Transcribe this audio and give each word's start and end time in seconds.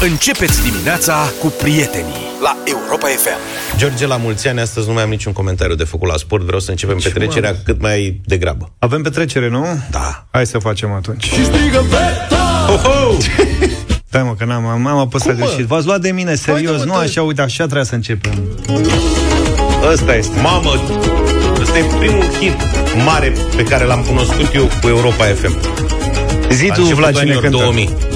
Începeți 0.00 0.62
dimineața 0.62 1.32
cu 1.40 1.46
prietenii 1.46 2.14
la 2.42 2.56
Europa 2.64 3.06
FM. 3.06 3.38
George, 3.76 4.06
la 4.06 4.16
mulți 4.16 4.48
ani, 4.48 4.60
astăzi 4.60 4.86
nu 4.86 4.92
mai 4.92 5.02
am 5.02 5.08
niciun 5.08 5.32
comentariu 5.32 5.74
de 5.74 5.84
făcut 5.84 6.08
la 6.08 6.16
sport, 6.16 6.42
vreau 6.42 6.60
să 6.60 6.70
începem 6.70 6.98
Ce 6.98 7.08
petrecerea 7.08 7.50
mă? 7.50 7.56
cât 7.64 7.80
mai 7.80 8.20
degrabă. 8.24 8.72
Avem 8.78 9.02
petrecere, 9.02 9.48
nu? 9.48 9.66
Da. 9.90 10.26
Hai 10.30 10.46
să 10.46 10.58
facem 10.58 10.92
atunci. 10.92 11.24
Și 11.24 11.44
strigă 11.44 11.84
Ho, 12.66 12.76
ho! 12.76 13.16
Stai 14.08 14.22
mă, 14.22 14.34
că 14.38 14.44
n-am, 14.44 14.66
am, 14.66 14.86
am 14.86 14.98
apăsat 14.98 15.34
Cum, 15.34 15.44
greșit. 15.44 15.64
V-ați 15.64 15.86
luat 15.86 16.00
de 16.00 16.10
mine, 16.10 16.34
serios, 16.34 16.82
nu 16.84 16.94
așa, 16.94 17.22
uite, 17.22 17.40
așa 17.40 17.64
trebuia 17.64 17.84
să 17.84 17.94
începem. 17.94 18.32
Ăsta 19.92 20.14
este. 20.14 20.40
Mamă, 20.40 20.70
ăsta 21.60 21.78
e 21.78 21.84
primul 21.98 22.24
hit 22.24 22.56
mare 23.04 23.32
pe 23.56 23.62
care 23.62 23.84
l-am 23.84 24.02
cunoscut 24.02 24.54
eu 24.54 24.68
cu 24.80 24.88
Europa 24.88 25.24
FM. 25.24 25.56
Zi 26.52 26.70
tu, 26.74 26.82
Vlad, 26.82 27.18
cine 27.18 27.34
cântă? 27.34 27.48
2000. 27.48 28.15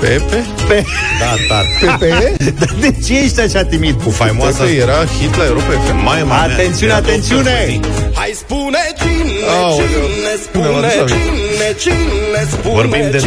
Pepe? 0.00 0.44
Pe... 0.68 0.84
Da, 1.20 1.34
da. 1.48 1.60
Pepe? 1.80 2.36
Dar 2.58 2.74
de 2.80 2.94
ce 3.04 3.18
ești 3.18 3.40
așa 3.40 3.64
timid? 3.64 4.02
Cu 4.02 4.10
faimoasa... 4.10 4.62
Pepe 4.62 4.76
era 4.76 5.04
hit 5.20 5.36
la 5.36 5.44
Europa 5.44 5.66
FM. 5.84 6.04
Mai, 6.04 6.22
mai, 6.22 6.44
atențiune, 6.44 6.92
atențiune! 6.92 7.80
Hai 8.14 8.32
spune 8.34 8.78
cine, 8.98 9.32
oh, 9.64 9.74
cine 9.76 10.34
spune, 10.42 10.88
cine, 11.06 11.74
cine 11.78 12.46
spune, 12.50 12.74
Vorbim 12.74 13.10
de 13.10 13.18
2003-2004. 13.18 13.22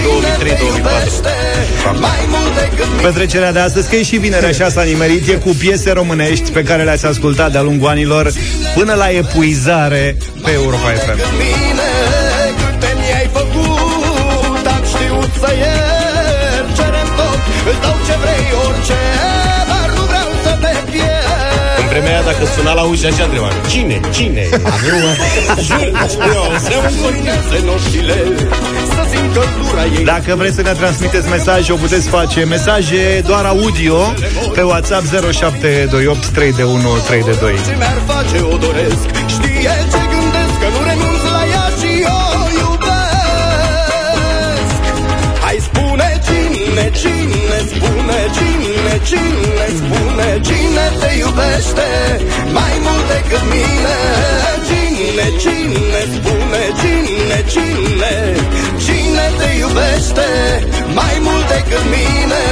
Petrecerea 3.01 3.51
de 3.51 3.59
astăzi, 3.59 3.89
că 3.89 3.95
e 3.95 4.03
și 4.03 4.17
vineri, 4.17 4.45
așa 4.45 4.69
s-a 4.69 4.83
nimerit, 4.83 5.27
e 5.27 5.33
cu 5.33 5.49
piese 5.49 5.91
românești 5.91 6.51
pe 6.51 6.63
care 6.63 6.83
le-ați 6.83 7.05
ascultat 7.05 7.51
de-a 7.51 7.61
lungul 7.61 7.87
anilor 7.87 8.31
până 8.75 8.93
la 8.93 9.09
epuizare 9.09 10.17
pe 10.43 10.51
Europa 10.51 10.89
FM. 10.89 11.19
Vremea 21.93 22.11
aia, 22.11 22.23
dacă 22.31 22.43
suna 22.55 22.73
la 22.73 22.81
ușă, 22.81 23.07
așa 23.07 23.23
întreba 23.23 23.49
Cine? 23.69 23.99
Cine? 24.17 24.43
Dacă 30.03 30.35
vreți 30.35 30.55
să 30.55 30.61
ne 30.61 30.71
transmiteți 30.71 31.29
mesaje, 31.29 31.71
o 31.71 31.75
puteți 31.75 32.07
face 32.07 32.43
mesaje 32.43 33.21
doar 33.25 33.45
audio 33.45 33.97
pe 34.53 34.61
WhatsApp 34.61 35.05
0728 35.31 36.25
3 36.25 36.51
de 36.51 36.63
1 36.63 36.79
3 37.07 37.23
de 37.23 37.37
2. 37.39 37.53
Ce 37.65 37.75
mi-ar 37.77 38.01
face, 38.05 38.37
o 38.53 38.57
doresc, 38.57 39.03
știe 39.27 39.75
ce 39.91 40.01
gândesc, 40.11 40.55
că 40.61 40.67
nu 40.73 40.79
renunț 40.89 41.21
la 41.35 41.43
ea 41.53 41.67
și 41.79 41.91
eu 42.13 42.39
iubesc. 42.59 43.21
Hai 45.43 45.57
spune 45.67 46.09
cine, 46.27 46.91
cine 47.01 47.57
spune 47.71 48.19
cine, 48.35 48.52
cine 49.09 49.65
spune 49.77 50.29
Cine 50.47 50.85
te 50.99 51.09
iubește 51.21 51.89
mai 52.57 52.75
mult 52.85 53.05
decât 53.11 53.45
mine. 53.53 53.97
Cine, 54.67 55.25
cine 55.43 56.01
spune 56.15 56.63
cine, 56.81 57.37
cine 57.53 58.13
Cine 58.85 59.25
te 59.39 59.49
iubește 59.61 60.29
mai 60.99 61.15
mult 61.25 61.45
decât 61.53 61.85
mine. 61.95 62.43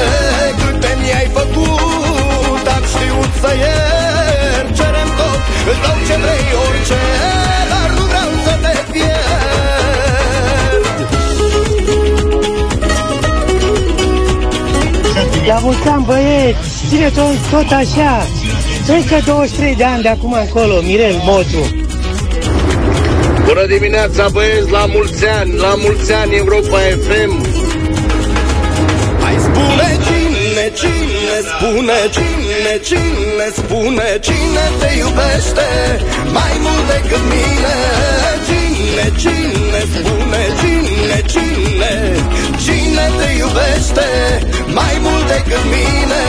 Câte 0.59 0.91
mi-ai 1.01 1.27
făcut, 1.37 2.65
am 2.75 2.83
știut 2.91 3.31
să 3.41 3.51
iert. 3.63 4.67
Cerem 4.77 5.09
tot, 5.19 5.41
îți 5.69 5.81
dau 5.83 5.97
ce 6.07 6.15
vrei, 6.23 6.47
orice 6.65 7.40
La 15.47 15.57
mulți 15.61 15.87
ani, 15.87 16.05
băieți! 16.05 16.57
Ține 16.89 17.09
tot, 17.09 17.37
tot 17.51 17.71
așa! 17.71 18.27
Încă 18.87 19.17
23 19.25 19.75
de 19.75 19.83
ani 19.83 20.01
de 20.01 20.07
acum 20.07 20.33
încolo, 20.33 20.81
Mirel 20.81 21.15
Motu. 21.23 21.63
Bună 23.45 23.65
dimineața, 23.65 24.27
băieți, 24.31 24.71
la 24.71 24.85
mulți 24.85 25.25
ani, 25.25 25.55
la 25.55 25.73
mulți 25.83 26.13
ani 26.13 26.35
Europa 26.35 26.79
FM. 27.05 27.31
Hai 29.23 29.35
spune 29.47 29.87
cine, 30.07 30.65
cine 30.79 31.37
spune, 31.49 31.97
cine, 32.15 32.73
cine 32.89 33.47
spune, 33.55 34.07
cine 34.27 34.63
te 34.79 34.89
iubește 35.01 35.67
mai 36.37 36.53
mult 36.63 36.85
decât 36.91 37.23
mine. 37.33 37.75
Cine, 38.47 39.05
cine 39.21 39.81
spune, 39.93 40.41
cine, 40.59 41.17
cine, 41.31 41.93
cine 42.91 43.11
te 43.17 43.29
iubește 43.37 44.07
mai 44.73 44.97
mult 45.01 45.27
decât 45.27 45.63
mine. 45.75 46.21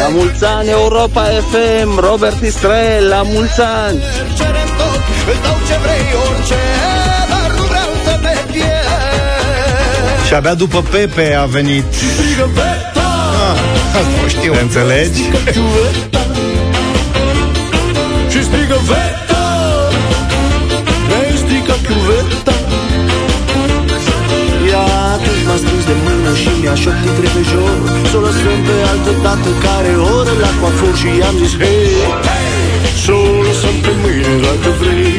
La 0.00 0.08
mulți 0.08 0.44
ani 0.44 0.68
Europa 0.68 1.22
FM, 1.50 1.98
Robert 1.98 2.42
Israel, 2.42 3.08
la 3.08 3.22
mulți 3.22 3.60
ani. 3.60 3.98
Cerem 4.36 4.68
tot, 4.78 5.00
îți 5.30 5.42
dau 5.44 5.56
ce 5.68 5.76
vrei, 5.84 6.06
orice 6.24 6.60
Dar 7.32 7.50
nu 7.56 7.62
vreau 7.72 7.90
să 8.04 8.12
te 8.24 8.34
pierd. 8.52 10.24
Și 10.26 10.34
abia 10.34 10.54
după 10.54 10.82
Pepe 10.90 11.34
a 11.34 11.44
venit. 11.44 11.84
Strigă 12.14 12.48
Veta 12.54 13.10
ah, 13.98 14.06
Nu 14.22 14.28
știu. 14.28 14.52
Te 14.52 14.60
înțelegi? 14.60 15.20
Și 18.30 18.42
strigă 18.44 18.78
Veta 18.88 19.39
m-a 25.50 25.56
strâns 25.64 25.84
de 25.90 25.96
mână 26.06 26.32
și 26.42 26.50
mi-a 26.60 26.76
șoptit 26.82 27.16
repejor 27.24 27.76
Să 28.10 28.16
o 28.18 28.20
lăsăm 28.26 28.58
pe 28.66 28.76
altă 28.90 29.12
dată 29.24 29.50
care 29.66 29.92
oră 30.16 30.32
la 30.44 30.50
coafor 30.60 30.94
Și 31.00 31.08
i-am 31.20 31.36
zis 31.42 31.52
hei, 31.62 31.92
să 33.02 33.12
o 33.22 33.30
lăsăm 33.48 33.76
pe 33.84 33.92
mâine 34.02 34.32
dacă 34.46 34.70
vrei 34.80 35.09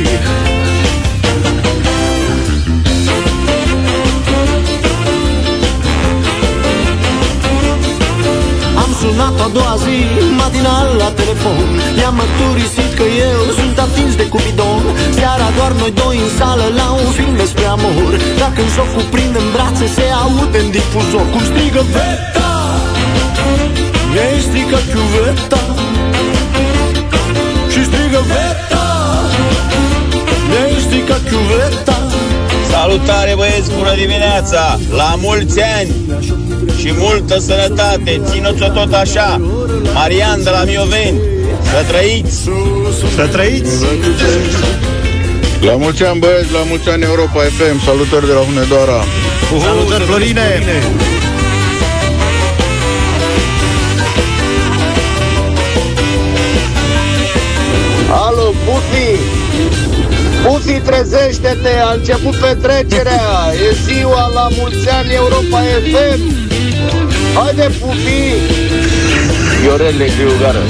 sunat 9.02 9.38
a 9.46 9.48
doua 9.58 9.76
zi, 9.84 9.98
matinal 10.42 10.88
la 11.02 11.10
telefon. 11.22 11.68
I-am 12.00 12.16
mărturisit 12.20 12.92
că 13.00 13.06
eu 13.30 13.40
sunt 13.60 13.76
atins 13.86 14.14
de 14.22 14.26
cupidon. 14.34 14.84
Seara 15.18 15.48
doar 15.58 15.72
noi 15.82 15.92
doi 16.04 16.18
în 16.26 16.32
sală 16.40 16.68
la 16.80 16.88
un 17.04 17.10
film 17.18 17.36
despre 17.44 17.66
amor. 17.76 18.12
Dacă 18.44 18.60
îmi 18.64 18.74
s-o 18.76 18.86
cuprind 18.96 19.34
în 19.42 19.48
brațe 19.56 19.86
se 19.98 20.06
aude 20.24 20.60
în 20.64 20.70
difuzor. 20.76 21.26
Cum 21.34 21.44
strigă 21.52 21.84
Veta 21.94 22.52
Mi-ai 24.14 24.40
stricat 24.48 24.86
chiuveta. 24.92 25.64
Și 27.72 27.82
strigă 27.90 28.22
Veta 28.32 28.86
Mi-ai 30.50 30.74
stricat 30.86 31.22
chiuveta. 31.30 31.98
Salutare 32.72 33.34
băieți, 33.40 33.70
bună 33.78 33.94
dimineața! 34.04 34.62
La 35.00 35.12
mulți 35.26 35.58
ani! 35.78 35.92
Și 36.82 36.94
multă 36.98 37.40
sănătate! 37.40 38.22
Țineți-o 38.30 38.68
tot 38.68 38.94
așa! 38.94 39.42
Marian 39.94 40.44
de 40.44 40.50
la 40.50 40.64
Mioveni! 40.64 41.20
Să 41.64 41.86
trăiți! 41.88 42.50
Să 43.16 43.28
trăiți! 43.32 43.72
La 45.62 45.76
mulți 45.76 46.04
ani 46.04 46.20
băieți, 46.20 46.52
la 46.52 46.64
mulți 46.70 46.90
ani 46.90 47.04
Europa 47.04 47.42
FM, 47.42 47.86
salutări 47.86 48.26
de 48.26 48.32
la 48.32 48.40
Hunedoara! 48.40 49.02
Uh, 49.54 49.62
salutări 49.62 50.04
Florine! 50.04 50.62
Alo, 58.26 58.54
Pufi! 58.66 59.10
Pufi, 60.44 60.80
trezește-te, 60.80 61.80
a 61.84 61.92
început 61.94 62.36
petrecerea, 62.36 63.30
e 63.70 63.76
ziua 63.86 64.32
la 64.34 64.48
mulți 64.58 64.90
ani 64.90 65.14
Europa 65.14 65.60
FM. 65.60 66.41
Haide, 67.36 67.68
Pufi! 67.80 68.24
Iorel 69.66 69.96
Negriugară. 69.98 70.64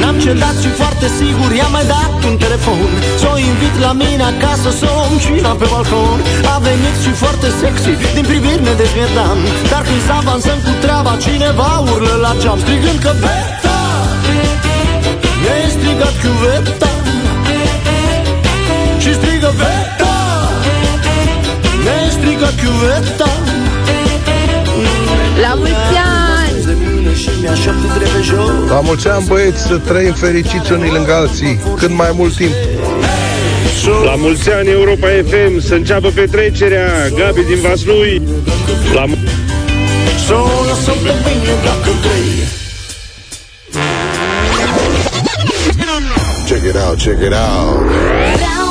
N-am 0.00 0.16
cedat 0.24 0.56
și 0.62 0.70
foarte 0.80 1.06
sigur 1.18 1.50
i-am 1.58 1.72
mai 1.76 1.86
dat 1.94 2.12
un 2.28 2.36
telefon. 2.44 2.90
Să 3.20 3.26
o 3.34 3.36
invit 3.50 3.74
la 3.86 3.92
mine 4.02 4.24
acasă 4.32 4.68
să 4.80 4.88
o 5.00 5.04
cina 5.24 5.52
pe 5.60 5.66
balcon. 5.72 6.18
A 6.54 6.56
venit 6.68 6.96
și 7.04 7.12
foarte 7.22 7.48
sexy, 7.60 7.92
din 8.16 8.24
priviri 8.30 8.62
ne 8.68 8.74
dezmierdam 8.80 9.38
Dar 9.70 9.82
când 9.88 10.02
să 10.06 10.12
avansăm 10.22 10.58
cu 10.66 10.72
treaba, 10.84 11.12
cineva 11.26 11.70
urlă 11.92 12.14
la 12.24 12.32
geam 12.40 12.58
Strigând 12.64 12.98
că 13.04 13.12
Beta 13.22 13.80
Mi-ai 15.40 15.64
strigat 15.76 16.14
chiuveta 16.22 16.92
și 19.02 19.12
strigă 19.18 19.50
Veta 19.60 20.14
Ne 21.86 21.96
strigă 22.16 22.48
chiuveta 22.60 23.43
La 28.68 28.80
mulți 28.80 29.08
ani, 29.08 29.24
băieți, 29.28 29.62
să 29.62 29.76
trăim 29.76 30.12
fericiți 30.12 30.72
unii 30.72 30.90
lângă 30.90 31.12
alții 31.12 31.60
Cât 31.78 31.90
mai 31.90 32.10
mult 32.14 32.36
timp. 32.36 32.52
La 34.04 34.14
mulți 34.14 34.50
ani 34.52 34.68
Europa 34.70 35.06
FM 35.28 35.60
Să 35.60 35.74
înceapă 35.74 36.08
petrecerea. 36.08 37.08
Gabi 37.08 37.44
din 37.44 37.60
Vaslui. 37.62 38.22
La 38.94 39.04
lasă 40.68 40.90
pe 40.90 41.12
mine 41.24 41.54
dacă 41.64 41.90
vrei 42.00 42.46
Check 46.46 46.64
it 46.64 46.76
out, 46.76 46.98
check 46.98 47.20
it 47.20 47.32
out 47.32 48.63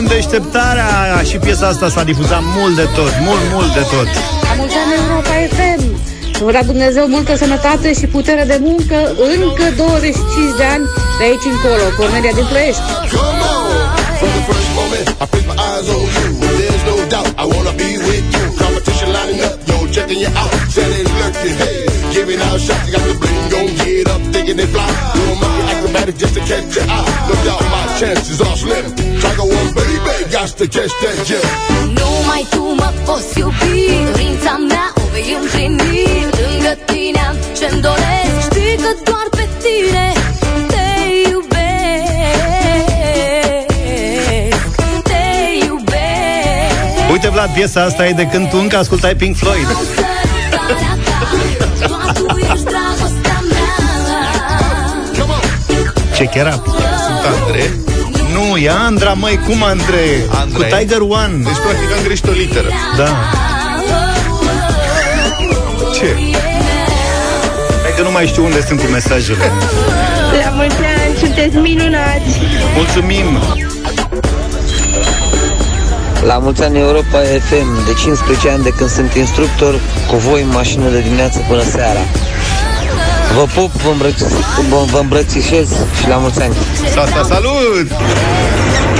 în 0.00 0.06
deșteptarea 0.16 0.90
Și 1.28 1.36
piesa 1.44 1.66
asta 1.72 1.88
s-a 1.94 2.04
difuzat 2.10 2.42
mult 2.56 2.74
de 2.80 2.86
tot 2.98 3.12
Mult, 3.28 3.44
mult 3.56 3.70
de 3.78 3.84
tot 3.94 4.08
La 4.48 4.52
mulți 4.58 4.76
ani 4.82 4.92
Europa 5.00 5.34
FM! 5.54 5.82
Să 6.36 6.42
vă 6.46 6.50
dea 6.56 6.64
Dumnezeu 6.72 7.04
multă 7.16 7.32
sănătate 7.44 7.88
și 8.00 8.06
putere 8.16 8.44
de 8.52 8.58
muncă 8.68 8.98
încă 9.34 9.66
25 9.76 10.60
de 10.60 10.66
ani 10.74 10.84
de 11.18 11.24
aici 11.28 11.46
încolo. 11.54 11.84
Cornelia 11.98 12.34
din 12.38 12.46
Ploiești. 12.50 12.82
Come 13.16 13.42
on 13.54 13.68
From 14.20 14.32
the 14.38 14.44
first 14.50 14.70
moment 14.80 15.06
I 15.22 15.26
fix 15.32 15.42
my 15.52 15.56
eyes 15.68 15.88
on 15.96 16.04
you 16.16 16.28
There's 16.60 16.84
no 16.92 16.96
doubt 17.12 17.30
I 17.42 17.44
wanna 17.52 17.74
be 17.82 17.90
with 18.06 18.26
you 18.34 18.44
Competition 18.62 19.08
lining 19.16 19.40
up 19.48 19.54
Yo, 19.68 19.76
checking 19.94 20.20
you 20.24 20.30
out 20.42 20.52
Steady 20.74 21.02
lurking 21.20 21.56
Hey 21.62 21.78
Giving 22.16 22.40
out 22.46 22.58
shots 22.66 22.84
You 22.86 22.92
got 22.96 23.04
the 23.08 23.14
bling 23.22 23.42
Gon' 23.54 23.70
get 23.80 24.06
up 24.14 24.20
Thinking 24.34 24.56
they 24.60 24.68
fly 24.74 25.19
Doing 26.00 26.16
monkey 26.16 26.16
acrobatics 26.16 26.18
Just 26.18 26.34
to 26.34 26.40
catch 26.40 26.76
your 26.76 26.84
eye 26.88 27.28
No 27.28 27.34
doubt 27.44 27.62
my 27.70 27.84
chances 27.98 28.40
are 28.40 28.56
slim 28.56 28.94
Tiger 29.20 29.44
one 29.44 29.74
baby 29.74 30.30
Got 30.32 30.48
to 30.58 30.66
catch 30.66 30.92
that 31.02 31.26
gem 31.26 31.40
Numai 31.94 32.46
tu 32.50 32.62
mă 32.62 32.92
poți 33.04 33.38
iubi. 33.38 33.90
Dorința 34.10 34.56
mea 34.68 34.92
o 34.96 35.00
vei 35.12 35.36
împlini. 35.40 36.28
Lângă 36.40 36.78
tine 36.84 37.20
am 37.28 37.36
ce-mi 37.58 37.80
doresc. 37.80 38.34
Știi 38.42 38.76
că 38.76 38.90
doar 39.04 39.26
pe 39.30 39.48
tine 39.62 40.12
te 40.68 40.86
iubesc. 41.30 41.60
Te 45.02 45.24
iubesc. 45.66 47.10
Uite 47.10 47.28
Vlad, 47.28 47.50
piesa 47.50 47.82
asta 47.82 48.06
e 48.06 48.12
de 48.12 48.26
când 48.26 48.48
tu 48.48 48.56
încă 48.56 48.76
ascultai 48.76 49.14
Pink 49.14 49.36
Floyd 49.36 49.66
Ce 56.20 56.26
chiar 56.26 56.46
era? 56.46 56.62
Sunt 57.06 57.22
Andre 57.34 57.62
Nu, 58.34 58.56
e 58.56 58.70
Andra, 58.70 59.12
măi, 59.12 59.40
cum 59.46 59.62
Andrei? 59.62 60.14
Andrei? 60.40 60.70
Cu 60.70 60.76
Tiger 60.76 61.00
One 61.00 61.34
Deci 61.44 61.60
practic 61.64 61.88
am 61.96 62.02
greșit 62.04 62.28
o 62.28 62.30
literă 62.30 62.68
Da 62.96 63.08
Ce? 65.96 66.06
Hai 67.82 67.92
că 67.96 68.02
nu 68.02 68.10
mai 68.10 68.26
știu 68.26 68.44
unde 68.44 68.64
sunt 68.66 68.80
cu 68.80 68.86
mesajele 68.86 69.44
La 70.44 70.50
mulți 70.50 70.76
ani, 70.76 71.16
sunteți 71.18 71.56
minunați! 71.56 72.40
Mulțumim! 72.76 73.26
La 76.24 76.38
mulți 76.38 76.62
ani 76.62 76.78
Europa 76.78 77.18
FM, 77.18 77.84
de 77.86 77.92
15 77.92 78.48
ani 78.48 78.62
de 78.62 78.70
când 78.70 78.90
sunt 78.90 79.14
instructor 79.14 79.80
cu 80.08 80.16
voi 80.16 80.42
în 80.42 80.48
mașină 80.48 80.88
de 80.88 81.00
dimineață 81.00 81.44
până 81.48 81.62
seara. 81.62 82.00
Vă 83.34 83.46
pup, 83.54 83.70
vă, 83.70 83.90
îmbrățișez, 83.90 84.32
vă, 84.68 84.84
vă 84.90 84.98
îmbrățișez 84.98 85.68
și 86.00 86.08
la 86.08 86.16
mulți 86.16 86.42
ani. 86.42 86.54
Sa, 86.94 87.06
sa, 87.06 87.22
salut! 87.28 87.88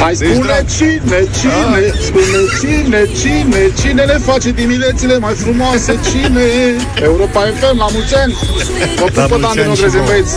Hai 0.01 0.15
spune 0.15 0.65
cine, 0.77 1.19
cine, 1.41 1.83
spune 2.07 2.41
cine, 2.61 3.09
cine, 3.21 3.71
cine 3.81 4.03
le 4.03 4.19
face 4.25 4.51
diminețile 4.51 5.19
mai 5.19 5.35
frumoase, 5.35 5.99
cine? 6.11 6.43
Europa 7.03 7.41
FM, 7.41 7.79
la 7.79 7.87
mulți 7.93 8.15
ani! 8.17 8.33
Vă 8.97 9.05
La 9.15 9.23
pupă, 9.23 9.37
mulți 9.37 9.41
Dan, 9.41 9.45
ani 9.45 9.55
din 9.55 9.65
și 9.65 9.69
Ogreze, 9.71 9.97
vouă. 9.99 10.07
băieți! 10.09 10.35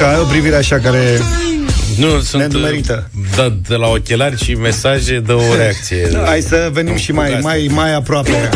Ce-i, 0.00 0.06
Luca? 0.06 0.14
Ai 0.14 0.20
o 0.20 0.24
privire 0.24 0.56
așa 0.56 0.78
care... 0.78 1.18
Nu, 1.98 2.20
sunt 2.20 2.42
Nedumerită. 2.42 3.10
da, 3.36 3.56
de 3.68 3.74
la 3.74 3.88
ochelari 3.88 4.44
și 4.44 4.54
mesaje 4.54 5.18
dă 5.18 5.34
o 5.34 5.54
reacție. 5.56 6.08
Hai 6.24 6.40
să 6.40 6.70
venim 6.72 6.96
și 6.96 7.12
mai, 7.12 7.38
mai, 7.42 7.70
mai 7.72 7.94
aproape 7.94 8.50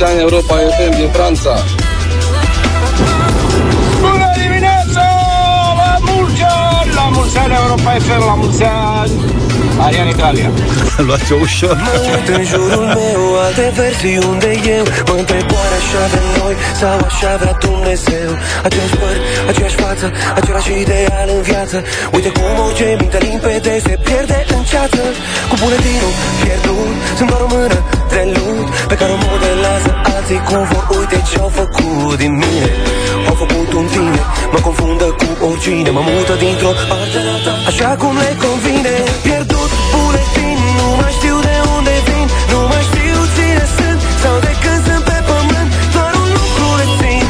mulți 0.00 0.14
ani 0.14 0.20
Europa 0.20 0.56
FM 0.56 0.96
din 0.96 1.08
Franța 1.08 1.54
Bună 4.00 4.30
dimineața! 4.42 5.04
La 5.76 5.98
mulți 6.00 6.42
ani! 6.42 6.94
La 6.94 7.08
mulți 7.12 7.38
ani 7.38 7.54
Europa 7.54 7.90
FM, 7.90 8.24
la 8.26 8.34
mulți 8.34 8.62
ani! 8.64 9.49
Arian 9.86 10.08
Italia. 10.08 10.48
Luați-o 11.08 11.36
ușor. 11.46 11.76
Mă 11.86 11.94
uit 12.12 12.28
în 12.36 12.44
jurul 12.50 12.86
meu, 12.98 13.22
alte 13.46 13.66
versiuni 13.80 14.38
de 14.44 14.52
eu. 14.76 14.84
Mă 15.08 15.14
întreb 15.22 15.46
oare 15.56 15.76
așa 15.82 16.02
vrem 16.12 16.28
noi 16.40 16.54
sau 16.80 16.96
așa 17.08 17.30
vrea 17.40 17.56
Dumnezeu? 17.66 18.30
Aceeași 18.66 18.96
păr, 19.00 19.16
aceeași 19.50 19.76
față, 19.82 20.06
același 20.40 20.70
ideal 20.84 21.28
în 21.36 21.42
viață. 21.50 21.76
Uite 22.16 22.28
cum 22.36 22.54
orice 22.66 22.86
minte 23.00 23.18
limpede 23.26 23.74
se 23.86 23.94
pierde 24.06 24.38
în 24.56 24.62
ceață. 24.70 25.02
Cu 25.50 25.54
buletinul 25.62 26.14
pierdut, 26.42 26.94
sunt 27.16 27.28
doar 27.30 27.42
o 27.46 27.48
mână 27.56 27.78
de 28.12 28.22
lut 28.34 28.68
Pe 28.90 28.94
care 29.00 29.10
o 29.16 29.18
modelează 29.28 29.90
alții 30.14 30.40
cum 30.48 30.62
vor. 30.70 30.84
Uite 30.98 31.18
ce-au 31.30 31.50
făcut 31.60 32.16
din 32.22 32.32
mine. 32.42 32.68
Au 33.28 33.36
făcut 33.42 33.70
un 33.80 33.86
tine, 33.94 34.22
mă 34.52 34.58
confundă 34.66 35.06
cu 35.20 35.28
oricine. 35.48 35.90
Mă 35.96 36.02
mută 36.08 36.32
dintr-o 36.44 36.72
parte 36.90 37.18
în 37.22 37.28
alta, 37.34 37.52
așa 37.70 37.90
cum 38.00 38.14
le 38.22 38.30
convine. 38.44 38.94
Pierdut 39.26 39.59
buletin, 40.10 40.58
nu 40.78 40.86
mai 40.98 41.12
știu 41.18 41.36
de 41.48 41.56
unde 41.76 41.94
vin 42.06 42.26
Nu 42.52 42.60
mai 42.70 42.82
știu 42.90 43.18
cine 43.36 43.64
sunt 43.76 44.00
sau 44.22 44.34
de 44.46 44.52
când 44.62 44.80
sunt 44.86 45.02
pe 45.08 45.18
pământ 45.28 45.70
Doar 45.94 46.12
un 46.22 46.28
lucru 46.36 46.66
rețin 46.80 47.26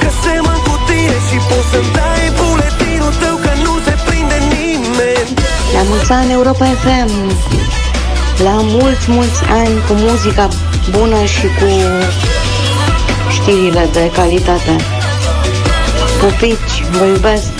Că 0.00 0.08
semăn 0.22 0.58
cu 0.66 0.74
tine 0.88 1.16
și 1.28 1.36
poți 1.48 1.68
să-mi 1.72 1.90
dai 1.98 2.24
buletinul 2.38 3.14
tău 3.22 3.36
Că 3.44 3.52
nu 3.64 3.72
se 3.86 3.94
prinde 4.06 4.38
nimeni 4.54 5.30
La 5.76 5.82
mulți 5.90 6.10
ani, 6.18 6.30
Europa 6.38 6.66
FM! 6.82 7.10
La 8.46 8.56
mulți, 8.74 9.06
mulți 9.16 9.40
ani 9.62 9.76
cu 9.86 9.92
muzica 10.04 10.48
bună 10.90 11.20
și 11.34 11.46
cu 11.58 11.70
știrile 13.36 13.88
de 13.92 14.10
calitate. 14.16 14.74
Pupici, 16.20 16.76
vă 16.98 17.04
iubesc! 17.04 17.55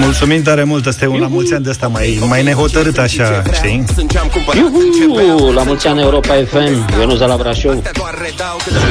Mulțumim 0.00 0.42
tare 0.42 0.64
mult, 0.64 0.86
ăsta 0.86 1.04
e 1.04 1.08
un 1.08 1.20
la 1.20 1.26
mulți 1.26 1.54
ani 1.54 1.64
de 1.64 1.70
ăsta 1.70 1.88
mai, 1.88 2.18
mai 2.28 2.42
nehotărât 2.42 2.98
așa, 2.98 3.42
știi? 3.52 3.84
Iuhu, 4.54 5.52
la 5.52 5.62
mulți 5.62 5.86
ani 5.86 6.00
Europa 6.00 6.34
FM, 6.48 6.98
Ionuț 6.98 7.18
de 7.18 7.24
la 7.24 7.36
Brașov. 7.36 7.82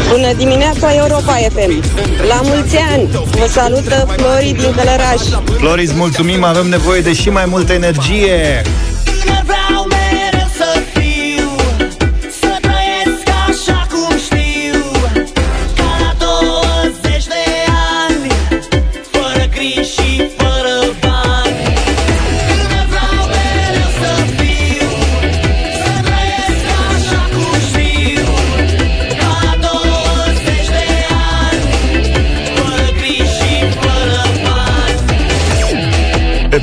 Bună 0.10 0.34
dimineața, 0.38 0.94
Europa 0.96 1.34
FM! 1.34 1.84
La 2.28 2.42
mulți 2.44 2.78
ani! 2.78 3.10
Vă 3.12 3.48
salută 3.50 4.08
Flori 4.18 4.56
din 4.58 4.74
Călăraș! 4.76 5.22
Floris, 5.58 5.94
mulțumim, 5.94 6.44
avem 6.44 6.68
nevoie 6.68 7.02
de 7.02 7.14
și 7.14 7.30
mai 7.30 7.46
multă 7.48 7.74
energie 7.74 8.62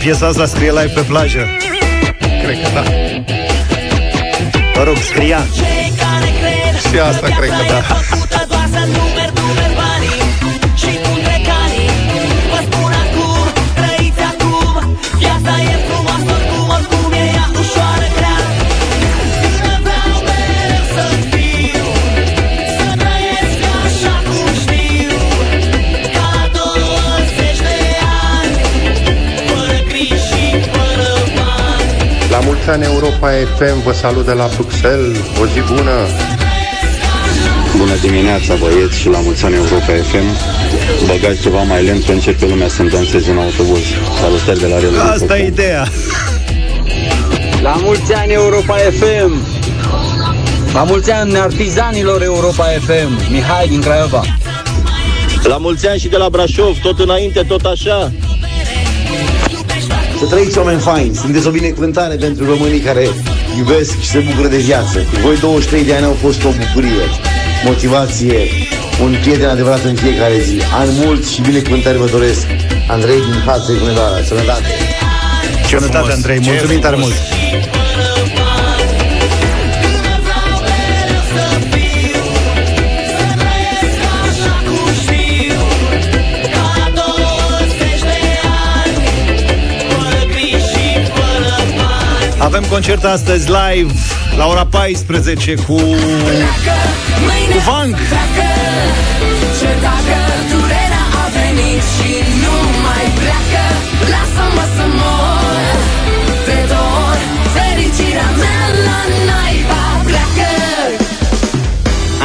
piesa 0.08 0.26
asta 0.26 0.46
scrie 0.46 0.70
live 0.70 0.92
pe 0.94 1.00
plajă. 1.00 1.46
Cred 2.42 2.62
că 2.62 2.68
da. 2.74 2.82
Mă 4.76 4.82
rog, 4.82 4.96
scria. 4.96 5.46
Și 6.90 6.98
asta 6.98 7.26
cred 7.38 7.48
că 7.48 7.64
da. 7.68 9.07
La 32.68 32.75
mulți 32.75 32.87
ani 32.87 33.00
Europa 33.00 33.30
FM, 33.56 33.82
vă 33.82 33.92
salut 33.92 34.25
de 34.25 34.32
la 34.32 34.48
Bruxelles, 34.54 35.16
o 35.40 35.46
zi 35.46 35.60
bună! 35.72 35.96
Bună 37.76 37.94
dimineața, 38.00 38.54
băieți, 38.54 38.98
și 38.98 39.08
la 39.08 39.18
mulți 39.20 39.44
ani 39.44 39.54
Europa 39.54 39.92
FM. 40.10 40.26
Băgați 41.06 41.40
ceva 41.40 41.62
mai 41.62 41.84
lent, 41.84 42.02
să 42.02 42.12
începe 42.12 42.46
lumea 42.46 42.68
să-mi 42.68 42.90
danseze 42.90 43.30
în 43.30 43.38
autobuz. 43.38 43.82
Salutări 44.20 44.60
de 44.60 44.66
la 44.66 44.78
Relu. 44.78 44.98
Asta 45.00 45.38
e 45.38 45.46
ideea. 45.46 45.87
La 47.62 47.75
mulți 47.82 48.14
ani 48.14 48.32
Europa 48.32 48.76
FM! 48.76 49.32
La 50.72 50.82
mulți 50.82 51.10
ani 51.10 51.38
artizanilor 51.38 52.22
Europa 52.22 52.64
FM! 52.64 53.32
Mihai 53.32 53.68
din 53.68 53.80
Craiova! 53.80 54.22
La 55.42 55.56
mulți 55.56 55.88
ani 55.88 55.98
și 55.98 56.08
de 56.08 56.16
la 56.16 56.28
Brașov, 56.28 56.78
tot 56.82 56.98
înainte, 56.98 57.42
tot 57.42 57.64
așa. 57.64 58.12
Să 60.18 60.26
trăiți 60.26 60.58
oameni 60.58 60.80
faini, 60.80 61.14
sunteți 61.14 61.46
o 61.46 61.50
binecuvântare 61.50 62.14
pentru 62.14 62.44
românii 62.44 62.80
care 62.80 63.08
iubesc 63.58 64.00
și 64.00 64.08
se 64.08 64.18
bucură 64.18 64.48
de 64.48 64.56
viață. 64.56 64.98
Voi 65.22 65.37
23 65.38 65.84
de 65.84 65.94
ani 65.94 66.04
au 66.04 66.16
fost 66.20 66.44
o 66.44 66.48
bucurie, 66.48 67.04
motivație, 67.64 68.38
un 69.02 69.16
prieten 69.20 69.48
adevărat 69.48 69.84
în 69.84 69.94
fiecare 69.94 70.40
zi. 70.40 70.60
Ani 70.80 70.90
mulți 71.04 71.32
și 71.32 71.40
binecuvântări 71.40 71.98
vă 71.98 72.06
doresc. 72.06 72.46
Andrei 72.88 73.20
din 73.30 73.40
față, 73.44 73.72
Hunedoara, 73.72 74.22
sănătate! 74.22 74.72
Sănătate, 75.68 76.12
Andrei, 76.12 76.40
mulțumim 76.40 76.80
tare 76.80 76.96
mult! 76.96 77.38
Avem 92.58 92.70
concert 92.70 93.04
astăzi 93.04 93.46
live 93.58 93.92
la 94.36 94.46
ora 94.46 94.66
14 94.66 95.54
cu 95.54 95.62
cu 95.62 95.78
Vang. 97.66 97.94
Ce 99.58 99.70
dacă 99.86 100.18
durerea 100.50 101.04
a 101.22 101.26
venit 101.38 101.82
și 101.94 102.12
nu 102.42 102.56
mai 102.86 103.06
pleacă 103.18 103.64
Lasă-mă 104.12 104.64
să 104.76 104.86
mor 104.98 105.56
Te 106.46 106.58
dor 106.72 107.18
Fericirea 107.56 108.30
mea 108.42 108.62
la 108.86 109.00
naiba 109.28 109.82
pleacă 110.08 110.50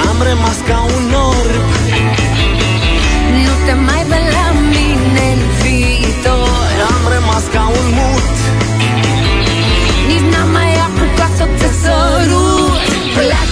Am 0.08 0.18
rămas 0.30 0.58
ca 0.70 0.80
un 0.96 1.06
orb. 1.32 1.66
Nu 3.46 3.54
te 3.66 3.74
mai 3.88 4.04
văd 4.10 4.26
la 4.38 4.48
mine 4.74 5.26
în 5.36 5.42
viitor. 5.62 6.72
Am 6.94 7.04
rămas 7.16 7.44
ca 7.54 7.64
un 7.80 7.88
mut 7.98 8.13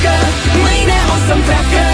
Pleacă, 0.02 0.20
mâine 0.64 1.00
o 1.14 1.18
să-mi 1.28 1.44
treacă. 1.48 1.86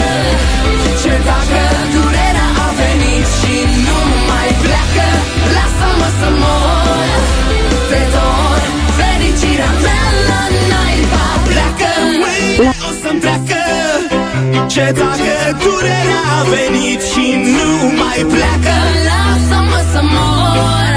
Ce 1.01 1.13
dacă 1.29 1.61
durerea 1.93 2.49
a 2.65 2.69
venit 2.81 3.25
și 3.39 3.55
nu 3.87 3.99
mai 4.29 4.49
pleacă? 4.63 5.07
Lasă-mă 5.55 6.09
să 6.19 6.29
mor. 6.41 7.07
Te 7.89 8.01
dor, 8.13 8.61
fericirea 8.97 9.71
mea 9.85 10.05
la 10.29 10.41
naiba 10.71 11.25
pleacă. 11.47 11.91
Mâine 12.23 12.71
o 12.89 12.91
să-mi 13.01 13.19
treacă. 13.23 13.61
Ce 14.73 14.85
dacă 15.01 15.35
durerea 15.63 16.21
a 16.37 16.41
venit 16.55 17.01
și 17.11 17.25
nu 17.55 17.71
mai 18.01 18.19
pleacă? 18.33 18.75
Lasă-mă 19.09 19.79
să 19.91 20.01
mor. 20.15 20.91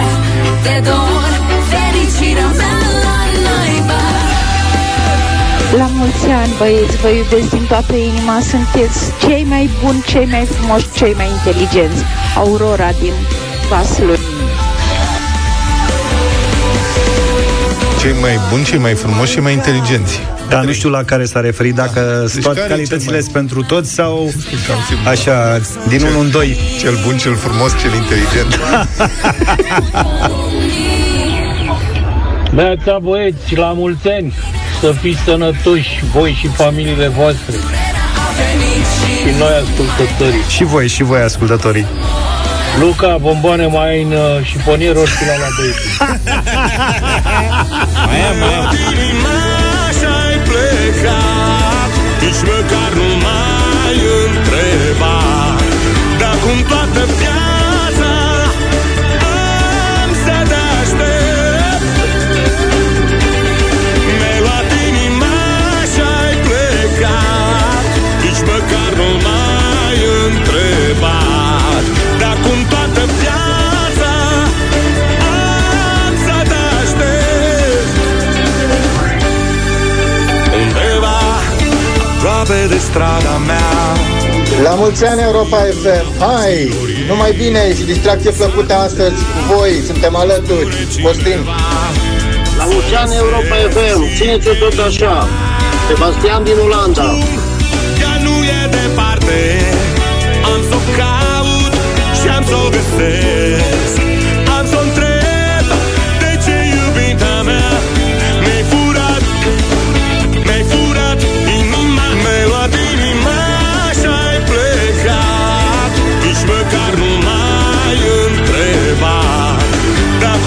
Te 0.65 0.77
dor, 0.89 1.31
La 5.77 5.87
mulți 5.93 6.27
ani, 6.27 6.53
băieți, 6.59 6.97
vă 6.97 7.09
iubesc 7.09 7.51
din 7.51 7.65
toată 7.69 7.95
inima, 7.95 8.41
sunteți 8.41 8.99
cei 9.27 9.45
mai 9.49 9.71
buni, 9.83 10.03
cei 10.07 10.27
mai 10.31 10.45
frumoși, 10.45 10.87
cei 10.95 11.15
mai 11.17 11.29
inteligenți. 11.31 12.03
Aurora 12.37 12.91
din 13.01 13.13
Vaslui. 13.69 14.19
Cei 18.01 18.13
mai 18.21 18.39
buni, 18.51 18.65
cei 18.65 18.79
mai 18.79 18.95
frumoși 18.95 19.33
și 19.33 19.41
mai 19.41 19.53
inteligenți. 19.53 20.21
Dar 20.49 20.65
nu 20.65 20.73
știu 20.73 20.89
la 20.89 21.03
care 21.03 21.25
s-a 21.25 21.41
referit, 21.41 21.75
dacă 21.75 22.27
Deci 22.35 22.43
toate 22.43 22.59
care 22.59 22.73
e 22.73 22.75
calitățile 22.75 23.05
cel 23.05 23.13
mai- 23.13 23.21
sunt 23.23 23.33
pentru 23.33 23.63
toți 23.63 23.91
sau 23.93 24.31
așa, 25.07 25.61
din 25.89 26.03
1 26.03 26.21
în 26.21 26.31
2. 26.31 26.57
Cel 26.81 26.99
bun, 27.07 27.17
cel 27.17 27.35
frumos, 27.35 27.71
cel 27.81 27.93
inteligent. 27.95 28.61
Beața 32.55 32.99
băieți, 33.03 33.57
la 33.57 33.73
mulți 33.73 34.09
ani 34.09 34.35
Să 34.81 34.95
fiți 35.01 35.21
sănătoși 35.25 36.05
voi 36.13 36.37
și 36.41 36.49
familiile 36.49 37.09
voastre. 37.09 37.57
Și 39.19 39.39
noi 39.39 39.53
ascultătorii. 39.63 40.43
Și 40.49 40.65
voi, 40.65 40.89
și 40.89 41.03
voi 41.03 41.21
ascultătorii. 41.21 41.87
Luca, 42.79 43.17
bomboane 43.21 43.67
mai 43.67 43.89
ai 43.89 44.03
în 44.03 44.13
uh, 44.13 44.45
șifonier 44.45 44.97
oricine 44.97 45.37
la 45.39 45.47
băieții 45.57 45.91
Mai 48.07 48.21
am, 48.29 48.39
mai 48.39 48.55
am. 48.55 48.65
Ai 50.29 50.39
plecat 50.39 51.91
Nici 52.21 52.41
măcar 52.45 52.80
La 84.63 84.75
mulți 84.75 85.05
ani 85.05 85.23
Europa 85.23 85.57
FM 85.57 86.07
Hai, 86.19 86.73
numai 87.09 87.33
bine 87.33 87.75
și 87.75 87.83
distracție 87.83 88.31
plăcută 88.31 88.75
astăzi 88.75 89.15
cu 89.15 89.55
voi. 89.55 89.73
Suntem 89.87 90.17
alături, 90.17 90.69
Costin. 91.03 91.41
La 92.59 92.65
mulți 92.65 92.95
ani 92.95 93.15
Europa 93.15 93.57
FM, 93.75 94.17
țineți-o 94.17 94.53
tot 94.55 94.79
așa? 94.87 95.29
Sebastian 95.89 96.45
din 96.45 96.59
Olanda. 96.65 97.09
Ea 98.03 98.15
nu 98.23 98.35
e 98.59 98.61
departe. 98.71 99.39
Am 100.53 100.61
să 100.69 100.75
o 100.75 100.83
caut 100.99 101.73
și 102.21 102.29
am 102.37 102.45
să 102.45 102.55
o 102.67 102.69
găsesc 102.69 103.80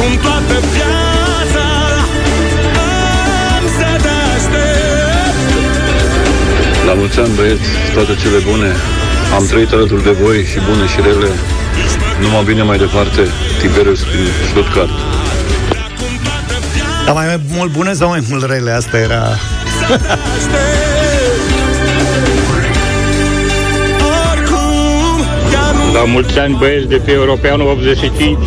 cum 0.03 0.17
toată 0.22 0.55
viața 0.74 1.67
Am 3.55 3.63
să 3.77 3.89
te 4.03 4.13
aștept 4.33 5.38
La 6.86 6.93
mulți 6.93 7.19
ani, 7.19 7.33
băieți, 7.36 7.69
toate 7.93 8.15
cele 8.22 8.38
bune. 8.50 8.72
Am 9.36 9.45
trăit 9.45 9.72
alături 9.72 10.03
de 10.03 10.12
voi 10.12 10.45
și 10.51 10.60
bune 10.69 10.86
și 10.88 11.00
rele. 11.01 11.29
Numai 12.22 12.43
bine 12.43 12.62
mai 12.62 12.77
departe, 12.77 13.22
Tiberius 13.60 14.01
din 14.01 14.27
Stuttgart. 14.50 14.89
Dar 17.05 17.13
mai 17.13 17.39
mult 17.57 17.72
bune 17.72 17.93
sau 17.93 18.10
mai 18.10 18.24
mult 18.29 18.45
rele? 18.45 18.72
Asta 18.72 18.98
era... 18.98 19.24
La 25.93 26.03
mulți 26.05 26.39
ani 26.39 26.55
băieți 26.60 26.88
de 26.88 26.95
pe 26.95 27.12
Europeanul 27.12 27.67
85 27.67 28.38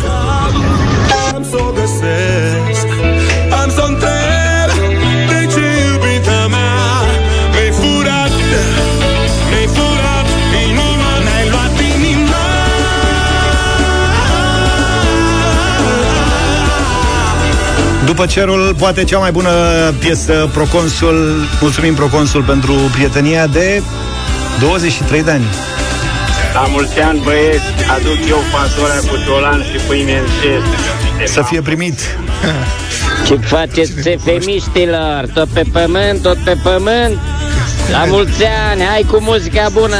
după 18.16 18.28
cerul, 18.28 18.74
poate 18.78 19.04
cea 19.04 19.18
mai 19.18 19.30
bună 19.30 19.50
piesă 19.98 20.48
Proconsul. 20.52 21.48
Mulțumim 21.60 21.94
Proconsul 21.94 22.42
pentru 22.42 22.72
prietenia 22.72 23.46
de 23.46 23.82
23 24.60 25.22
de 25.22 25.30
ani. 25.30 25.44
La 26.54 26.60
mulți 26.60 27.00
ani, 27.00 27.20
băieți, 27.24 27.64
aduc 27.96 28.28
eu 28.28 28.38
fasoarea 28.52 29.00
cu 29.00 29.16
tolan 29.26 29.62
și 29.72 29.78
pâine 29.86 30.12
în 30.12 30.26
șest. 30.26 31.32
Să 31.32 31.42
fie 31.42 31.60
primit. 31.60 31.98
Ce 33.26 33.36
faceți 33.36 33.92
femiștilor? 34.24 35.28
Tot 35.34 35.48
pe 35.48 35.62
pământ, 35.72 36.22
tot 36.22 36.36
pe 36.36 36.56
pământ? 36.62 37.18
La 37.90 38.04
mulți 38.04 38.44
ani, 38.70 38.82
hai 38.82 39.06
cu 39.10 39.18
muzica 39.20 39.68
bună! 39.72 39.96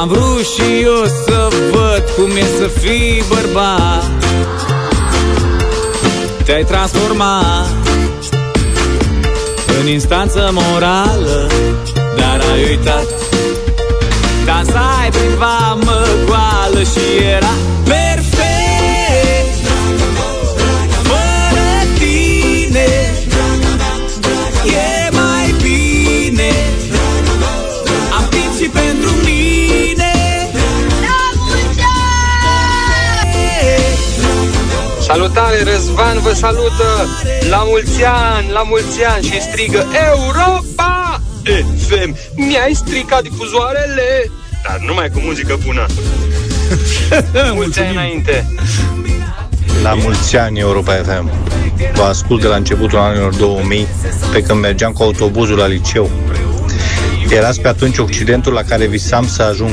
Am 0.00 0.08
vrut 0.08 0.46
și 0.46 0.82
eu 0.82 1.04
să 1.26 1.48
văd 1.70 2.02
cum 2.16 2.36
e 2.36 2.44
să 2.58 2.66
fii 2.80 3.22
bărbat. 3.28 4.10
Te-ai 6.44 6.64
transformat 6.64 7.70
În 9.80 9.88
instanță 9.88 10.50
morală 10.52 11.46
Dar 12.16 12.40
ai 12.52 12.62
uitat. 12.68 13.06
Dansai 14.44 15.10
prin 15.10 15.36
vamă 15.38 16.06
goală 16.26 16.82
Și 16.82 17.24
era 17.36 17.71
Salutare, 35.12 35.62
Răzvan 35.62 36.18
vă 36.18 36.32
salută. 36.32 37.06
La 37.50 37.62
mulți 37.66 38.04
ani, 38.04 38.50
la 38.50 38.62
mulți 38.62 39.04
ani 39.04 39.24
Și 39.24 39.40
strigă 39.40 39.86
Europa! 40.12 41.20
FM 41.78 42.16
Mi-ai 42.36 42.72
stricat 42.72 43.22
difuzoarele. 43.22 44.30
Dar 44.68 44.80
numai 44.86 45.10
cu 45.10 45.20
muzică 45.24 45.58
bună. 45.64 45.86
Mulți 47.54 47.80
ani 47.80 47.90
înainte. 47.90 48.46
La 49.82 49.94
mulți 49.94 50.36
ani 50.36 50.58
Europa 50.58 50.92
FM 50.92 51.30
Vă 51.94 52.02
ascult 52.02 52.40
de 52.40 52.46
la 52.46 52.56
începutul 52.56 52.98
anilor 52.98 53.34
2000 53.34 53.86
Pe 54.32 54.42
când 54.42 54.60
mergeam 54.60 54.92
cu 54.92 55.02
autobuzul 55.02 55.56
la 55.56 55.66
liceu. 55.66 56.10
Erați 57.30 57.60
pe 57.60 57.68
atunci 57.68 57.98
Occidentul 57.98 58.52
la 58.52 58.62
care 58.62 58.86
visam 58.86 59.26
să 59.26 59.42
ajung 59.42 59.70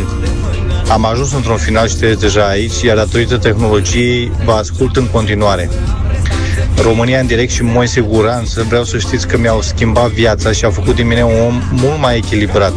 Am 0.90 1.06
ajuns 1.06 1.34
într-un 1.34 1.58
final 1.58 1.88
și 1.88 1.96
trăiesc 1.96 2.20
deja 2.20 2.48
aici 2.48 2.82
Iar 2.82 2.96
datorită 2.96 3.38
tehnologiei 3.38 4.32
vă 4.46 4.52
ascult 4.52 4.96
în 4.96 5.08
continuare. 5.12 5.70
România 6.82 7.20
în 7.20 7.28
direct 7.28 7.52
și 7.52 7.64
Moise 7.64 8.02
Guranță 8.02 8.66
Vreau 8.68 8.84
să 8.84 8.98
știți 8.98 9.28
că 9.28 9.38
mi-au 9.38 9.62
schimbat 9.62 10.10
viața 10.10 10.52
Și 10.52 10.66
au 10.66 10.72
făcut 10.72 10.96
din 10.96 11.08
mine 11.08 11.24
un 11.24 11.40
om 11.48 11.62
mult 11.72 12.00
mai 12.00 12.18
echilibrat 12.18 12.74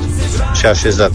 Și 0.55 0.67
așezat. 0.67 1.13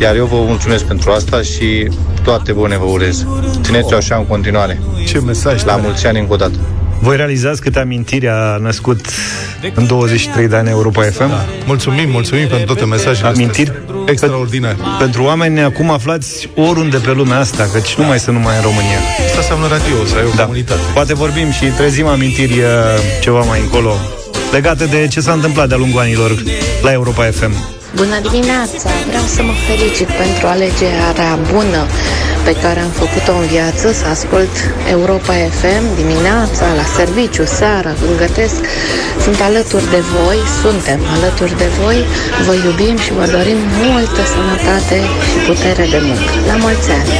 Iar 0.00 0.16
eu 0.16 0.26
vă 0.26 0.36
mulțumesc 0.36 0.84
pentru 0.84 1.10
asta 1.10 1.42
și 1.42 1.88
toate 2.22 2.52
bune 2.52 2.78
vă 2.78 2.84
urez. 2.84 3.26
Țineți-o 3.62 3.96
așa 3.96 4.16
în 4.16 4.26
continuare. 4.26 4.80
Ce 5.06 5.20
mesaj 5.20 5.64
La 5.64 5.76
mulți 5.76 6.06
ani 6.06 6.18
încă 6.18 6.32
o 6.32 6.36
dată 6.36 6.58
Voi 7.00 7.16
realizați 7.16 7.60
câte 7.60 7.78
amintiri 7.78 8.28
a 8.28 8.56
născut 8.62 9.00
în 9.74 9.86
23 9.86 10.48
de 10.48 10.56
ani 10.56 10.68
Europa 10.68 11.02
FM? 11.02 11.28
Da. 11.28 11.44
Mulțumim, 11.66 12.10
mulțumim 12.10 12.46
pentru 12.46 12.66
toate 12.66 12.84
mesajele 12.84 13.28
Amintiri? 13.28 13.72
Extraordinar. 14.06 14.76
Pentru 14.98 15.22
oameni 15.22 15.60
acum 15.62 15.90
aflați 15.90 16.48
oriunde 16.56 16.96
pe 16.96 17.12
lumea 17.12 17.38
asta, 17.38 17.68
căci 17.72 17.94
nu 17.94 18.04
mai 18.04 18.18
sunt 18.18 18.36
numai 18.36 18.56
în 18.56 18.62
România. 18.62 18.98
Asta 19.26 19.36
înseamnă 19.38 19.66
radio, 19.66 20.04
să 20.06 20.16
ai 20.16 20.24
o 20.24 20.34
Da. 20.36 20.42
comunitate. 20.42 20.80
Poate 20.94 21.14
vorbim 21.14 21.50
și 21.50 21.64
trezim 21.64 22.06
amintiri 22.06 22.52
uh, 22.58 22.64
ceva 23.20 23.40
mai 23.40 23.60
încolo 23.60 23.94
legate 24.52 24.84
de 24.84 25.06
ce 25.10 25.20
s-a 25.20 25.32
întâmplat 25.32 25.68
de-a 25.68 25.76
lungul 25.76 26.00
anilor 26.00 26.42
la 26.82 26.92
Europa 26.92 27.24
FM. 27.24 27.77
Bună 28.02 28.18
dimineața! 28.28 28.90
Vreau 29.10 29.26
să 29.36 29.40
mă 29.48 29.54
felicit 29.68 30.10
pentru 30.22 30.44
alegerea 30.54 31.38
bună 31.52 31.82
pe 32.46 32.52
care 32.62 32.80
am 32.86 32.92
făcut-o 33.02 33.32
în 33.42 33.46
viață, 33.54 33.86
să 34.00 34.04
ascult 34.14 34.54
Europa 34.94 35.34
FM 35.58 35.84
dimineața, 36.02 36.66
la 36.80 36.86
serviciu, 36.98 37.44
seara, 37.58 37.92
când 38.00 38.14
gătesc. 38.24 38.60
Sunt 39.24 39.38
alături 39.48 39.86
de 39.94 40.02
voi, 40.14 40.38
suntem 40.62 41.00
alături 41.16 41.54
de 41.62 41.68
voi, 41.80 41.98
vă 42.46 42.54
iubim 42.66 42.96
și 43.04 43.10
vă 43.18 43.26
dorim 43.36 43.60
multă 43.84 44.22
sănătate 44.34 44.98
și 45.30 45.38
putere 45.48 45.84
de 45.94 46.00
muncă. 46.06 46.32
La 46.50 46.56
mulți 46.64 46.88
ani! 46.98 47.10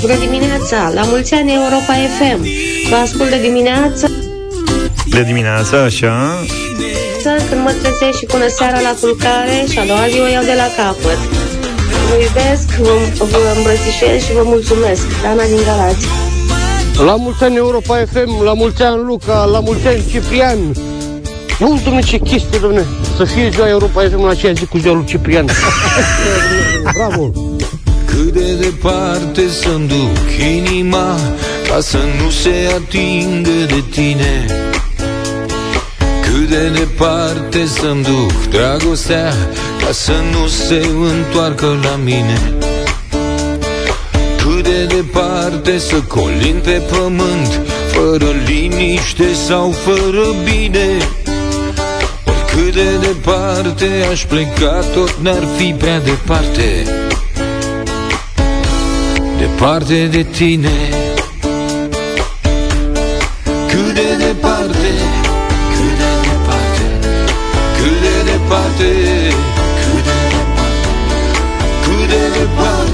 Bună 0.00 0.16
dimineața! 0.24 0.78
La 0.98 1.04
mulți 1.12 1.32
ani 1.38 1.50
Europa 1.60 1.94
FM! 2.16 2.40
Vă 2.90 2.96
ascult 3.06 3.30
de 3.34 3.40
dimineață 3.48 4.04
De 5.16 5.22
dimineață, 5.30 5.76
așa, 5.88 6.14
când 7.22 7.60
mă 7.62 7.72
trezesc 7.82 8.18
și 8.18 8.24
până 8.24 8.46
seara 8.48 8.80
la 8.80 8.94
culcare 9.00 9.56
și 9.70 9.78
a 9.78 9.84
doua 9.84 10.06
zi 10.12 10.18
o 10.20 10.28
iau 10.34 10.44
de 10.50 10.56
la 10.62 10.68
capăt. 10.76 11.20
Vă 12.08 12.14
iubesc, 12.24 12.66
vă, 12.86 12.94
vă 13.32 13.38
îmbrățișez 13.56 14.18
și 14.26 14.32
vă 14.32 14.42
mulțumesc. 14.44 15.04
Dana 15.22 15.44
din 15.52 15.62
Galați. 15.68 16.06
La 17.06 17.14
mulți 17.14 17.42
ani 17.44 17.56
Europa 17.56 17.94
FM, 18.12 18.42
la 18.42 18.52
mulți 18.52 18.82
ani 18.82 19.02
Luca, 19.02 19.44
la 19.44 19.60
mulți 19.60 19.86
ani 19.86 20.04
Ciprian. 20.10 20.58
Nu, 21.58 21.80
domne, 21.84 22.00
ce 22.00 22.18
chestie, 22.18 22.58
domne. 22.58 22.84
Să 23.16 23.24
fie 23.24 23.48
ziua 23.52 23.68
Europa 23.68 24.00
FM 24.10 24.24
la 24.24 24.30
aceea 24.30 24.52
zi 24.52 24.66
cu 24.66 24.78
ziua 24.78 24.94
lui 24.94 25.04
Ciprian. 25.04 25.46
Bravo! 26.96 27.32
Cât 28.06 28.32
de 28.32 28.52
departe 28.60 29.48
să-mi 29.48 29.88
duc 29.88 30.26
inima 30.56 31.16
Ca 31.68 31.80
să 31.80 31.98
nu 32.22 32.30
se 32.30 32.54
atingă 32.76 33.50
de 33.66 33.82
tine 33.90 34.46
Cât 36.32 36.48
de 36.48 36.68
departe 36.68 37.66
să-mi 37.66 38.02
duc 38.02 38.48
dragostea 38.50 39.32
Ca 39.78 39.92
să 39.92 40.12
nu 40.32 40.46
se 40.46 40.88
întoarcă 41.14 41.78
la 41.82 41.96
mine. 42.04 42.54
Cât 44.36 44.62
de 44.62 44.84
departe 44.84 45.78
să 45.78 45.94
colin 45.94 46.60
pe 46.62 46.82
pământ 46.90 47.60
Fără 47.86 48.26
liniște 48.46 49.34
sau 49.46 49.70
fără 49.70 50.24
bine. 50.44 50.86
Oricât 52.26 52.74
de 52.74 53.06
departe 53.06 53.88
aș 54.10 54.24
pleca 54.24 54.84
Tot 54.94 55.16
n-ar 55.20 55.46
fi 55.56 55.74
prea 55.78 56.00
departe. 56.00 56.86
Departe 59.38 60.08
de 60.10 60.22
tine 60.22 60.91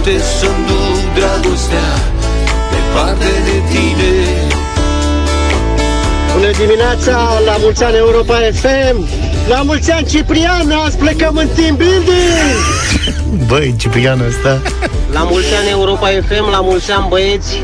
departe 0.08 0.22
Să-mi 0.38 0.66
duc 0.66 1.14
dragostea 1.14 1.88
Departe 2.70 3.30
de 3.44 3.56
tine 3.70 4.12
Bună 6.32 6.50
dimineața, 6.50 7.40
la 7.44 7.56
mulți 7.58 7.84
ani 7.84 7.96
Europa 7.96 8.34
FM. 8.52 9.08
La 9.48 9.62
mulți 9.62 9.90
ani 9.92 10.06
Ciprian, 10.06 10.70
azi 10.84 10.96
plecăm 10.96 11.36
în 11.36 11.48
team 11.54 11.76
building. 11.76 12.58
Băi, 13.46 13.74
Ciprian 13.78 14.20
ăsta 14.28 14.60
La 15.12 15.22
mulți 15.22 15.54
ani 15.54 15.70
Europa 15.70 16.06
FM, 16.06 16.50
la 16.50 16.60
mulți 16.60 16.90
ani 16.90 17.06
băieți. 17.08 17.62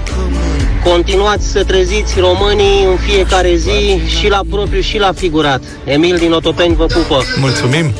Continuați 0.85 1.46
să 1.50 1.64
treziți 1.64 2.20
românii 2.20 2.85
în 2.90 2.96
fiecare 2.96 3.54
zi 3.57 4.00
și 4.18 4.28
la 4.28 4.40
propriu 4.50 4.80
și 4.80 4.98
la 4.98 5.12
figurat. 5.12 5.62
Emil 5.85 6.16
din 6.16 6.33
Otopeni 6.33 6.74
vă 6.74 6.87
pupă. 6.87 7.22
Mulțumim. 7.40 7.92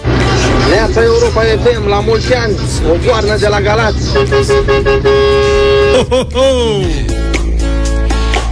Neața 0.71 1.03
Europa 1.03 1.41
FM, 1.63 1.89
la 1.89 2.01
mulți 2.01 2.35
ani, 2.35 2.55
o 2.93 2.97
goarnă 3.07 3.37
de 3.37 3.49
la 3.49 3.61
Galați. 3.61 4.07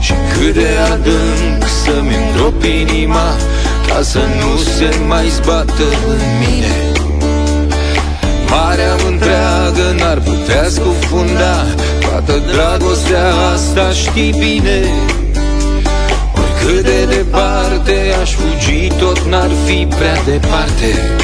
Și 0.01 0.12
cât 0.33 0.55
de 0.55 0.68
adânc 0.92 1.64
să-mi 1.85 2.16
îndrop 2.27 2.62
inima 2.62 3.37
Ca 3.87 4.03
să 4.03 4.18
nu 4.18 4.57
se 4.57 4.96
mai 5.07 5.29
zbată 5.29 5.83
în 6.09 6.20
mine. 6.38 6.92
Marea 8.48 8.94
întreagă 9.07 9.94
n-ar 9.98 10.18
putea 10.18 10.68
scufunda 10.68 11.64
Toată 12.01 12.42
dragostea 12.53 13.33
asta 13.55 13.90
știi 13.90 14.35
bine. 14.38 14.81
Oricât 16.35 16.85
de 16.85 17.05
departe 17.14 18.14
aș 18.22 18.31
fugi 18.31 18.87
Tot 18.98 19.18
n-ar 19.20 19.51
fi 19.66 19.87
prea 19.96 20.22
departe 20.25 21.20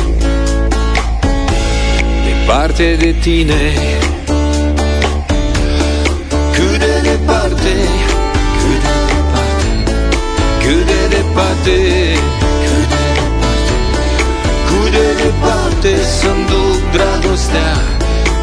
Departe 2.49 2.97
de 2.97 3.13
tine. 3.21 3.73
Cât 6.53 6.79
de 6.79 7.01
departe 7.03 7.75
Cât 8.61 8.81
de 8.85 8.93
departe 9.09 9.69
Cât 10.63 10.85
de 10.87 11.01
departe 11.17 11.77
Cât 12.65 12.89
de 12.89 13.05
departe 13.13 13.79
Cât 14.67 14.91
de 14.91 15.07
departe 15.23 15.93
Să-mi 16.19 16.47
duc 16.47 16.91
dragostea 16.93 17.75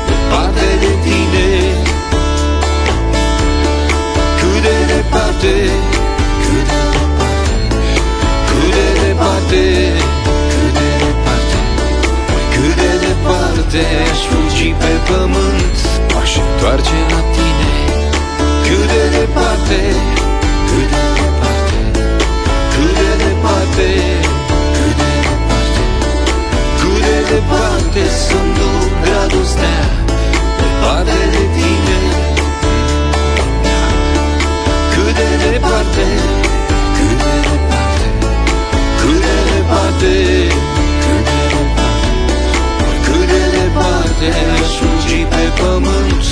Departe 0.07 0.67
de 0.79 0.91
tine 1.03 1.54
departe 13.75 14.09
Aș 14.11 14.19
fugi 14.31 14.69
pe 14.81 14.93
pământ. 15.07 15.77
M-aș 16.13 16.31
întoarce 16.43 16.97
la 17.13 17.21
tine 17.35 17.73
Cât 18.65 18.85
de 18.91 19.03
departe 19.17 19.79
Cât 20.69 20.87
de 20.93 21.03
departe 21.17 21.79
Cât 22.73 22.93
de 22.99 23.09
departe 23.23 23.87
Cât 24.75 24.93
de 24.99 25.11
departe 25.25 25.83
Cât 26.79 26.99
de 27.07 27.17
departe 27.31 28.01
Să-mi 28.23 28.53
duc 28.57 28.89
dragostea 29.03 29.83
Departe 30.61 31.19
de 31.33 31.43
tine. 31.55 31.99
Cât 34.93 35.11
de 35.19 35.29
departe 35.43 36.05
Cât 36.97 37.17
de 37.21 37.33
departe 37.47 38.07
Cât 38.99 39.19
de 39.25 39.35
departe. 39.49 40.13
Cât 40.49 40.59
de 40.61 40.74
departe 44.25 44.61
Aș 44.61 44.71
fugi 44.79 45.23
pe 45.29 45.61
pământ 45.61 46.23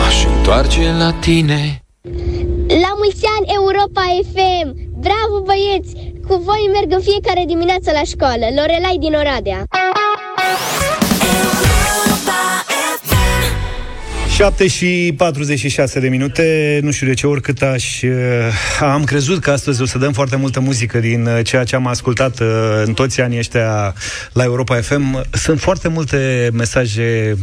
M-aș 0.00 0.24
întoarce 0.36 0.94
la 0.98 1.12
tine 1.12 1.82
La 2.68 2.92
mulți 2.96 3.24
ani 3.36 3.46
Europa 3.58 4.02
FM! 4.32 4.66
Bravo 5.00 5.36
băieți! 5.44 5.92
Cu 6.28 6.34
voi 6.44 6.70
merg 6.72 6.92
în 6.92 7.00
fiecare 7.00 7.44
dimineață 7.46 7.90
la 7.92 8.02
școală. 8.02 8.46
Lorelai 8.56 8.96
din 9.00 9.14
Oradea. 9.14 9.62
7 14.38 14.66
și 14.66 15.14
46 15.16 16.00
de 16.00 16.08
minute, 16.08 16.78
nu 16.82 16.90
știu 16.90 17.06
de 17.06 17.14
ce, 17.14 17.26
oricât 17.26 17.62
aș... 17.62 18.02
uh, 18.02 18.10
Am 18.80 19.04
crezut 19.04 19.40
că 19.40 19.50
astăzi 19.50 19.82
o 19.82 19.86
să 19.86 19.98
dăm 19.98 20.12
foarte 20.12 20.36
multă 20.36 20.60
muzică 20.60 20.98
din 20.98 21.26
uh, 21.26 21.40
ceea 21.44 21.64
ce 21.64 21.74
am 21.74 21.86
ascultat 21.86 22.40
uh, 22.40 22.46
în 22.84 22.94
toți 22.94 23.20
anii 23.20 23.38
ăștia 23.38 23.94
la 24.32 24.42
Europa 24.42 24.80
FM. 24.80 25.24
Sunt 25.30 25.60
foarte 25.60 25.88
multe 25.88 26.50
mesaje 26.52 27.36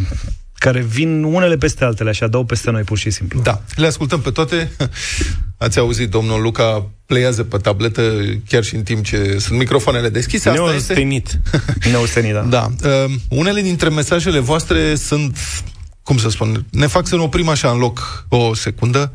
care 0.53 0.81
vin 0.81 1.23
unele 1.23 1.57
peste 1.57 1.83
altele, 1.83 2.09
așa, 2.09 2.27
dau 2.27 2.43
peste 2.43 2.71
noi 2.71 2.81
pur 2.81 2.97
și 2.97 3.09
simplu. 3.09 3.41
Da, 3.41 3.61
le 3.75 3.87
ascultăm 3.87 4.21
pe 4.21 4.29
toate. 4.29 4.71
Ați 5.57 5.79
auzit, 5.79 6.09
domnul 6.09 6.41
Luca 6.41 6.89
pleiază 7.05 7.43
pe 7.43 7.57
tabletă 7.57 8.01
chiar 8.47 8.63
și 8.63 8.75
în 8.75 8.83
timp 8.83 9.05
ce 9.05 9.35
sunt 9.39 9.59
microfoanele 9.59 10.09
deschise. 10.09 10.49
Asta 10.49 10.73
este... 10.75 10.93
Neostenit. 10.93 11.39
Neostenit, 11.91 12.33
da. 12.33 12.41
Da. 12.41 12.69
Uh, 12.83 13.13
unele 13.29 13.61
dintre 13.61 13.89
mesajele 13.89 14.39
voastre 14.39 14.95
sunt 14.95 15.37
cum 16.05 16.17
să 16.17 16.29
spun, 16.29 16.65
ne 16.69 16.87
fac 16.87 17.07
să 17.07 17.15
ne 17.15 17.21
oprim 17.21 17.47
așa 17.47 17.69
în 17.69 17.77
loc 17.77 18.25
o 18.29 18.53
secundă 18.53 19.11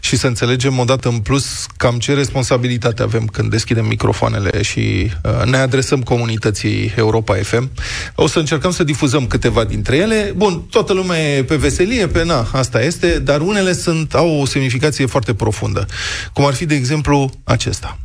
și 0.00 0.16
să 0.16 0.26
înțelegem 0.26 0.78
odată 0.78 1.08
în 1.08 1.18
plus 1.18 1.66
cam 1.76 1.98
ce 1.98 2.14
responsabilitate 2.14 3.02
avem 3.02 3.26
când 3.26 3.50
deschidem 3.50 3.86
microfoanele 3.86 4.62
și 4.62 5.10
uh, 5.22 5.44
ne 5.44 5.56
adresăm 5.56 6.02
comunității 6.02 6.92
Europa 6.96 7.34
FM. 7.34 7.70
O 8.14 8.26
să 8.26 8.38
încercăm 8.38 8.70
să 8.70 8.84
difuzăm 8.84 9.26
câteva 9.26 9.64
dintre 9.64 9.96
ele. 9.96 10.32
Bun, 10.36 10.60
toată 10.70 10.92
lumea 10.92 11.18
e 11.18 11.42
pe 11.42 11.56
veselie, 11.56 12.06
pe 12.06 12.24
na, 12.24 12.48
asta 12.52 12.82
este, 12.82 13.18
dar 13.18 13.40
unele 13.40 13.72
sunt, 13.72 14.14
au 14.14 14.40
o 14.40 14.46
semnificație 14.46 15.06
foarte 15.06 15.34
profundă. 15.34 15.86
Cum 16.32 16.46
ar 16.46 16.54
fi, 16.54 16.64
de 16.64 16.74
exemplu, 16.74 17.30
acesta. 17.44 17.98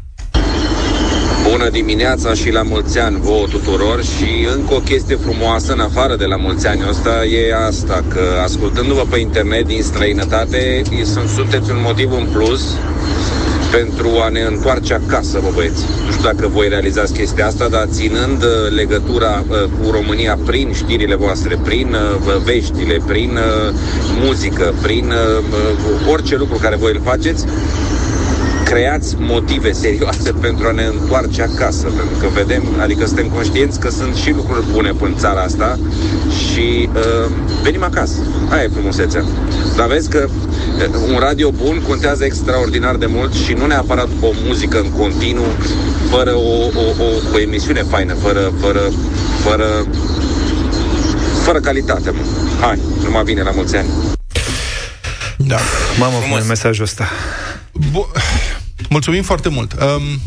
Bună 1.51 1.69
dimineața 1.69 2.33
și 2.33 2.51
la 2.51 2.61
mulți 2.61 2.99
ani 2.99 3.19
vouă 3.21 3.45
tuturor 3.47 4.03
și 4.03 4.47
încă 4.55 4.73
o 4.73 4.79
chestie 4.79 5.15
frumoasă 5.15 5.73
în 5.73 5.79
afară 5.79 6.15
de 6.15 6.25
la 6.25 6.35
mulți 6.35 6.67
ani 6.67 6.81
ăsta 6.89 7.25
e 7.25 7.55
asta, 7.67 8.03
că 8.07 8.21
ascultându-vă 8.43 9.05
pe 9.09 9.19
internet 9.19 9.65
din 9.65 9.83
străinătate, 9.83 10.81
sunt, 11.03 11.29
sunteți 11.29 11.71
un 11.71 11.81
motiv 11.81 12.11
în 12.11 12.27
plus 12.31 12.61
pentru 13.71 14.09
a 14.25 14.29
ne 14.29 14.41
întoarce 14.41 14.93
acasă, 14.93 15.39
bă 15.43 15.49
băieți. 15.53 15.83
Nu 16.05 16.11
știu 16.11 16.23
dacă 16.23 16.47
voi 16.47 16.69
realizați 16.69 17.13
chestia 17.13 17.47
asta, 17.47 17.67
dar 17.67 17.87
ținând 17.91 18.43
uh, 18.43 18.49
legătura 18.75 19.43
uh, 19.47 19.63
cu 19.63 19.91
România 19.91 20.37
prin 20.45 20.73
știrile 20.73 21.15
voastre, 21.15 21.59
prin 21.63 21.87
uh, 21.93 22.41
veștile, 22.43 22.97
prin 23.05 23.29
uh, 23.29 23.73
muzică, 24.25 24.73
prin 24.81 25.05
uh, 25.05 25.43
uh, 26.05 26.11
orice 26.11 26.35
lucru 26.35 26.57
care 26.61 26.75
voi 26.75 26.91
îl 26.93 27.01
faceți, 27.03 27.45
creați 28.69 29.15
motive 29.19 29.71
serioase 29.71 30.31
pentru 30.45 30.67
a 30.67 30.71
ne 30.71 30.83
întoarce 30.83 31.41
acasă, 31.41 31.87
pentru 31.87 32.17
că 32.19 32.27
vedem, 32.33 32.63
adică 32.79 33.05
suntem 33.05 33.27
conștienți 33.27 33.79
că 33.79 33.89
sunt 33.89 34.15
și 34.15 34.31
lucruri 34.31 34.65
bune 34.71 34.93
în 35.01 35.15
țara 35.17 35.41
asta 35.41 35.79
și 36.29 36.89
uh, 36.93 37.31
venim 37.63 37.83
acasă. 37.83 38.15
Aia 38.49 38.63
e 38.63 38.69
frumusețea. 38.73 39.23
Dar 39.75 39.87
vezi 39.87 40.09
că 40.09 40.27
uh, 40.27 41.11
un 41.13 41.17
radio 41.19 41.51
bun 41.51 41.81
contează 41.87 42.25
extraordinar 42.25 42.95
de 42.95 43.05
mult 43.05 43.33
și 43.33 43.53
nu 43.53 43.65
neapărat 43.65 44.07
o 44.21 44.29
muzică 44.45 44.79
în 44.79 44.91
continuu, 44.91 45.51
fără 46.09 46.35
o, 46.35 46.57
o, 46.63 47.03
o, 47.03 47.33
o 47.33 47.39
emisiune 47.39 47.83
faină, 47.89 48.13
fără, 48.13 48.53
fără, 48.61 48.81
fără, 49.43 49.87
fără 51.43 51.59
calitate. 51.59 52.09
Mă. 52.09 52.21
Hai, 52.61 52.79
numai 53.03 53.23
bine 53.23 53.41
la 53.41 53.51
mulți 53.51 53.75
ani. 53.75 53.87
Da. 55.37 55.57
Mamă, 55.99 56.17
frumos 56.17 56.47
mesajul 56.47 56.83
ăsta. 56.83 57.07
Bu- 57.91 58.11
Mulțumim 58.89 59.23
foarte 59.23 59.49
mult. 59.49 59.73
Um, 59.73 60.21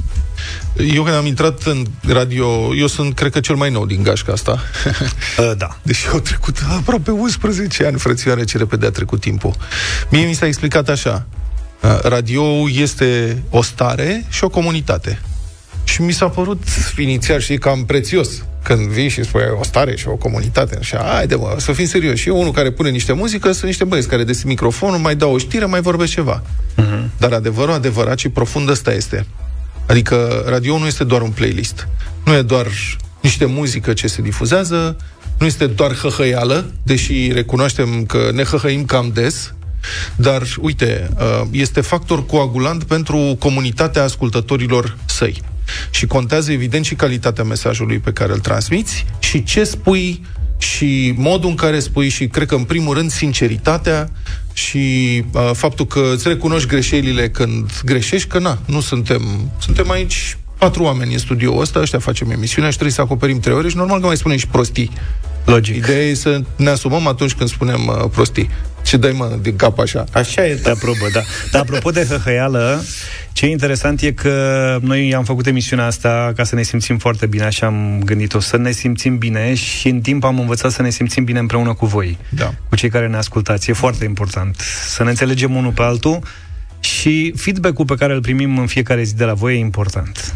eu 0.86 1.02
când 1.02 1.16
am 1.16 1.26
intrat 1.26 1.62
în 1.62 1.86
radio, 2.08 2.74
eu 2.76 2.86
sunt, 2.86 3.14
cred 3.14 3.32
că, 3.32 3.40
cel 3.40 3.54
mai 3.54 3.70
nou 3.70 3.86
din 3.86 4.02
gașca 4.02 4.32
asta. 4.32 4.60
Uh, 5.38 5.52
da. 5.56 5.76
Deși 5.82 6.08
au 6.08 6.18
trecut 6.18 6.56
aproape 6.78 7.10
11 7.10 7.86
ani, 7.86 7.98
frățioare, 7.98 8.44
ce 8.44 8.58
repede 8.58 8.86
a 8.86 8.90
trecut 8.90 9.20
timpul. 9.20 9.54
Mie 10.10 10.26
mi 10.26 10.34
s-a 10.34 10.46
explicat 10.46 10.88
așa. 10.88 11.26
Uh, 11.80 11.98
radio 12.02 12.42
este 12.70 13.42
o 13.50 13.62
stare 13.62 14.26
și 14.28 14.44
o 14.44 14.48
comunitate. 14.48 15.20
Și 15.92 16.02
mi 16.02 16.12
s-a 16.12 16.28
părut 16.28 16.62
inițial 16.96 17.40
și 17.40 17.56
cam 17.56 17.84
prețios 17.84 18.44
când 18.62 18.80
vii 18.80 19.08
și 19.08 19.24
spui 19.24 19.42
o 19.60 19.64
stare 19.64 19.96
și 19.96 20.08
o 20.08 20.16
comunitate. 20.16 20.76
Așa, 20.78 21.04
haide 21.12 21.34
mă, 21.34 21.54
să 21.58 21.72
fim 21.72 21.86
serioși. 21.86 22.28
Eu, 22.28 22.40
unul 22.40 22.52
care 22.52 22.70
pune 22.70 22.90
niște 22.90 23.12
muzică, 23.12 23.52
sunt 23.52 23.64
niște 23.64 23.84
băieți 23.84 24.08
care 24.08 24.24
deschid 24.24 24.48
microfonul, 24.48 24.98
mai 24.98 25.16
dau 25.16 25.32
o 25.32 25.38
știre, 25.38 25.64
mai 25.64 25.80
vorbesc 25.80 26.12
ceva. 26.12 26.42
Uh-huh. 26.42 27.18
Dar 27.18 27.32
adevărul 27.32 27.74
adevărat 27.74 28.18
și 28.18 28.28
profund 28.28 28.68
ăsta 28.68 28.92
este. 28.92 29.26
Adică 29.86 30.44
radio 30.46 30.78
nu 30.78 30.86
este 30.86 31.04
doar 31.04 31.22
un 31.22 31.30
playlist. 31.30 31.88
Nu 32.24 32.34
e 32.34 32.42
doar 32.42 32.66
niște 33.20 33.44
muzică 33.44 33.92
ce 33.92 34.06
se 34.06 34.22
difuzează, 34.22 34.96
nu 35.38 35.46
este 35.46 35.66
doar 35.66 35.94
hăhăială, 35.94 36.72
deși 36.82 37.32
recunoaștem 37.32 38.04
că 38.04 38.30
ne 38.32 38.42
hăhăim 38.42 38.84
cam 38.84 39.10
des, 39.14 39.54
dar, 40.16 40.42
uite, 40.60 41.10
uh, 41.16 41.42
este 41.50 41.80
factor 41.80 42.26
coagulant 42.26 42.84
pentru 42.84 43.36
comunitatea 43.38 44.02
ascultătorilor 44.02 44.96
săi. 45.04 45.42
Și 45.90 46.06
contează, 46.06 46.52
evident, 46.52 46.84
și 46.84 46.94
calitatea 46.94 47.44
mesajului 47.44 47.98
pe 47.98 48.12
care 48.12 48.32
îl 48.32 48.38
transmiți 48.38 49.04
și 49.18 49.42
ce 49.42 49.64
spui 49.64 50.22
și 50.58 51.14
modul 51.16 51.48
în 51.48 51.54
care 51.54 51.78
spui 51.78 52.08
și, 52.08 52.26
cred 52.26 52.46
că, 52.46 52.54
în 52.54 52.64
primul 52.64 52.94
rând, 52.94 53.10
sinceritatea 53.10 54.10
și 54.52 55.24
uh, 55.32 55.50
faptul 55.52 55.86
că 55.86 56.10
îți 56.14 56.28
recunoști 56.28 56.68
greșelile 56.68 57.30
când 57.30 57.80
greșești, 57.84 58.28
că 58.28 58.38
na, 58.38 58.58
nu 58.66 58.80
suntem, 58.80 59.50
suntem 59.58 59.90
aici 59.90 60.36
patru 60.58 60.82
oameni 60.82 61.12
în 61.12 61.18
studioul 61.18 61.60
ăsta, 61.60 61.80
ăștia 61.80 61.98
facem 61.98 62.30
emisiunea 62.30 62.70
și 62.70 62.76
trebuie 62.76 62.96
să 62.96 63.00
acoperim 63.00 63.40
trei 63.40 63.54
ore 63.54 63.68
și 63.68 63.76
normal 63.76 64.00
că 64.00 64.06
mai 64.06 64.16
spunem 64.16 64.36
și 64.36 64.46
prostii. 64.46 64.90
Logic. 65.44 65.76
Ideea 65.76 66.02
e 66.02 66.14
să 66.14 66.42
ne 66.56 66.70
asumăm 66.70 67.06
atunci 67.06 67.32
când 67.34 67.48
spunem 67.48 67.86
uh, 67.86 68.10
prostii. 68.10 68.50
Ce 68.82 68.96
dai, 68.96 69.12
mă, 69.16 69.38
din 69.42 69.56
cap 69.56 69.78
așa? 69.78 70.04
Așa 70.12 70.46
e. 70.46 70.54
Te 70.54 70.70
aprobă, 70.70 71.08
da. 71.12 71.20
Dar 71.50 71.60
apropo 71.60 71.90
de 71.90 72.06
hăhăială, 72.08 72.84
ce 73.32 73.46
e 73.46 73.50
interesant 73.50 74.00
e 74.00 74.12
că 74.12 74.78
noi 74.80 75.14
am 75.14 75.24
făcut 75.24 75.46
emisiunea 75.46 75.86
asta 75.86 76.32
ca 76.36 76.44
să 76.44 76.54
ne 76.54 76.62
simțim 76.62 76.98
foarte 76.98 77.26
bine, 77.26 77.44
așa 77.44 77.66
am 77.66 78.02
gândit-o, 78.04 78.40
să 78.40 78.56
ne 78.56 78.70
simțim 78.70 79.18
bine 79.18 79.54
și 79.54 79.88
în 79.88 80.00
timp 80.00 80.24
am 80.24 80.38
învățat 80.38 80.70
să 80.70 80.82
ne 80.82 80.90
simțim 80.90 81.24
bine 81.24 81.38
împreună 81.38 81.74
cu 81.74 81.86
voi, 81.86 82.18
da. 82.28 82.54
cu 82.68 82.76
cei 82.76 82.88
care 82.88 83.06
ne 83.06 83.16
ascultați. 83.16 83.70
E 83.70 83.72
foarte 83.72 84.04
important 84.04 84.56
să 84.86 85.02
ne 85.02 85.10
înțelegem 85.10 85.54
unul 85.54 85.72
pe 85.72 85.82
altul 85.82 86.18
și 86.80 87.32
feedback-ul 87.36 87.84
pe 87.84 87.94
care 87.94 88.12
îl 88.12 88.20
primim 88.20 88.58
în 88.58 88.66
fiecare 88.66 89.02
zi 89.02 89.14
de 89.14 89.24
la 89.24 89.34
voi 89.34 89.54
e 89.54 89.58
important. 89.58 90.34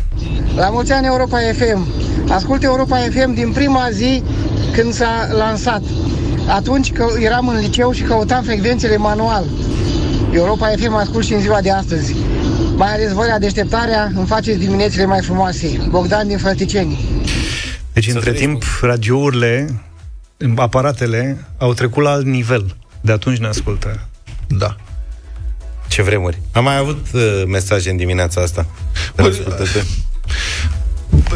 La 0.56 0.68
mulți 0.68 0.92
ani 0.92 1.06
Europa 1.06 1.38
FM! 1.59 1.87
Ascult 2.30 2.62
Europa 2.62 2.96
FM 2.96 3.35
din 3.35 3.52
prima 3.52 3.88
zi 3.92 4.22
când 4.72 4.92
s-a 4.92 5.28
lansat. 5.32 5.82
Atunci 6.48 6.92
că 6.92 7.06
eram 7.18 7.48
în 7.48 7.59
liceu 7.59 7.92
și 7.92 8.02
căutam 8.02 8.42
frecvențele 8.42 8.96
manual. 8.96 9.44
Europa 10.32 10.72
FM 10.78 10.94
ascult 10.94 11.24
și 11.24 11.32
în 11.32 11.40
ziua 11.40 11.61
de 11.61 11.70
astăzi. 11.70 12.14
Mai 12.76 12.92
ales 12.92 13.12
voi 13.12 13.28
la 13.28 13.38
deșteptarea 13.38 14.12
îmi 14.14 14.26
faceți 14.26 14.59
diminețile 14.59 15.04
mai 15.04 15.20
frumoase. 15.22 15.87
Bogdan 15.88 16.28
din 16.28 16.38
Fălticeni. 16.38 16.98
Deci, 17.92 18.09
între 18.09 18.32
timp, 18.32 18.62
radiourile, 18.80 19.82
aparatele, 20.56 21.44
au 21.59 21.74
trecut 21.74 22.02
la 22.02 22.11
alt 22.11 22.24
nivel. 22.24 22.76
De 23.00 23.12
atunci 23.12 23.38
ne 23.38 23.46
ascultă. 23.46 24.00
Da. 24.46 24.76
Ce 25.88 26.02
vremuri. 26.02 26.40
Am 26.52 26.64
mai 26.64 26.76
avut 26.76 27.06
uh, 27.12 27.42
mesaje 27.46 27.90
în 27.90 27.96
dimineața 27.96 28.40
asta. 28.40 28.66
De 29.14 29.22
la 29.22 29.28
ascultători. 29.28 29.87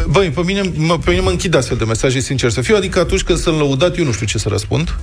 Băi, 0.09 0.29
pe 0.29 0.41
mine, 0.43 0.61
mă, 0.75 0.97
pe 0.97 1.09
mine 1.09 1.21
mă 1.21 1.29
închid 1.29 1.55
astfel 1.55 1.77
de 1.77 1.83
mesaje, 1.83 2.19
sincer 2.19 2.49
să 2.49 2.61
fiu, 2.61 2.75
adică 2.75 2.99
atunci 2.99 3.23
când 3.23 3.39
sunt 3.39 3.57
lăudat, 3.57 3.97
eu 3.97 4.05
nu 4.05 4.11
știu 4.11 4.25
ce 4.25 4.37
să 4.37 4.49
răspund. 4.49 4.95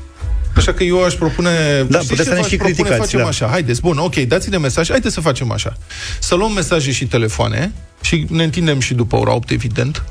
Așa 0.56 0.72
că 0.72 0.84
eu 0.84 1.04
aș 1.04 1.14
propune... 1.14 1.50
Da, 1.88 1.98
știți 1.98 2.08
puteți 2.08 2.16
ce 2.16 2.22
să 2.22 2.28
ne 2.28 2.40
v-aș 2.40 2.48
și 2.48 2.56
propune? 2.56 2.74
criticați, 2.74 3.00
Facem 3.00 3.20
da. 3.20 3.26
așa, 3.26 3.46
haideți, 3.46 3.80
bun, 3.80 3.98
ok, 3.98 4.14
dați-ne 4.14 4.58
mesaj, 4.58 4.88
haideți 4.88 5.14
să 5.14 5.20
facem 5.20 5.50
așa. 5.50 5.76
Să 6.20 6.34
luăm 6.34 6.52
mesaje 6.52 6.90
și 6.90 7.06
telefoane 7.06 7.72
și 8.00 8.26
ne 8.28 8.44
întindem 8.44 8.80
și 8.80 8.94
după 8.94 9.16
ora 9.16 9.34
8, 9.34 9.50
evident. 9.50 10.04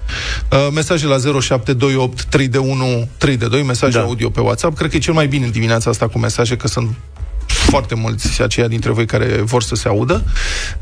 Uh, 0.51 0.67
mesaje 0.73 1.05
la 1.05 1.17
0728 1.17 2.23
3 2.23 2.47
de 2.47 2.57
1 2.57 3.07
3 3.17 3.37
de 3.37 3.47
2, 3.47 3.63
mesaje 3.63 3.97
Da. 3.97 4.03
audio 4.03 4.29
pe 4.29 4.39
WhatsApp. 4.41 4.77
Cred 4.77 4.89
că 4.89 4.95
e 4.95 4.99
cel 4.99 5.13
mai 5.13 5.27
bine 5.27 5.45
în 5.45 5.51
dimineața 5.51 5.89
asta 5.89 6.07
cu 6.07 6.19
mesaje, 6.19 6.55
că 6.57 6.67
sunt 6.67 6.89
foarte 7.47 7.95
mulți 7.95 8.41
aceia 8.41 8.67
dintre 8.67 8.91
voi 8.91 9.05
care 9.05 9.25
vor 9.25 9.63
să 9.63 9.75
se 9.75 9.87
audă. 9.87 10.23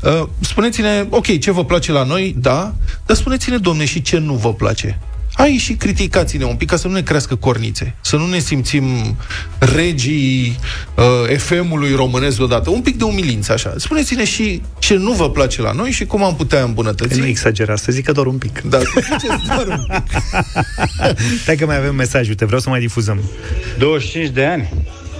Uh, 0.02 0.22
spuneți-ne, 0.40 1.06
ok, 1.10 1.38
ce 1.38 1.50
vă 1.50 1.64
place 1.64 1.92
la 1.92 2.04
noi, 2.04 2.34
da, 2.38 2.74
dar 3.06 3.16
spuneți-ne, 3.16 3.56
domne, 3.56 3.84
și 3.84 4.02
ce 4.02 4.18
nu 4.18 4.34
vă 4.34 4.54
place. 4.54 4.98
Hai 5.36 5.50
și 5.50 5.72
criticați-ne 5.74 6.44
un 6.44 6.56
pic 6.56 6.68
ca 6.68 6.76
să 6.76 6.88
nu 6.88 6.94
ne 6.94 7.02
crească 7.02 7.34
cornițe, 7.34 7.94
să 8.00 8.16
nu 8.16 8.26
ne 8.26 8.38
simțim 8.38 9.16
regii 9.58 10.58
uh, 10.94 11.36
FM-ului 11.36 11.94
românesc 11.94 12.36
deodată. 12.36 12.70
Un 12.70 12.80
pic 12.80 12.96
de 12.98 13.04
umilință, 13.04 13.52
așa. 13.52 13.74
Spuneți-ne 13.76 14.24
și 14.24 14.62
ce 14.78 14.94
nu 14.94 15.12
vă 15.12 15.30
place 15.30 15.62
la 15.62 15.72
noi 15.72 15.90
și 15.90 16.04
cum 16.04 16.22
am 16.22 16.36
putea 16.36 16.62
îmbunătăți. 16.62 17.18
Nu 17.18 17.26
exagera, 17.26 17.76
să 17.76 17.92
zic 17.92 18.04
că 18.04 18.12
doar 18.12 18.26
un 18.26 18.38
pic. 18.38 18.60
Da, 18.60 18.78
să 18.78 19.00
ziceți 19.02 19.46
doar 19.46 19.66
un 19.66 19.86
pic. 19.88 20.22
Stai 21.42 21.56
că 21.56 21.66
mai 21.66 21.76
avem 21.76 21.94
mesaj, 21.94 22.28
uite, 22.28 22.44
vreau 22.44 22.60
să 22.60 22.68
mai 22.68 22.80
difuzăm. 22.80 23.20
25 23.78 24.28
de 24.28 24.44
ani. 24.44 24.68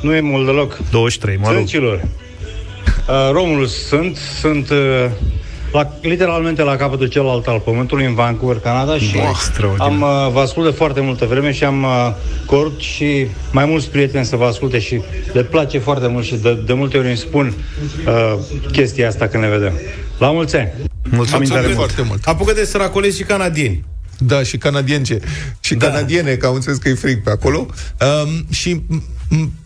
Nu 0.00 0.14
e 0.14 0.20
mult 0.20 0.46
deloc. 0.46 0.78
23, 0.90 1.37
mă 1.37 1.46
rog. 1.46 1.56
Sâncilor. 1.56 2.00
Uh, 3.09 3.30
Romulus 3.32 3.87
sunt, 3.87 4.16
sunt 4.40 4.70
uh, 4.70 4.76
la, 5.72 5.92
literalmente 6.00 6.62
la 6.62 6.76
capătul 6.76 7.06
celălalt 7.06 7.46
al 7.46 7.61
pământului, 7.61 8.04
în 8.04 8.14
Vancouver, 8.14 8.59
Canada 8.59 8.98
și 8.98 9.12
Bă, 9.12 9.22
extraordinar. 9.30 9.88
am, 9.88 10.00
uh, 10.00 10.32
vă 10.32 10.40
ascult 10.40 10.66
de 10.70 10.76
foarte 10.76 11.00
multă 11.00 11.24
vreme 11.24 11.52
și 11.52 11.64
am 11.64 11.82
uh, 11.82 12.14
cort 12.46 12.80
și 12.80 13.26
mai 13.52 13.64
mulți 13.64 13.90
prieteni 13.90 14.24
să 14.24 14.37
vă 14.37 14.44
asculte 14.44 14.78
și 14.78 15.00
le 15.32 15.42
place 15.42 15.78
foarte 15.78 16.06
mult 16.06 16.24
și 16.24 16.35
de, 16.35 16.62
de 16.66 16.72
multe 16.72 16.98
ori 16.98 17.06
îmi 17.06 17.16
spun 17.16 17.54
uh, 18.06 18.38
chestia 18.72 19.09
asta 19.09 19.26
când 19.26 19.42
ne 19.42 19.48
vedem. 19.48 19.72
La 20.18 20.30
mulți 20.30 20.56
ani! 20.56 20.72
Mulțumim 21.11 21.48
tare 21.48 21.61
mult. 21.62 21.74
foarte 21.74 22.02
mult. 22.02 22.24
Apucă 22.26 22.52
de 22.52 22.64
săracolezi 22.64 23.16
și 23.16 23.22
canadieni. 23.24 23.85
Da, 24.18 24.42
și 24.42 24.56
canadience. 24.59 25.18
Și 25.61 25.74
da. 25.74 25.87
canadiene, 25.87 26.35
că 26.35 26.46
am 26.46 26.54
înțeles 26.54 26.78
că 26.78 26.88
e 26.88 26.94
frig 26.94 27.22
pe 27.22 27.30
acolo. 27.30 27.66
Um, 28.24 28.46
și, 28.50 28.74
m- 28.74 28.96
m- 28.96 29.02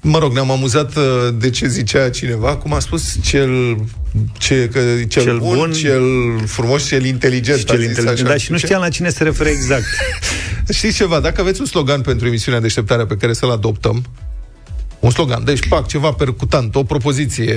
mă 0.00 0.18
rog, 0.18 0.32
ne-am 0.32 0.50
amuzat 0.50 0.96
uh, 0.96 1.02
de 1.38 1.50
ce 1.50 1.68
zicea 1.68 2.10
cineva, 2.10 2.56
cum 2.56 2.72
a 2.72 2.78
spus, 2.78 3.16
cel, 3.22 3.76
ce, 4.38 4.68
că, 4.72 4.80
cel, 4.80 5.06
Cel 5.06 5.22
cel 5.22 5.38
bun, 5.38 5.48
bun, 5.48 5.56
bun, 5.56 5.72
cel 5.72 6.02
frumos, 6.46 6.86
cel 6.86 7.04
inteligent. 7.04 7.58
Și 7.58 7.64
cel 7.64 7.74
a 7.74 7.78
zis 7.78 7.88
inteligent, 7.88 8.18
așa. 8.18 8.36
da, 8.36 8.42
și 8.42 8.50
nu 8.52 8.58
știam 8.58 8.80
la 8.80 8.88
cine 8.88 9.08
se 9.08 9.22
referă 9.22 9.48
exact. 9.48 9.84
Știți 10.72 10.96
ceva, 10.96 11.20
dacă 11.20 11.40
aveți 11.40 11.60
un 11.60 11.66
slogan 11.66 12.00
pentru 12.00 12.26
emisiunea 12.26 12.60
Deșteptarea 12.60 13.06
pe 13.06 13.16
care 13.16 13.32
să-l 13.32 13.50
adoptăm, 13.50 14.04
un 15.00 15.10
slogan, 15.10 15.44
deci, 15.44 15.68
pac, 15.68 15.86
ceva 15.86 16.12
percutant, 16.12 16.74
o 16.74 16.82
propoziție, 16.82 17.54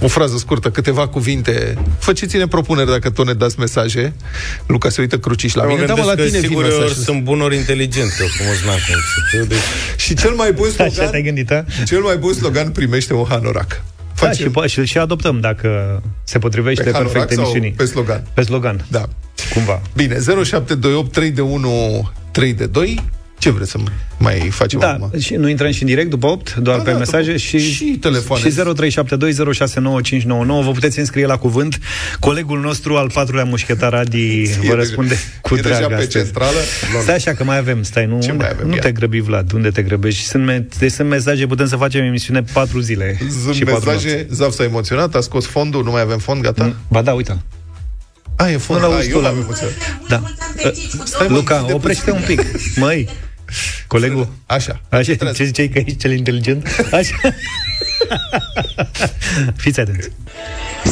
o 0.00 0.08
frază 0.08 0.36
scurtă, 0.36 0.70
câteva 0.70 1.08
cuvinte. 1.08 1.78
Faceți-ne 1.98 2.46
propuneri 2.46 2.90
dacă 2.90 3.10
tot 3.10 3.26
ne 3.26 3.32
dați 3.32 3.58
mesaje. 3.58 4.14
Luca 4.66 4.88
se 4.88 5.00
uită 5.00 5.18
cruciș 5.18 5.54
la 5.54 5.62
Mă 5.62 5.68
mine. 5.72 5.84
Da, 5.86 5.94
mă, 5.94 6.00
gândesc 6.00 6.16
la 6.16 6.22
că 6.22 6.28
tine 6.28 6.38
vin 6.40 6.48
sigur 6.48 6.64
ori 6.64 6.72
mesajele. 6.74 7.04
sunt 7.04 7.22
bun, 7.22 7.40
ori 7.40 7.56
inteligent, 7.56 8.10
că 8.18 8.24
frumos 8.36 8.56
n-am 8.64 8.74
cum 8.86 9.00
să 9.14 9.20
fiu, 9.36 9.44
deci... 9.44 9.58
Și 9.96 10.14
cel 10.14 10.30
mai 10.30 10.52
bun 10.52 10.68
slogan, 10.70 10.86
Așa 10.98 11.10
te-ai 11.10 11.22
gândit, 11.22 11.50
a? 11.50 11.64
cel 11.86 12.00
mai 12.00 12.16
bun 12.16 12.32
slogan 12.32 12.70
primește 12.70 13.14
un 13.14 13.24
hanorac. 13.28 13.82
Da, 14.20 14.32
și, 14.32 14.44
po- 14.50 14.66
și, 14.66 14.84
și 14.84 14.98
adoptăm 14.98 15.40
dacă 15.40 16.02
se 16.24 16.38
potrivește 16.38 16.82
Pe 16.82 16.90
perfect 16.90 17.12
hanorac 17.12 17.32
sau 17.32 17.42
emisiunii. 17.42 17.70
pe 17.70 17.84
slogan? 17.84 18.26
Pe 18.34 18.42
slogan. 18.42 18.84
Da. 18.88 19.04
Cumva. 19.54 19.80
Bine, 19.94 20.14
0728 20.14 21.12
3 21.12 21.30
de 21.30 21.40
1 21.40 22.10
3 22.30 22.52
de 22.54 22.66
2. 22.66 23.02
Ce 23.38 23.50
vreți 23.50 23.70
să 23.70 23.78
mai 24.18 24.48
facem 24.50 24.78
Da, 24.80 24.92
acum? 24.92 25.18
și 25.20 25.34
nu 25.34 25.48
intrăm 25.48 25.70
și 25.70 25.82
în 25.82 25.88
direct 25.88 26.10
după 26.10 26.26
8, 26.26 26.54
doar 26.54 26.76
Da, 26.76 26.82
pe 26.82 26.90
da, 26.90 26.98
mesaje 26.98 27.24
după- 27.26 27.38
și, 27.38 27.58
și 27.72 27.84
telefoane. 27.84 28.42
Și 28.42 28.50
0372069599. 28.50 30.64
Vă 30.64 30.70
puteți 30.72 30.98
înscrie 30.98 31.26
la 31.26 31.36
cuvânt. 31.36 31.78
Colegul 32.20 32.60
nostru 32.60 32.96
al 32.96 33.10
patrulea 33.10 33.44
mușchetar 33.44 33.94
Adi 33.94 34.42
E 34.42 34.56
vă 34.60 34.66
de- 34.66 34.72
răspunde 34.74 35.16
cu 35.40 35.54
e 35.56 35.60
deja 35.60 35.76
drag 35.76 35.88
pe 35.88 35.94
astăzi. 35.94 36.24
centrală. 36.24 36.56
Stai 37.02 37.14
așa 37.14 37.32
că 37.32 37.44
mai 37.44 37.58
avem, 37.58 37.82
stai, 37.82 38.06
nu, 38.06 38.20
Ce 38.20 38.30
unde, 38.30 38.42
mai 38.42 38.52
avem? 38.52 38.66
nu 38.68 38.74
Ia. 38.74 38.80
te 38.80 38.92
grăbi, 38.92 39.20
Vlad, 39.20 39.52
unde 39.52 39.70
te 39.70 39.82
grăbești? 39.82 40.24
Sunt, 40.24 40.44
me- 40.44 40.66
deci 40.78 40.92
sunt 40.92 41.08
mesaje, 41.08 41.46
putem 41.46 41.66
să 41.66 41.76
facem 41.76 42.04
emisiune 42.04 42.42
patru 42.52 42.80
zile 42.80 43.18
Sunt 43.42 43.54
și 43.54 43.64
patru 43.64 43.90
nopți. 43.90 44.04
mesaje, 44.04 44.26
Zaf 44.30 44.52
s-a 44.52 44.64
emoționat, 44.64 45.14
a 45.14 45.20
scos 45.20 45.46
fondul, 45.46 45.84
nu 45.84 45.90
mai 45.90 46.00
avem 46.00 46.18
fond, 46.18 46.42
gata? 46.42 46.74
Ba 46.88 47.02
da, 47.02 47.12
uite. 47.12 47.42
A, 48.36 48.50
e 48.50 48.56
fond, 48.56 48.80
Nu 48.80 48.86
da, 48.86 48.92
l-auzi 48.92 49.08
eu 49.10 49.16
tu 49.16 49.22
la- 49.22 49.28
l-am 49.28 49.38
emoționat. 49.40 49.74
Da. 50.08 50.22
Stai, 51.04 51.26
mă, 51.28 51.36
Luca, 51.36 51.54
închide 51.54 51.72
oprește 51.74 52.10
un 52.10 52.20
puțin. 52.20 52.36
pic. 52.36 52.46
Măi, 52.76 53.08
colegul. 53.86 54.28
Așa. 54.46 54.80
Așa, 54.88 55.14
ce 55.32 55.44
ziceai 55.44 55.68
că 55.68 55.78
ești 55.78 55.96
cel 55.96 56.12
inteligent? 56.12 56.66
Așa. 56.92 57.16
Fiți 59.56 59.80
atenți. 59.80 60.10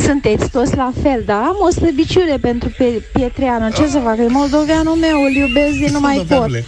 Sunteți 0.05 0.51
toți 0.51 0.77
la 0.77 0.93
fel, 1.03 1.23
dar 1.27 1.37
am 1.37 1.57
o 1.61 1.71
slăbiciune 1.71 2.37
pentru 2.37 2.75
pe 2.79 3.03
Pietreanu. 3.13 3.71
Ce 3.71 3.87
să 3.87 3.99
fac? 3.99 4.19
E 4.19 4.27
moldoveanul 4.29 4.95
meu, 4.95 5.23
îl 5.23 5.33
iubesc 5.35 5.77
din 5.77 5.93
nu 5.93 6.01
mai 6.01 6.15
pot. 6.17 6.29
Moldoveanule. 6.29 6.65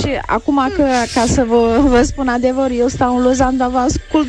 Și 0.00 0.20
acum 0.26 0.70
că, 0.76 0.84
ca 1.14 1.24
să 1.28 1.44
vă, 1.48 1.84
vă 1.88 2.02
spun 2.02 2.28
adevărul, 2.28 2.76
eu 2.78 2.88
stau 2.88 3.16
în 3.16 3.22
Lozan, 3.22 3.56
dar 3.56 3.68
vă 3.68 3.78
ascult 3.78 4.28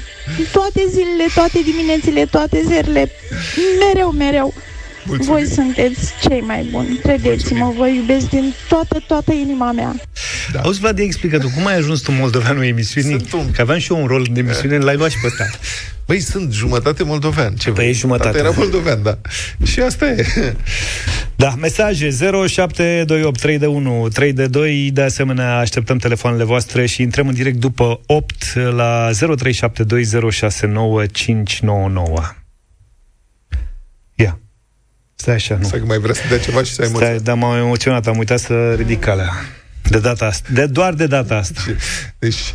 toate 0.52 0.82
zilele, 0.90 1.26
toate 1.36 1.60
diminețile, 1.64 2.26
toate 2.26 2.62
zilele, 2.66 3.12
mereu, 3.80 4.10
mereu. 4.10 4.54
Mulțumim. 5.06 5.32
Voi 5.34 5.46
sunteți 5.48 6.12
cei 6.28 6.42
mai 6.42 6.68
buni, 6.72 7.00
credeți-mă, 7.04 7.74
vă 7.78 7.88
iubesc 7.88 8.30
din 8.30 8.54
toată, 8.68 9.04
toată 9.08 9.34
inima 9.34 9.72
mea. 9.72 9.96
Da. 10.52 10.60
Auzi, 10.62 10.80
Vlad, 10.80 11.00
explică 11.00 11.38
tu, 11.40 11.50
cum 11.56 11.66
ai 11.66 11.76
ajuns 11.76 12.02
tu 12.02 12.12
moldoveanul 12.12 12.64
emisiunii? 12.64 13.10
Sunt 13.20 13.34
un- 13.34 13.52
Că 13.52 13.62
aveam 13.62 13.80
și 13.80 13.92
eu 13.92 14.02
un 14.02 14.08
rol 14.08 14.26
în 14.30 14.36
emisiune, 14.38 14.78
l-ai 14.78 14.96
luat 14.96 15.10
și 15.10 15.18
pe 15.22 15.28
ăsta. 15.28 15.46
Băi, 16.06 16.20
sunt 16.20 16.54
jumătate 16.54 17.04
moldovean. 17.04 17.54
Ce 17.56 17.70
Păi, 17.72 17.88
ești 17.88 18.00
jumătate. 18.00 18.38
Tata 18.38 18.48
era 18.48 18.58
moldovean, 18.58 19.04
da. 19.04 19.18
Și 19.64 19.80
asta 19.80 20.06
e. 20.06 20.26
Da, 21.36 21.54
mesaje 21.60 22.10
0728 22.48 23.40
3 23.40 23.58
de 23.58 23.66
1 23.66 24.08
3 24.14 24.34
de 24.34 24.48
2 24.48 24.90
De 24.94 25.02
asemenea, 25.02 25.58
așteptăm 25.58 25.98
telefoanele 25.98 26.44
voastre 26.44 26.86
Și 26.86 27.02
intrăm 27.02 27.28
în 27.28 27.34
direct 27.34 27.58
după 27.58 28.00
8 28.06 28.56
La 28.76 29.10
0372069599 29.12 29.16
Ia 32.16 32.41
Stai 35.22 35.34
așa, 35.34 35.58
nu 35.62 35.68
Să 35.68 35.80
mai 35.86 35.98
vrea 35.98 36.14
să 36.14 36.22
dea 36.30 36.40
ceva 36.40 36.64
și 36.64 36.74
să 36.74 36.82
ai 36.82 36.88
Stai, 36.88 37.00
emoționat. 37.00 37.22
dar 37.22 37.36
m-am 37.36 37.58
emoționat, 37.58 38.08
am 38.08 38.18
uitat 38.18 38.40
să 38.40 38.74
ridic 38.74 39.08
alea 39.08 39.30
De 39.90 40.00
data 40.00 40.26
asta, 40.26 40.48
de, 40.54 40.66
doar 40.66 40.94
de 40.94 41.06
data 41.08 41.36
asta 41.36 41.62
Deci, 42.20 42.54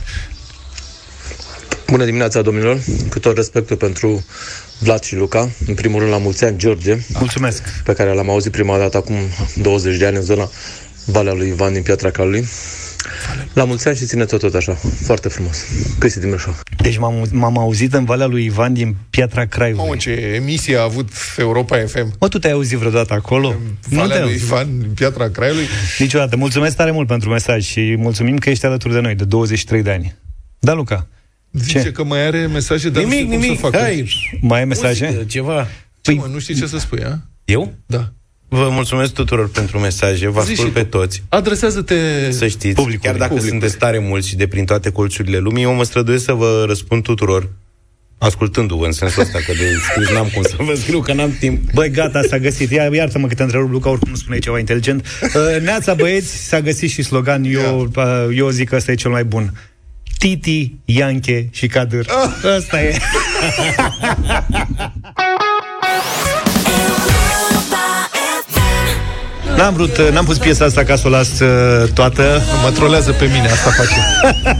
Bună 1.86 2.04
dimineața, 2.04 2.42
domnilor! 2.42 2.78
Cu 3.10 3.18
tot 3.18 3.36
respectul 3.36 3.76
pentru 3.76 4.24
Vlad 4.78 5.02
și 5.02 5.14
Luca, 5.16 5.50
în 5.66 5.74
primul 5.74 5.98
rând 6.00 6.12
la 6.12 6.18
mulți 6.18 6.44
ani, 6.44 6.58
George, 6.58 6.96
Mulțumesc 7.18 7.62
pe 7.84 7.92
care 7.92 8.12
l-am 8.12 8.30
auzit 8.30 8.52
prima 8.52 8.78
dată 8.78 8.96
acum 8.96 9.16
20 9.54 9.96
de 9.98 10.06
ani 10.06 10.16
în 10.16 10.22
zona 10.22 10.50
Valea 11.04 11.32
lui 11.32 11.48
Ivan 11.48 11.72
din 11.72 11.82
Piatra 11.82 12.10
Calului. 12.10 12.46
La 13.52 13.64
mulți 13.64 13.88
ani 13.88 13.96
și 13.96 14.04
țineți-o 14.04 14.36
tot 14.36 14.54
așa, 14.54 14.72
foarte 15.04 15.28
frumos. 15.28 15.64
Cristi 15.98 16.18
din 16.20 16.28
Brașov. 16.28 16.62
Deci 16.76 16.98
m-am, 16.98 17.26
m-am 17.32 17.58
auzit 17.58 17.94
în 17.94 18.04
Valea 18.04 18.26
lui 18.26 18.44
Ivan 18.44 18.72
din 18.72 18.96
Piatra 19.10 19.44
Craiului 19.46 19.82
mamă, 19.82 19.96
ce 19.96 20.10
emisie 20.10 20.76
a 20.76 20.82
avut 20.82 21.08
Europa 21.36 21.78
FM. 21.86 22.12
Mă, 22.20 22.28
tu 22.28 22.38
te-ai 22.38 22.52
auzit 22.52 22.78
vreodată 22.78 23.12
acolo? 23.14 23.48
Nu 23.88 23.96
Valea 23.96 24.06
te-ai 24.16 24.20
lui 24.20 24.32
auzit. 24.32 24.46
Ivan, 24.46 24.78
din 24.80 24.90
Piatra 24.94 25.28
Craiului. 25.30 25.64
Niciodată. 25.98 26.36
Mulțumesc 26.36 26.76
tare 26.76 26.90
mult 26.90 27.06
pentru 27.06 27.28
mesaj 27.30 27.64
și 27.64 27.94
mulțumim 27.98 28.36
că 28.38 28.50
ești 28.50 28.66
alături 28.66 28.92
de 28.94 29.00
noi 29.00 29.14
de 29.14 29.24
23 29.24 29.82
de 29.82 29.90
ani. 29.90 30.16
Da, 30.58 30.72
Luca? 30.72 31.06
Zice 31.52 31.82
Ce? 31.82 31.92
că 31.92 32.04
mai 32.04 32.26
are 32.26 32.46
mesaje, 32.46 32.88
dar 32.88 33.02
Nimic, 33.02 33.18
nu 33.18 33.24
știu 33.26 33.38
nimic, 33.38 33.46
cum 33.46 33.56
să 33.56 33.76
facă. 33.76 33.76
hai, 33.84 34.08
Mai 34.40 34.58
ai 34.58 34.64
mesaje? 34.64 35.04
muzică, 35.04 35.24
ceva. 35.24 35.66
Ce, 36.00 36.12
mă, 36.12 36.28
nu 36.32 36.38
știi 36.38 36.54
ce 36.54 36.66
să 36.66 36.78
spui, 36.78 37.02
a? 37.04 37.18
Eu? 37.44 37.74
Da. 37.86 38.12
Vă 38.48 38.68
mulțumesc 38.70 39.12
tuturor 39.12 39.50
pentru 39.50 39.78
mesaje, 39.78 40.28
vă 40.28 40.40
Zi 40.42 40.50
ascult 40.52 40.68
și 40.68 40.72
pe 40.74 40.82
tu. 40.84 40.96
toți. 40.98 41.22
Adresează-te 41.28 42.30
Să 42.30 42.46
știți, 42.46 42.74
Publicului, 42.74 42.98
chiar 42.98 43.12
dacă 43.16 43.26
publicului. 43.34 43.50
sunteți 43.50 43.76
tare 43.76 43.98
mulți 43.98 44.28
și 44.28 44.36
de 44.36 44.46
prin 44.46 44.64
toate 44.64 44.90
colțurile 44.90 45.38
lumii, 45.38 45.62
eu 45.62 45.74
mă 45.74 45.84
străduiesc 45.84 46.24
să 46.24 46.32
vă 46.32 46.64
răspund 46.66 47.02
tuturor. 47.02 47.48
ascultându-vă 48.18 48.84
în 48.86 48.92
sensul 48.92 49.22
ăsta, 49.22 49.38
că 49.38 49.52
de 49.52 49.72
scris 49.90 50.10
n-am 50.10 50.28
cum 50.34 50.42
să 50.42 50.54
vă 50.58 50.74
scriu, 50.74 51.00
că 51.00 51.12
n-am 51.12 51.36
timp. 51.40 51.72
Băi, 51.72 51.90
gata, 51.90 52.20
s-a 52.28 52.38
găsit. 52.38 52.70
Ia, 52.70 52.94
iartă-mă 52.94 53.26
că 53.26 53.34
te 53.34 53.42
întrerup, 53.42 53.70
Luca, 53.70 53.90
oricum 53.90 54.10
nu 54.10 54.16
spune 54.16 54.38
ceva 54.38 54.58
inteligent. 54.58 55.06
Uh, 55.22 55.60
Neața, 55.62 55.94
băieți, 55.94 56.46
s-a 56.46 56.60
găsit 56.60 56.90
și 56.90 57.02
slogan. 57.02 57.44
Eu, 57.44 57.90
uh, 57.96 58.04
eu 58.36 58.48
zic 58.48 58.68
că 58.68 58.76
ăsta 58.76 58.90
e 58.92 58.94
cel 58.94 59.10
mai 59.10 59.24
bun. 59.24 59.52
Titi, 60.18 60.74
Ianche 60.84 61.48
și 61.52 61.66
Cadır. 61.66 62.06
Ăsta 62.56 62.82
e. 62.82 62.98
N-am 69.56 69.74
vrut, 69.74 69.98
n-am 70.12 70.24
pus 70.24 70.38
piesa 70.38 70.64
asta 70.64 70.82
ca 70.82 70.96
să 70.96 71.02
o 71.06 71.10
las 71.10 71.40
uh, 71.40 71.88
toată. 71.94 72.42
Mă 72.62 72.70
trolează 72.70 73.10
pe 73.10 73.24
mine, 73.24 73.48
asta 73.48 73.70
face. 73.70 74.00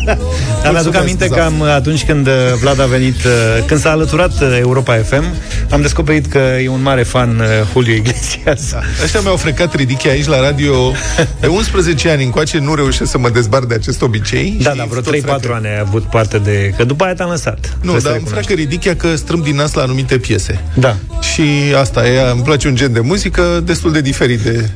Dar 0.63 0.73
mi-aduc 0.73 0.95
aminte 0.95 1.29
că 1.29 1.41
am, 1.41 1.63
atunci 1.63 2.05
când 2.05 2.27
uh, 2.27 2.33
Vlad 2.61 2.81
a 2.81 2.85
venit, 2.87 3.17
uh, 3.25 3.65
când 3.67 3.81
s-a 3.81 3.91
alăturat 3.91 4.41
uh, 4.43 4.57
Europa 4.59 4.95
FM, 4.97 5.25
am 5.71 5.81
descoperit 5.81 6.27
că 6.27 6.39
e 6.39 6.69
un 6.69 6.83
mare 6.83 7.03
fan 7.03 7.39
uh, 7.39 7.47
Julio 7.73 7.95
Iglesias. 7.95 8.71
Da. 8.71 8.81
Ăștia 9.03 9.21
mi-au 9.21 9.37
frecat 9.37 9.75
ridichii 9.75 10.11
aici 10.11 10.27
la 10.27 10.41
radio 10.41 10.93
de 11.41 11.47
11 11.47 12.11
ani 12.11 12.25
încoace, 12.25 12.59
nu 12.59 12.75
reușesc 12.75 13.11
să 13.11 13.19
mă 13.19 13.29
dezbar 13.31 13.65
de 13.65 13.75
acest 13.75 14.03
obicei. 14.03 14.57
Da, 14.63 14.71
și 14.71 14.77
da, 14.77 14.85
vreo 14.89 15.01
tot 15.01 15.15
3-4 15.17 15.21
freacă. 15.21 15.53
ani 15.55 15.67
ai 15.67 15.79
avut 15.79 16.03
parte 16.03 16.39
de... 16.39 16.73
Că 16.77 16.85
după 16.85 17.05
aia 17.05 17.15
te-am 17.15 17.29
lăsat. 17.31 17.59
Nu, 17.63 17.79
Trebuie 17.79 18.01
să 18.01 18.07
dar 18.07 18.17
îmi 18.17 18.25
recunoști. 18.25 18.47
freacă 18.47 18.63
ridichia 18.63 18.97
că 18.97 19.17
strâmb 19.17 19.45
din 19.45 19.55
nas 19.57 19.73
la 19.73 19.83
anumite 19.83 20.19
piese. 20.19 20.61
Da. 20.75 20.97
Și 21.21 21.43
asta 21.81 22.07
e, 22.07 22.31
îmi 22.31 22.43
place 22.43 22.69
un 22.69 22.75
gen 22.75 22.93
de 22.93 23.01
muzică 23.01 23.63
destul 23.65 23.93
de 23.93 24.01
diferit 24.01 24.41
de... 24.41 24.71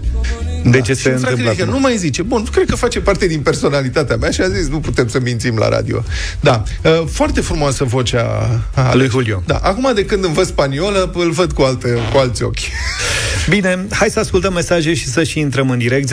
De 0.64 0.80
ce 0.80 0.92
Și 0.92 1.00
se 1.00 1.08
îmi 1.08 1.18
freacă 1.18 1.34
întâmplă 1.34 1.34
ridichia, 1.34 1.64
acum? 1.64 1.74
Nu 1.74 1.80
mai 1.80 1.96
zice. 1.96 2.22
Bun, 2.22 2.44
cred 2.52 2.68
că 2.68 2.76
face 2.76 3.00
parte 3.00 3.26
din 3.26 3.40
personalitatea 3.40 4.16
mea 4.16 4.30
și 4.30 4.40
a 4.40 4.48
zis, 4.48 4.68
nu 4.68 4.80
putem 4.80 5.08
să 5.08 5.20
mințim 5.20 5.56
la 5.56 5.68
radio. 5.68 6.04
Da, 6.40 6.62
uh, 6.84 7.02
foarte 7.10 7.40
frumoasă 7.40 7.84
vocea 7.84 8.48
a 8.74 8.94
Lui 8.94 9.08
Julio. 9.08 9.42
Da, 9.46 9.56
acum 9.62 9.90
de 9.94 10.04
când 10.04 10.24
îmi 10.24 10.34
văd 10.34 10.46
spaniolă, 10.46 11.12
îl 11.14 11.30
văd 11.30 11.52
cu, 11.52 11.62
alte, 11.62 11.98
cu 12.12 12.18
alți 12.18 12.42
ochi. 12.42 12.58
Bine, 13.48 13.86
hai 13.90 14.10
să 14.10 14.18
ascultăm 14.18 14.52
mesaje 14.52 14.94
și 14.94 15.06
să 15.06 15.22
și 15.22 15.38
intrăm 15.38 15.70
în 15.70 15.78
direct 15.78 16.12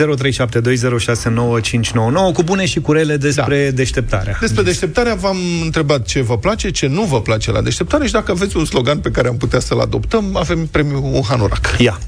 cu 2.32 2.42
bune 2.42 2.66
și 2.66 2.80
cu 2.80 2.92
rele 2.92 3.16
despre 3.16 3.64
da. 3.64 3.70
deșteptarea. 3.76 4.36
Despre 4.40 4.62
deșteptarea 4.62 5.14
v-am 5.14 5.38
întrebat 5.64 6.06
ce 6.06 6.22
vă 6.22 6.38
place, 6.38 6.70
ce 6.70 6.86
nu 6.86 7.02
vă 7.02 7.20
place 7.22 7.50
la 7.50 7.62
deșteptare 7.62 8.06
și 8.06 8.12
dacă 8.12 8.30
aveți 8.30 8.56
un 8.56 8.64
slogan 8.64 8.98
pe 8.98 9.10
care 9.10 9.28
am 9.28 9.36
putea 9.36 9.60
să-l 9.60 9.80
adoptăm, 9.80 10.36
avem 10.36 10.66
premiul 10.66 11.02
un 11.12 11.22
Hanorac. 11.22 11.74
Ia. 11.78 11.98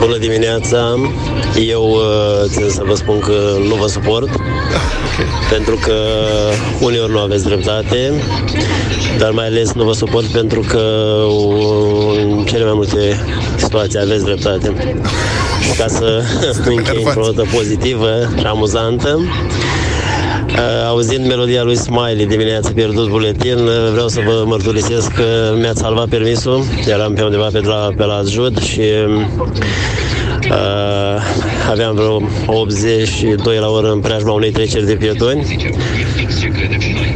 Bună 0.00 0.16
dimineața! 0.16 0.94
Eu 1.66 1.90
uh, 1.90 2.48
țin 2.48 2.68
să 2.68 2.82
vă 2.84 2.94
spun 2.94 3.18
că 3.18 3.56
nu 3.68 3.74
vă 3.74 3.86
suport, 3.86 4.28
pentru 5.50 5.78
că 5.82 5.94
uneori 6.80 7.12
nu 7.12 7.18
aveți 7.18 7.44
dreptate, 7.44 8.12
dar 9.18 9.30
mai 9.30 9.46
ales 9.46 9.72
nu 9.72 9.84
vă 9.84 9.92
suport 9.92 10.26
pentru 10.26 10.60
că 10.60 10.78
uh, 11.28 12.20
în 12.22 12.44
cele 12.44 12.64
mai 12.64 12.72
multe 12.74 13.24
situații 13.56 13.98
aveți 13.98 14.24
dreptate. 14.24 14.74
Și 15.60 15.78
ca 15.78 15.86
să 15.86 16.22
închei 16.76 17.02
într-o 17.04 17.24
notă 17.24 17.44
pozitivă 17.52 18.08
și 18.38 18.44
amuzantă, 18.46 19.18
Uh, 19.18 19.89
auzind 20.88 21.26
melodia 21.26 21.62
lui 21.62 21.76
Smiley 21.76 22.26
dimineața 22.26 22.70
pierdut 22.74 23.08
buletin, 23.08 23.58
uh, 23.58 23.90
vreau 23.92 24.08
să 24.08 24.20
vă 24.24 24.42
mărturisesc 24.46 25.12
că 25.12 25.54
mi-ați 25.58 25.80
salvat 25.80 26.08
permisul. 26.08 26.64
Eram 26.86 27.12
pe 27.12 27.22
undeva 27.22 27.48
pe 27.52 27.60
la, 27.60 27.88
pe 27.96 28.04
la 28.04 28.22
Jud 28.28 28.62
și 28.62 28.80
uh, 28.80 29.26
aveam 31.72 31.94
vreo 31.94 32.22
82 32.46 33.58
la 33.58 33.68
oră 33.68 33.90
în 33.90 34.00
preajma 34.00 34.32
unei 34.32 34.50
treceri 34.50 34.86
de 34.86 34.94
pietoni. 34.94 35.58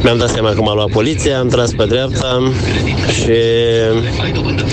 Mi-am 0.03 0.17
dat 0.17 0.29
seama 0.29 0.49
că 0.49 0.61
m-a 0.61 0.73
luat 0.73 0.89
poliția, 0.89 1.39
am 1.39 1.47
tras 1.47 1.71
pe 1.71 1.85
dreapta 1.85 2.51
și 3.11 3.33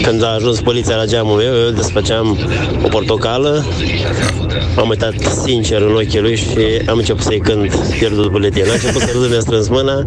când 0.02 0.24
a 0.24 0.34
ajuns 0.34 0.60
poliția 0.60 0.96
la 0.96 1.04
geamul 1.04 1.36
meu, 1.36 1.64
eu 1.64 1.70
desfăceam 1.70 2.38
o 2.84 2.88
portocală, 2.88 3.64
m-am 4.76 4.88
uitat 4.88 5.14
sincer 5.44 5.80
în 5.80 5.94
ochii 5.94 6.20
lui 6.20 6.36
și 6.36 6.88
am 6.88 6.98
început 6.98 7.22
să-i 7.22 7.40
cânt 7.40 7.74
pierdut 7.98 8.30
buletin. 8.30 8.64
A 8.68 8.72
început 8.72 9.00
să 9.00 9.10
râdă, 9.12 9.28
mi-a 9.28 9.40
strâns 9.40 9.68
mâna 9.68 10.04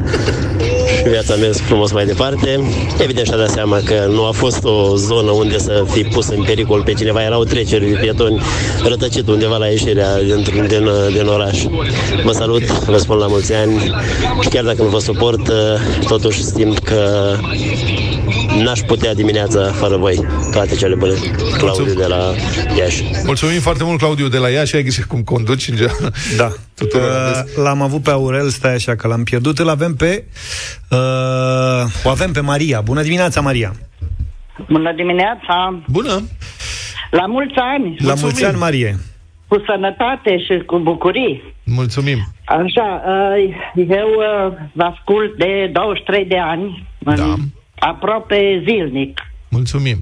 și 1.05 1.11
viața 1.11 1.33
a 1.33 1.37
mers 1.37 1.59
frumos 1.59 1.91
mai 1.91 2.05
departe. 2.05 2.59
Evident 2.99 3.27
și-a 3.27 3.37
dat 3.37 3.49
seama 3.49 3.79
că 3.85 4.07
nu 4.09 4.25
a 4.25 4.31
fost 4.31 4.63
o 4.63 4.95
zonă 4.95 5.31
unde 5.31 5.57
să 5.57 5.83
fi 5.91 6.03
pus 6.03 6.27
în 6.27 6.43
pericol 6.43 6.81
pe 6.83 6.93
cineva. 6.93 7.23
Erau 7.23 7.43
treceri 7.43 7.89
de 7.89 7.97
pietoni 8.01 8.41
rătăcit 8.83 9.27
undeva 9.27 9.57
la 9.57 9.65
ieșirea 9.65 10.21
din, 10.23 10.67
din, 10.67 10.89
din 11.13 11.27
oraș. 11.27 11.63
Vă 12.23 12.31
salut, 12.31 12.63
vă 12.63 12.97
spun 12.97 13.17
la 13.17 13.27
mulți 13.27 13.53
ani 13.53 13.93
și 14.41 14.49
chiar 14.49 14.63
dacă 14.63 14.81
nu 14.81 14.89
vă 14.89 14.99
suport, 14.99 15.51
totuși 16.07 16.43
simt 16.43 16.79
că 16.79 17.33
n-aș 18.63 18.79
putea 18.79 19.13
dimineața 19.13 19.71
fără 19.71 19.97
voi. 19.97 20.25
Toate 20.51 20.75
cele 20.75 20.95
bune. 20.95 21.13
Claudiu 21.57 21.93
de 21.93 22.05
la 22.05 22.33
Iași. 22.77 23.03
Mulțumim 23.25 23.59
foarte 23.59 23.83
mult, 23.83 23.99
Claudiu, 23.99 24.27
de 24.27 24.37
la 24.37 24.49
Iași. 24.49 24.75
Ai 24.75 24.81
grijă 24.81 25.03
cum 25.07 25.23
conduci 25.23 25.67
în 25.67 25.75
general. 25.75 26.13
Da. 26.37 26.49
Tuturor. 26.75 27.05
Uh, 27.05 27.63
l-am 27.63 27.81
avut 27.81 28.03
pe 28.03 28.11
Aurel, 28.11 28.49
stai 28.49 28.73
așa 28.73 28.95
că 28.95 29.07
l-am 29.07 29.23
pierdut. 29.23 29.59
Îl 29.59 29.69
avem 29.69 29.95
pe... 29.95 30.23
Uh, 30.91 30.97
o 32.03 32.09
avem 32.09 32.31
pe 32.31 32.39
Maria. 32.39 32.81
Bună 32.81 33.01
dimineața, 33.01 33.41
Maria. 33.41 33.73
Bună 34.69 34.93
dimineața! 34.93 35.79
Bună! 35.87 36.21
La 37.11 37.25
mulți 37.25 37.55
ani! 37.55 37.97
La 37.99 38.13
mulți 38.21 38.45
ani, 38.45 38.57
Marie. 38.57 38.95
Cu 39.47 39.63
sănătate 39.67 40.37
și 40.37 40.63
cu 40.65 40.77
bucurii. 40.77 41.53
Mulțumim! 41.63 42.17
Așa, 42.45 43.03
uh, 43.07 43.87
eu 43.89 44.07
uh, 44.07 44.53
vă 44.73 44.83
ascult 44.83 45.37
de 45.37 45.69
23 45.73 46.25
de 46.25 46.37
ani, 46.37 46.87
da. 46.99 47.35
Aproape 47.79 48.63
zilnic. 48.67 49.19
Mulțumim! 49.49 49.97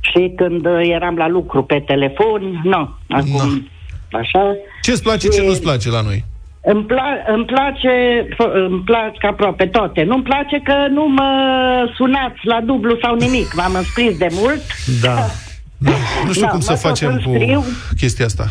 Și 0.00 0.32
când 0.36 0.66
uh, 0.66 0.80
eram 0.82 1.16
la 1.16 1.28
lucru 1.28 1.62
pe 1.64 1.80
telefon, 1.86 2.60
nu, 2.64 2.94
acum, 3.08 3.68
așa. 4.12 4.54
Ce-ți 4.82 5.02
place, 5.02 5.28
ce 5.28 5.42
nu-ți 5.42 5.62
place 5.62 5.90
la 5.90 6.00
noi? 6.00 6.24
Îmi, 6.68 6.86
pla- 6.86 7.26
îmi 7.34 7.44
place, 7.44 7.88
f- 8.34 8.52
îmi 8.68 8.80
plac 8.84 9.12
aproape 9.30 9.66
toate. 9.66 10.02
Nu-mi 10.02 10.22
place 10.22 10.60
că 10.64 10.74
nu 10.90 11.06
mă 11.08 11.30
sunați 11.96 12.38
la 12.42 12.60
dublu 12.60 12.98
sau 13.02 13.14
nimic. 13.16 13.54
M-am 13.54 13.74
înscris 13.74 14.18
de 14.18 14.26
mult. 14.30 14.60
Da. 15.02 15.14
da. 15.88 15.90
Nu 16.26 16.30
știu 16.32 16.44
Da, 16.44 16.48
cum 16.50 16.60
să 16.60 16.70
mă 16.70 16.76
tot 16.78 16.88
facem 16.88 17.20
cu 17.24 17.30
înscriu. 17.30 17.64
chestia 17.96 18.24
asta. 18.24 18.44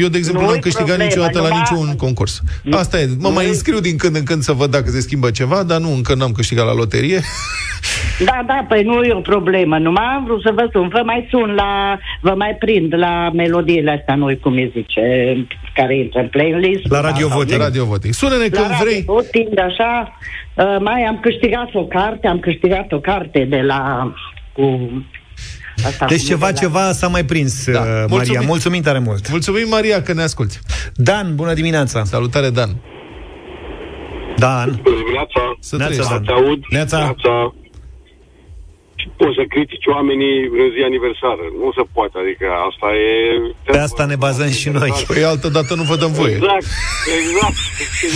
Eu, 0.00 0.08
de 0.08 0.18
exemplu, 0.18 0.40
Nu-i 0.42 0.50
n-am 0.50 0.60
câștigat 0.60 0.86
problemă, 0.96 1.08
niciodată 1.08 1.38
la 1.40 1.48
numai- 1.48 1.62
niciun 1.70 1.96
concurs. 1.96 2.42
Asta 2.70 3.00
e. 3.00 3.06
Mă 3.18 3.28
mai 3.28 3.44
Nu-i- 3.44 3.52
înscriu 3.52 3.80
din 3.80 3.96
când 3.96 4.16
în 4.16 4.24
când 4.24 4.42
să 4.42 4.52
văd 4.52 4.70
dacă 4.70 4.90
se 4.90 5.00
schimbă 5.00 5.30
ceva, 5.30 5.62
dar 5.62 5.80
nu, 5.80 5.92
încă 5.92 6.14
n-am 6.14 6.32
câștigat 6.32 6.66
la 6.66 6.74
loterie. 6.74 7.20
Da, 8.24 8.42
da, 8.46 8.64
păi 8.68 8.82
nu 8.82 9.02
e 9.02 9.12
o 9.14 9.20
problemă. 9.20 9.78
Numai 9.78 10.04
am 10.04 10.24
vrut 10.24 10.42
să 10.42 10.52
vă 10.54 10.68
sun. 10.72 10.88
Vă 10.88 11.02
mai 11.04 11.26
sun 11.30 11.54
la... 11.54 11.98
Vă 12.20 12.34
mai 12.36 12.56
prind 12.58 12.94
la 12.96 13.30
melodiile 13.34 13.90
astea 13.90 14.14
noi, 14.14 14.38
cum 14.38 14.52
îi 14.52 14.70
zice, 14.76 15.02
care 15.74 15.96
intră 15.98 16.20
în 16.20 16.28
playlist. 16.28 16.90
La 16.90 17.00
Radio 17.00 17.28
Voting. 17.28 17.60
Radio 17.60 17.84
Voting. 17.84 18.14
Sună-ne 18.14 18.42
La 18.50 18.50
când 18.50 18.70
Radio 18.70 18.84
vrei. 18.84 19.02
Voting, 19.06 19.58
așa. 19.58 20.18
Uh, 20.54 20.76
mai 20.80 21.02
am 21.02 21.18
câștigat 21.22 21.68
o 21.74 21.84
carte, 21.84 22.26
am 22.26 22.38
câștigat 22.38 22.92
o 22.92 22.98
carte 23.00 23.46
de 23.50 23.60
la... 23.60 24.12
Cu, 24.52 24.90
asta 25.84 26.06
Deci 26.06 26.20
cu- 26.20 26.26
ceva, 26.26 26.46
de 26.46 26.52
la- 26.52 26.58
ceva 26.58 26.92
s-a 26.92 27.08
mai 27.08 27.24
prins, 27.24 27.64
da. 27.70 27.78
Maria. 27.80 28.06
Mulțumim. 28.08 28.46
Mulțumim 28.46 28.82
tare 28.82 28.98
mult. 28.98 29.30
Mulțumim, 29.30 29.68
Maria, 29.68 30.02
că 30.02 30.12
ne 30.12 30.22
asculti. 30.22 30.58
Dan, 30.94 31.34
bună 31.34 31.54
dimineața. 31.54 32.04
Salutare, 32.04 32.50
Dan. 32.50 32.76
Dan. 34.36 34.80
Bună 34.82 34.96
dimineața. 34.96 35.40
Să 35.60 35.76
Neața, 35.76 35.92
trăiești, 35.92 36.12
Dan. 36.12 36.22
Te 36.24 36.32
aud. 36.32 36.58
Neața. 36.70 36.98
Neața. 36.98 37.54
Poți 39.20 39.36
să 39.38 39.44
critici 39.54 39.86
oamenii 39.96 40.36
în 40.62 40.68
zi 40.74 40.80
aniversară. 40.90 41.44
Nu 41.62 41.68
se 41.76 41.84
poate, 41.94 42.16
adică 42.24 42.46
asta 42.68 42.88
e... 43.08 43.10
Pe 43.74 43.78
asta 43.88 44.02
ne 44.12 44.16
bazăm 44.26 44.50
și 44.60 44.68
noi. 44.78 44.90
Păi 45.08 45.24
altă 45.32 45.48
dată 45.56 45.72
nu 45.80 45.84
vă 45.90 45.96
dăm 46.02 46.12
voie. 46.20 46.36
Exact, 46.38 46.68
exact. 47.18 47.58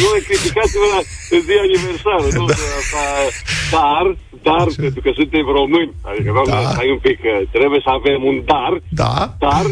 Nu 0.03 0.09
le 0.14 0.20
criticați-vă 0.28 0.86
la 0.95 1.01
în 1.34 1.41
zi 1.47 1.55
aniversară. 1.66 2.26
Nu, 2.38 2.45
Da. 2.53 2.57
asta, 2.80 3.03
dar, 3.76 4.05
dar, 4.49 4.66
pentru 4.84 5.01
că 5.05 5.11
suntem 5.20 5.45
români, 5.61 5.93
adică, 6.11 6.30
doamne, 6.36 6.57
Da. 6.66 6.70
stai 6.74 6.91
un 6.97 7.01
pic, 7.07 7.16
că 7.24 7.32
trebuie 7.57 7.80
să 7.86 7.91
avem 7.99 8.20
un 8.30 8.36
dar, 8.53 8.72
Da. 9.03 9.14
dar 9.47 9.64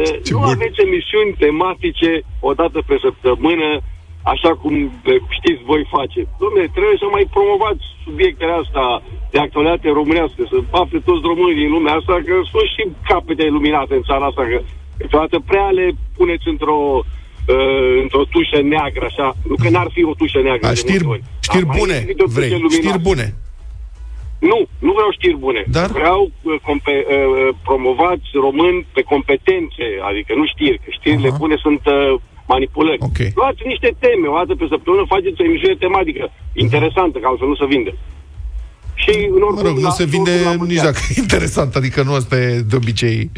eh, 0.00 0.14
nu 0.34 0.40
aveți 0.52 0.78
emisiuni 0.86 1.32
tematice 1.44 2.10
o 2.48 2.50
dată 2.60 2.78
pe 2.88 2.96
săptămână, 3.06 3.68
așa 4.22 4.50
cum 4.60 4.74
le 5.08 5.16
știți 5.38 5.62
voi 5.70 5.82
face. 5.96 6.20
Dom'le, 6.42 6.66
trebuie 6.76 7.02
să 7.02 7.06
mai 7.10 7.26
promovați 7.36 7.84
subiectele 8.04 8.54
astea 8.62 8.88
de 9.30 9.38
actualitate 9.38 9.88
românească, 10.00 10.40
să 10.50 10.56
afle 10.82 10.98
toți 11.08 11.26
românii 11.30 11.60
din 11.62 11.70
lumea 11.76 11.94
asta, 11.94 12.14
că 12.26 12.34
sunt 12.52 12.68
și 12.74 12.82
capete 13.08 13.44
iluminate 13.44 13.94
în 13.94 14.06
țara 14.08 14.24
asta, 14.26 14.42
că 14.50 14.58
câteodată 14.98 15.36
prea 15.50 15.68
le 15.78 15.86
puneți 16.16 16.48
într-o 16.48 16.80
uh, 17.54 18.00
într-o 18.02 18.24
tușă 18.24 18.60
neagră, 18.72 19.04
așa. 19.10 19.26
Nu 19.48 19.54
că 19.62 19.68
n-ar 19.68 19.88
fi 19.94 20.04
o 20.04 20.14
tușă 20.14 20.40
neagră. 20.40 20.66
A, 20.66 20.70
de 20.70 20.82
știri, 20.82 21.04
multe 21.04 21.22
ori. 21.22 21.22
știri 21.48 21.64
Dar 21.64 21.70
mai 21.70 21.78
bune, 21.80 21.96
este 22.00 22.12
de 22.12 22.22
o 22.22 22.26
tușă 22.26 22.38
vrei. 22.38 22.50
luminată. 22.50 22.82
Știri 22.82 23.02
bune. 23.08 23.26
Nu, 24.50 24.58
nu 24.86 24.92
vreau 24.92 25.10
știri 25.18 25.36
bune. 25.46 25.62
Dar? 25.78 25.88
Vreau 26.00 26.30
uh, 26.42 26.54
compe- 26.68 27.06
uh, 27.08 27.48
promovați 27.68 28.28
români 28.46 28.86
pe 28.94 29.02
competențe, 29.12 29.86
adică 30.08 30.32
nu 30.40 30.46
știri, 30.46 30.78
că 30.84 30.88
știrile 30.98 31.30
uh-huh. 31.30 31.42
bune 31.42 31.56
sunt 31.56 31.82
uh, 31.86 32.20
manipulări. 32.52 32.98
Okay. 33.10 33.30
Luați 33.40 33.62
niște 33.72 33.90
teme, 34.04 34.26
o 34.32 34.36
dată 34.40 34.52
pe 34.60 34.66
săptămână 34.74 35.02
faceți 35.14 35.40
o 35.42 35.44
emisiune 35.44 35.76
tematică 35.84 36.22
interesantă, 36.64 37.16
ca 37.18 37.28
altfel 37.28 37.48
nu 37.52 37.58
se 37.62 37.66
vinde. 37.74 37.92
Și 39.02 39.10
în 39.36 39.42
Mă 39.54 39.60
rog, 39.68 39.76
nu 39.78 39.90
se 39.90 40.04
vinde 40.04 40.32
nici 40.72 40.84
dacă 40.88 41.00
e 41.08 41.20
interesant, 41.26 41.74
adică 41.80 42.02
nu 42.02 42.12
ăsta 42.20 42.36
e 42.40 42.60
de 42.70 42.76
obicei 42.76 43.30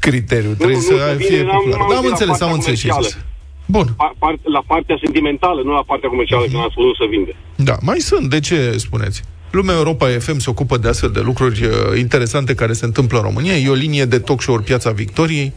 criteriu. 0.00 0.52
Trebuie 0.52 0.76
nu 0.76 0.82
să 0.90 0.94
se 0.96 1.14
vinde, 1.16 1.24
fie 1.24 1.42
n-am- 1.42 1.54
popular. 1.56 1.78
n-am 1.78 1.88
Da, 1.88 1.94
am 1.96 2.04
auzit 2.04 2.04
la 2.04 2.08
înțeles, 2.14 2.40
am 2.40 2.48
partea 2.48 2.54
înțeles 2.58 2.78
ce 2.80 2.86
ai 2.86 2.92
comercială. 2.96 3.06
zis. 3.06 3.34
Bun. 3.76 3.86
Pa- 4.02 4.16
par- 4.18 4.38
la 4.56 4.62
partea 4.66 4.96
sentimentală, 5.04 5.62
nu 5.62 5.72
la 5.72 5.82
partea 5.86 6.08
comercială, 6.08 6.42
când 6.44 6.62
am 6.62 6.68
spus 6.70 6.84
nu 6.84 6.94
se 6.94 7.06
vinde. 7.14 7.36
Da, 7.56 7.76
mai 7.80 7.98
sunt. 7.98 8.30
De 8.30 8.40
ce 8.40 8.74
spuneți? 8.76 9.22
Lumea 9.50 9.74
Europa 9.74 10.06
FM 10.08 10.38
se 10.38 10.50
ocupă 10.50 10.76
de 10.76 10.88
astfel 10.88 11.10
de 11.10 11.20
lucruri 11.20 11.64
uh, 11.64 11.72
interesante 11.98 12.54
care 12.54 12.72
se 12.72 12.84
întâmplă 12.84 13.16
în 13.18 13.24
România. 13.24 13.56
E 13.56 13.68
o 13.68 13.72
linie 13.74 14.04
de 14.04 14.18
talk 14.18 14.40
show-uri 14.42 14.64
Piața 14.64 14.90
Victoriei, 14.90 15.52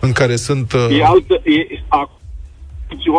în 0.00 0.12
care 0.12 0.36
sunt... 0.36 0.72
Uh, 0.72 0.98
E 0.98 1.04
altă, 1.04 1.34
e, 1.44 1.82
a, 1.88 2.10
și 2.10 2.17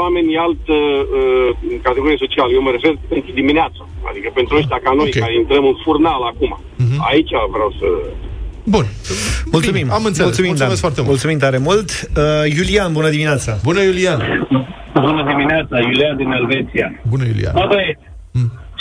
oameni 0.01 0.34
e 0.34 0.39
altă 0.47 0.76
uh, 1.17 1.49
categorie 1.88 2.17
socială. 2.26 2.49
Eu 2.57 2.61
mă 2.67 2.72
refer 2.78 2.93
pentru 3.13 3.32
dimineața. 3.41 3.82
Adică 4.09 4.28
pentru 4.39 4.53
ăștia 4.59 4.80
ca 4.86 4.91
noi, 4.99 5.07
Ok. 5.09 5.13
Mhm. 5.15 5.20
care 5.24 5.34
intrăm 5.41 5.63
în 5.72 5.78
furnal 5.86 6.22
acum. 6.32 6.51
Aici 7.11 7.32
vreau 7.55 7.72
să... 7.80 7.88
Bun. 8.76 8.86
Mulțumim. 9.55 9.82
Bine, 9.86 9.93
am 9.97 10.03
înțeles. 10.09 10.28
Mulțumim, 10.30 10.49
Mulțumesc 10.53 10.82
Dan. 10.82 10.84
foarte 10.86 11.01
mult. 11.01 11.11
Mulțumim 11.13 11.39
tare 11.45 11.57
mult. 11.70 11.89
Uh, 12.22 12.55
Iulian, 12.57 12.89
bună 12.99 13.09
dimineața. 13.09 13.51
Bună, 13.70 13.82
Iulian. 13.89 14.20
Bună 15.07 15.24
dimineața, 15.32 15.76
Iulian 15.80 16.15
din 16.22 16.30
Elveția. 16.32 16.88
Bună, 17.09 17.24
Iulian. 17.32 17.53
Mă 17.55 17.65
băieți, 17.74 18.03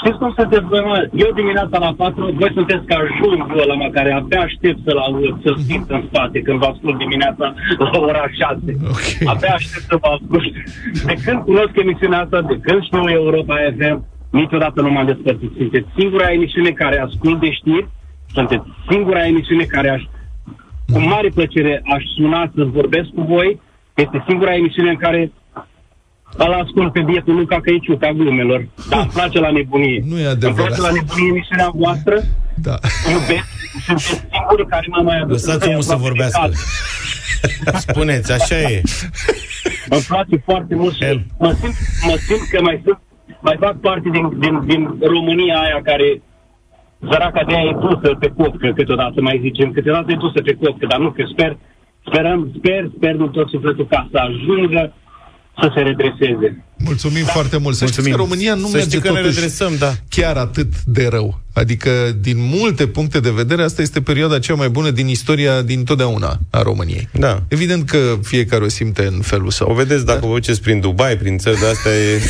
știți 0.00 0.18
cum 0.18 0.32
sunteți 0.36 0.66
voi, 0.72 0.82
mă? 0.90 1.08
Eu 1.24 1.30
dimineața 1.40 1.78
la 1.78 1.92
4, 1.96 2.34
voi 2.40 2.50
sunteți 2.58 2.84
ca 2.90 2.98
junul 3.16 3.60
ăla, 3.62 3.74
mă, 3.74 3.88
care 3.92 4.10
abia 4.12 4.40
aștept 4.40 4.78
să-l 4.84 4.98
aud, 5.06 5.42
să-l 5.44 5.58
simt 5.68 5.90
în 5.90 6.02
spate 6.08 6.38
când 6.42 6.58
vă 6.58 6.66
ascult 6.66 6.98
dimineața 6.98 7.54
la 7.78 7.98
ora 8.08 8.24
6. 8.40 8.58
Okay. 8.92 9.32
Abia 9.32 9.52
aștept 9.54 9.86
să 9.90 9.96
vă 10.02 10.08
ascult. 10.16 10.52
De 11.10 11.14
când 11.24 11.38
cunosc 11.48 11.74
emisiunea 11.84 12.20
asta, 12.22 12.40
de 12.40 12.56
când 12.66 12.82
știu 12.82 13.08
Europa 13.08 13.56
FM, 13.76 13.96
niciodată 14.30 14.80
nu 14.80 14.90
m-am 14.90 15.06
despărțit. 15.06 15.52
Sunteți 15.56 15.88
singura 15.98 16.32
emisiune 16.32 16.70
care 16.70 17.00
ascult 17.00 17.40
de 17.40 17.50
știri, 17.50 17.88
sunteți 18.32 18.64
singura 18.90 19.26
emisiune 19.26 19.64
care 19.64 19.88
aș, 19.90 20.02
cu 20.92 20.98
mare 20.98 21.28
plăcere 21.34 21.82
aș 21.94 22.02
suna 22.16 22.50
să 22.54 22.64
vorbesc 22.64 23.08
cu 23.14 23.22
voi. 23.22 23.60
Este 23.94 24.24
singura 24.28 24.54
emisiune 24.54 24.90
în 24.90 24.96
care 24.96 25.32
îl 26.36 26.52
ascult 26.52 26.92
pe 26.92 27.00
bietul 27.00 27.34
Luca 27.34 27.60
Căiciuc 27.60 28.02
a 28.04 28.12
glumelor. 28.12 28.66
Dar 28.90 29.00
îmi 29.00 29.10
place 29.14 29.38
la 29.38 29.50
nebunie. 29.50 30.02
Nu 30.08 30.16
e 30.18 30.20
Îmi 30.20 30.30
adevărat. 30.30 30.66
place 30.66 30.80
la 30.80 30.90
nebunie 30.90 31.28
emisiunea 31.28 31.70
voastră. 31.74 32.16
Da. 32.54 32.74
Iubesc. 33.12 33.46
Sunteți 33.86 34.24
singurii 34.32 34.66
care 34.68 34.86
m-a 34.90 35.02
mai 35.02 35.18
adus. 35.18 35.44
Lăsați-mul 35.46 35.82
să 35.82 35.96
vorbească. 35.96 36.50
Spuneți, 37.86 38.32
așa 38.32 38.60
e. 38.60 38.82
Îmi 39.88 40.04
place 40.08 40.36
foarte 40.44 40.74
mult 40.74 40.94
și 40.94 41.04
mă 41.38 41.50
simt, 41.60 41.74
mă 42.08 42.14
simt 42.26 42.44
că 42.52 42.58
mai 42.62 42.80
sunt, 42.84 43.00
mai 43.40 43.56
fac 43.60 43.76
parte 43.80 44.08
din, 44.12 44.38
din, 44.38 44.54
din 44.66 44.82
România 45.14 45.56
aia 45.64 45.80
care 45.82 46.22
zăraca 47.10 47.42
de 47.48 47.54
aia 47.54 47.70
e 47.70 47.76
dusă 47.86 48.08
pe 48.20 48.28
copcă 48.36 48.72
câteodată, 48.74 49.20
mai 49.20 49.38
zicem, 49.42 49.70
câteodată 49.72 50.12
e 50.12 50.14
dusă 50.24 50.40
pe 50.44 50.56
copcă, 50.62 50.86
dar 50.86 50.98
nu, 50.98 51.10
că 51.10 51.22
sper, 51.32 51.56
sperăm, 52.06 52.40
sper, 52.58 52.82
sper 52.96 53.14
din 53.16 53.30
tot 53.30 53.48
sufletul 53.48 53.86
ca 53.86 54.08
să 54.12 54.18
ajungă 54.18 54.92
să 55.60 55.70
se 55.74 55.80
redreseze. 55.80 56.64
Mulțumim 56.76 57.24
foarte 57.24 57.56
mult. 57.56 57.76
Să 57.76 57.86
știți 57.86 58.08
că 58.10 58.16
România 58.16 58.54
nu 58.54 58.66
Să 58.66 58.76
merge 58.76 58.88
știți 58.88 59.02
că 59.02 59.12
ne 59.12 59.18
totuși 59.18 59.34
redresăm, 59.34 59.72
da. 59.78 59.94
chiar 60.08 60.36
atât 60.36 60.82
de 60.84 61.08
rău. 61.10 61.40
Adică, 61.52 61.90
din 62.20 62.36
multe 62.38 62.86
puncte 62.86 63.20
de 63.20 63.30
vedere, 63.30 63.62
asta 63.62 63.82
este 63.82 64.00
perioada 64.00 64.38
cea 64.38 64.54
mai 64.54 64.68
bună 64.68 64.90
din 64.90 65.08
istoria 65.08 65.62
din 65.62 65.84
totdeauna 65.84 66.38
a 66.50 66.62
României. 66.62 67.08
Da. 67.12 67.42
Evident 67.48 67.88
că 67.90 68.18
fiecare 68.22 68.64
o 68.64 68.68
simte 68.68 69.06
în 69.06 69.20
felul 69.20 69.50
său. 69.50 69.70
O 69.70 69.74
vedeți 69.74 70.04
dacă 70.04 70.26
vă 70.26 70.32
duceți 70.32 70.60
prin 70.62 70.80
Dubai, 70.80 71.16
prin 71.16 71.38
țări 71.38 71.58
de 71.60 71.66
astea, 71.66 71.92
e... 71.92 72.20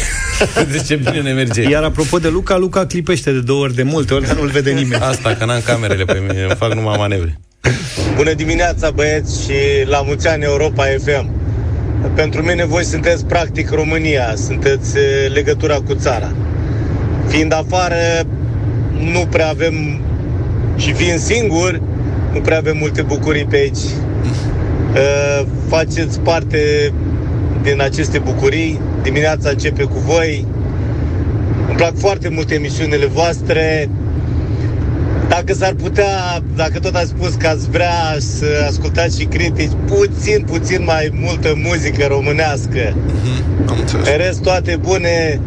vedeți 0.64 0.86
ce 0.86 0.96
bine 0.96 1.20
ne 1.20 1.32
merge. 1.32 1.62
Iar 1.62 1.82
apropo 1.82 2.18
de 2.18 2.28
Luca, 2.28 2.56
Luca 2.56 2.86
clipește 2.86 3.32
de 3.32 3.40
două 3.40 3.62
ori 3.62 3.74
de 3.74 3.82
multe 3.82 4.14
ori, 4.14 4.26
dar 4.26 4.36
nu-l 4.36 4.48
vede 4.48 4.72
nimeni. 4.72 5.02
Asta, 5.02 5.34
că 5.34 5.44
n-am 5.44 5.60
camerele 5.64 6.04
pe 6.04 6.22
mine, 6.28 6.42
îmi 6.42 6.54
fac 6.56 6.74
numai 6.74 6.96
manevre. 6.98 7.40
Bună 8.16 8.32
dimineața, 8.32 8.90
băieți, 8.90 9.42
și 9.42 9.54
la 9.84 10.02
mulți 10.02 10.28
ani 10.28 10.42
Europa 10.44 10.84
FM. 10.84 11.47
Pentru 12.14 12.42
mine 12.42 12.64
voi 12.64 12.84
sunteți 12.84 13.24
practic 13.24 13.70
România, 13.70 14.34
sunteți 14.36 14.96
eh, 14.96 15.32
legătura 15.32 15.74
cu 15.74 15.94
țara. 15.94 16.32
Fiind 17.26 17.52
afară, 17.52 17.94
nu 19.12 19.26
prea 19.30 19.48
avem, 19.48 20.00
și 20.76 20.92
fiind 20.92 21.18
singur, 21.18 21.80
nu 22.32 22.40
prea 22.40 22.58
avem 22.58 22.76
multe 22.76 23.02
bucurii 23.02 23.44
pe 23.44 23.56
aici. 23.56 23.84
Eh, 24.94 25.46
Faceți 25.68 26.20
parte 26.20 26.92
din 27.62 27.80
aceste 27.80 28.18
bucurii, 28.18 28.80
dimineața 29.02 29.48
începe 29.48 29.82
cu 29.82 29.98
voi. 29.98 30.46
Îmi 31.68 31.76
plac 31.76 31.92
foarte 31.96 32.28
mult 32.28 32.50
emisiunile 32.50 33.06
voastre, 33.06 33.88
dacă 35.28 35.54
s-ar 35.54 35.74
putea, 35.74 36.42
dacă 36.56 36.78
tot 36.78 36.94
ați 36.94 37.08
spus 37.08 37.34
că 37.34 37.46
ați 37.46 37.70
vrea 37.70 38.16
să 38.18 38.46
ascultați 38.68 39.20
și 39.20 39.26
critici, 39.26 39.72
puțin, 39.86 40.44
puțin 40.46 40.84
mai 40.84 41.10
multă 41.12 41.54
muzică 41.56 42.06
românească. 42.08 42.96
În 43.92 44.16
rest, 44.16 44.42
toate 44.42 44.76
bune, 44.76 45.40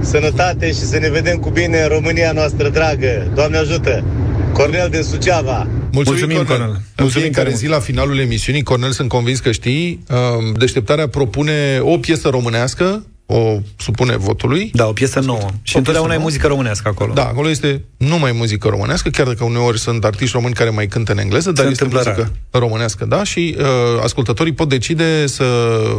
sănătate 0.00 0.66
și 0.66 0.80
să 0.80 0.98
ne 0.98 1.10
vedem 1.10 1.36
cu 1.36 1.50
bine 1.50 1.80
în 1.80 1.88
România 1.88 2.32
noastră 2.32 2.68
dragă. 2.68 3.30
Doamne 3.34 3.56
ajută! 3.56 4.04
Cornel 4.52 4.88
din 4.90 5.02
Suceava. 5.02 5.66
Mulțumim, 5.92 6.20
Mulțumim, 6.20 6.36
Cornel. 6.36 6.56
Cornel. 6.56 6.68
În 6.68 6.82
Mulțumim 6.98 7.24
fiecare 7.24 7.48
tare 7.48 7.58
zi, 7.60 7.66
la 7.66 7.78
finalul 7.78 8.18
emisiunii, 8.18 8.62
Cornel, 8.62 8.90
sunt 8.90 9.08
convins 9.08 9.38
că 9.38 9.50
știi, 9.50 10.04
um, 10.10 10.52
deșteptarea 10.52 11.08
propune 11.08 11.78
o 11.80 11.98
piesă 11.98 12.28
românească, 12.28 13.04
o 13.30 13.60
supune 13.76 14.16
votului. 14.16 14.70
Da, 14.74 14.86
o 14.86 14.92
piesă 14.92 15.20
nouă. 15.20 15.48
Și 15.62 15.76
O 15.76 15.78
întotdeauna 15.78 16.12
e 16.12 16.16
piesă 16.16 16.28
muzică 16.28 16.46
românească 16.46 16.88
acolo. 16.88 17.12
Da, 17.12 17.24
acolo 17.24 17.48
este 17.48 17.84
numai 17.96 18.32
muzică 18.32 18.68
românească, 18.68 19.08
chiar 19.08 19.26
dacă 19.26 19.44
uneori 19.44 19.78
sunt 19.78 20.04
artiști 20.04 20.32
români 20.34 20.54
care 20.54 20.70
mai 20.70 20.86
cântă 20.86 21.12
în 21.12 21.18
engleză, 21.18 21.52
dar 21.52 21.64
Se 21.64 21.70
este 21.70 21.84
întâmplă 21.84 22.12
muzică 22.16 22.32
românească, 22.50 23.04
da, 23.04 23.24
și 23.24 23.56
uh, 23.58 23.64
ascultătorii 24.02 24.52
pot 24.52 24.68
decide 24.68 25.26
să 25.26 25.44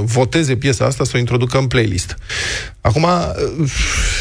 voteze 0.04 0.56
piesa 0.56 0.86
asta, 0.86 1.04
să 1.04 1.12
o 1.16 1.18
introducă 1.18 1.58
în 1.58 1.68
playlist. 1.68 2.16
Acum, 2.82 3.04
uh, 3.04 3.72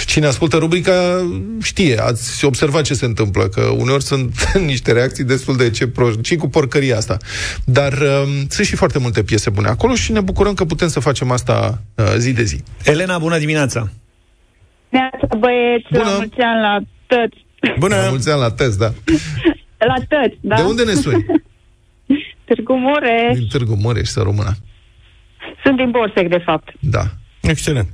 cine 0.07 0.27
ascultă 0.27 0.57
rubrica 0.57 1.27
știe, 1.63 1.99
ați 2.03 2.45
observat 2.45 2.83
ce 2.83 2.95
se 2.95 3.05
întâmplă, 3.05 3.49
că 3.49 3.61
uneori 3.61 4.05
sunt 4.05 4.53
niște 4.73 4.93
reacții 4.93 5.25
destul 5.25 5.57
de 5.57 5.71
ce 5.71 5.87
pro... 5.87 6.11
și 6.21 6.37
cu 6.37 6.49
porcăria 6.49 6.97
asta. 6.97 7.17
Dar 7.65 7.93
uh, 7.93 8.23
sunt 8.49 8.67
și 8.67 8.77
foarte 8.77 8.99
multe 8.99 9.23
piese 9.23 9.51
bune 9.51 9.69
acolo 9.69 9.95
și 9.95 10.13
ne 10.13 10.21
bucurăm 10.21 10.55
că 10.55 10.65
putem 10.65 10.89
să 10.89 11.01
facem 11.01 11.31
asta 11.31 11.83
uh, 11.95 12.05
zi 12.19 12.33
de 12.33 12.43
zi. 12.43 12.63
Elena, 12.99 13.19
bună 13.19 13.39
dimineața! 13.39 13.89
Neața, 14.89 15.37
băieți, 15.39 15.87
Bună. 15.91 16.05
la 16.05 16.17
mulți 16.17 16.41
ani 16.41 16.61
la 16.61 16.79
toți. 17.07 17.47
Bună! 17.79 17.97
La 17.97 18.09
mulți 18.09 18.31
ani 18.31 18.41
la 18.41 18.51
test, 18.51 18.79
da. 18.79 18.91
La 19.79 19.95
toți, 19.95 20.39
da? 20.41 20.57
De 20.57 20.63
unde 20.63 20.85
ne 20.85 20.93
suni? 20.93 21.27
Târgu 22.47 22.75
Mureș. 22.77 23.39
Din 23.39 23.47
Târgu 23.47 23.75
Mureș, 23.75 24.09
să 24.09 24.21
rămână. 24.21 24.53
Sunt 25.65 25.77
din 25.77 25.91
Borsec, 25.91 26.29
de 26.29 26.43
fapt. 26.45 26.69
Da. 26.81 27.03
Excelent. 27.41 27.89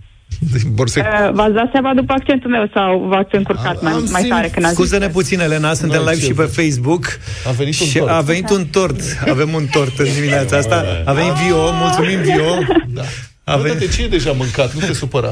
Din 0.52 0.74
Borsec. 0.74 1.02
Uh, 1.04 1.30
v-ați 1.32 1.52
dat 1.52 1.68
seama 1.72 1.94
după 1.94 2.12
accentul 2.12 2.50
meu 2.50 2.70
sau 2.74 2.98
v-ați 3.08 3.34
încurcat 3.34 3.82
mai, 3.82 4.04
mai 4.10 4.22
tare 4.22 4.48
când 4.48 4.64
ați 4.64 4.74
zis? 4.74 4.84
Scuză-ne 4.84 5.08
puțin, 5.08 5.40
Elena, 5.40 5.72
suntem 5.74 6.02
Noi 6.02 6.12
live 6.12 6.26
ce 6.26 6.30
și 6.32 6.34
pe 6.34 6.62
Facebook. 6.62 7.04
A 7.46 7.50
venit 7.50 7.80
un 7.80 7.86
și 7.86 7.98
tort. 7.98 8.10
a 8.10 8.20
venit 8.20 8.50
un 8.50 8.66
tort. 8.66 9.00
Avem 9.28 9.54
un 9.54 9.66
tort 9.70 9.98
în 9.98 10.06
dimineața 10.14 10.56
asta. 10.56 11.02
A 11.04 11.12
venit 11.12 11.32
Vio, 11.32 11.72
mulțumim 11.72 12.20
Vio. 12.20 12.74
Da. 12.86 13.02
Avem... 13.44 13.76
Bă, 13.78 13.84
ce 13.94 14.02
e 14.02 14.08
deja 14.08 14.32
mâncat, 14.32 14.72
nu 14.72 14.80
te 14.86 14.92
supăra. 14.92 15.30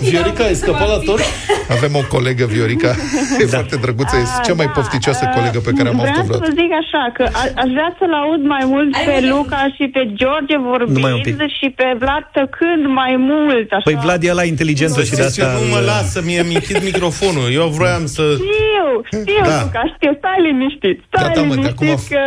Viorica, 0.00 0.44
ai 0.44 0.54
scăpat 0.54 0.88
la 0.88 0.98
tort? 0.98 1.22
Avem 1.70 1.94
o 1.94 2.02
colegă, 2.08 2.44
Viorica, 2.46 2.94
e 3.42 3.44
foarte 3.46 3.76
drăguță, 3.76 4.16
e 4.16 4.24
cea 4.46 4.54
mai 4.54 4.68
pofticioasă 4.70 5.24
colegă 5.34 5.58
pe 5.58 5.70
care 5.76 5.88
am 5.88 6.00
avut-o 6.00 6.10
Vreau 6.10 6.24
să 6.26 6.32
vă 6.32 6.36
vreodată. 6.36 6.60
zic 6.60 6.70
așa, 6.82 7.02
că 7.16 7.22
a- 7.40 7.52
aș 7.62 7.70
vrea 7.76 7.90
să-l 7.98 8.14
aud 8.22 8.42
mai 8.54 8.64
mult 8.72 8.90
pe 9.08 9.26
Luca 9.32 9.62
și 9.76 9.84
pe 9.96 10.02
George 10.20 10.54
Numai 10.56 11.12
un 11.12 11.20
pic. 11.22 11.34
vorbind 11.36 11.40
și 11.58 11.66
pe 11.78 11.86
Vlad 12.02 12.24
tăcând 12.38 12.82
mai 13.00 13.14
mult. 13.30 13.68
Așa. 13.72 13.86
Păi 13.88 13.98
Vlad 14.04 14.22
e 14.24 14.32
la 14.32 14.44
inteligență 14.54 15.00
și 15.08 15.14
de 15.20 15.22
Zice, 15.28 15.42
asta... 15.44 15.52
nu 15.58 15.62
mă 15.74 15.80
lasă, 15.92 16.16
mi-e 16.26 16.42
minchit 16.52 16.82
microfonul. 16.90 17.48
Eu 17.60 17.66
vroiam 17.76 18.04
să... 18.16 18.22
Știu, 18.44 18.88
știu, 19.12 19.42
Da. 19.50 19.58
Luca, 19.62 19.82
știu, 19.94 20.12
stai 20.20 20.38
liniștit, 20.48 20.96
stai 21.08 21.22
Gata, 21.26 21.40
mă, 21.40 21.54
de 21.54 21.60
liniștit 21.60 21.88
acum 21.88 21.90
că... 22.12 22.20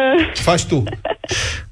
Faci 0.49 0.63
tu. 0.71 0.77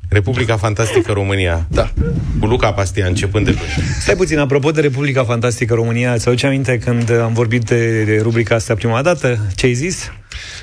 Republica 0.09 0.57
Fantastică 0.57 1.11
România. 1.11 1.67
Da. 1.69 1.91
Cu 2.39 2.45
Luca 2.45 2.73
Pastia, 2.73 3.05
începând 3.07 3.45
de 3.45 3.51
luni. 3.51 3.87
Stai 3.99 4.15
puțin, 4.15 4.39
apropo 4.39 4.71
de 4.71 4.81
Republica 4.81 5.23
Fantastică 5.23 5.73
România, 5.73 6.17
ți 6.17 6.27
aduce 6.27 6.45
aminte 6.45 6.77
când 6.77 7.11
am 7.11 7.33
vorbit 7.33 7.63
de, 7.63 8.03
de 8.03 8.19
rubrica 8.21 8.55
asta 8.55 8.75
prima 8.75 9.01
dată? 9.01 9.39
Ce 9.55 9.65
ai 9.65 9.73
zis? 9.73 10.11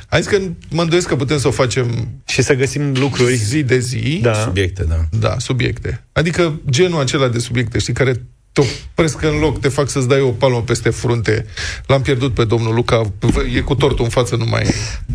Hai 0.09 0.21
că 0.21 0.39
mă 0.71 0.83
îndoiesc 0.83 1.09
că 1.09 1.17
putem 1.17 1.39
să 1.39 1.49
o 1.49 1.51
facem 1.51 2.09
și 2.27 2.43
să 2.43 2.55
găsim 2.55 2.93
lucruri 2.95 3.35
zi 3.35 3.63
de 3.63 3.79
zi. 3.79 4.19
Da. 4.23 4.33
Subiecte, 4.33 4.85
da. 4.85 5.19
Da, 5.19 5.35
subiecte. 5.39 6.05
Adică 6.13 6.61
genul 6.71 7.01
acela 7.01 7.29
de 7.29 7.39
subiecte, 7.39 7.79
știi, 7.79 7.93
care 7.93 8.15
te 8.57 8.63
opresc 8.91 9.23
în 9.23 9.39
loc, 9.39 9.61
te 9.61 9.69
fac 9.69 9.89
să-ți 9.89 10.09
dai 10.09 10.21
o 10.21 10.29
palmă 10.31 10.63
peste 10.63 10.91
frunte. 10.91 11.47
L-am 11.87 12.03
pierdut 12.03 12.35
pe 12.35 12.45
domnul 12.45 12.75
Luca, 12.75 13.13
e 13.55 13.61
cu 13.61 13.75
tortul 13.75 14.05
în 14.05 14.11
față, 14.11 14.37
nu 14.37 14.45
mai... 14.45 14.67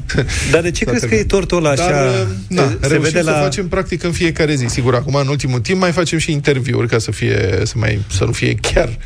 Dar 0.52 0.62
de 0.62 0.72
ce 0.72 0.86
crezi 0.86 1.08
că 1.08 1.16
e 1.16 1.24
tortul 1.24 1.58
ăla 1.58 1.70
așa? 1.70 1.89
Dar, 1.89 2.28
na, 2.48 2.70
se 2.82 2.88
reușim 2.88 3.02
vede 3.02 3.24
să 3.24 3.30
la... 3.30 3.39
facem 3.42 3.68
practic 3.68 4.04
în 4.04 4.12
fiecare 4.12 4.56
zi. 4.56 4.66
Sigur, 4.68 4.96
acum, 4.96 5.16
în 5.16 5.28
ultimul 5.28 5.60
timp, 5.60 5.80
mai 5.80 5.92
facem 5.92 6.18
și 6.18 6.32
interviuri 6.32 6.88
ca 6.88 6.98
să, 6.98 7.12
fie, 7.12 7.62
să, 7.64 7.74
mai, 7.76 8.00
să 8.08 8.26
nu 8.26 8.32
fie 8.32 8.56
chiar 8.56 8.98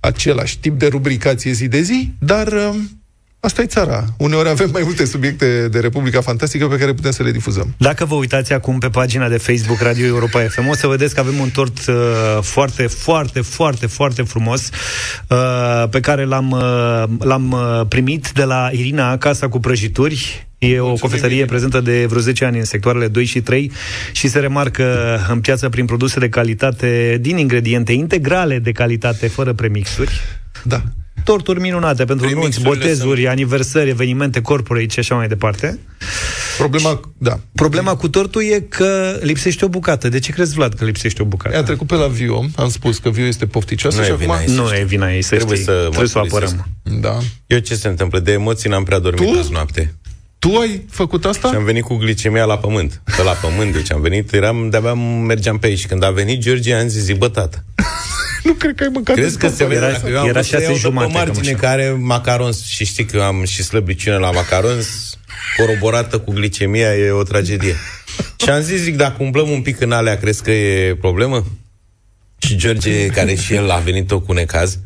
același 0.00 0.58
tip 0.58 0.78
de 0.78 0.86
rubricație 0.86 1.52
zi 1.52 1.68
de 1.68 1.80
zi, 1.80 2.12
dar 2.18 2.52
um, 2.52 2.99
asta 3.40 3.62
e 3.62 3.66
țara. 3.66 4.04
Uneori 4.16 4.48
avem 4.48 4.70
mai 4.72 4.82
multe 4.84 5.04
subiecte 5.04 5.68
de 5.68 5.80
Republica 5.80 6.20
Fantastică 6.20 6.66
pe 6.66 6.76
care 6.76 6.94
putem 6.94 7.10
să 7.10 7.22
le 7.22 7.30
difuzăm. 7.30 7.74
Dacă 7.76 8.04
vă 8.04 8.14
uitați 8.14 8.52
acum 8.52 8.78
pe 8.78 8.88
pagina 8.88 9.28
de 9.28 9.36
Facebook 9.36 9.80
Radio 9.80 10.06
Europa 10.06 10.40
FM, 10.48 10.68
o 10.68 10.74
să 10.74 10.86
vedeți 10.86 11.14
că 11.14 11.20
avem 11.20 11.38
un 11.38 11.50
tort 11.50 11.86
uh, 11.86 11.94
foarte, 12.40 12.86
foarte, 12.86 13.40
foarte, 13.40 13.86
foarte 13.86 14.22
frumos 14.22 14.70
uh, 15.28 15.88
pe 15.90 16.00
care 16.00 16.24
l-am, 16.24 16.50
uh, 16.50 17.04
l-am 17.18 17.50
uh, 17.50 17.86
primit 17.88 18.30
de 18.34 18.44
la 18.44 18.68
Irina 18.72 19.18
Casa 19.18 19.48
cu 19.48 19.60
prăjituri. 19.60 20.46
E 20.58 20.80
o 20.80 20.92
cofetărie 20.92 21.44
prezentă 21.44 21.80
de 21.80 22.06
vreo 22.06 22.20
10 22.20 22.44
ani 22.44 22.58
în 22.58 22.64
sectoarele 22.64 23.08
2 23.08 23.24
și 23.24 23.40
3 23.40 23.72
și 24.12 24.28
se 24.28 24.38
remarcă 24.38 25.18
în 25.28 25.40
piață 25.40 25.68
prin 25.68 25.84
produse 25.84 26.18
de 26.18 26.28
calitate 26.28 27.18
din 27.20 27.38
ingrediente 27.38 27.92
integrale 27.92 28.58
de 28.58 28.72
calitate, 28.72 29.28
fără 29.28 29.52
premixuri. 29.52 30.20
Da. 30.62 30.82
Torturi 31.24 31.60
minunate 31.60 32.04
pentru 32.04 32.24
nunți, 32.28 32.40
Premixurile 32.40 32.74
botezuri, 32.74 33.28
aniversări, 33.28 33.88
evenimente 33.88 34.40
corporate 34.40 34.86
și 34.88 34.98
așa 34.98 35.14
mai 35.14 35.28
departe. 35.28 35.78
Problema, 36.58 37.00
da. 37.18 37.40
Problema 37.54 37.96
cu 37.96 38.08
tortul 38.08 38.42
e 38.42 38.60
că 38.68 39.18
lipsește 39.22 39.64
o 39.64 39.68
bucată. 39.68 40.08
De 40.08 40.18
ce 40.18 40.32
crezi, 40.32 40.54
Vlad, 40.54 40.74
că 40.74 40.84
lipsește 40.84 41.22
o 41.22 41.24
bucată? 41.24 41.56
A 41.56 41.62
trecut 41.62 41.86
pe 41.86 41.94
la 41.94 42.06
Vio, 42.06 42.44
am 42.56 42.68
spus 42.68 42.98
că 42.98 43.10
Vio 43.10 43.24
este 43.24 43.46
pofticioasă 43.46 43.98
Nu 43.98 44.04
și 44.04 44.10
e 44.10 44.12
acum... 44.12 44.24
vina 44.26 44.40
ei, 44.40 44.48
să 44.48 44.60
Nu 44.60 44.66
știi. 44.66 44.78
e 44.80 44.84
vina 44.84 45.12
ei, 45.14 45.22
să 45.22 45.34
Trebuie 45.34 45.56
știi. 45.56 45.68
să 45.72 45.86
Trebuie 45.88 46.08
să 46.08 46.18
o 46.18 46.20
mărturisesc. 46.20 46.54
apărăm. 46.82 47.00
Da. 47.00 47.18
Eu 47.46 47.58
ce 47.58 47.74
se 47.74 47.88
întâmplă? 47.88 48.18
De 48.18 48.32
emoții 48.32 48.70
n-am 48.70 48.84
prea 48.84 48.98
dormit 48.98 49.32
Tu? 49.32 49.38
azi 49.38 49.52
noapte. 49.52 49.94
Tu 50.38 50.56
ai 50.56 50.84
făcut 50.90 51.24
asta? 51.24 51.48
Și 51.48 51.54
am 51.54 51.64
venit 51.64 51.82
cu 51.84 51.94
glicemia 51.96 52.44
la 52.44 52.58
pământ. 52.58 53.02
Pe 53.16 53.22
la 53.22 53.30
pământ, 53.32 53.72
deci 53.72 53.92
am 53.92 54.00
venit, 54.00 54.32
eram, 54.32 54.68
de-abia 54.70 54.94
mergeam 54.94 55.58
pe 55.58 55.66
aici. 55.66 55.78
Și 55.78 55.86
când 55.86 56.04
a 56.04 56.10
venit 56.10 56.40
George, 56.40 56.74
am 56.74 56.88
zis, 56.88 57.16
bă, 57.16 57.28
tată, 57.28 57.64
Nu 58.50 58.56
cred 58.56 58.74
că 58.74 58.82
ai 58.82 58.90
măcat 58.92 59.16
Crezi 59.16 59.38
că 59.38 59.48
se 59.48 59.64
vede 59.64 59.80
Era- 59.80 59.90
dacă 59.90 60.08
eu 60.08 60.18
am 60.18 60.24
era 60.24 60.32
vrut 60.32 60.44
să 60.44 60.50
șase 60.50 60.62
iau 60.64 60.72
de 60.72 60.78
jumate, 60.78 61.06
pe 61.06 61.12
cam 61.12 61.26
margine 61.26 61.54
așa. 61.54 61.66
care 61.66 61.96
macarons 61.98 62.66
și 62.66 62.84
știi 62.84 63.04
că 63.04 63.16
eu 63.16 63.22
am 63.22 63.44
și 63.44 63.62
slăbiciune 63.62 64.16
la 64.16 64.30
macarons 64.30 65.18
coroborată 65.56 66.18
cu 66.18 66.32
glicemia 66.32 66.94
e 66.94 67.10
o 67.10 67.22
tragedie. 67.22 67.74
și 68.42 68.50
am 68.50 68.60
zis, 68.60 68.80
zic, 68.80 68.96
dacă 68.96 69.22
umblăm 69.22 69.50
un 69.50 69.62
pic 69.62 69.80
în 69.80 69.92
alea, 69.92 70.18
crezi 70.18 70.42
că 70.42 70.50
e 70.50 70.94
problemă? 70.94 71.44
Și 72.38 72.56
George, 72.56 73.06
care 73.06 73.34
și 73.34 73.54
el 73.54 73.70
a 73.70 73.76
venit 73.76 74.06
tot 74.06 74.26
cu 74.26 74.32
necaz, 74.32 74.78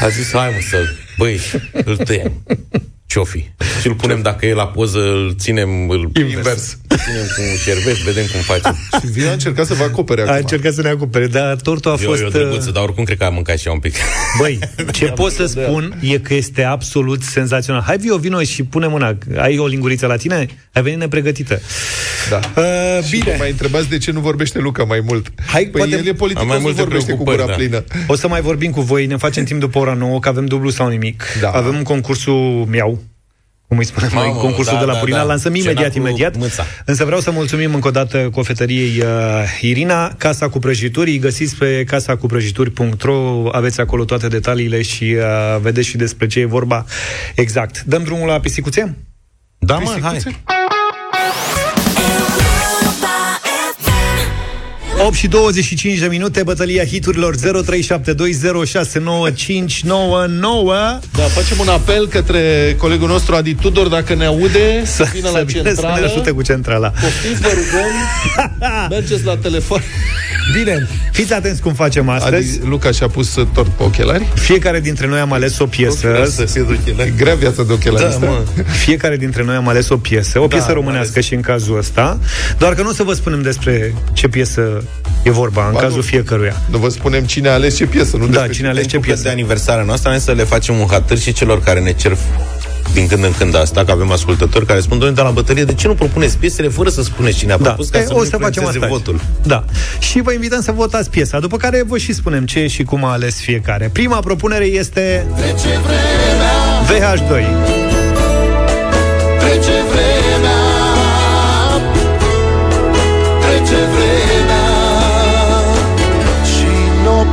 a 0.00 0.08
zis, 0.08 0.32
hai 0.32 0.50
mă 0.50 0.60
să 0.70 0.76
băi, 1.16 1.40
îl 1.84 1.96
tăiem. 1.96 2.32
Ce-o 3.06 3.24
fi? 3.24 3.38
Și 3.80 3.86
îl 3.86 3.94
punem, 3.94 4.22
dacă 4.22 4.46
e 4.46 4.54
la 4.54 4.66
poză, 4.66 4.98
îl 4.98 5.34
ținem 5.38 5.90
îl 5.90 6.10
Invers. 6.14 6.78
Ținem 6.96 7.26
cu 7.36 7.40
un 7.50 7.56
șervet, 7.64 7.96
vedem 7.96 8.24
cum 8.32 8.40
facem. 8.40 8.76
Și 9.00 9.06
Vio 9.12 9.28
a 9.28 9.32
încercat 9.32 9.66
să 9.66 9.74
vă 9.74 9.82
acopere 9.82 10.20
A 10.20 10.24
acum. 10.24 10.36
încercat 10.36 10.72
să 10.72 10.82
ne 10.82 10.88
acopere, 10.88 11.26
dar 11.26 11.56
tortul 11.56 11.90
a 11.90 11.96
Eu, 12.02 12.08
fost... 12.08 12.22
eu 12.22 12.28
drăguță, 12.28 12.70
dar 12.70 12.82
oricum 12.82 13.04
cred 13.04 13.18
că 13.18 13.24
am 13.24 13.34
mâncat 13.34 13.58
și 13.58 13.66
eu 13.66 13.72
un 13.72 13.78
pic. 13.80 13.94
Băi, 14.40 14.58
ce 14.92 15.04
pot 15.06 15.32
să 15.32 15.46
spun 15.46 15.98
e 16.00 16.18
că 16.18 16.34
este 16.34 16.62
absolut 16.62 17.22
senzațional. 17.22 17.82
Hai, 17.82 17.96
Vio, 17.96 18.16
vino 18.16 18.42
și 18.42 18.62
pune 18.62 18.86
mâna. 18.86 19.18
Ai 19.36 19.58
o 19.58 19.66
linguriță 19.66 20.06
la 20.06 20.16
tine? 20.16 20.46
Ai 20.72 20.82
venit 20.82 20.98
nepregătită. 20.98 21.60
Da. 22.30 22.40
Uh, 22.56 23.04
Și 23.04 23.10
bine. 23.10 23.24
mă 23.30 23.36
mai 23.38 23.50
întrebați 23.50 23.88
de 23.88 23.98
ce 23.98 24.10
nu 24.10 24.20
vorbește 24.20 24.58
Luca 24.58 24.84
mai 24.84 25.00
mult. 25.06 25.32
Hai, 25.46 25.62
păi 25.64 25.80
poate- 25.80 25.96
el 25.96 26.06
e 26.06 26.12
politicos, 26.12 26.42
Am 26.42 26.48
mai 26.48 26.56
nu 26.56 26.62
multe 26.62 26.80
vorbește 26.82 27.12
cu 27.12 27.22
preocupări, 27.22 27.58
gura 27.58 27.78
da. 27.78 27.84
plină. 27.88 28.04
O 28.06 28.14
să 28.16 28.28
mai 28.28 28.40
vorbim 28.40 28.70
cu 28.70 28.80
voi, 28.80 29.06
ne 29.06 29.16
facem 29.16 29.44
timp 29.44 29.60
după 29.60 29.78
ora 29.78 29.94
9, 29.94 30.18
că 30.18 30.28
avem 30.28 30.46
dublu 30.46 30.70
sau 30.70 30.88
nimic. 30.88 31.22
Da. 31.40 31.50
Avem 31.50 31.74
un 31.76 31.82
concursul 31.82 32.66
miau 32.70 33.02
cum 33.70 33.78
îi 33.78 33.84
spunem 33.84 34.10
noi, 34.14 34.26
Mamă, 34.26 34.40
concursul 34.40 34.72
da, 34.72 34.78
de 34.78 34.84
la 34.84 34.92
da, 34.92 34.98
Purina. 34.98 35.16
da. 35.16 35.22
Lansăm 35.22 35.52
Cena 35.52 35.70
imediat, 35.70 35.92
cu 35.92 35.98
imediat. 35.98 36.36
mâța. 36.36 36.64
Însă 36.84 37.04
vreau 37.04 37.20
să 37.20 37.30
mulțumim 37.30 37.74
încă 37.74 37.88
o 37.88 37.90
dată 37.90 38.28
cofetăriei 38.32 39.00
uh, 39.00 39.06
Irina, 39.60 40.14
Casa 40.18 40.48
cu 40.48 40.58
prăjituri. 40.58 41.10
Îi 41.10 41.18
găsiți 41.18 41.56
pe 41.56 41.84
casacuprăjituri.ro, 41.84 43.48
aveți 43.52 43.80
acolo 43.80 44.04
toate 44.04 44.28
detaliile 44.28 44.82
și 44.82 45.04
uh, 45.04 45.60
vedeți 45.60 45.88
și 45.88 45.96
despre 45.96 46.26
ce 46.26 46.40
e 46.40 46.44
vorba 46.44 46.84
exact. 47.34 47.82
Dăm 47.82 48.02
drumul 48.02 48.26
la 48.26 48.40
pisicuțe? 48.40 48.96
Da, 49.58 49.78
mă, 49.78 49.98
hai. 50.02 50.18
8 55.10 55.18
și 55.18 55.28
25 55.28 55.98
de 55.98 56.06
minute, 56.06 56.42
bătălia 56.42 56.84
hiturilor 56.84 57.34
0372069599. 57.36 57.40
Da, 61.12 61.22
facem 61.22 61.58
un 61.60 61.68
apel 61.68 62.08
către 62.08 62.74
colegul 62.78 63.08
nostru 63.08 63.34
Adi 63.34 63.54
Tudor, 63.54 63.88
dacă 63.88 64.14
ne 64.14 64.24
aude, 64.24 64.82
să 64.84 65.08
vină 65.12 65.28
la 65.30 65.40
vină 65.40 65.62
să 65.62 65.68
ne 65.68 65.74
centrală. 65.74 66.06
ajute 66.06 66.30
cu 66.30 66.42
centrala. 66.42 66.88
Poftiți, 66.88 67.40
vă 67.40 67.48
rugăm, 67.48 67.90
mergeți 68.96 69.24
la 69.24 69.36
telefon. 69.36 69.82
Bine, 70.52 70.88
fiți 71.12 71.32
atenți 71.32 71.60
cum 71.62 71.74
facem 71.74 72.08
astăzi. 72.08 72.58
Adi, 72.58 72.68
Luca 72.68 72.90
și-a 72.90 73.08
pus 73.08 73.36
uh, 73.36 73.46
tort 73.54 73.68
pe 73.68 73.82
ochelari. 73.82 74.26
Fiecare 74.34 74.80
dintre 74.80 75.06
noi 75.06 75.18
am 75.18 75.32
ales 75.32 75.58
o 75.58 75.66
piesă. 75.66 76.24
Să 76.28 76.44
fie 76.44 76.62
de 76.62 76.78
ochelari. 76.80 77.08
E 77.08 77.12
grea 77.16 77.34
viața 77.34 77.62
de 77.62 77.72
ochelari. 77.72 78.20
Da, 78.20 78.26
mă. 78.26 78.42
Fiecare 78.84 79.16
dintre 79.16 79.44
noi 79.44 79.54
am 79.54 79.68
ales 79.68 79.88
o 79.88 79.96
piesă, 79.96 80.38
o 80.40 80.46
piesă 80.46 80.68
am 80.68 80.74
românească 80.74 81.20
și 81.20 81.34
în 81.34 81.40
cazul 81.40 81.78
ăsta, 81.78 82.18
doar 82.58 82.74
că 82.74 82.82
nu 82.82 82.88
o 82.88 82.92
să 82.92 83.02
vă 83.02 83.12
spunem 83.12 83.42
despre 83.42 83.94
ce 84.12 84.28
piesă 84.28 84.82
e 85.22 85.30
vorba, 85.30 85.66
în 85.66 85.72
Ba, 85.72 85.78
cazul 85.80 85.96
nu. 85.96 86.02
fiecăruia. 86.02 86.56
Nu 86.70 86.78
vă 86.78 86.88
spunem 86.88 87.24
cine 87.24 87.48
a 87.48 87.52
ales 87.52 87.76
ce 87.76 87.86
piesă, 87.86 88.16
nu 88.16 88.24
Da, 88.26 88.30
despre 88.32 88.52
cine 88.52 88.66
a 88.66 88.70
ales 88.70 88.86
ce 88.86 88.96
În 88.96 89.02
piesă. 89.02 89.22
de 89.22 89.28
aniversarea 89.28 89.84
noastră, 89.84 90.10
noi 90.10 90.18
să 90.20 90.32
le 90.32 90.44
facem 90.44 90.78
un 90.78 90.86
hatăr 90.90 91.18
și 91.18 91.32
celor 91.32 91.62
care 91.62 91.80
ne 91.80 91.92
cer 91.92 92.16
din 92.92 93.06
când 93.06 93.24
în 93.24 93.32
când 93.38 93.56
asta, 93.56 93.84
că 93.84 93.90
avem 93.90 94.10
ascultători 94.12 94.66
care 94.66 94.80
spun, 94.80 94.98
doamne, 94.98 95.16
de 95.16 95.22
la 95.22 95.30
bătălie, 95.30 95.64
de 95.64 95.74
ce 95.74 95.86
nu 95.86 95.94
propuneți 95.94 96.36
piesele 96.38 96.68
fără 96.68 96.88
să 96.90 97.02
spuneți 97.02 97.36
cine 97.36 97.52
a 97.52 97.56
Da, 97.56 97.62
propus, 97.64 97.88
ca 97.88 97.98
e, 97.98 98.04
să 98.04 98.14
o 98.14 98.18
nu 98.18 98.24
să 98.24 98.36
facem 98.40 98.64
asta. 98.66 98.78
influențeze 98.78 98.86
votul? 98.92 99.20
Da. 99.42 99.64
Și 99.98 100.20
vă 100.20 100.32
invităm 100.32 100.60
să 100.60 100.72
votați 100.72 101.10
piesa, 101.10 101.38
după 101.38 101.56
care 101.56 101.82
vă 101.86 101.98
și 101.98 102.12
spunem 102.12 102.46
ce 102.46 102.66
și 102.66 102.82
cum 102.82 103.04
a 103.04 103.10
ales 103.12 103.40
fiecare. 103.40 103.90
Prima 103.92 104.20
propunere 104.20 104.64
este 104.64 105.26
VH2. 106.86 107.28
Trece 109.38 109.74
vremea 109.92 110.52
Trece 113.48 113.76
vremea 113.90 114.09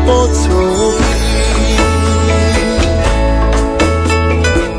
poți 0.08 0.50
opri 0.50 1.06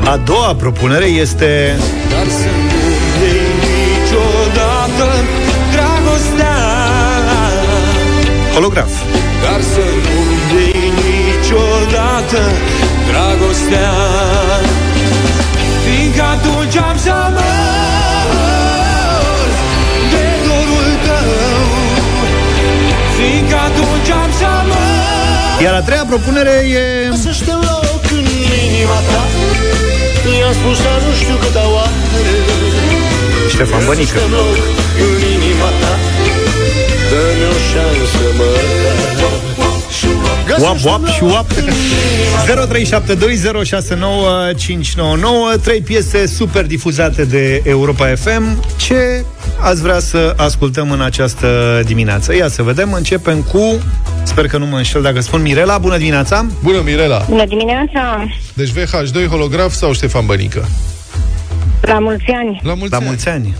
A 0.03 0.17
doua 0.17 0.55
propunere 0.55 1.05
este 1.05 1.75
Dar 2.09 2.27
să 2.39 2.49
nu 2.67 2.79
iei 3.25 3.41
niciodată 3.65 5.07
Dragostea 5.73 6.57
holograf. 8.53 8.93
Dar 9.43 9.61
să 9.61 9.83
Iar 25.63 25.73
a 25.73 25.81
treia 25.81 26.05
propunere 26.07 26.49
e... 26.49 27.09
Găsește 27.09 27.51
loc 27.51 28.01
în 28.11 28.25
inima 28.65 28.99
ta. 29.09 29.21
I-am 30.39 30.53
spus, 30.53 30.77
dar 30.85 30.97
nu 31.07 31.11
știu 31.21 31.35
câta 31.43 31.65
oară. 31.73 31.95
Ștefan 33.53 33.85
Bănică. 33.85 34.13
Găsește 34.13 34.35
loc 34.35 34.57
în 35.05 35.19
inima 35.35 35.69
ta. 35.81 35.93
Dă-mi 37.09 37.45
o 37.51 37.55
șansă 37.69 38.25
măcar 38.37 39.09
Wap, 40.57 40.77
wap 40.83 41.07
și 41.07 41.23
wap 41.23 41.45
0372069599 45.57 45.61
Trei 45.63 45.81
piese 45.81 46.25
super 46.25 46.65
difuzate 46.65 47.23
de 47.23 47.61
Europa 47.65 48.13
FM 48.15 48.63
Ce 48.75 49.25
ați 49.59 49.81
vrea 49.81 49.99
să 49.99 50.33
ascultăm 50.37 50.91
în 50.91 51.01
această 51.01 51.81
dimineață? 51.85 52.35
Ia 52.35 52.47
să 52.47 52.63
vedem, 52.63 52.93
începem 52.93 53.41
cu 53.41 53.81
Sper 54.29 54.47
că 54.47 54.57
nu 54.57 54.65
mă 54.65 54.77
înșel 54.77 55.01
dacă 55.01 55.19
spun 55.19 55.41
Mirela 55.41 55.77
Bună 55.77 55.97
dimineața! 55.97 56.45
Bună, 56.63 56.81
Mirela! 56.81 57.25
Bună 57.29 57.45
dimineața! 57.45 58.27
Deci 58.53 58.69
VH2, 58.69 59.27
holograf 59.29 59.71
sau 59.71 59.93
Ștefan 59.93 60.25
Bănică? 60.25 60.67
La 61.81 61.99
mulți 61.99 62.25
ani! 62.31 62.59
La 62.63 62.73
mulți, 62.73 62.91
La 62.91 62.97
ani. 62.97 63.05
mulți 63.05 63.29
ani! 63.29 63.55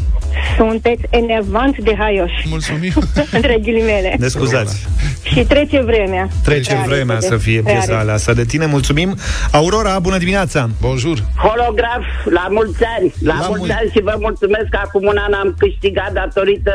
Sunteți 0.57 1.01
enervant 1.09 1.77
de 1.77 1.95
haioși. 1.97 2.45
Mulțumim. 2.49 2.91
Între 3.37 3.57
ghilimele. 3.61 4.15
Ne 4.19 4.27
scuzați. 4.27 4.87
Și 5.23 5.39
trece 5.43 5.81
vremea. 5.81 6.27
Trece 6.43 6.71
Reale, 6.71 6.87
vremea 6.87 7.19
de- 7.19 7.27
să 7.27 7.37
fie 7.37 7.61
reale. 7.65 7.79
piesa 7.85 7.99
aleasă 7.99 8.33
de 8.33 8.43
tine. 8.45 8.65
Mulțumim. 8.65 9.15
Aurora, 9.51 9.99
bună 9.99 10.17
dimineața! 10.17 10.69
Bonjour! 10.81 11.17
Holograf, 11.35 12.03
la 12.29 12.47
mulți 12.49 12.83
ani, 12.97 13.13
la, 13.19 13.33
La 13.39 13.45
mulți 13.47 13.59
mul- 13.59 13.75
ani 13.79 13.89
și 13.93 14.01
vă 14.01 14.15
mulțumesc 14.19 14.65
că 14.69 14.79
acum 14.83 15.03
un 15.05 15.17
an 15.27 15.33
am 15.33 15.55
câștigat 15.57 16.11
datorită 16.13 16.71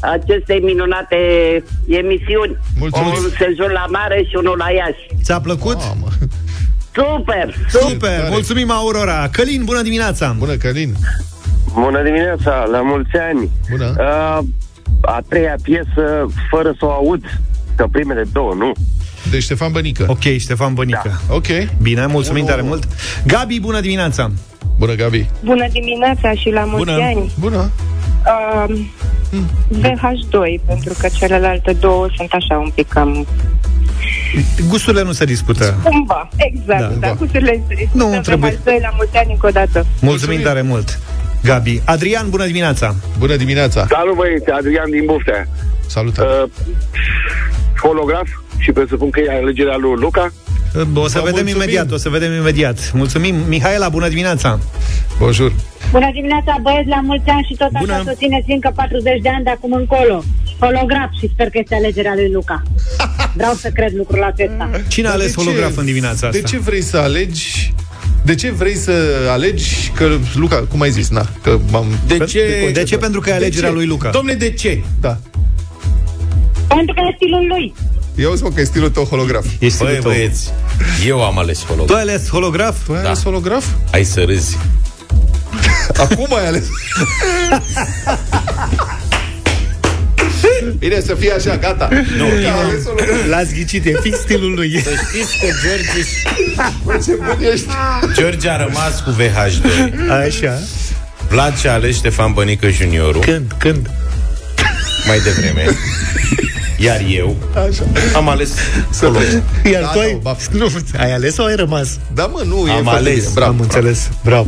acestei 0.00 0.60
minunate 0.60 1.16
emisiuni. 1.88 2.56
Mulțumim. 2.78 3.06
Un 3.08 3.30
sejur 3.38 3.70
la 3.72 3.86
mare 3.90 4.18
și 4.28 4.34
unul 4.36 4.56
la 4.58 4.70
Iași. 4.70 5.22
Ți-a 5.22 5.40
plăcut? 5.40 5.78
Super, 6.94 7.54
Super! 7.68 8.26
Mulțumim, 8.30 8.70
Aurora! 8.70 9.28
Călin, 9.32 9.64
bună 9.64 9.82
dimineața! 9.82 10.34
Bună, 10.38 10.54
Călin! 10.54 10.94
Bună 11.74 12.02
dimineața, 12.02 12.64
la 12.72 12.80
mulți 12.82 13.16
ani. 13.16 13.50
Bună. 13.70 13.94
Uh, 13.98 14.38
a 15.00 15.20
treia 15.28 15.54
piesă, 15.62 16.26
fără 16.50 16.74
să 16.78 16.84
o 16.84 16.90
aud, 16.90 17.24
că 17.76 17.86
primele 17.92 18.24
două, 18.32 18.54
nu. 18.54 18.72
De 19.30 19.38
Ștefan 19.38 19.72
Bănică. 19.72 20.04
Ok, 20.08 20.22
Ștefan 20.38 20.74
Bănică. 20.74 21.20
Ok. 21.30 21.46
Bine, 21.82 22.06
mulțumim 22.06 22.44
tare 22.44 22.62
mult. 22.62 22.88
Gabi, 23.26 23.60
bună 23.60 23.80
dimineața! 23.80 24.30
Bună, 24.78 24.94
Gabi! 24.94 25.26
Bună 25.44 25.66
dimineața 25.72 26.32
și 26.34 26.50
la 26.50 26.60
mulți 26.64 26.84
Bună. 26.84 27.04
ani. 27.04 27.32
Bună! 27.40 27.70
Uh, 28.68 28.80
VH2, 29.80 30.64
pentru 30.66 30.94
că 30.98 31.08
celelalte 31.18 31.72
două 31.72 32.06
sunt 32.16 32.32
așa 32.32 32.58
un 32.58 32.70
pic 32.74 32.88
cam 32.88 33.26
Gusturile 34.68 35.02
nu 35.02 35.12
se 35.12 35.24
discută. 35.24 35.80
cumva. 35.84 36.28
Exact, 36.36 36.80
Da. 36.80 36.86
da, 36.86 37.06
da 37.06 37.12
gusturile 37.14 37.62
se 37.68 37.88
Nu 37.92 38.10
Să 38.12 38.20
trebuie. 38.20 38.50
VH2 38.56 38.64
la 38.82 38.92
mulți 38.96 39.16
ani 39.16 39.30
încă 39.32 39.46
o 39.46 39.50
dată. 39.50 39.86
Mulțumim 40.00 40.40
tare 40.40 40.62
mult. 40.62 40.98
Gabi. 41.44 41.80
Adrian, 41.84 42.30
bună 42.30 42.46
dimineața! 42.46 42.94
Bună 43.18 43.36
dimineața! 43.36 43.86
Salut 43.88 44.14
băieți, 44.16 44.50
Adrian 44.50 44.90
din 44.90 45.04
Buftea. 45.06 45.48
Salut! 45.86 46.16
Uh, 46.18 46.42
holograf 47.82 48.26
și 48.58 48.72
presupun 48.72 49.10
că 49.10 49.20
e 49.20 49.36
alegerea 49.42 49.76
lui 49.76 49.94
Luca. 50.00 50.32
O 50.94 51.08
să 51.08 51.18
Vă 51.18 51.24
vedem 51.24 51.44
mulțumim. 51.44 51.54
imediat, 51.54 51.90
o 51.90 51.96
să 51.96 52.08
vedem 52.08 52.32
imediat. 52.32 52.90
Mulțumim. 52.94 53.34
Mihaela, 53.48 53.88
bună 53.88 54.08
dimineața! 54.08 54.58
Bonjour! 55.18 55.52
Bună 55.90 56.10
dimineața, 56.12 56.56
băieți, 56.62 56.88
la 56.88 57.00
mulți 57.00 57.28
ani 57.28 57.46
și 57.50 57.54
tot 57.56 57.70
Bună. 57.78 57.92
așa 57.92 58.02
să 58.02 58.14
țineți 58.16 58.50
încă 58.50 58.72
40 58.74 59.20
de 59.22 59.28
ani 59.28 59.44
de 59.44 59.50
acum 59.50 59.72
încolo. 59.72 60.22
Holograf 60.58 61.10
și 61.20 61.30
sper 61.32 61.46
că 61.50 61.58
este 61.62 61.74
alegerea 61.74 62.12
lui 62.14 62.30
Luca. 62.32 62.62
Vreau 63.38 63.52
să 63.54 63.68
cred 63.74 63.92
lucrul 63.96 64.22
acesta. 64.24 64.70
Cine 64.88 65.06
a 65.06 65.10
Dar 65.10 65.18
ales 65.20 65.34
de 65.34 65.42
ce- 65.42 65.48
holograf 65.48 65.76
în 65.76 65.84
dimineața 65.84 66.26
asta? 66.26 66.38
De 66.40 66.46
ce 66.46 66.58
vrei 66.58 66.80
să 66.82 66.96
alegi 66.96 67.74
de 68.24 68.34
ce 68.34 68.50
vrei 68.50 68.74
să 68.76 68.92
alegi 69.30 69.92
că 69.94 70.08
Luca, 70.34 70.56
cum 70.56 70.80
ai 70.80 70.90
zis, 70.90 71.08
na, 71.08 71.26
că 71.42 71.58
m-am 71.70 71.86
De 72.06 72.18
ce? 72.18 72.70
De 72.72 72.82
ce? 72.82 72.96
Pentru 72.96 73.20
că 73.20 73.28
e 73.28 73.32
De 73.32 73.38
alegerea 73.38 73.68
ce? 73.68 73.74
lui 73.74 73.86
Luca. 73.86 74.10
Domne, 74.10 74.32
de 74.34 74.50
ce? 74.50 74.82
Da. 75.00 75.18
Pentru 76.68 76.94
că 76.94 77.00
e 77.10 77.14
stilul 77.16 77.46
lui. 77.48 77.74
Eu 78.16 78.34
spun 78.36 78.52
că 78.54 78.60
e 78.60 78.64
stilul 78.64 78.90
tău 78.90 79.04
holograf. 79.04 79.44
E 79.58 79.68
stilul 79.68 79.92
Băi, 79.92 80.00
tău. 80.00 80.10
băieți, 80.10 80.50
eu 81.06 81.24
am 81.24 81.38
ales 81.38 81.58
Tu 81.58 81.66
holograf. 81.66 81.96
ai 81.96 82.02
ales 82.02 82.28
holograf? 82.28 82.76
Tu 82.86 82.92
ai 82.92 83.00
Da. 83.02 83.06
ales 83.08 83.22
holograf? 83.22 83.64
Hai 83.90 84.04
să 84.04 84.20
râzi. 84.24 84.58
Acum 86.10 86.26
ai 86.36 86.46
ales. 86.46 86.64
Bine 90.78 91.00
să 91.00 91.14
fie 91.14 91.32
așa, 91.32 91.56
gata. 91.56 91.88
Nu, 92.16 92.24
ai 92.24 92.44
ales 92.64 92.84
holograf. 92.84 93.26
L-ați 93.28 93.54
ghicit, 93.54 93.84
e 93.86 93.92
fix 94.02 94.18
stilul 94.18 94.54
lui. 94.54 94.80
Să 94.82 94.90
știți 94.90 95.38
că 95.40 95.46
George, 95.62 96.08
Bă, 96.84 97.00
ce 97.04 97.12
bun 97.14 97.38
ești. 97.52 97.66
George 98.14 98.48
a 98.48 98.56
rămas 98.56 99.00
cu 99.00 99.10
VH2. 99.10 100.10
Așa. 100.26 100.58
Vlad 101.28 101.58
și-a 101.58 101.72
ales 101.72 101.94
Ștefan 101.96 102.32
Bănică 102.32 102.68
juniorul 102.68 103.20
Când? 103.20 103.52
Când? 103.58 103.90
mai 105.06 105.18
devreme. 105.20 105.64
Iar 106.78 107.00
eu 107.08 107.36
Așa. 107.68 107.82
am 108.14 108.28
ales 108.28 108.50
holograf. 109.00 109.32
Iar 109.72 109.82
Da, 109.82 109.88
tu 109.88 109.98
ai... 109.98 110.10
da, 110.10 110.18
baf. 110.22 110.46
Nu, 110.52 110.68
ai 110.98 111.12
ales 111.12 111.34
sau 111.34 111.44
ai 111.46 111.54
rămas? 111.56 111.88
Da, 112.14 112.26
mă, 112.26 112.42
nu, 112.46 112.66
e 112.68 112.70
Am 112.70 112.82
foarte 112.82 112.98
ales. 113.08 113.14
bine. 113.18 113.30
Bravo. 113.34 113.50
Am 113.50 113.60
înțeles. 113.60 114.08
Bravo. 114.24 114.46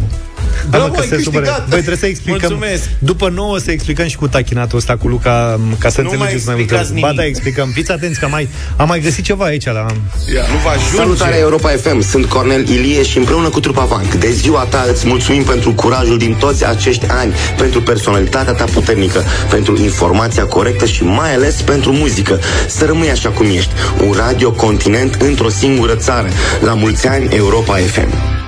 Bravo, 0.69 0.85
Da, 0.85 0.91
mă, 0.91 0.95
că 0.95 1.01
ai 1.01 1.07
se 1.09 1.15
câștigat. 1.15 1.45
supără. 1.45 1.65
Băi, 1.69 1.77
trebuie 1.79 1.97
să 1.97 2.07
explicăm. 2.07 2.39
Mulțumesc. 2.53 2.89
După 2.99 3.29
nouă 3.29 3.59
să 3.59 3.71
explicăm 3.71 4.07
și 4.07 4.17
cu 4.17 4.29
tachinatul 4.29 4.79
ăsta 4.79 4.97
cu 4.97 5.09
Luca 5.09 5.57
m, 5.59 5.77
ca 5.79 5.89
să 5.89 6.01
Nu 6.01 6.07
mai 6.09 6.17
înțelegeți 6.17 6.47
mai 6.47 6.55
mult. 6.55 6.61
explicați 6.71 6.93
Ba 6.93 7.07
nimic. 7.07 7.17
da, 7.17 7.25
explicăm. 7.25 7.71
Fiți 7.75 7.91
atenți 7.93 8.19
că 8.19 8.25
am 8.25 8.31
mai, 8.31 8.49
am 8.77 8.89
mai 8.89 9.01
găsit 9.01 9.25
ceva 9.25 9.45
aici 9.45 9.65
la... 9.65 9.87
Nu 10.53 10.59
vă 10.63 10.69
ajunge. 10.69 10.97
Salutare 10.97 11.39
Europa 11.39 11.69
FM, 11.69 12.01
sunt 12.01 12.25
Cornel 12.25 12.69
Ilie 12.69 13.03
și 13.03 13.19
împreună 13.19 13.49
cu 13.49 13.61
trupa 13.61 13.85
Vanc, 13.85 14.15
de 14.15 14.31
ziua 14.31 14.65
ta 14.71 14.87
îți 14.93 15.07
mulțumim 15.07 15.43
pentru 15.43 15.73
curajul 15.73 16.19
din 16.19 16.35
toți 16.35 16.67
acești 16.67 17.07
ani, 17.09 17.33
pentru 17.57 17.83
personalitatea 17.83 18.53
ta 18.53 18.65
puternică, 18.65 19.23
pentru 19.51 19.77
informația 19.83 20.45
corectă 20.45 20.87
și 20.87 21.05
mai 21.05 21.35
ales 21.35 21.55
pentru 21.63 21.93
muzică. 21.93 22.39
Să 22.69 22.85
rămâi 22.85 23.11
așa 23.11 23.29
cum 23.29 23.47
ești, 23.47 23.71
un 24.07 24.13
radio 24.17 24.51
continent 24.53 25.15
într-o 25.15 25.49
singură 25.49 25.95
țară. 25.95 26.29
La 26.61 26.75
mulți 26.75 27.07
ani 27.07 27.35
Europa 27.35 27.77
FM. 27.77 28.40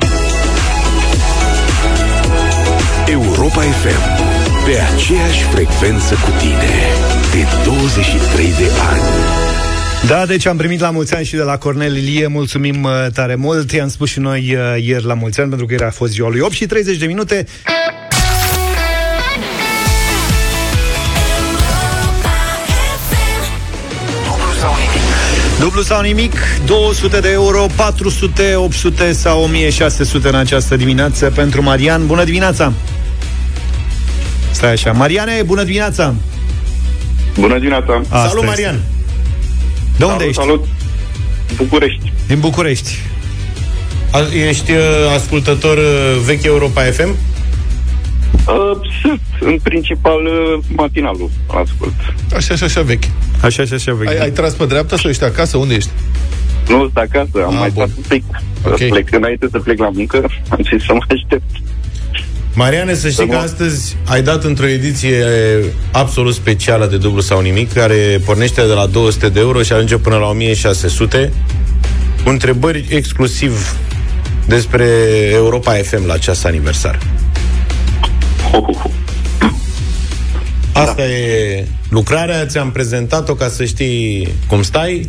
Europa 3.07 3.61
FM. 3.61 4.03
Pe 4.65 4.81
aceeași 4.95 5.43
frecvență 5.43 6.15
cu 6.15 6.31
tine. 6.39 6.73
De 7.33 7.43
23 7.65 8.45
de 8.47 8.71
ani. 8.91 9.03
Da, 10.07 10.27
deci 10.27 10.47
am 10.47 10.57
primit 10.57 10.81
la 10.81 10.91
mulți 10.91 11.15
ani 11.15 11.25
și 11.25 11.35
de 11.35 11.43
la 11.43 11.59
Cornel 11.59 11.97
Ilie, 11.97 12.27
mulțumim 12.27 12.83
uh, 12.83 13.07
tare 13.15 13.35
mult. 13.35 13.73
I-am 13.73 13.89
spus 13.89 14.09
și 14.09 14.19
noi 14.19 14.57
uh, 14.57 14.85
ieri 14.85 15.05
la 15.05 15.15
mulți 15.15 15.41
ani, 15.41 15.49
pentru 15.49 15.67
că 15.67 15.73
ieri 15.73 15.85
a 15.85 15.91
fost 15.91 16.13
ziua 16.13 16.29
lui 16.29 16.41
8 16.41 16.53
și 16.53 16.67
30 16.67 16.97
de 16.97 17.07
minute. 17.07 17.47
Dublu 25.63 25.83
sau 25.83 26.01
nimic, 26.01 26.33
200 26.67 27.21
de 27.21 27.31
euro, 27.31 27.67
400, 27.77 28.55
800 28.57 29.13
sau 29.13 29.43
1600 29.43 30.29
în 30.29 30.35
această 30.35 30.77
dimineață 30.77 31.31
pentru 31.35 31.63
Marian. 31.63 32.07
Bună 32.07 32.25
dimineața! 32.25 32.73
Stai 34.51 34.71
așa. 34.73 34.93
Mariane, 34.93 35.43
bună 35.47 35.63
dimineața! 35.63 36.15
Bună 37.39 37.55
dimineața! 37.59 38.03
Asta 38.09 38.29
Salut, 38.29 38.35
este. 38.35 38.47
Marian! 38.47 38.81
De 39.97 40.05
unde 40.05 40.17
salut, 40.17 40.29
ești? 40.29 40.41
Salut! 40.41 40.65
București. 41.57 42.13
Din 42.27 42.41
București. 42.41 42.99
A- 44.11 44.35
Ești 44.49 44.71
uh, 44.73 44.79
ascultător 45.17 45.77
uh, 45.77 46.21
vechi 46.25 46.45
Europa 46.45 46.83
FM? 46.83 47.17
Uh, 48.47 48.79
sunt, 49.03 49.21
în 49.41 49.59
principal, 49.63 50.25
uh, 50.25 50.65
matinalul 50.77 51.31
ascult. 51.47 51.93
Așa 52.37 52.55
și 52.57 52.65
așa 52.65 52.81
vechi. 52.83 53.05
Așa 53.41 53.65
și 53.65 53.73
așa 53.73 53.93
vechi. 53.95 54.09
Ai, 54.09 54.19
ai 54.19 54.31
tras 54.31 54.53
pe 54.53 54.67
dreapta 54.67 54.97
sau 54.97 55.11
ești 55.11 55.25
acasă? 55.25 55.57
Unde 55.57 55.75
ești? 55.75 55.91
Nu 56.69 56.79
sunt 56.79 56.97
acasă, 56.97 57.45
am 57.45 57.53
Ah, 57.53 57.59
mai 57.59 57.71
bun. 57.71 57.85
stat 57.87 57.97
un 57.97 58.05
pic. 58.09 58.25
Ok. 58.67 58.73
Okay. 58.73 58.89
Plec 58.89 59.13
înainte 59.13 59.49
să 59.51 59.59
plec 59.59 59.79
la 59.79 59.91
muncă, 59.95 60.25
am 60.49 60.59
zis 60.63 60.85
să 60.87 60.93
mă 60.93 61.05
aștept. 61.09 61.51
Mariane, 62.55 62.95
să 62.95 63.09
știi 63.09 63.13
Să 63.13 63.31
că 63.31 63.37
mă- 63.37 63.43
astăzi 63.43 63.97
ai 64.07 64.23
dat 64.23 64.45
într-o 64.45 64.67
ediție 64.67 65.25
absolut 65.93 66.35
specială 66.35 66.87
de 66.87 66.97
dublu 66.97 67.21
sau 67.21 67.41
nimic, 67.41 67.73
care 67.73 68.21
pornește 68.25 68.61
de 68.67 68.73
la 68.73 68.87
200 68.87 69.29
de 69.29 69.41
euro 69.41 69.63
și 69.63 69.73
ajunge 69.73 69.97
până 69.97 70.17
la 70.17 70.27
1600, 70.27 71.33
cu 72.25 72.29
întrebări 72.31 72.85
exclusiv 72.89 73.77
despre 74.47 74.87
Europa 75.33 75.73
FM 75.73 76.07
la 76.07 76.19
ceas 76.19 76.45
aniversar. 76.45 76.99
Asta 80.73 80.95
da. 80.95 81.03
e 81.03 81.67
lucrarea, 81.89 82.47
ți-am 82.47 82.71
prezentat-o 82.71 83.35
ca 83.35 83.49
să 83.49 83.65
știi 83.65 84.29
cum 84.47 84.63
stai 84.63 85.09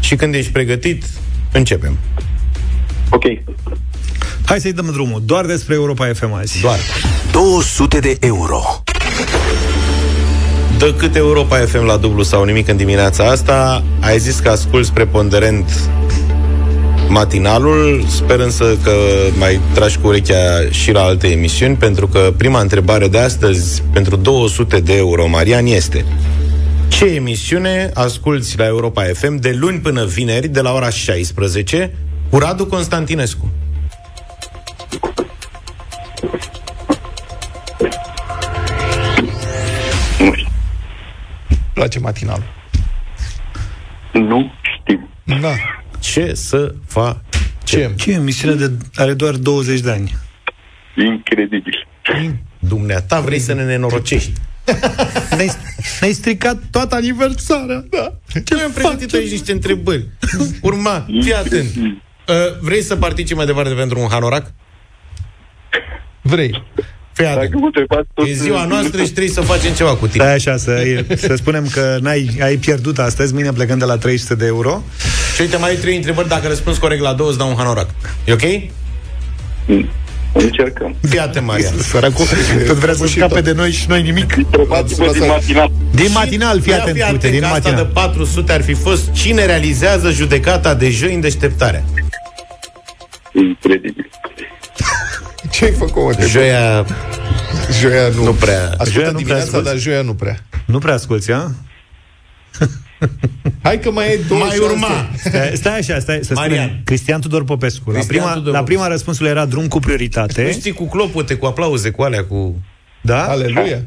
și 0.00 0.16
când 0.16 0.34
ești 0.34 0.52
pregătit, 0.52 1.04
începem. 1.52 1.98
Ok. 3.10 3.24
Hai 4.44 4.60
să-i 4.60 4.72
dăm 4.72 4.90
drumul. 4.92 5.22
Doar 5.24 5.44
despre 5.44 5.74
Europa 5.74 6.10
FM 6.14 6.32
azi. 6.32 6.60
Doar. 6.60 6.78
200 7.32 7.98
de 7.98 8.16
euro. 8.20 8.82
Dă 10.78 10.92
cât 10.92 11.16
Europa 11.16 11.56
FM 11.56 11.84
la 11.84 11.96
dublu 11.96 12.22
sau 12.22 12.44
nimic 12.44 12.68
în 12.68 12.76
dimineața 12.76 13.24
asta. 13.24 13.84
Ai 14.00 14.18
zis 14.18 14.38
că 14.38 14.48
asculți 14.48 14.92
preponderent 14.92 15.90
matinalul, 17.08 18.04
sper 18.08 18.40
însă 18.40 18.76
că 18.82 18.92
mai 19.38 19.60
tragi 19.74 19.98
cu 19.98 20.06
urechea 20.06 20.70
și 20.70 20.92
la 20.92 21.02
alte 21.02 21.26
emisiuni, 21.26 21.76
pentru 21.76 22.08
că 22.08 22.32
prima 22.36 22.60
întrebare 22.60 23.08
de 23.08 23.18
astăzi, 23.18 23.82
pentru 23.92 24.16
200 24.16 24.80
de 24.80 24.96
euro, 24.96 25.26
Marian, 25.26 25.66
este 25.66 26.04
ce 26.88 27.04
emisiune 27.04 27.90
asculți 27.94 28.58
la 28.58 28.66
Europa 28.66 29.02
FM 29.02 29.36
de 29.36 29.52
luni 29.52 29.78
până 29.78 30.04
vineri, 30.04 30.48
de 30.48 30.60
la 30.60 30.72
ora 30.72 30.90
16, 30.90 31.94
cu 32.30 32.38
Radu 32.38 32.66
Constantinescu? 32.66 33.50
Place 41.72 41.98
matinal. 41.98 42.42
Nu 44.12 44.50
știu. 44.62 45.08
Da. 45.40 45.54
Ce 46.00 46.34
să 46.34 46.74
fac? 46.86 47.16
Ce? 47.64 47.92
Ce 47.96 48.12
emisiune 48.12 48.54
de, 48.54 48.70
are 48.94 49.14
doar 49.14 49.34
20 49.34 49.80
de 49.80 49.90
ani? 49.90 50.16
Incredibil. 50.96 51.86
dumneata 52.58 53.20
vrei 53.20 53.38
să 53.38 53.52
ne 53.52 53.64
nenorocești. 53.64 54.32
Ne-ai, 55.36 55.50
ne-ai 56.00 56.12
stricat 56.12 56.62
toată 56.70 56.94
aniversarea. 56.94 57.84
Da. 57.90 58.18
Ce 58.44 58.54
Noi 58.54 58.62
am 58.62 58.70
pregătit 58.72 59.14
aici 59.14 59.30
niște 59.30 59.52
întrebări. 59.52 60.08
Urma, 60.62 61.06
fii 61.20 61.34
atent. 61.34 61.68
Uh, 61.76 62.34
vrei 62.60 62.82
să 62.82 62.96
participi 62.96 63.36
mai 63.36 63.46
departe 63.46 63.72
pentru 63.72 64.00
un 64.00 64.08
hanorac? 64.08 64.52
Vrei. 66.22 66.64
Fii 67.18 67.26
atent. 67.26 67.54
E 68.28 68.32
ziua 68.32 68.64
noastră 68.64 69.02
și 69.02 69.10
trebuie 69.10 69.32
să 69.32 69.40
facem 69.40 69.72
ceva 69.72 69.96
cu 69.96 70.06
tine. 70.06 70.24
Stai 70.24 70.34
așa, 70.34 70.56
să, 70.56 71.04
să 71.16 71.34
spunem 71.36 71.66
că 71.72 71.98
n-ai, 72.00 72.38
ai 72.42 72.56
pierdut 72.56 72.98
astăzi, 72.98 73.34
mâine 73.34 73.52
plecând 73.52 73.78
de 73.78 73.84
la 73.84 73.96
300 73.96 74.34
de 74.34 74.46
euro. 74.46 74.82
Și 75.34 75.40
uite, 75.40 75.56
mai 75.56 75.70
ai 75.70 75.76
trei 75.76 75.96
întrebări. 75.96 76.28
Dacă 76.28 76.48
răspunzi 76.48 76.80
corect 76.80 77.02
la 77.02 77.12
două, 77.12 77.28
îți 77.28 77.38
dau 77.38 77.48
un 77.48 77.54
hanorac. 77.56 77.88
E 78.24 78.32
ok? 78.32 78.42
Încercăm. 80.32 80.94
Fii 81.08 81.18
atent, 81.18 81.46
Marian. 81.46 81.72
Săracul, 81.90 82.24
tot 82.66 82.76
vrea 82.76 82.94
să 82.94 83.06
scape 83.06 83.40
de 83.40 83.52
noi 83.52 83.70
și 83.70 83.88
noi 83.88 84.02
nimic. 84.02 84.34
Probați-vă 84.50 85.12
din 85.12 85.26
matinal. 85.26 85.70
Din 85.94 86.12
matinal, 86.12 86.60
fii 86.60 86.72
Ia 86.72 86.78
atent, 86.80 86.96
fii 86.96 87.04
uite, 87.04 87.16
atent 87.16 87.32
din 87.32 87.40
că 87.40 87.46
asta 87.46 87.68
matinal. 87.68 87.84
de 87.84 87.90
400 87.92 88.52
ar 88.52 88.62
fi 88.62 88.74
fost 88.74 89.12
cine 89.12 89.44
realizează 89.46 90.10
judecata 90.10 90.74
de 90.74 90.90
joi 90.90 91.14
în 91.14 91.20
deșteptarea. 91.20 91.84
Incredibil. 93.32 94.08
Ce 95.50 95.64
ai 95.64 95.72
făcut, 95.72 96.18
mă? 96.18 96.24
Joia 96.26 96.86
Joia 97.80 98.08
nu. 98.08 98.24
nu 98.24 98.32
prea. 98.32 98.62
Ascultă 98.64 98.90
Joia 98.90 99.06
nu 99.10 99.12
prea 99.12 99.18
dimineața, 99.18 99.42
asculți? 99.44 99.64
dar 99.64 99.76
joia 99.78 100.02
nu 100.02 100.14
prea. 100.14 100.38
Nu 100.66 100.78
prea 100.78 100.94
asculți, 100.94 101.32
a? 101.32 101.50
Hai 103.62 103.80
că 103.80 103.90
mai 103.90 104.12
e 104.12 104.20
două 104.28 104.40
Mai 104.40 104.48
șanse. 104.50 104.64
urma. 104.72 105.10
Stai, 105.24 105.50
stai 105.54 105.78
așa, 105.78 105.98
stai, 105.98 106.18
să 106.22 106.32
Marian. 106.34 106.64
spunem. 106.64 106.80
Cristian 106.84 107.20
Tudor 107.20 107.44
Popescu. 107.44 107.90
La 107.90 107.92
Cristian 107.92 108.18
prima, 108.22 108.34
Tudor 108.34 108.52
la 108.52 108.58
Popescu. 108.58 108.64
prima 108.80 108.86
răspunsul 108.94 109.26
era 109.26 109.44
drum 109.44 109.68
cu 109.68 109.78
prioritate. 109.78 110.42
Nu 110.42 110.50
știi 110.50 110.72
cu 110.72 110.88
clopote, 110.88 111.34
cu 111.34 111.46
aplauze, 111.46 111.90
cu 111.90 112.02
alea, 112.02 112.24
cu... 112.24 112.62
Da? 113.00 113.24
Aleluia. 113.24 113.82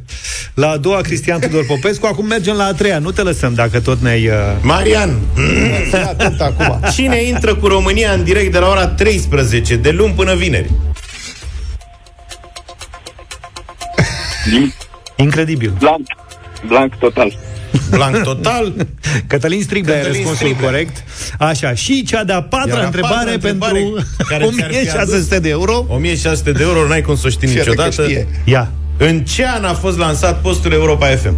La 0.53 0.69
a 0.69 0.77
doua, 0.77 1.01
Cristian 1.01 1.39
Tudor 1.39 1.65
Popescu. 1.65 2.05
Acum 2.05 2.25
mergem 2.25 2.55
la 2.55 2.63
a 2.63 2.73
treia. 2.73 2.99
Nu 2.99 3.11
te 3.11 3.21
lăsăm 3.21 3.53
dacă 3.53 3.79
tot 3.79 4.01
ne-ai... 4.01 4.27
Uh... 4.27 4.33
Marian, 4.61 5.19
Fii 5.89 5.97
atent 5.99 6.41
acum. 6.41 6.79
cine 6.93 7.23
intră 7.23 7.55
cu 7.55 7.67
România 7.67 8.11
în 8.11 8.23
direct 8.23 8.51
de 8.51 8.57
la 8.59 8.67
ora 8.69 8.87
13, 8.87 9.75
de 9.75 9.89
luni 9.91 10.13
până 10.13 10.35
vineri? 10.35 10.69
Incredibil. 15.15 15.73
Blanc. 15.79 16.01
Blanc 16.67 16.95
total. 16.95 17.37
Blanc 17.89 18.23
total. 18.23 18.73
Cătălin 19.27 19.61
Striblea 19.63 19.95
e 19.95 20.01
Cătălin 20.01 20.17
răspunsul 20.23 20.47
Striblea. 20.47 20.69
corect. 20.69 21.03
Așa, 21.39 21.73
și 21.73 22.03
cea 22.03 22.23
de-a 22.23 22.41
patra 22.41 22.73
Iar 22.73 22.79
a 22.79 22.85
întrebare 22.85 23.13
patra 23.15 23.31
întrebare 23.31 23.71
pentru 23.81 24.05
care 24.27 24.43
ți-ar 24.55 24.69
fi 24.71 24.75
1600 24.77 25.39
de 25.39 25.49
euro. 25.49 25.85
1600 25.89 26.51
de 26.51 26.63
euro, 26.63 26.87
n-ai 26.87 27.01
cum 27.01 27.15
să 27.15 27.23
o 27.25 27.29
știi 27.29 27.47
Fiată 27.47 27.69
că 27.73 27.81
niciodată. 27.81 28.03
știe. 28.09 28.27
Ia. 28.43 28.71
În 29.03 29.23
ce 29.25 29.47
an 29.47 29.63
a 29.65 29.73
fost 29.73 29.97
lansat 29.97 30.41
postul 30.41 30.71
Europa 30.71 31.07
FM? 31.07 31.35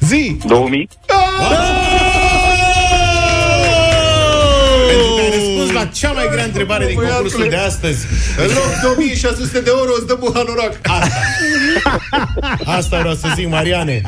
Zi! 0.00 0.38
2000. 0.46 0.88
Pentru 4.88 5.06
că 5.14 5.20
ai 5.20 5.30
răspuns 5.34 5.70
la 5.72 5.84
cea 5.84 6.12
mai 6.12 6.28
grea 6.32 6.44
întrebare 6.44 6.86
din 6.86 6.94
Băiatule. 6.94 7.20
concursul 7.20 7.48
de 7.50 7.56
astăzi. 7.56 8.06
În 8.38 8.46
loc 8.46 8.80
de 8.82 8.86
1600 8.96 9.60
de 9.60 9.70
euro 9.76 9.90
îți 9.96 10.06
dăm 10.06 10.18
un 10.20 10.30
hanorac. 10.34 10.78
Asta. 10.82 11.20
Asta 12.64 12.98
vreau 12.98 13.14
să 13.14 13.28
zic, 13.34 13.48
Mariane. 13.48 14.00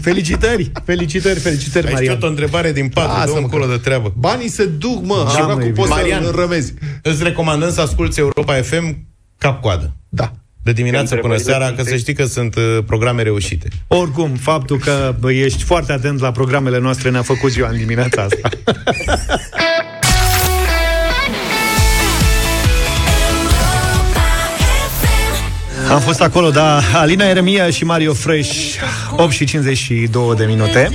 Felicitări, 0.00 0.70
felicitări, 0.84 1.38
felicitări, 1.38 1.86
Ai 1.86 1.92
Marian. 1.92 2.12
știut 2.14 2.24
o 2.28 2.30
întrebare 2.30 2.72
din 2.72 2.88
patru, 2.88 3.10
Lasă-mă 3.16 3.32
dă 3.34 3.38
încolo 3.40 3.64
că- 3.64 3.70
de 3.70 3.76
treabă. 3.76 4.12
Banii 4.16 4.48
se 4.48 4.64
duc, 4.64 5.04
mă. 5.04 5.22
Da, 5.26 5.30
Hanoracul 5.32 5.62
mă, 5.64 5.70
poți 5.70 5.88
Marian. 5.90 6.22
să-l 6.22 6.34
rămezi. 6.34 6.74
Îți 7.02 7.22
recomandăm 7.22 7.70
să 7.72 7.80
asculti 7.80 8.20
Europa 8.20 8.54
FM 8.54 9.06
cap-coadă. 9.38 9.92
Da. 10.08 10.32
De 10.68 10.74
dimineață 10.74 11.14
până 11.16 11.34
Întrebările 11.34 11.50
seara, 11.50 11.68
că 11.68 11.82
sunt- 11.82 11.88
să 11.88 11.96
știi 11.96 12.14
că 12.14 12.24
sunt 12.24 12.54
uh, 12.54 12.78
programe 12.86 13.22
reușite. 13.22 13.68
Oricum, 13.86 14.30
faptul 14.40 14.78
că 14.78 15.14
bă, 15.20 15.32
ești 15.32 15.62
foarte 15.62 15.92
atent 15.92 16.20
la 16.20 16.30
programele 16.30 16.78
noastre 16.78 17.10
ne-a 17.10 17.22
făcut 17.22 17.50
ziua 17.50 17.68
în 17.68 17.76
dimineața 17.76 18.22
asta. 18.22 18.48
Am 25.90 26.00
fost 26.00 26.20
acolo, 26.20 26.50
da, 26.50 26.80
Alina 26.94 27.24
Eremia 27.24 27.70
și 27.70 27.84
Mario 27.84 28.12
Fresh 28.12 28.74
8 29.16 29.32
și 29.32 29.44
52 29.44 30.34
de 30.36 30.44
minute 30.44 30.90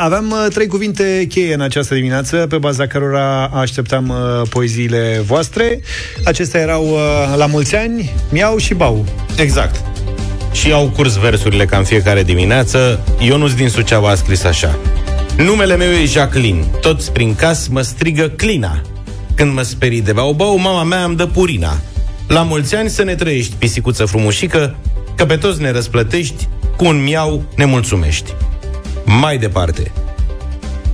aveam 0.00 0.30
uh, 0.30 0.46
trei 0.52 0.66
cuvinte 0.66 1.26
cheie 1.28 1.54
în 1.54 1.60
această 1.60 1.94
dimineață, 1.94 2.46
pe 2.48 2.58
baza 2.58 2.86
cărora 2.86 3.44
așteptam 3.44 4.08
uh, 4.08 4.48
poeziile 4.48 5.22
voastre. 5.26 5.80
Acestea 6.24 6.60
erau 6.60 6.84
uh, 6.84 7.34
La 7.36 7.46
mulți 7.46 7.76
ani, 7.76 8.14
Miau 8.30 8.56
și 8.56 8.74
Bau. 8.74 9.04
Exact. 9.36 9.82
Și 10.52 10.72
au 10.72 10.88
curs 10.88 11.16
versurile 11.16 11.64
ca 11.64 11.76
în 11.76 11.84
fiecare 11.84 12.22
dimineață. 12.22 13.00
Ionuț 13.18 13.52
din 13.52 13.68
Suceava 13.68 14.08
a 14.08 14.14
scris 14.14 14.44
așa. 14.44 14.78
Numele 15.36 15.76
meu 15.76 15.90
e 15.90 16.04
Jacqueline. 16.04 16.64
Toți 16.80 17.12
prin 17.12 17.34
cas 17.34 17.66
mă 17.66 17.80
strigă 17.80 18.28
Clina. 18.28 18.80
Când 19.34 19.54
mă 19.54 19.62
sperii 19.62 20.02
de 20.02 20.12
bau-bau, 20.12 20.58
mama 20.58 20.82
mea 20.82 21.04
îmi 21.04 21.16
dă 21.16 21.26
purina. 21.26 21.80
La 22.28 22.42
mulți 22.42 22.74
ani 22.74 22.88
să 22.88 23.02
ne 23.02 23.14
trăiești, 23.14 23.54
pisicuță 23.58 24.04
frumușică, 24.04 24.76
că 25.16 25.24
pe 25.24 25.36
toți 25.36 25.60
ne 25.60 25.70
răsplătești, 25.70 26.48
cu 26.76 26.84
un 26.84 27.02
miau 27.02 27.42
ne 27.56 27.64
mulțumești. 27.64 28.34
Mai 29.04 29.38
departe. 29.38 29.92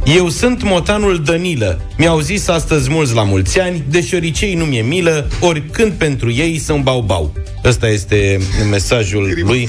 Eu 0.05 0.29
sunt 0.29 0.63
motanul 0.63 1.23
Dănilă. 1.25 1.81
Mi-au 1.97 2.21
zis 2.21 2.49
astăzi 2.49 2.91
mulți 2.91 3.15
la 3.15 3.23
mulți 3.23 3.61
ani, 3.61 3.85
de 3.89 4.03
șoricei 4.03 4.55
nu 4.55 4.65
mi-e 4.65 4.83
milă, 4.83 5.29
oricând 5.41 5.93
pentru 5.93 6.33
ei 6.33 6.59
să-mi 6.59 6.83
bau-bau. 6.83 7.33
Ăsta 7.65 7.89
este 7.89 8.39
mesajul 8.71 9.33
lui 9.43 9.69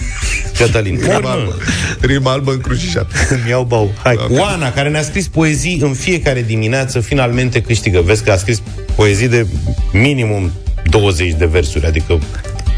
Cătălin. 0.57 0.99
Rima 1.01 1.15
Ori, 1.15 1.25
albă. 1.27 1.55
mă, 1.57 2.07
Rima 2.07 2.31
albă 2.31 2.51
încrucișată. 2.51 3.15
Miau 3.45 3.63
Bau. 3.63 3.93
Hai. 4.03 4.17
Oana, 4.29 4.71
care 4.71 4.89
ne-a 4.89 5.03
scris 5.03 5.27
poezii 5.27 5.79
în 5.81 5.93
fiecare 5.93 6.41
dimineață, 6.41 6.99
finalmente 6.99 7.61
câștigă. 7.61 8.01
Vezi 8.01 8.23
că 8.23 8.31
a 8.31 8.37
scris 8.37 8.61
poezii 8.95 9.27
de 9.27 9.47
minimum 9.91 10.51
20 10.89 11.33
de 11.33 11.45
versuri, 11.45 11.85
adică 11.85 12.19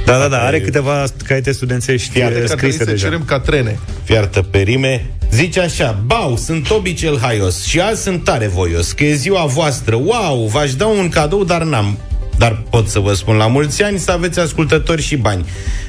Da, 0.09 0.17
da, 0.17 0.27
da, 0.27 0.45
are 0.45 0.61
câteva 0.61 1.03
caiete 1.25 1.51
studențești 1.51 2.09
Fiate, 2.09 2.35
uh, 2.35 2.41
că 2.41 2.47
scrise 2.47 2.77
să 2.77 2.83
deja. 2.83 3.05
cerem 3.05 3.23
ca 3.25 3.39
trene. 3.39 3.79
fiartă 4.03 4.41
pe 4.41 4.59
rime. 4.59 5.05
Zice 5.31 5.59
așa, 5.59 6.03
bau, 6.05 6.37
sunt 6.37 6.69
Obi 6.69 6.93
cel 6.93 7.19
haios 7.19 7.65
și 7.65 7.79
azi 7.79 8.01
sunt 8.01 8.23
tare 8.23 8.47
voios, 8.47 8.91
că 8.91 9.03
e 9.03 9.13
ziua 9.13 9.45
voastră, 9.45 9.95
wow, 9.95 10.47
v-aș 10.47 10.73
da 10.73 10.85
un 10.85 11.09
cadou, 11.09 11.43
dar 11.43 11.63
n-am. 11.63 11.97
Dar 12.37 12.63
pot 12.69 12.87
să 12.87 12.99
vă 12.99 13.13
spun 13.13 13.35
la 13.35 13.47
mulți 13.47 13.83
ani 13.83 13.97
să 13.97 14.11
aveți 14.11 14.39
ascultători 14.39 15.01
și 15.01 15.15
bani. 15.15 15.45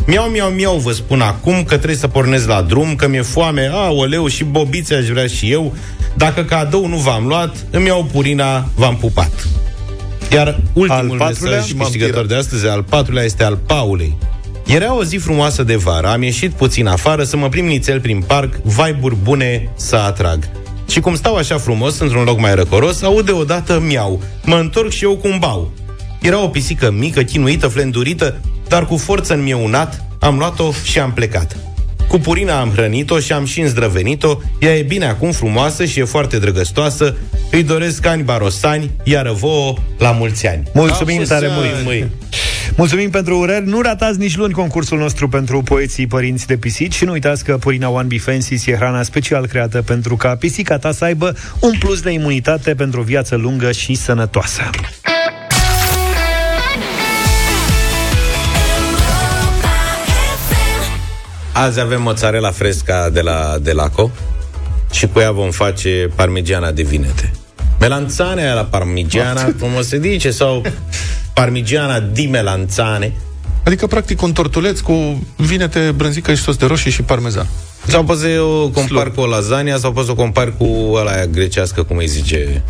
Miau, 0.06 0.28
miau, 0.28 0.50
miau, 0.50 0.76
vă 0.76 0.92
spun 0.92 1.20
acum 1.20 1.62
că 1.62 1.76
trebuie 1.76 1.96
să 1.96 2.08
pornesc 2.08 2.48
la 2.48 2.62
drum, 2.62 2.94
că 2.94 3.08
mi-e 3.08 3.22
foame, 3.22 3.70
a, 3.72 3.90
oleu 3.90 4.26
și 4.26 4.44
bobițe 4.44 4.94
aș 4.94 5.06
vrea 5.06 5.26
și 5.26 5.52
eu. 5.52 5.74
Dacă 6.16 6.44
cadou 6.44 6.86
nu 6.86 6.96
v-am 6.96 7.26
luat, 7.26 7.56
îmi 7.70 7.86
iau 7.86 8.08
purina, 8.12 8.68
v-am 8.74 8.96
pupat. 8.96 9.48
Iar 10.32 10.60
ultimul 10.72 11.10
Al 11.10 11.18
patrulea? 11.18 11.56
mesaj 11.56 11.72
câștigător 11.72 12.26
de 12.26 12.34
astăzi, 12.34 12.66
al 12.66 12.82
patrulea, 12.82 13.22
este 13.22 13.44
al 13.44 13.56
Paulei. 13.56 14.16
Era 14.66 14.94
o 14.94 15.04
zi 15.04 15.16
frumoasă 15.16 15.62
de 15.62 15.76
vară, 15.76 16.06
am 16.06 16.22
ieșit 16.22 16.50
puțin 16.50 16.86
afară 16.86 17.24
să 17.24 17.36
mă 17.36 17.48
prim 17.48 17.64
nițel 17.64 18.00
prin 18.00 18.22
parc, 18.26 18.54
vibe 18.62 19.16
bune 19.22 19.70
să 19.76 19.96
atrag. 19.96 20.48
Și 20.88 21.00
cum 21.00 21.14
stau 21.14 21.36
așa 21.36 21.58
frumos, 21.58 21.98
într-un 21.98 22.24
loc 22.24 22.38
mai 22.38 22.54
răcoros, 22.54 23.02
aud 23.02 23.26
deodată 23.26 23.80
miau. 23.86 24.22
Mă 24.44 24.56
întorc 24.56 24.90
și 24.90 25.04
eu 25.04 25.16
cu 25.16 25.28
un 25.28 25.36
bau. 25.38 25.70
Era 26.20 26.42
o 26.42 26.48
pisică 26.48 26.90
mică, 26.90 27.22
chinuită, 27.22 27.68
flendurită, 27.68 28.40
dar 28.68 28.86
cu 28.86 28.96
forță 28.96 29.34
în 29.34 29.42
mieunat, 29.42 30.04
am 30.18 30.38
luat-o 30.38 30.72
și 30.82 30.98
am 30.98 31.12
plecat. 31.12 31.56
Cu 32.10 32.18
purina 32.18 32.60
am 32.60 32.70
hrănit-o 32.70 33.18
și 33.18 33.32
am 33.32 33.44
și 33.44 33.60
îndrăvenit-o, 33.60 34.38
ea 34.60 34.76
e 34.76 34.82
bine 34.82 35.06
acum 35.06 35.30
frumoasă 35.32 35.84
și 35.84 36.00
e 36.00 36.04
foarte 36.04 36.38
drăgăstoasă, 36.38 37.16
îi 37.50 37.62
doresc 37.62 38.06
ani 38.06 38.22
barosani, 38.22 38.90
iar 39.02 39.28
vouă 39.28 39.74
la 39.98 40.10
mulți 40.10 40.46
ani. 40.46 40.62
Mulțumim 40.74 41.20
La 41.20 41.26
tare 41.26 41.46
mulți 41.46 41.68
mult! 41.68 41.74
ani, 41.76 41.84
măi. 41.84 42.10
Mulțumim 42.76 43.10
pentru 43.10 43.38
urări. 43.38 43.66
Nu 43.66 43.80
ratați 43.80 44.18
nici 44.18 44.36
luni 44.36 44.52
concursul 44.52 44.98
nostru 44.98 45.28
pentru 45.28 45.62
poeții 45.62 46.06
părinți 46.06 46.46
de 46.46 46.56
pisici 46.56 46.94
și 46.94 47.04
nu 47.04 47.12
uitați 47.12 47.44
că 47.44 47.56
Purina 47.56 47.88
One 47.88 48.06
Be 48.06 48.18
Fences 48.18 48.66
e 48.66 48.74
hrana 48.74 49.02
special 49.02 49.46
creată 49.46 49.82
pentru 49.82 50.16
ca 50.16 50.34
pisica 50.36 50.78
ta 50.78 50.92
să 50.92 51.04
aibă 51.04 51.36
un 51.60 51.72
plus 51.78 52.00
de 52.00 52.10
imunitate 52.10 52.74
pentru 52.74 53.00
o 53.00 53.02
viață 53.02 53.36
lungă 53.36 53.72
și 53.72 53.94
sănătoasă. 53.94 54.70
Azi 61.52 61.80
avem 61.80 62.02
mozzarella 62.02 62.50
fresca 62.50 63.10
de 63.10 63.20
la 63.20 63.58
Delaco 63.60 64.10
și 64.92 65.06
cu 65.06 65.18
ea 65.18 65.32
vom 65.32 65.50
face 65.50 66.08
parmigiana 66.14 66.70
de 66.70 66.82
vinete. 66.82 67.32
Melanzane 67.80 68.48
alla 68.48 68.64
parmigiana, 68.64 69.44
cum 69.60 69.74
o 69.78 69.80
se 69.80 69.98
dice, 69.98 70.30
sau 70.30 70.62
parmigiana 71.34 72.00
di 72.00 72.26
melanzane. 72.26 73.12
Adică, 73.64 73.86
practic, 73.86 74.22
un 74.22 74.32
tortuleț 74.32 74.80
cu 74.80 75.26
vinete, 75.36 75.92
brânzică 75.96 76.34
și 76.34 76.42
sos 76.42 76.56
de 76.56 76.66
roșii 76.66 76.90
și 76.90 77.02
parmezan. 77.02 77.46
Sau 77.86 78.04
poți 78.04 78.20
să 78.20 78.40
o 78.40 78.68
compar 78.68 79.10
cu 79.10 79.20
o 79.20 79.26
lasagna 79.26 79.76
sau 79.76 79.92
poți 79.92 80.06
să 80.06 80.12
o 80.12 80.14
compar 80.14 80.52
cu 80.58 80.90
ăla 80.92 81.10
aia 81.10 81.26
grecească, 81.26 81.82
cum 81.82 81.96
îi 81.96 82.06
zice. 82.06 82.62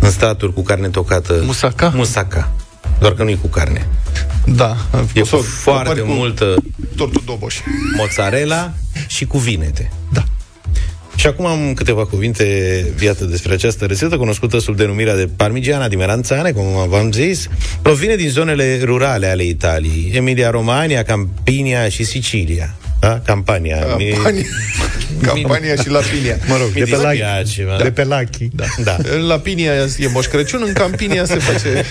în 0.00 0.10
straturi 0.10 0.52
cu 0.52 0.62
carne 0.62 0.88
tocată. 0.88 1.42
Musaca? 1.44 1.92
Musaca. 1.94 2.52
Doar 3.04 3.16
că 3.16 3.22
nu 3.22 3.30
e 3.30 3.34
cu 3.40 3.46
carne. 3.46 3.86
Da. 4.46 4.76
E 5.12 5.20
cu 5.20 5.26
Sau 5.26 5.38
foarte 5.40 5.84
compari 5.88 6.06
cu 6.08 6.12
multă 6.12 6.54
Tortul 6.96 7.22
Doboș. 7.26 7.54
mozzarella 7.96 8.72
și 9.06 9.24
cu 9.24 9.38
vinete. 9.38 9.90
Da. 10.12 10.24
Și 11.16 11.26
acum 11.26 11.46
am 11.46 11.72
câteva 11.74 12.06
cuvinte, 12.06 12.44
iată, 13.02 13.24
despre 13.24 13.52
această 13.52 13.84
rețetă, 13.84 14.16
cunoscută 14.16 14.58
sub 14.58 14.76
denumirea 14.76 15.16
de 15.16 15.28
parmigiana 15.36 15.88
di 15.88 15.96
melanzane, 15.96 16.50
cum 16.50 16.64
v-am 16.88 17.12
zis. 17.12 17.48
Provine 17.82 18.16
din 18.16 18.28
zonele 18.28 18.80
rurale 18.82 19.26
ale 19.26 19.42
Italiei, 19.44 20.10
Emilia-Romagna, 20.14 21.02
Campania 21.02 21.88
și 21.88 22.04
Sicilia. 22.04 22.74
Da? 23.00 23.20
Campania. 23.24 23.78
Campania, 23.78 24.44
Campania 25.26 25.74
și 25.74 25.88
Lapinia. 25.90 26.36
Mă 26.46 26.56
rog, 26.56 26.68
Mi 26.74 26.80
de 26.80 26.90
pe 26.90 26.96
Lachi. 26.96 27.16
dispiace, 27.16 27.64
mă. 27.64 27.82
De 27.82 27.90
pe 27.90 28.04
Lachi. 28.04 28.48
Da. 28.52 28.64
Da. 28.82 28.96
În 29.14 29.26
Lapinia 29.26 29.72
e 29.98 30.08
Moș 30.12 30.26
Crăciun, 30.26 30.62
în 30.66 30.72
Campinia 30.72 31.24
se 31.24 31.34
face... 31.34 31.68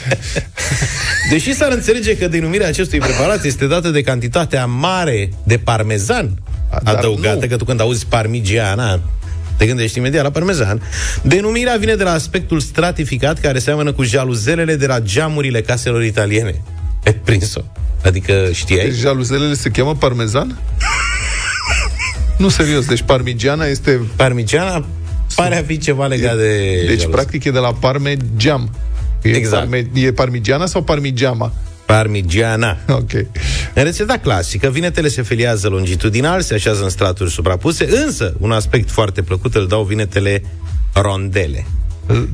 Deși 1.33 1.53
s-ar 1.53 1.71
înțelege 1.71 2.17
că 2.17 2.27
denumirea 2.27 2.67
acestui 2.67 2.99
preparat 2.99 3.43
este 3.43 3.67
dată 3.67 3.89
de 3.89 4.01
cantitatea 4.01 4.65
mare 4.65 5.29
de 5.43 5.57
parmezan 5.57 6.41
dar 6.83 6.95
adăugată, 6.95 7.39
nu. 7.41 7.47
că 7.47 7.55
tu 7.55 7.65
când 7.65 7.79
auzi 7.79 8.05
parmigiana, 8.05 8.99
te 9.57 9.65
gândești 9.65 9.97
imediat 9.97 10.23
la 10.23 10.29
parmezan. 10.29 10.81
Denumirea 11.21 11.75
vine 11.75 11.95
de 11.95 12.03
la 12.03 12.11
aspectul 12.11 12.59
stratificat 12.59 13.39
care 13.39 13.59
seamănă 13.59 13.93
cu 13.93 14.03
jaluzelele 14.03 14.75
de 14.75 14.85
la 14.85 14.99
geamurile 14.99 15.61
caselor 15.61 16.03
italiene. 16.03 16.61
Ai 17.05 17.13
prins-o? 17.13 17.61
Adică 18.03 18.49
știai? 18.51 18.85
Deci 18.85 18.95
jaluzelele 18.95 19.53
se 19.53 19.69
cheamă 19.69 19.95
parmezan? 19.95 20.59
nu, 22.37 22.49
serios, 22.49 22.85
deci 22.85 23.01
parmigiana 23.01 23.65
este... 23.65 24.01
Parmigiana 24.15 24.85
pare 25.35 25.57
a 25.57 25.63
fi 25.63 25.77
ceva 25.77 26.07
legat 26.07 26.37
de 26.37 26.83
Deci, 26.87 26.99
jaluz. 26.99 27.13
practic, 27.15 27.43
e 27.43 27.51
de 27.51 27.59
la 27.59 27.73
parmegiam. 27.73 28.69
E 29.23 29.29
Exact. 29.29 29.69
Parme, 29.69 29.89
e 29.93 30.11
parmigiana 30.11 30.65
sau 30.65 30.83
parmigiama? 30.83 31.53
Parmigiana. 31.85 32.77
Ok. 32.87 33.11
În 33.73 33.83
rețeta 33.83 34.17
clasică, 34.17 34.69
vinetele 34.69 35.07
se 35.07 35.21
feliază 35.21 35.67
longitudinal, 35.67 36.41
se 36.41 36.53
așează 36.53 36.83
în 36.83 36.89
straturi 36.89 37.31
suprapuse, 37.31 37.87
însă 38.05 38.33
un 38.39 38.51
aspect 38.51 38.89
foarte 38.89 39.21
plăcut 39.21 39.55
îl 39.55 39.67
dau 39.67 39.83
vinetele 39.83 40.43
rondele. 40.93 41.65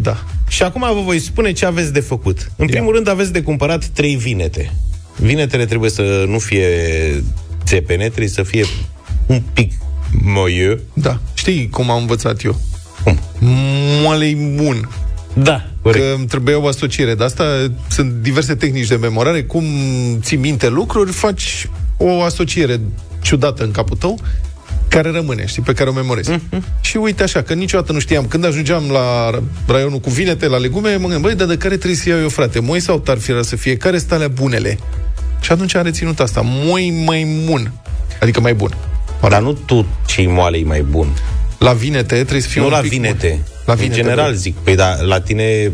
Da. 0.02 0.24
Și 0.48 0.64
acum 0.64 0.82
vă 0.94 1.02
voi 1.02 1.20
spune 1.20 1.52
ce 1.52 1.66
aveți 1.66 1.94
de 1.94 2.00
făcut. 2.00 2.52
În 2.56 2.68
primul 2.68 2.94
rând 2.94 3.08
aveți 3.08 3.32
de 3.32 3.42
cumpărat 3.42 3.86
trei 3.86 4.16
vinete. 4.16 4.74
Vinetele 5.16 5.66
trebuie 5.66 5.90
să 5.90 6.24
nu 6.28 6.40
fie 6.40 6.68
țepene, 7.66 8.08
trebuie 8.08 8.28
să 8.28 8.44
fie 8.44 8.66
un 9.26 9.42
pic 9.54 9.72
moieu. 10.24 10.80
Da. 10.94 11.20
Știi 11.34 11.70
cum 11.70 11.90
am 11.90 12.02
învățat 12.02 12.44
eu? 12.44 12.60
Cum? 13.04 13.20
Moalei 14.02 14.36
bun. 14.36 14.90
Da, 15.44 15.66
Că 15.82 16.14
îmi 16.16 16.26
trebuie 16.26 16.56
o 16.56 16.68
asociere. 16.68 17.16
De 17.16 17.24
asta 17.24 17.72
sunt 17.90 18.12
diverse 18.12 18.56
tehnici 18.56 18.88
de 18.88 18.96
memorare. 18.96 19.44
Cum 19.44 19.64
ții 20.22 20.38
minte 20.38 20.70
lucruri, 20.70 21.12
faci 21.12 21.70
o 21.98 22.22
asociere 22.22 22.80
ciudată 23.22 23.64
în 23.64 23.72
capul 23.72 23.98
tău 23.98 24.20
care 24.88 25.12
rămâne, 25.12 25.46
știi, 25.46 25.62
pe 25.62 25.74
care 25.74 25.90
o 25.90 25.94
memorezi. 25.94 26.32
Mm-hmm. 26.32 26.82
Și 26.82 26.98
uite 26.98 27.24
așa, 27.24 27.42
că 27.42 27.54
niciodată 27.54 27.92
nu 27.92 28.00
știam. 28.00 28.26
Când 28.26 28.46
ajungeam 28.46 28.84
la 28.92 29.30
raionul 29.68 30.00
cu 30.00 30.10
vinete, 30.10 30.48
la 30.48 30.58
legume, 30.58 30.90
mă 30.90 31.00
gândeam, 31.00 31.22
băi, 31.22 31.36
dar 31.36 31.48
de 31.48 31.58
care 31.58 31.76
trebuie 31.76 31.96
să 31.96 32.10
iau 32.10 32.20
eu, 32.20 32.30
frate? 32.30 32.60
Moi 32.60 32.80
sau 32.80 33.00
tarfira 33.00 33.42
să 33.42 33.56
fie? 33.56 33.78
Care 33.78 33.98
sunt 33.98 34.12
alea 34.12 34.28
bunele? 34.28 34.78
Și 35.42 35.52
atunci 35.52 35.76
am 35.76 35.84
reținut 35.84 36.20
asta. 36.20 36.42
Moi 36.44 37.04
mai 37.06 37.42
bun. 37.46 37.72
Adică 38.22 38.40
mai 38.40 38.54
bun. 38.54 38.74
Dar 39.30 39.42
nu 39.42 39.54
tu 39.54 39.86
ce 40.08 40.28
moale 40.28 40.58
e 40.58 40.64
mai 40.64 40.82
bun. 40.82 41.08
La 41.60 41.74
vinete 41.74 42.16
trebuie 42.16 42.42
să 42.42 42.48
fie 42.48 42.62
nu 42.62 42.68
un 42.68 42.74
la 42.74 42.80
pic 42.80 42.90
vinete. 42.90 43.30
bun. 43.30 43.59
La 43.70 43.76
în 43.76 43.80
vinete, 43.80 44.02
general 44.02 44.32
da. 44.32 44.38
zic. 44.38 44.56
Păi 44.56 44.76
da, 44.76 44.96
la 45.02 45.22
tine 45.22 45.72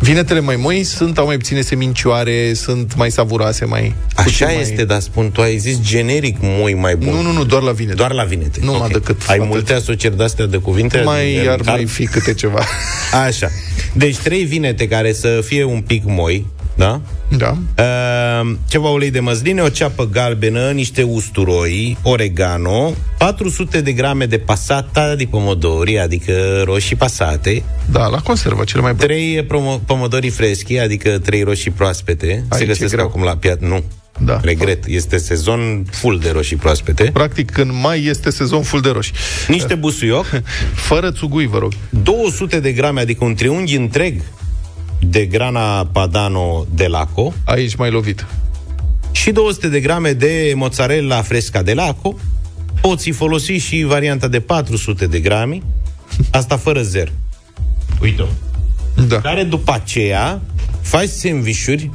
Vinetele 0.00 0.40
mai 0.40 0.56
moi 0.56 0.82
sunt, 0.84 1.18
au 1.18 1.26
mai 1.26 1.36
puține 1.36 1.60
semincioare, 1.60 2.52
sunt 2.54 2.94
mai 2.96 3.10
savuroase, 3.10 3.64
mai... 3.64 3.94
Așa 4.14 4.46
puțin 4.46 4.60
este, 4.60 4.84
dar 4.84 5.00
spun, 5.00 5.30
tu 5.30 5.40
ai 5.40 5.58
zis 5.58 5.80
generic 5.80 6.36
moi 6.40 6.74
mai 6.74 6.96
bun. 6.96 7.14
Nu, 7.14 7.20
nu, 7.22 7.32
nu, 7.32 7.44
doar 7.44 7.62
la 7.62 7.72
vinete. 7.72 7.96
Doar 7.96 8.12
la 8.12 8.22
vinete. 8.22 8.60
Nu 8.62 8.72
Ok. 8.72 8.78
mai 8.78 8.88
decât 8.88 9.22
Ai 9.28 9.36
atât. 9.36 9.48
multe 9.48 9.72
asocieri 9.72 10.16
de-astea 10.16 10.46
de 10.46 10.56
cuvinte? 10.56 11.00
Mai 11.04 11.40
De- 11.42 11.48
ar 11.48 11.60
de- 11.60 11.70
mai 11.70 11.84
fi 11.84 12.06
câte 12.06 12.34
ceva. 12.34 12.60
Așa. 13.26 13.48
Deci 13.92 14.16
trei 14.16 14.44
vinete 14.44 14.88
care 14.88 15.12
să 15.12 15.40
fie 15.44 15.64
un 15.64 15.80
pic 15.80 16.02
moi, 16.06 16.46
da? 16.76 17.00
Da. 17.36 17.56
Uh, 17.78 18.56
ceva 18.68 18.88
ulei 18.88 19.10
de 19.10 19.20
măsline, 19.20 19.60
o 19.62 19.68
ceapă 19.68 20.08
galbenă, 20.12 20.70
niște 20.70 21.02
usturoi, 21.02 21.96
oregano, 22.02 22.92
400 23.18 23.80
de 23.80 23.92
grame 23.92 24.26
de 24.26 24.38
pasata 24.38 25.14
di 25.14 25.26
pomodori, 25.26 25.98
adică 25.98 26.32
roșii 26.64 26.96
pasate. 26.96 27.62
Da, 27.90 28.06
la 28.06 28.18
conservă, 28.18 28.64
cel 28.64 28.80
mai 28.80 28.92
bun. 28.94 29.06
3 29.06 29.44
promo- 29.44 29.80
pomodori 29.86 30.28
freschi, 30.28 30.78
adică 30.78 31.18
3 31.18 31.42
roșii 31.42 31.70
proaspete. 31.70 32.26
Aici 32.26 32.44
Se 32.58 32.62
e 32.62 32.66
găsesc 32.66 32.92
greu. 32.94 33.06
acum 33.06 33.22
la 33.22 33.36
piață. 33.36 33.58
Nu. 33.64 33.82
Da. 34.24 34.40
Regret, 34.42 34.84
este 34.86 35.16
sezon 35.16 35.84
full 35.90 36.18
de 36.18 36.30
roșii 36.30 36.56
proaspete. 36.56 37.10
Practic, 37.12 37.56
în 37.56 37.70
mai 37.82 38.04
este 38.04 38.30
sezon 38.30 38.62
full 38.62 38.82
de 38.82 38.88
roșii. 38.88 39.14
Niște 39.48 39.74
busuioc. 39.74 40.26
Fără 40.88 41.10
țugui, 41.10 41.46
vă 41.46 41.58
rog. 41.58 41.72
200 42.02 42.60
de 42.60 42.72
grame, 42.72 43.00
adică 43.00 43.24
un 43.24 43.34
triunghi 43.34 43.76
întreg 43.76 44.20
de 45.00 45.26
grana 45.26 45.84
padano 45.84 46.66
de 46.74 46.86
laco. 46.86 47.32
Aici 47.44 47.74
mai 47.74 47.90
lovit. 47.90 48.26
Și 49.12 49.30
200 49.30 49.68
de 49.68 49.80
grame 49.80 50.12
de 50.12 50.52
mozzarella 50.56 51.22
fresca 51.22 51.62
de 51.62 51.74
laco. 51.74 52.14
Poți 52.80 53.10
folosi 53.10 53.52
și 53.52 53.82
varianta 53.82 54.28
de 54.28 54.40
400 54.40 55.06
de 55.06 55.20
grame. 55.20 55.58
Asta 56.30 56.56
fără 56.56 56.82
zer. 56.82 57.12
Uite-o. 58.00 58.26
Da. 59.08 59.20
Care 59.20 59.42
după 59.42 59.72
aceea 59.72 60.40
faci 60.80 61.08
sandvișuri 61.08 61.90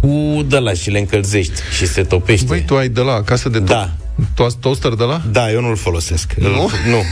cu 0.00 0.42
de 0.48 0.58
la 0.58 0.72
și 0.72 0.90
le 0.90 0.98
încălzești 0.98 1.60
și 1.76 1.86
se 1.86 2.02
topește. 2.02 2.46
Băi, 2.46 2.62
tu 2.62 2.76
ai 2.76 2.88
de 2.88 3.00
la 3.00 3.12
acasă 3.12 3.48
de 3.48 3.58
tot? 3.58 3.66
Da. 3.66 3.90
Tu 4.36 4.42
ați 4.44 4.56
toaster 4.58 4.92
de 4.92 5.04
la? 5.04 5.20
Da, 5.30 5.50
eu 5.52 5.60
nu-l 5.60 5.76
folosesc. 5.76 6.32
Nu? 6.34 6.46
Îl, 6.48 6.70
nu. 6.90 7.02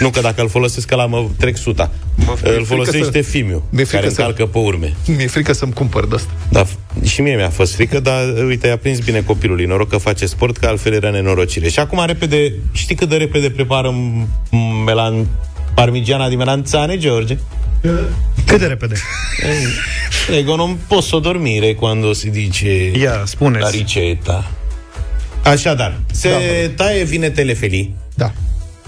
Nu, 0.00 0.10
că 0.10 0.20
dacă 0.20 0.42
îl 0.42 0.48
folosesc, 0.48 0.90
ăla 0.92 1.06
mă 1.06 1.26
trec 1.38 1.56
suta. 1.56 1.90
frică 2.34 2.54
Îl 2.56 2.64
folosește 2.64 3.22
să- 3.22 3.28
Fimiu, 3.28 3.62
mi-e 3.70 3.84
frică 3.84 4.00
care 4.02 4.12
să- 4.14 4.20
încalcă 4.20 4.46
pe 4.46 4.58
urme. 4.58 4.94
Mi-e 5.16 5.26
frică 5.26 5.52
să-mi 5.52 5.72
cumpăr 5.72 6.06
de 6.06 6.14
asta. 6.14 6.30
Da, 6.50 6.64
f- 6.64 7.02
și 7.04 7.20
mie 7.20 7.36
mi-a 7.36 7.50
fost 7.50 7.74
frică, 7.74 8.00
dar 8.00 8.22
uite, 8.46 8.68
a 8.70 8.76
prins 8.76 8.98
bine 8.98 9.20
copilului. 9.20 9.64
Noroc 9.64 9.88
că 9.88 9.96
face 9.96 10.26
sport, 10.26 10.56
că 10.56 10.66
altfel 10.66 10.92
era 10.92 11.10
nenorocire. 11.10 11.68
Și 11.68 11.78
acum 11.78 12.02
repede, 12.06 12.52
știi 12.72 12.94
cât 12.94 13.08
de 13.08 13.16
repede 13.16 13.50
preparăm 13.50 14.28
m- 14.46 14.84
melan 14.84 15.26
parmigiana 15.74 16.28
di 16.28 16.36
melanzane, 16.36 16.96
George? 16.98 17.38
Cât 18.46 18.58
de 18.60 18.66
repede? 18.66 18.94
Ego, 20.36 20.56
non 20.56 20.76
posso 20.88 21.18
dormire 21.18 21.74
quando 21.74 22.12
si 22.12 22.30
dice 22.30 22.90
Ia, 22.98 23.22
spuneți. 23.24 23.62
la 23.62 23.70
ricetta. 23.70 24.50
Așadar, 25.48 26.00
se 26.12 26.28
da, 26.28 26.84
taie 26.84 27.04
vinetele 27.04 27.54
felii, 27.54 27.94
Da. 28.14 28.32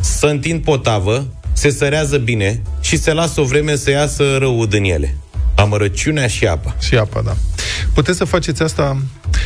să 0.00 0.26
întind 0.26 0.62
potavă, 0.62 1.26
se 1.52 1.70
sărează 1.70 2.18
bine 2.18 2.62
și 2.80 2.96
se 2.96 3.12
lasă 3.12 3.40
o 3.40 3.44
vreme 3.44 3.76
să 3.76 3.90
iasă 3.90 4.36
rău 4.38 4.66
din 4.66 4.84
ele. 4.84 5.16
Amărăciunea 5.54 6.26
și 6.26 6.46
apa. 6.46 6.76
Și 6.80 6.94
apa, 6.94 7.20
da. 7.24 7.36
Puteți 7.94 8.16
să 8.18 8.24
faceți 8.24 8.62
asta... 8.62 8.96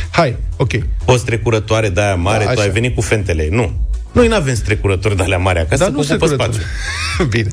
Hai, 0.09 0.35
ok. 0.57 0.71
O 1.05 1.15
strecurătoare 1.17 1.89
de 1.89 2.01
aia 2.01 2.15
mare, 2.15 2.37
Da, 2.37 2.43
da, 2.45 2.53
tu 2.53 2.59
așa. 2.59 2.67
ai 2.67 2.73
venit 2.73 2.95
cu 2.95 3.01
fentele. 3.01 3.47
Nu. 3.51 3.71
Noi 4.11 4.27
nu 4.27 4.35
avem 4.35 4.55
strecurători 4.55 5.15
de 5.15 5.23
alea 5.23 5.37
mari 5.37 5.59
acasă, 5.59 5.83
Dar 5.83 5.89
Dar 5.91 5.97
nu 5.97 6.03
nu 6.07 6.07
ocupă 6.09 6.25
strecurători. 6.25 6.63
spațiu. 6.63 7.25
Bine. 7.35 7.49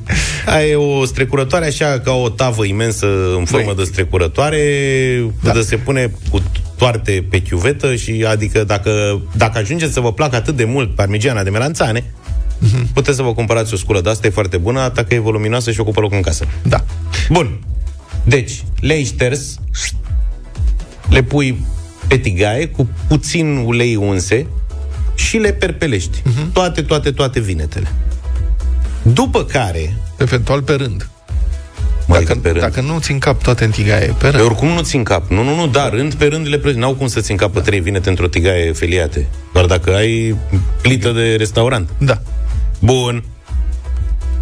Ai 0.46 0.74
o 0.74 1.04
strecurătoare 1.04 1.66
așa 1.66 2.00
ca 2.04 2.12
o 2.12 2.28
tavă 2.28 2.64
imensă 2.64 3.06
în 3.38 3.44
formă 3.44 3.74
de 3.76 3.84
strecurătoare, 3.84 4.60
da. 5.42 5.52
de 5.52 5.60
se 5.60 5.76
pune 5.76 6.12
cu 6.30 6.42
toarte 6.82 7.26
pe 7.30 7.42
chiuvetă 7.42 7.94
și 7.94 8.24
adică 8.28 8.64
dacă, 8.64 9.20
dacă 9.36 9.58
ajungeți 9.58 9.92
să 9.92 10.00
vă 10.00 10.12
placă 10.12 10.36
atât 10.36 10.56
de 10.56 10.64
mult 10.64 10.94
parmigiana 10.94 11.42
de 11.42 11.50
melanțane, 11.50 12.04
Mhm. 12.58 12.92
puteți 12.92 13.16
să 13.16 13.22
vă 13.22 13.34
cumpărați 13.34 13.74
o 13.74 13.76
sculă 13.76 14.00
de 14.00 14.08
asta, 14.08 14.26
e 14.26 14.30
foarte 14.30 14.56
bună, 14.56 14.80
atât 14.80 15.08
că 15.08 15.14
e 15.14 15.18
voluminoasă 15.18 15.70
și 15.70 15.80
ocupă 15.80 16.00
loc 16.00 16.12
în 16.12 16.20
casă. 16.20 16.46
Da. 16.62 16.84
Bun. 17.28 17.58
Deci, 18.24 18.64
le-ai 18.80 19.04
șters, 19.04 19.58
le 21.08 21.22
pui 21.22 21.66
pe 22.08 22.16
tigaie 22.16 22.68
cu 22.68 22.88
puțin 23.08 23.56
ulei 23.56 23.96
unse 23.96 24.46
și 25.14 25.36
le 25.36 25.52
perpelești. 25.52 26.18
Uh-huh. 26.20 26.52
Toate, 26.52 26.82
toate, 26.82 27.10
toate 27.10 27.40
vinetele. 27.40 27.92
După 29.02 29.44
care... 29.44 29.96
Eventual 30.18 30.62
pe 30.62 30.72
rând. 30.72 31.10
Mai 32.06 32.22
Dacă, 32.24 32.38
pe 32.38 32.48
rând. 32.48 32.60
dacă 32.60 32.80
nu 32.80 32.98
ți 33.00 33.12
în 33.12 33.18
cap 33.18 33.42
toate 33.42 33.64
în 33.64 33.70
tigaie, 33.70 34.06
pe 34.06 34.12
Pe 34.18 34.28
rând. 34.28 34.44
oricum 34.44 34.68
nu 34.68 34.80
țin 34.82 35.02
cap. 35.02 35.30
Nu, 35.30 35.42
nu, 35.42 35.54
nu, 35.54 35.66
da, 35.66 35.88
rând 35.88 36.14
pe 36.14 36.24
rând 36.24 36.48
le 36.48 36.58
pre... 36.58 36.72
N-au 36.72 36.94
cum 36.94 37.06
să 37.06 37.20
țin 37.20 37.36
cap 37.36 37.52
pe 37.52 37.60
trei 37.60 37.80
vinete 37.80 38.08
într-o 38.08 38.26
tigaie 38.26 38.72
feliate. 38.72 39.26
Doar 39.52 39.64
dacă 39.66 39.94
ai 39.94 40.36
plită 40.82 41.10
de 41.10 41.34
restaurant. 41.36 41.88
Da. 41.98 42.22
Bun. 42.78 43.24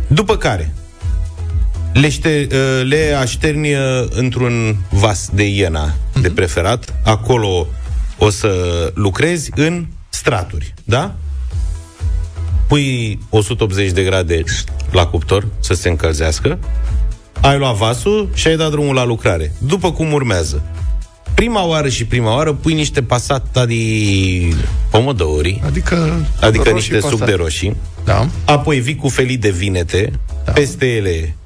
După 0.07 0.37
care 0.37 0.73
le, 1.93 2.09
ște, 2.09 2.47
uh, 2.53 2.87
le 2.89 3.17
așterni 3.21 3.75
uh, 3.75 3.81
într-un 4.11 4.77
vas 4.91 5.29
de 5.33 5.43
iena 5.49 5.95
de 6.21 6.31
preferat. 6.31 6.95
Acolo 7.05 7.67
o 8.19 8.31
să 8.31 8.53
lucrezi 8.95 9.51
în 9.55 9.87
straturi, 10.09 10.75
da? 10.85 11.15
Pui 12.67 13.19
180 13.31 13.91
de 13.91 14.03
grade 14.03 14.43
la 14.91 15.07
cuptor 15.07 15.47
să 15.61 15.75
se 15.75 15.89
încălzească. 15.89 16.59
Ai 17.41 17.59
luat 17.59 17.75
vasul 17.77 18.29
și 18.35 18.47
ai 18.49 18.57
dat 18.57 18.71
drumul 18.71 18.95
la 18.95 19.05
lucrare. 19.05 19.53
După 19.59 19.93
cum 19.93 20.13
urmează. 20.13 20.63
Prima 21.35 21.65
oară 21.67 21.89
și 21.89 22.05
prima 22.05 22.35
oară 22.35 22.53
pui 22.53 22.75
niște 22.75 23.03
pasata 23.03 23.67
de 23.67 23.75
pomodori, 24.91 25.61
Adică, 25.67 26.27
adică 26.41 26.69
roșii 26.71 26.75
niște 26.93 27.01
suc 27.09 27.19
pasate. 27.19 27.31
de 27.31 27.37
roșii, 27.37 27.77
Da. 28.05 28.27
apoi 28.45 28.81
vii 28.81 28.97
cu 28.97 29.09
felii 29.09 29.37
de 29.37 29.51
vinete, 29.51 30.13
da. 30.45 30.53
peste 30.53 30.87
ele 30.87 31.37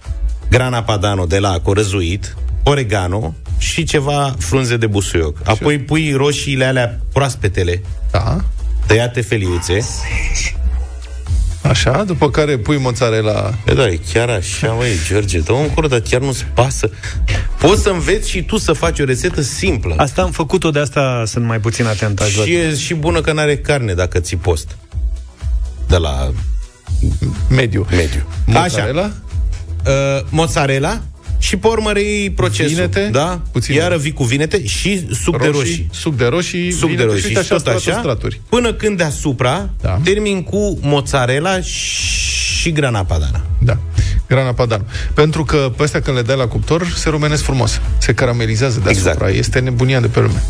grana 0.51 0.83
padano 0.83 1.25
de 1.27 1.39
la 1.39 1.61
corăzuit, 1.63 2.37
oregano 2.65 3.35
și 3.59 3.85
ceva 3.85 4.35
frunze 4.39 4.77
de 4.77 4.87
busuioc. 4.87 5.39
Apoi 5.45 5.79
pui 5.79 6.13
roșiile 6.13 6.65
alea 6.65 7.01
proaspetele, 7.13 7.83
Da. 8.11 8.45
tăiate 8.87 9.21
feliuțe. 9.21 9.79
Așa, 11.69 12.05
după 12.05 12.31
care 12.31 12.59
pui 12.59 12.79
mozzarella. 12.79 13.55
E, 13.67 13.73
da, 13.73 13.87
e 13.87 14.01
chiar 14.13 14.29
așa, 14.29 14.73
măi, 14.73 14.91
George, 15.09 15.39
dă 15.39 15.53
un 15.53 15.69
cur, 15.71 15.87
dar 15.87 16.01
chiar 16.01 16.21
nu-ți 16.21 16.45
pasă. 16.55 16.91
Poți 17.59 17.83
să 17.83 17.89
înveți 17.89 18.31
și 18.31 18.43
tu 18.43 18.57
să 18.57 18.73
faci 18.73 19.01
o 19.01 19.05
rețetă 19.05 19.41
simplă. 19.41 19.95
Asta 19.97 20.23
am 20.23 20.31
făcut-o, 20.31 20.71
de 20.71 20.79
asta 20.79 21.23
sunt 21.27 21.45
mai 21.45 21.59
puțin 21.59 21.87
atent. 21.87 22.21
aș 22.21 22.33
vrea. 22.33 22.45
Și 22.45 22.55
e 22.55 22.75
și 22.75 22.95
bună 22.95 23.21
că 23.21 23.33
n-are 23.33 23.57
carne 23.57 23.95
dacă 23.95 24.21
ți 24.21 24.37
post. 24.37 24.77
De 25.89 25.97
la 25.97 26.33
mediu. 27.49 27.87
Mediu. 27.91 28.27
Mozzarella? 28.47 29.03
Așa. 29.03 29.13
Uh, 29.87 30.27
mozzarella 30.29 31.01
și 31.47 31.57
pe 31.57 31.67
urmă 31.67 31.93
reiei 31.93 32.31
procesul. 32.31 32.75
Vinete? 32.75 33.09
Da? 33.13 33.41
Puțin. 33.53 33.75
Iară 33.75 33.97
vii 33.97 34.13
cu 34.13 34.25
vinete 34.25 34.67
și 34.67 35.07
suc 35.15 35.39
de 35.41 35.47
Roșii, 35.47 35.61
roșii. 35.61 35.89
suc 35.93 36.17
de 36.17 36.25
roșii, 36.27 36.71
Suc 36.73 36.81
de 36.81 36.87
vinete 36.87 37.05
roșii 37.05 37.21
și 37.21 37.27
și, 37.29 37.37
uite 37.37 37.41
așa 37.41 37.49
tot 37.55 37.61
straturi, 37.61 37.91
așa, 37.91 37.99
straturi. 38.01 38.41
până 38.49 38.73
când 38.73 38.97
deasupra 38.97 39.69
da. 39.81 39.99
termin 40.05 40.43
cu 40.43 40.79
mozzarella 40.81 41.61
și 41.61 42.73
grana 42.73 43.05
padano. 43.05 43.41
Da, 43.59 43.77
grana 44.29 44.53
padano. 44.53 44.85
Pentru 45.15 45.45
că 45.45 45.73
pe 45.77 45.83
astea 45.83 46.01
când 46.01 46.17
le 46.17 46.23
dai 46.23 46.37
la 46.37 46.47
cuptor, 46.47 46.87
se 46.97 47.09
rumenesc 47.09 47.43
frumos. 47.43 47.81
Se 47.99 48.15
caramelizează 48.15 48.81
deasupra. 48.85 49.13
Exact. 49.13 49.35
Este 49.39 49.59
nebunia 49.59 50.01
de 50.01 50.07
pe 50.07 50.21
lume. 50.21 50.43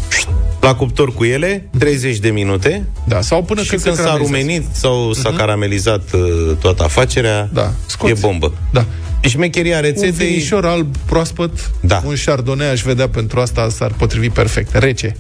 La 0.61 0.75
cuptor 0.75 1.15
cu 1.15 1.25
ele, 1.25 1.69
30 1.79 2.17
de 2.19 2.31
minute. 2.31 2.87
Da, 3.07 3.21
sau 3.21 3.43
până 3.43 3.63
și 3.63 3.69
când 3.69 3.83
când, 3.83 3.95
se 3.95 4.01
s-a 4.03 4.07
caramelizează. 4.09 4.47
rumenit 4.47 4.67
sau 4.77 5.13
s-a 5.13 5.29
Mhm. 5.29 5.39
caramelizat 5.39 6.03
uh, 6.13 6.21
toată 6.61 6.83
afacerea, 6.85 7.49
da, 7.53 7.73
e 8.07 8.13
bombă. 8.21 8.53
Da. 8.73 8.85
Șmecheria 9.29 9.77
Un 9.77 9.83
rețetei... 9.83 10.27
vinișor 10.27 10.67
alb 10.67 10.97
proaspăt, 10.97 11.71
Da. 11.81 12.03
un 12.07 12.15
chardonnay 12.25 12.71
aș 12.71 12.81
vedea 12.83 13.09
pentru 13.09 13.41
asta, 13.41 13.69
s-ar 13.69 13.93
potrivi 13.99 14.29
perfect. 14.31 14.75
Rece. 14.75 15.17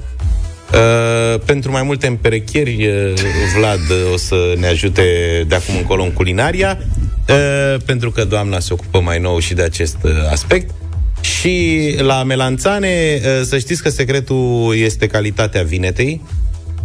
Uh, 0.73 1.41
pentru 1.45 1.71
mai 1.71 1.83
multe 1.83 2.07
împerecheri, 2.07 2.87
uh, 2.87 3.13
Vlad 3.57 3.79
uh, 3.91 4.13
o 4.13 4.17
să 4.17 4.55
ne 4.59 4.67
ajute 4.67 5.03
de 5.49 5.55
acum 5.55 5.77
încolo 5.77 6.03
în 6.03 6.13
culinaria, 6.13 6.79
uh, 7.29 7.81
pentru 7.87 8.11
că 8.11 8.25
doamna 8.25 8.59
se 8.59 8.73
ocupă 8.73 9.01
mai 9.01 9.19
nou 9.19 9.39
și 9.39 9.55
de 9.55 9.63
acest 9.63 9.97
uh, 10.03 10.11
aspect. 10.31 10.71
Și 11.21 11.79
la 11.99 12.23
melanțane, 12.23 13.21
uh, 13.25 13.43
să 13.45 13.59
știți 13.59 13.83
că 13.83 13.89
secretul 13.89 14.75
este 14.77 15.07
calitatea 15.07 15.63
vinetei. 15.63 16.21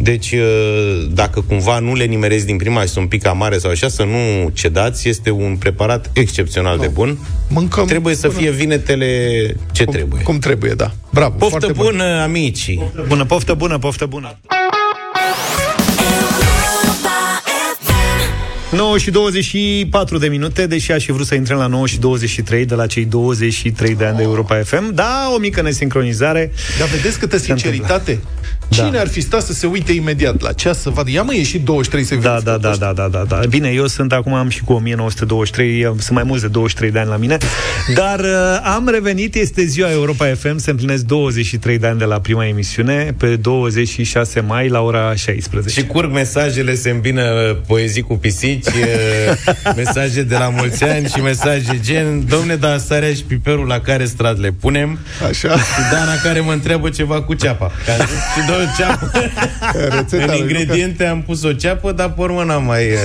Deci, 0.02 0.30
uh, 0.32 1.06
dacă 1.12 1.40
cumva 1.40 1.78
nu 1.78 1.94
le 1.94 2.04
nimerezi 2.04 2.46
din 2.46 2.56
prima 2.56 2.80
și 2.80 2.86
sunt 2.88 3.02
un 3.04 3.08
pic 3.10 3.26
amare 3.26 3.58
sau 3.58 3.70
așa, 3.70 3.88
să 3.88 4.04
nu 4.04 4.50
cedați. 4.52 5.08
Este 5.08 5.30
un 5.30 5.56
preparat 5.56 6.10
excepțional 6.12 6.78
de 6.78 6.86
bun. 6.86 7.18
Mâncăm 7.48 7.86
Trebuie 7.86 8.14
să 8.14 8.28
fie 8.28 8.50
vinetele 8.50 9.56
ce 9.72 9.84
trebuie. 9.84 10.22
Cum 10.22 10.38
trebuie, 10.38 10.72
da. 10.72 10.90
Bravo, 11.10 11.34
Poftă 11.38 11.58
foarte 11.58 11.72
bun. 11.72 11.86
bună, 11.90 12.22
amicii! 12.22 12.82
Bună, 13.08 13.24
poftă 13.24 13.54
bună, 13.54 13.78
poftă 13.78 14.06
bună! 14.06 14.38
9 18.70 18.98
și 18.98 19.10
24 19.10 20.18
de 20.18 20.28
minute, 20.28 20.66
deși 20.66 20.92
aș 20.92 21.04
fi 21.04 21.12
vrut 21.12 21.26
să 21.26 21.34
intrăm 21.34 21.58
la 21.58 21.66
9 21.66 21.86
și 21.86 21.98
23 21.98 22.64
de 22.64 22.74
la 22.74 22.86
cei 22.86 23.04
23 23.04 23.94
de 23.94 24.04
ani 24.04 24.16
de 24.16 24.22
Europa 24.22 24.60
FM. 24.64 24.94
Da, 24.94 25.30
o 25.34 25.38
mică 25.38 25.62
nesincronizare. 25.62 26.52
Dar 26.78 26.88
vedeți 26.88 27.18
câtă 27.18 27.36
Se 27.36 27.52
sinceritate? 28.70 28.88
Cine 28.88 28.98
ar 28.98 29.08
fi 29.08 29.20
stat 29.20 29.42
să 29.42 29.52
se 29.52 29.66
uite 29.66 29.92
imediat 29.92 30.40
la 30.40 30.52
ceas 30.52 30.80
să 30.80 30.90
vadă? 30.90 31.10
Ia 31.10 31.22
mă, 31.22 31.34
e 31.34 31.42
și 31.42 31.58
23 31.58 32.04
să 32.04 32.14
Da, 32.14 32.40
da, 32.44 32.56
da, 32.58 32.74
da, 32.78 32.92
da, 32.92 33.08
da, 33.08 33.24
da. 33.28 33.40
Bine, 33.48 33.68
eu 33.68 33.86
sunt 33.86 34.12
acum 34.12 34.34
am 34.34 34.48
și 34.48 34.60
cu 34.64 34.72
1923, 34.72 35.80
eu- 35.80 35.96
sunt 35.98 36.10
mai 36.10 36.22
mulți 36.22 36.42
de 36.42 36.48
23 36.48 36.90
de 36.90 36.98
ani 36.98 37.08
la 37.08 37.16
mine, 37.16 37.36
dar 37.94 38.18
uh, 38.20 38.26
am 38.62 38.88
revenit, 38.88 39.34
este 39.34 39.64
ziua 39.64 39.90
Europa 39.90 40.26
FM, 40.38 40.56
se 40.58 40.70
împlinesc 40.70 41.04
23 41.04 41.78
de 41.78 41.86
ani 41.86 41.98
de 41.98 42.04
la 42.04 42.20
prima 42.20 42.46
emisiune, 42.46 43.14
pe 43.18 43.36
26 43.36 44.40
mai 44.40 44.68
la 44.68 44.80
ora 44.80 45.14
16. 45.14 45.80
Și 45.80 45.86
curg 45.86 46.12
mesajele, 46.12 46.74
se 46.74 46.90
îmbină 46.90 47.22
uh, 47.22 47.56
poezii 47.66 48.02
cu 48.02 48.14
pisici, 48.18 48.66
uh, 48.66 49.72
mesaje 49.76 50.22
de 50.22 50.36
la 50.36 50.48
mulți 50.48 50.84
ani 50.84 51.06
și 51.08 51.20
mesaje 51.20 51.80
gen 51.82 52.24
Domne, 52.28 52.56
dar 52.56 52.78
sarea 52.78 53.12
și 53.14 53.22
piperul 53.22 53.66
la 53.66 53.80
care 53.80 54.04
strat 54.04 54.38
le 54.38 54.50
punem? 54.60 54.98
Așa. 55.28 55.48
Și 55.48 55.80
Dana 55.92 56.14
care 56.22 56.40
mă 56.40 56.52
întreabă 56.52 56.88
ceva 56.88 57.22
cu 57.22 57.34
ceapa. 57.34 57.72
Că 57.84 57.90
am 57.90 58.06
zis 58.06 58.44
și 58.60 58.66
două 58.66 58.68
ceapă. 58.78 59.10
Rețeta 59.96 60.22
În 60.22 60.28
lui 60.28 60.38
ingrediente 60.38 61.04
am 61.04 61.22
pus 61.22 61.42
o 61.42 61.52
ceapă, 61.52 61.92
dar 61.92 62.12
pe 62.12 62.20
urmă 62.20 62.42
n-am 62.42 62.64
mai 62.64 62.84
uh, 62.84 62.98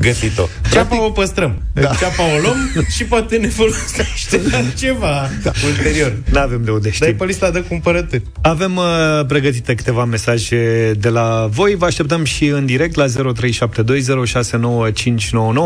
găsit-o. 0.00 0.48
Ceapa 0.70 1.04
o 1.04 1.10
păstrăm. 1.10 1.62
Da. 1.72 1.90
Ceapa 1.98 2.22
o 2.22 2.40
luăm 2.42 2.70
și 2.96 3.04
poate 3.04 3.36
ne 3.36 3.48
folosește 3.48 4.40
la 4.50 4.58
ceva 4.76 5.30
da. 5.42 5.52
ulterior. 5.66 6.16
N-avem 6.30 6.64
de 6.64 6.70
unde 6.70 6.90
Dar 6.98 7.08
e 7.08 7.12
pe 7.12 7.24
lista 7.24 7.50
de 7.50 7.60
cumpărături. 7.60 8.22
Avem 8.40 8.76
uh, 8.76 8.84
pregătite 9.26 9.74
câteva 9.74 10.04
mesaje 10.04 10.92
de 10.98 11.08
la 11.08 11.48
voi. 11.50 11.74
Vă 11.74 11.84
așteptăm 11.84 12.24
și 12.24 12.46
în 12.46 12.66
direct 12.66 12.96
la 12.96 13.04
0372069599, 13.06 13.10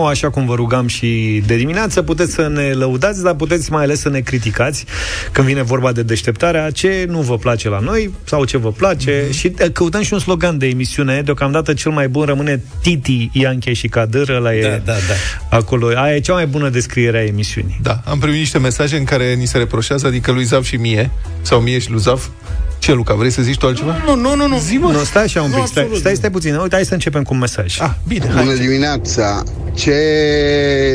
așa 0.09 0.31
cum 0.31 0.47
vă 0.47 0.55
rugam 0.55 0.87
și 0.87 1.43
de 1.47 1.57
dimineață. 1.57 2.03
Puteți 2.03 2.33
să 2.33 2.49
ne 2.49 2.73
lăudați, 2.73 3.23
dar 3.23 3.35
puteți 3.35 3.73
mai 3.73 3.83
ales 3.83 4.01
să 4.01 4.09
ne 4.09 4.21
criticați 4.21 4.85
când 5.33 5.47
vine 5.47 5.63
vorba 5.63 5.93
de 5.93 6.03
deșteptarea, 6.03 6.71
ce 6.71 7.07
nu 7.09 7.21
vă 7.21 7.39
place 7.39 7.69
la 7.69 7.79
noi 7.79 8.15
sau 8.25 8.45
ce 8.45 8.57
vă 8.57 8.73
place. 8.73 8.92
Mm-hmm. 8.97 9.31
Și 9.31 9.53
uh, 9.61 9.71
căutăm 9.73 10.03
și 10.03 10.13
un 10.13 10.19
slogan 10.19 10.59
de 10.59 10.67
emisiune. 10.67 11.23
Deocamdată 11.25 11.73
cel 11.75 11.91
mai 11.93 12.09
bun 12.09 12.25
rămâne 12.25 12.63
Titi, 12.83 13.31
Ianche 13.33 13.73
și 13.73 13.89
Cadâr. 13.89 14.29
Ăla 14.29 14.55
e 14.55 14.63
Da, 14.63 14.69
da, 14.69 14.93
da. 14.93 15.57
acolo. 15.57 15.87
Aia 15.97 16.15
e 16.17 16.21
cea 16.21 16.33
mai 16.33 16.47
bună 16.47 16.69
descriere 16.69 17.19
a 17.19 17.25
emisiunii. 17.25 17.79
Da, 17.83 18.01
am 18.05 18.19
primit 18.19 18.39
niște 18.39 18.59
mesaje 18.59 18.97
în 18.97 19.05
care 19.05 19.35
ni 19.35 19.47
se 19.47 19.59
reproșează, 19.59 20.07
adică 20.07 20.31
lui 20.33 20.45
Zav 20.45 20.65
și 20.65 20.77
mie, 20.77 21.11
sau 21.43 21.61
mie 21.61 21.79
și 21.79 21.91
lui 21.91 22.01
Zav. 22.01 22.31
Ce, 22.79 22.93
Luca, 22.93 23.15
vrei 23.15 23.31
să 23.31 23.43
zici 23.43 23.57
tu 23.59 23.67
altceva? 23.67 24.03
Nu, 24.07 24.15
nu, 24.17 24.35
nu, 24.37 24.49
nu. 24.49 24.59
Zi, 24.59 24.75
mă. 24.75 24.91
Nu, 24.91 24.99
stai 25.05 25.23
așa 25.23 25.43
un 25.43 25.51
Nu, 25.51 25.57
pic, 25.57 25.67
stai, 25.67 25.83
absolut 25.83 26.01
stai, 26.01 26.13
nu. 26.13 26.19
stai 26.19 26.31
puțin. 26.31 26.55
Uite, 26.55 26.75
hai 26.75 26.85
să 26.85 26.93
începem 26.95 27.23
cu 27.23 27.35
un 27.35 27.41
mesaj. 27.41 27.81
Ah, 27.81 27.91
bine, 28.07 28.31
Bună 28.37 28.55
dimineața! 28.55 29.43
Ce 29.75 29.97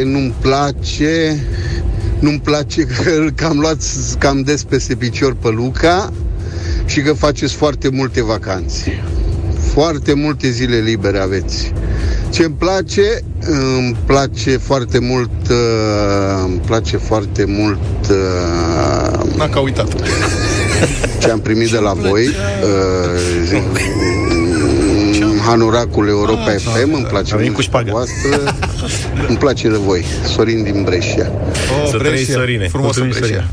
nu-mi 0.06 0.34
place, 0.42 1.40
nu-mi 2.20 2.40
place 2.40 2.82
că 2.82 3.10
îl 3.10 3.32
cam 3.42 3.60
luați 3.60 4.18
cam 4.18 4.42
des 4.42 4.64
peste 4.64 4.96
picior 4.96 5.36
pe 5.36 5.50
Luca 5.50 6.14
și 6.88 7.02
că 7.02 7.14
faceți 7.14 7.54
foarte 7.54 7.90
multe 7.90 8.24
vacanțe. 8.24 9.04
Foarte 9.74 10.14
multe 10.14 10.50
zile 10.50 10.78
libere 10.78 11.20
aveți. 11.20 11.74
Ce 12.30 12.44
îmi 12.44 12.56
place, 12.58 13.22
îmi 13.78 13.98
place 14.06 14.58
foarte 14.58 15.00
mult, 15.00 15.50
uh, 15.50 15.56
îmi 16.46 16.60
place 16.66 16.98
foarte 16.98 17.46
mult 17.46 17.80
uh, 18.10 19.36
N-a 19.38 19.50
ca 19.50 19.60
uitat. 19.60 19.88
ce 21.22 21.30
am 21.30 21.40
primit 21.40 21.72
de 21.72 21.78
la 21.78 21.94
voi. 21.94 22.28
Uh, 22.28 22.34
Hanoracul 25.46 26.08
Europa 26.08 26.52
FM, 26.58 26.94
îmi 26.94 27.06
place 27.06 27.34
Avem 27.34 27.52
mult 27.52 27.68
cu 27.68 27.82
voastră, 27.92 28.56
îmi 29.28 29.38
place 29.38 29.70
de 29.70 29.78
voi. 29.78 30.06
Sorin 30.36 30.64
din 30.64 30.84
Brescia. 30.84 31.32
Oh, 31.82 31.90
Să 31.90 31.98
trăiți, 31.98 32.32
Sorine. 32.32 32.68
Frumos 32.68 32.96
în 32.96 33.04
Mulțumim, 33.04 33.28
Brescia. 33.30 33.48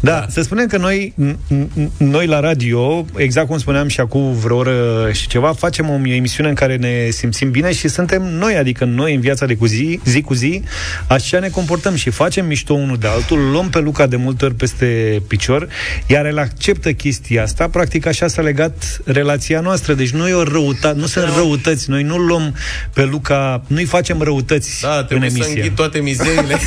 Da, 0.00 0.26
să 0.28 0.42
spunem 0.42 0.66
că 0.66 0.76
noi, 0.76 1.14
n- 1.24 1.36
n- 1.54 1.88
noi 1.98 2.26
la 2.26 2.40
radio, 2.40 3.04
exact 3.16 3.46
cum 3.48 3.58
spuneam 3.58 3.88
și 3.88 4.00
acum 4.00 4.32
vreo 4.32 4.56
oră 4.56 5.08
și 5.12 5.26
ceva, 5.28 5.52
facem 5.52 5.88
o 5.90 6.08
emisiune 6.08 6.48
în 6.48 6.54
care 6.54 6.76
ne 6.76 7.08
simțim 7.10 7.50
bine 7.50 7.72
și 7.72 7.88
suntem 7.88 8.22
noi, 8.22 8.54
adică 8.56 8.84
noi 8.84 9.14
în 9.14 9.20
viața 9.20 9.46
de 9.46 9.54
cu 9.56 9.66
zi, 9.66 10.00
zi 10.04 10.20
cu 10.20 10.34
zi, 10.34 10.62
așa 11.06 11.38
ne 11.38 11.48
comportăm 11.48 11.94
și 11.94 12.10
facem 12.10 12.46
mișto 12.46 12.74
unul 12.74 12.96
de 12.98 13.06
altul, 13.06 13.50
luăm 13.50 13.68
pe 13.70 13.78
Luca 13.78 14.06
de 14.06 14.16
multe 14.16 14.44
ori 14.44 14.54
peste 14.54 15.22
picior, 15.28 15.68
iar 16.06 16.26
el 16.26 16.38
acceptă 16.38 16.92
chestia 16.92 17.42
asta, 17.42 17.68
practic 17.68 18.06
așa 18.06 18.26
s-a 18.26 18.42
legat 18.42 19.00
relația 19.04 19.60
noastră, 19.60 19.92
deci 19.94 20.10
nu 20.10 20.28
e 20.28 20.32
o 20.32 20.42
răutate, 20.42 20.98
nu 20.98 21.06
sunt 21.06 21.24
răutăți, 21.36 21.90
noi 21.90 22.02
nu 22.02 22.16
luăm 22.16 22.54
pe 22.92 23.04
Luca, 23.04 23.62
nu-i 23.66 23.84
facem 23.84 24.20
răutăți 24.22 24.80
Da, 24.82 24.98
în 24.98 25.04
trebuie 25.04 25.30
să 25.30 25.36
emisie. 25.36 25.54
înghit 25.60 25.74
toate 25.76 25.98
mizerile. 25.98 26.58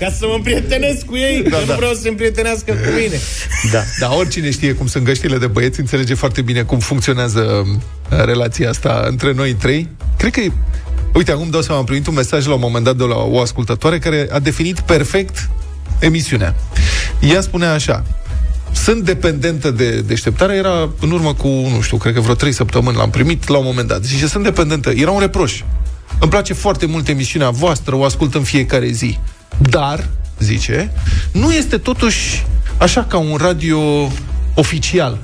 Ca 0.00 0.10
să 0.18 0.26
mă 0.26 0.32
împrietenesc 0.34 1.09
cu 1.10 1.16
ei, 1.16 1.42
da, 1.42 1.56
că 1.56 1.64
da. 1.66 1.72
nu 1.72 1.78
vreau 1.78 1.92
să 1.92 2.00
se 2.00 2.08
împrietenească 2.08 2.72
cu 2.72 2.90
mine. 3.00 3.18
Da. 3.72 3.82
Dar 3.98 4.10
oricine 4.18 4.50
știe 4.50 4.72
cum 4.72 4.86
sunt 4.86 5.04
găștile 5.04 5.38
de 5.38 5.46
băieți, 5.46 5.80
înțelege 5.80 6.14
foarte 6.14 6.42
bine 6.42 6.62
cum 6.62 6.78
funcționează 6.78 7.40
uh, 7.40 8.24
relația 8.24 8.68
asta 8.68 9.04
între 9.08 9.32
noi 9.32 9.54
trei. 9.54 9.88
Cred 10.16 10.32
că 10.32 10.40
e... 10.40 10.52
Uite, 11.14 11.32
acum 11.32 11.50
dau 11.50 11.60
seama, 11.60 11.80
am 11.80 11.86
primit 11.86 12.06
un 12.06 12.14
mesaj 12.14 12.46
la 12.46 12.54
un 12.54 12.60
moment 12.60 12.84
dat 12.84 12.96
de 12.96 13.04
la 13.04 13.16
o 13.16 13.40
ascultătoare 13.40 13.98
care 13.98 14.28
a 14.32 14.38
definit 14.38 14.80
perfect 14.80 15.50
emisiunea. 15.98 16.54
Ea 17.20 17.40
spunea 17.40 17.72
așa, 17.72 18.04
sunt 18.72 19.04
dependentă 19.04 19.70
de 19.70 20.00
deșteptare, 20.00 20.54
era 20.54 20.90
în 21.00 21.10
urmă 21.10 21.34
cu, 21.34 21.48
nu 21.48 21.80
știu, 21.80 21.96
cred 21.96 22.14
că 22.14 22.20
vreo 22.20 22.34
trei 22.34 22.52
săptămâni 22.52 22.96
l-am 22.96 23.10
primit 23.10 23.48
la 23.48 23.58
un 23.58 23.64
moment 23.64 23.88
dat. 23.88 24.04
Zice, 24.04 24.26
sunt 24.26 24.44
dependentă. 24.44 24.90
Era 24.90 25.10
un 25.10 25.20
reproș. 25.20 25.62
Îmi 26.20 26.30
place 26.30 26.52
foarte 26.52 26.86
mult 26.86 27.08
emisiunea 27.08 27.50
voastră, 27.50 27.94
o 27.94 28.04
ascult 28.04 28.34
în 28.34 28.42
fiecare 28.42 28.90
zi. 28.90 29.18
Dar, 29.58 30.08
zice, 30.40 30.92
nu 31.32 31.52
este 31.52 31.78
totuși 31.78 32.46
așa 32.78 33.04
ca 33.04 33.18
un 33.18 33.36
radio 33.36 34.10
oficial. 34.54 35.18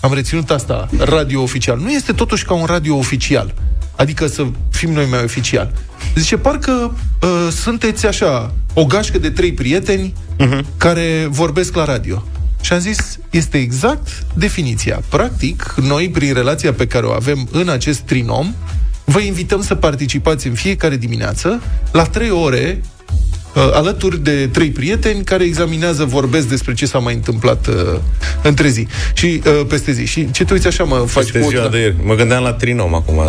Am 0.00 0.14
reținut 0.14 0.50
asta, 0.50 0.88
radio 0.98 1.42
oficial. 1.42 1.78
Nu 1.78 1.90
este 1.90 2.12
totuși 2.12 2.44
ca 2.44 2.54
un 2.54 2.64
radio 2.64 2.96
oficial. 2.96 3.54
Adică 3.96 4.26
să 4.26 4.46
fim 4.70 4.92
noi 4.92 5.06
mai 5.10 5.22
oficial. 5.24 5.72
Zice, 6.14 6.36
parcă 6.36 6.70
uh, 7.22 7.48
sunteți 7.50 8.06
așa, 8.06 8.54
o 8.74 8.84
gașcă 8.84 9.18
de 9.18 9.30
trei 9.30 9.52
prieteni 9.52 10.14
uh-huh. 10.38 10.60
care 10.76 11.26
vorbesc 11.30 11.74
la 11.74 11.84
radio. 11.84 12.24
Și 12.60 12.72
am 12.72 12.78
zis, 12.78 13.18
este 13.30 13.58
exact 13.58 14.26
definiția. 14.34 15.02
Practic, 15.08 15.74
noi, 15.82 16.10
prin 16.10 16.34
relația 16.34 16.72
pe 16.72 16.86
care 16.86 17.06
o 17.06 17.12
avem 17.12 17.48
în 17.52 17.68
acest 17.68 18.00
trinom, 18.00 18.54
vă 19.04 19.20
invităm 19.20 19.62
să 19.62 19.74
participați 19.74 20.46
în 20.46 20.54
fiecare 20.54 20.96
dimineață 20.96 21.62
la 21.92 22.04
trei 22.04 22.30
ore 22.30 22.80
uh, 22.80 22.99
alături 23.54 24.22
de 24.22 24.48
trei 24.52 24.70
prieteni 24.70 25.24
care 25.24 25.44
examinează, 25.44 26.04
vorbesc 26.04 26.48
despre 26.48 26.74
ce 26.74 26.86
s-a 26.86 26.98
mai 26.98 27.14
întâmplat 27.14 27.66
uh, 27.66 27.74
între 28.42 28.68
zi 28.68 28.86
și 29.14 29.42
uh, 29.46 29.60
peste 29.68 29.92
zi. 29.92 30.04
Și 30.04 30.30
ce 30.30 30.44
te 30.44 30.52
uiți 30.52 30.66
așa, 30.66 30.84
mă, 30.84 31.04
faci 31.06 31.30
Peste 31.30 31.48
ziua 31.48 31.68
de 31.68 31.78
ieri. 31.78 31.96
Mă 32.02 32.14
gândeam 32.14 32.42
la 32.42 32.52
trinom 32.52 32.94
acum. 32.94 33.20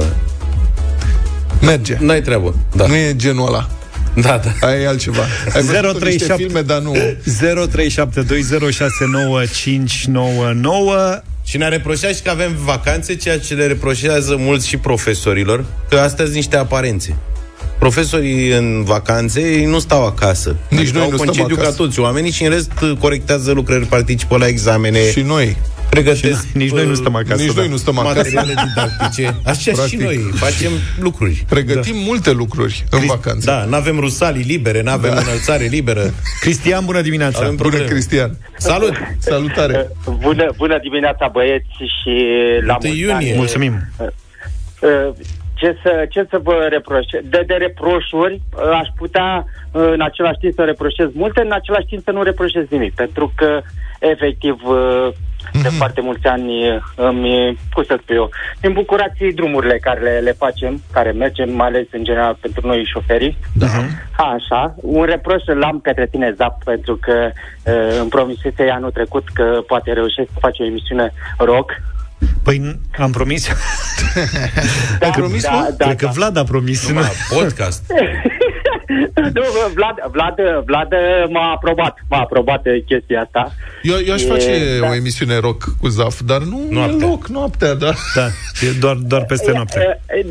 Merge. 1.62 1.98
N-ai 2.00 2.22
treabă. 2.22 2.56
Da. 2.76 2.86
Nu 2.88 2.96
e 2.96 3.16
genul 3.16 3.48
ăla. 3.48 3.70
Da, 4.14 4.42
da. 4.44 4.68
Aia 4.68 4.80
e 4.80 4.88
altceva. 4.88 5.22
Ai 5.54 5.62
văzut 5.62 6.04
niște 6.04 6.34
filme, 6.38 6.62
dar 6.62 6.80
nu... 6.80 6.96
0372069599 6.96 6.96
Și 11.44 11.58
ne-a 11.58 11.68
reproșat 11.68 12.16
și 12.16 12.22
că 12.22 12.30
avem 12.30 12.56
vacanțe, 12.64 13.16
ceea 13.16 13.40
ce 13.40 13.54
le 13.54 13.66
reproșează 13.66 14.36
mulți 14.40 14.68
și 14.68 14.78
profesorilor, 14.78 15.66
că 15.90 15.98
astea 15.98 16.24
sunt 16.24 16.36
niște 16.36 16.56
aparențe. 16.56 17.16
Profesorii 17.86 18.50
în 18.52 18.84
vacanțe 18.84 19.42
ei 19.42 19.66
nu 19.66 19.80
stau 19.80 20.06
acasă. 20.06 20.56
Nici 20.70 20.80
Adică 20.80 20.94
noi 20.98 21.04
au 21.06 21.10
nu 21.12 21.16
stăm 21.18 21.26
concediu 21.26 21.56
acasă. 21.56 21.70
ca 21.70 21.76
toți 21.84 22.00
oamenii 22.00 22.32
și 22.32 22.44
în 22.44 22.50
rest 22.50 22.72
corectează 23.00 23.52
lucrări, 23.52 23.86
participă 23.86 24.38
la 24.38 24.48
examene. 24.48 25.12
Și 25.12 25.22
noi. 25.22 25.58
Pregătesc 25.90 26.42
Și 26.50 26.58
nici 26.58 26.72
noi 26.72 26.86
nu 26.88 26.94
stăm 26.94 27.16
acasă, 27.16 27.42
Nici 27.42 27.54
da. 27.54 27.60
noi 27.62 27.70
nu 27.70 27.78
stăm 27.78 27.98
acasă. 27.98 28.16
materiale 28.18 28.54
didactice. 28.68 29.36
Așa 29.46 29.72
Practic. 29.72 30.00
și 30.00 30.04
noi 30.06 30.16
facem 30.34 30.72
lucruri. 31.00 31.46
Pregătim 31.50 31.94
da. 31.96 32.02
multe 32.06 32.32
lucruri 32.32 32.86
în 32.90 33.06
vacanță. 33.06 33.46
Da, 33.52 33.64
nu 33.66 33.76
avem 33.76 34.00
rusalii 34.00 34.44
libere, 34.44 34.82
nu 34.82 34.92
avem 34.92 35.14
Da. 35.14 35.20
înălțare 35.22 35.66
liberă. 35.66 36.14
Cristian, 36.40 36.86
bună 36.86 37.02
dimineața! 37.02 37.38
Avem 37.40 37.56
Bună, 37.56 37.62
probleme. 37.70 37.92
Cristian. 37.92 38.38
Salut! 38.58 38.94
Salutare. 39.18 39.88
Bună, 40.20 40.54
bună 40.58 40.78
dimineața, 40.82 41.30
băieți, 41.34 41.68
și 41.78 42.14
la 42.66 42.78
1 42.82 42.88
mulți 42.88 43.00
iunie. 43.00 43.14
ani. 43.16 43.34
Mulțumim! 43.36 43.74
Uh, 45.62 45.68
Ce 45.68 45.78
să, 45.84 46.06
ce 46.10 46.28
să 46.30 46.40
vă 46.44 46.68
reproșe? 46.70 47.22
De, 47.24 47.44
de 47.48 47.54
reproșuri 47.54 48.34
uh, 48.34 48.80
aș 48.82 48.88
putea 48.96 49.46
uh, 49.72 49.90
în 49.94 50.02
același 50.02 50.40
timp 50.40 50.54
să 50.54 50.64
reproșez 50.64 51.08
multe, 51.14 51.42
în 51.42 51.52
același 51.52 51.86
timp 51.86 52.04
să 52.04 52.12
nu 52.12 52.24
reproșez 52.24 52.66
nimic, 52.70 52.94
pentru 52.94 53.32
că 53.36 53.62
efectiv 54.00 54.62
uh, 54.66 55.08
de 55.62 55.70
foarte 55.70 56.02
mulți 56.02 56.28
ani 56.28 56.70
uh, 56.70 56.82
îmi, 56.96 57.58
cum 57.74 57.84
să 57.84 57.98
spun 58.02 58.16
eu, 58.16 58.30
îmi 58.62 58.74
bucurați 58.74 59.24
drumurile 59.36 59.78
care 59.78 60.00
le, 60.00 60.20
le 60.20 60.32
facem, 60.32 60.82
care 60.92 61.12
mergem, 61.12 61.56
mai 61.56 61.68
ales 61.68 61.88
în 61.92 62.04
general 62.04 62.38
pentru 62.42 62.68
noi 62.68 62.90
șoferii. 62.94 63.38
Da. 63.54 63.68
Așa, 64.18 64.76
un 64.82 65.04
reproș 65.04 65.44
îl 65.46 65.64
am 65.64 65.80
către 65.80 66.08
tine, 66.12 66.34
Zap, 66.38 66.64
pentru 66.64 66.96
că 66.96 67.32
uh, 67.66 68.00
îmi 68.00 68.10
promisese 68.10 68.70
anul 68.70 68.92
trecut 68.92 69.30
că 69.34 69.64
poate 69.68 69.94
reușesc 69.94 70.30
să 70.34 70.40
faci 70.40 70.60
o 70.60 70.66
emisiune 70.66 71.14
rock. 71.38 71.72
Păi 72.44 72.60
n- 72.62 73.00
am 73.00 73.12
promis. 73.12 73.48
Da, 75.00 75.06
Ai 75.06 75.12
promis, 75.12 75.44
da, 75.44 75.52
mă? 75.52 75.74
da, 75.78 75.86
Cred 75.86 75.98
că 75.98 76.06
da. 76.06 76.12
Vlad 76.12 76.38
a 76.38 76.44
promis. 76.44 76.88
Numai 76.88 77.10
podcast. 77.34 77.84
nu, 79.34 79.42
Vlad, 79.74 79.96
Vlad, 80.12 80.36
Vlad 80.66 80.88
m-a 81.30 81.52
aprobat, 81.52 81.98
m-a 82.10 82.20
aprobat 82.20 82.66
eh, 82.66 82.84
chestia 82.86 83.22
asta. 83.22 83.52
Eu, 83.82 83.98
eu 84.06 84.14
aș 84.14 84.22
E, 84.22 84.26
face 84.28 84.78
da. 84.80 84.88
o 84.88 84.94
emisiune 84.94 85.38
rock 85.40 85.64
cu 85.82 85.88
Zaf, 85.88 86.20
dar 86.26 86.42
nu 86.42 86.68
Noaptea. 86.70 86.98
e 86.98 87.10
loc, 87.10 87.28
noaptea, 87.28 87.74
da. 87.74 87.94
Da, 88.16 88.26
e 88.68 88.72
doar, 88.80 88.96
doar 88.96 89.26
peste 89.26 89.52
noapte. 89.52 90.00
E, 90.08 90.18
e, 90.20 90.26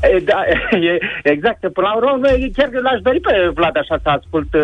e, 0.00 0.20
Da, 0.24 0.40
e, 0.88 0.98
exact. 1.22 1.60
Până 1.72 1.86
la 1.86 1.96
urmă, 1.96 2.28
chiar 2.56 2.68
că 2.68 2.78
l-aș 2.80 3.00
dori 3.02 3.20
pe 3.20 3.50
Vlad 3.54 3.76
așa 3.76 3.98
să 4.02 4.08
ascult 4.08 4.54
uh, 4.54 4.62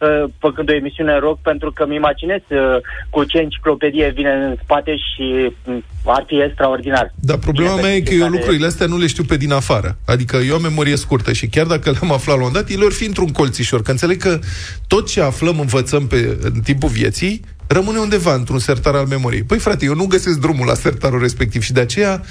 uh, 0.00 0.24
făcând 0.38 0.70
o 0.70 0.74
emisiune 0.74 1.18
rock, 1.18 1.38
pentru 1.42 1.72
că 1.72 1.86
mi 1.86 1.94
imaginez 1.94 2.40
uh, 2.48 2.76
cu 3.10 3.24
ce 3.24 3.38
enciclopedie 3.38 4.12
vine 4.14 4.30
în 4.30 4.56
spate 4.62 4.96
și 4.96 5.52
mm, 5.64 5.84
ar 6.04 6.24
fi 6.26 6.42
extraordinar. 6.42 7.12
Dar 7.20 7.38
problema 7.38 7.74
Bine, 7.74 7.82
mea 7.86 7.90
e 7.90 7.94
pentru 7.94 8.10
că 8.10 8.14
eu 8.14 8.18
fiecare- 8.18 8.36
lucrurile 8.36 8.66
astea 8.66 8.86
nu 8.86 8.98
le 8.98 9.06
știu 9.06 9.24
pe 9.24 9.36
din 9.36 9.52
afară. 9.52 9.98
Adică 10.06 10.36
eu 10.36 10.54
am 10.54 10.62
memorie 10.62 10.96
scurtă 10.96 11.32
și 11.32 11.46
chiar 11.48 11.66
dacă 11.66 11.90
le-am 11.90 12.12
aflat 12.12 12.38
la 12.38 12.44
un 12.44 12.52
dat, 12.52 12.68
ele 12.68 12.84
or 12.84 12.92
fi 12.92 13.06
într-un 13.06 13.32
colțișor. 13.32 13.82
Că 13.82 13.90
înțeleg 13.90 14.16
că 14.16 14.38
tot 14.86 15.08
ce 15.08 15.20
aflăm, 15.20 15.60
învățăm 15.60 16.06
pe, 16.06 16.38
în 16.42 16.60
timpul 16.60 16.88
vieții, 16.88 17.40
rămâne 17.66 17.98
undeva 17.98 18.34
într-un 18.34 18.58
sertar 18.58 18.94
al 18.94 19.06
memoriei. 19.06 19.42
Păi 19.42 19.58
frate, 19.58 19.84
eu 19.84 19.94
nu 19.94 20.06
găsesc 20.06 20.40
drumul 20.40 20.66
la 20.66 20.74
sertarul 20.74 21.20
respectiv 21.20 21.62
și 21.62 21.72
de 21.72 21.80
aceea 21.80 22.22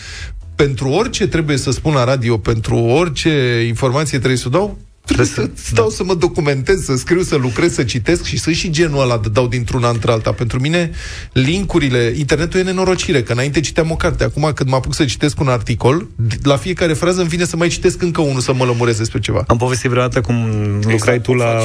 pentru 0.57 0.89
orice 0.89 1.27
trebuie 1.27 1.57
să 1.57 1.71
spun 1.71 1.93
la 1.93 2.03
radio, 2.03 2.37
pentru 2.37 2.75
orice 2.77 3.63
informație 3.67 4.17
trebuie 4.17 4.39
să 4.39 4.47
o 4.47 4.51
dau, 4.51 4.77
trebuie 5.07 5.27
să 5.27 5.49
stau 5.53 5.89
să 5.89 6.03
mă 6.03 6.13
documentez, 6.13 6.83
să 6.83 6.95
scriu, 6.95 7.21
să 7.21 7.35
lucrez, 7.35 7.73
să 7.73 7.83
citesc 7.83 8.23
și 8.23 8.37
să 8.37 8.51
și 8.51 8.69
genul 8.69 9.01
ăla 9.01 9.17
de 9.17 9.29
dau 9.29 9.47
dintr-una 9.47 9.89
într-alta. 9.89 10.31
Pentru 10.31 10.59
mine, 10.59 10.91
linkurile, 11.33 12.13
internetul 12.17 12.59
e 12.59 12.63
nenorocire, 12.63 13.23
că 13.23 13.31
înainte 13.31 13.59
citeam 13.59 13.91
o 13.91 13.95
carte. 13.95 14.23
Acum, 14.23 14.51
când 14.55 14.69
mă 14.69 14.75
apuc 14.75 14.93
să 14.93 15.05
citesc 15.05 15.39
un 15.39 15.47
articol, 15.47 16.07
la 16.43 16.57
fiecare 16.57 16.93
frază 16.93 17.19
îmi 17.19 17.29
vine 17.29 17.45
să 17.45 17.55
mai 17.55 17.67
citesc 17.67 18.01
încă 18.01 18.21
unul, 18.21 18.41
să 18.41 18.53
mă 18.53 18.65
lămuresc 18.65 18.97
despre 18.97 19.19
ceva. 19.19 19.43
Am 19.47 19.57
povestit 19.57 19.89
vreodată 19.89 20.21
cum 20.21 20.35
lucrai 20.81 21.21
tu 21.21 21.33
la 21.33 21.59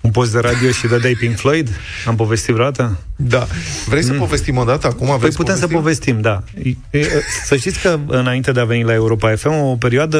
un 0.00 0.10
post 0.10 0.32
de 0.32 0.38
radio 0.38 0.70
și 0.70 0.86
dădeai 0.86 1.14
Pink 1.14 1.36
Floyd? 1.36 1.68
Am 2.06 2.16
povestit 2.16 2.54
vreodată? 2.54 2.98
Da. 3.16 3.46
Vrei 3.86 4.02
să 4.02 4.12
povestim 4.12 4.56
o 4.56 4.64
dată 4.64 4.86
acum? 4.86 5.06
Păi 5.06 5.16
Vreți 5.18 5.36
să 5.36 5.42
putem 5.42 5.56
să 5.56 5.66
povestim? 5.66 6.14
povestim, 6.16 6.20
da. 6.20 6.42
E, 6.90 6.98
e, 6.98 7.22
Să 7.44 7.56
știți 7.56 7.80
că 7.80 7.98
înainte 8.06 8.52
de 8.52 8.60
a 8.60 8.64
veni 8.64 8.82
la 8.82 8.92
Europa 8.94 9.34
FM, 9.36 9.52
o 9.52 9.76
perioadă 9.78 10.18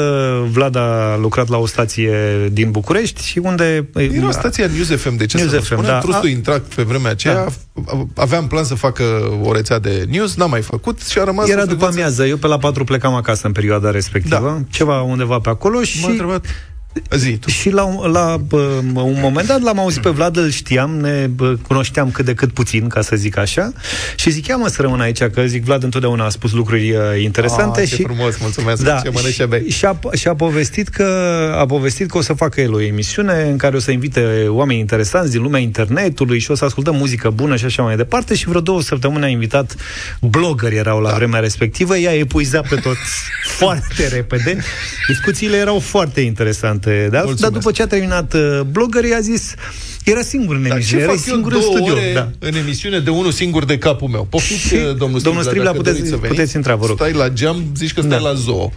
Vlad 0.51 0.77
a 0.77 1.17
lucrat 1.21 1.49
la 1.49 1.57
o 1.57 1.67
stație 1.67 2.13
din 2.53 2.66
București 2.71 3.25
și 3.25 3.39
unde... 3.39 3.89
Era 3.95 4.31
stația 4.31 4.67
News 4.67 5.01
FM, 5.01 5.17
de 5.17 5.27
ce 5.27 5.37
News 5.37 5.49
să 5.51 5.55
nu 5.57 5.61
FM, 5.63 5.67
spunem? 5.73 5.91
da. 5.91 5.99
Trustul 5.99 6.27
A- 6.29 6.31
Intrac 6.31 6.63
pe 6.63 6.83
vremea 6.83 7.11
aceea 7.11 7.35
Da. 7.35 7.47
aveam 8.15 8.47
plan 8.47 8.65
să 8.65 8.75
facă 8.75 9.03
o 9.43 9.53
rețea 9.53 9.79
de 9.79 10.05
news, 10.11 10.35
n-am 10.35 10.51
mai 10.51 10.63
făcut 10.63 11.01
și 11.03 11.19
a 11.19 11.25
rămas... 11.25 11.49
Era 11.49 11.63
o 11.63 11.65
după 11.65 11.75
frecvență- 11.77 11.99
amiază, 12.01 12.27
eu 12.27 12.37
pe 12.37 12.47
la 12.47 12.59
4 12.59 12.85
plecam 12.85 13.15
acasă 13.15 13.47
în 13.47 13.53
perioada 13.53 13.91
respectivă, 13.91 14.37
da. 14.59 14.63
ceva 14.71 15.03
undeva 15.03 15.39
pe 15.39 15.49
acolo 15.49 15.83
și... 15.83 16.01
M-a 16.05 16.11
întrebat... 16.11 16.45
Zi, 17.17 17.37
tu. 17.37 17.49
Și 17.51 17.71
la, 17.71 17.85
un- 17.85 18.11
la 18.11 18.37
bă, 18.49 18.81
un 18.95 19.17
moment 19.21 19.47
dat 19.47 19.61
l-am 19.61 19.79
auzit 19.79 20.03
pe 20.03 20.09
Vlad, 20.11 20.37
îl 20.37 20.51
știam, 20.51 20.91
ne 20.91 21.27
bă, 21.27 21.57
cunoșteam 21.69 22.11
cât 22.11 22.25
de 22.25 22.35
cât 22.35 22.53
puțin, 22.53 22.89
ca 22.89 23.01
să 23.01 23.17
zic 23.17 23.37
așa, 23.39 23.73
și 24.17 24.31
zic, 24.31 24.47
ia 24.47 24.57
mă 24.57 24.69
să 24.69 24.83
rămân 24.83 25.01
aici, 25.01 25.23
că 25.23 25.43
zic, 25.47 25.65
Vlad 25.65 25.83
întotdeauna 25.83 26.25
a 26.25 26.29
spus 26.29 26.53
lucruri 26.53 26.91
uh, 26.91 26.99
interesante 27.23 27.81
Ah, 27.81 27.89
ce 27.89 27.95
și... 27.95 28.03
frumos, 28.03 28.39
mulțumesc, 28.41 28.83
ce 29.03 29.11
mănânci 29.13 29.35
și 29.35 29.45
bei. 29.49 29.69
și 29.71 29.85
a, 29.85 29.99
și 30.15 30.29
a 30.29 30.35
povestit 30.35 30.89
că 30.89 31.05
a 31.59 31.67
povestit 31.67 32.11
că 32.11 32.19
o 32.19 32.21
să 32.21 32.33
facă 32.33 32.61
el 32.61 32.75
o 32.75 32.81
emisiune 32.81 33.43
în 33.51 33.57
care 33.57 33.77
o 33.77 33.79
să 33.79 33.91
invite 33.91 34.47
oameni 34.49 34.79
interesanți 34.79 35.31
din 35.31 35.43
lumea 35.43 35.61
internetului 35.61 36.39
și 36.39 36.51
o 36.51 36.55
să 36.55 36.65
ascultăm 36.65 36.95
muzică 36.97 37.31
bună 37.31 37.57
și 37.57 37.65
așa 37.65 37.83
mai 37.83 37.97
departe 37.97 38.35
și 38.35 38.49
vreo 38.49 38.61
două 38.61 38.83
săptămâni 38.83 39.25
a 39.25 39.29
invitat 39.29 39.75
blogări 40.21 40.77
erau 40.77 41.01
la 41.01 41.09
da. 41.11 41.17
vremea 41.17 41.41
respectivă, 41.41 41.97
ea 41.97 42.13
epuiza 42.15 42.61
pe 42.61 42.77
toți 42.77 43.01
foarte 43.59 44.09
repede. 44.09 44.57
Discuțiile 45.09 45.57
erau 45.57 45.79
foarte 45.79 46.21
interesante, 46.21 46.86
da? 47.11 47.25
dar 47.39 47.51
după 47.51 47.71
ce 47.71 47.83
a 47.83 47.87
terminat 47.87 48.35
uh, 48.35 48.61
blogării 48.61 49.15
a 49.15 49.21
zis 49.21 49.55
era 50.11 50.21
singur 50.23 50.55
în 50.55 50.63
Dar 50.63 50.71
ce 50.71 50.77
emisiune, 50.77 51.03
era 51.03 51.13
fac 51.13 51.27
eu 51.27 51.33
singur 51.33 51.53
în 51.53 51.61
două 51.61 51.73
studio. 51.77 51.93
ore 51.93 52.13
Da. 52.15 52.29
în 52.39 52.55
emisiune 52.55 52.99
de 52.99 53.11
unul 53.11 53.31
singur 53.33 53.65
de 53.65 53.79
capul 53.79 54.09
meu? 54.09 54.27
Poftiți, 54.31 54.61
Și- 54.67 54.75
uh, 54.75 54.81
domnul 54.81 54.97
Striblea, 54.97 55.23
domnul 55.23 55.43
Striblea, 55.43 55.65
dacă 55.73 55.77
puteți- 55.77 55.97
doriți 55.97 56.09
să 56.15 56.17
veniți. 56.17 56.37
puteți 56.39 56.57
intra, 56.57 56.75
vă 56.75 56.87
rog. 56.87 56.97
Stai 56.97 57.13
la 57.13 57.29
geam, 57.29 57.65
zici 57.77 57.93
că 57.93 58.01
stai 58.01 58.11
Da. 58.23 58.29
la 58.29 58.35
zoo. 58.35 58.73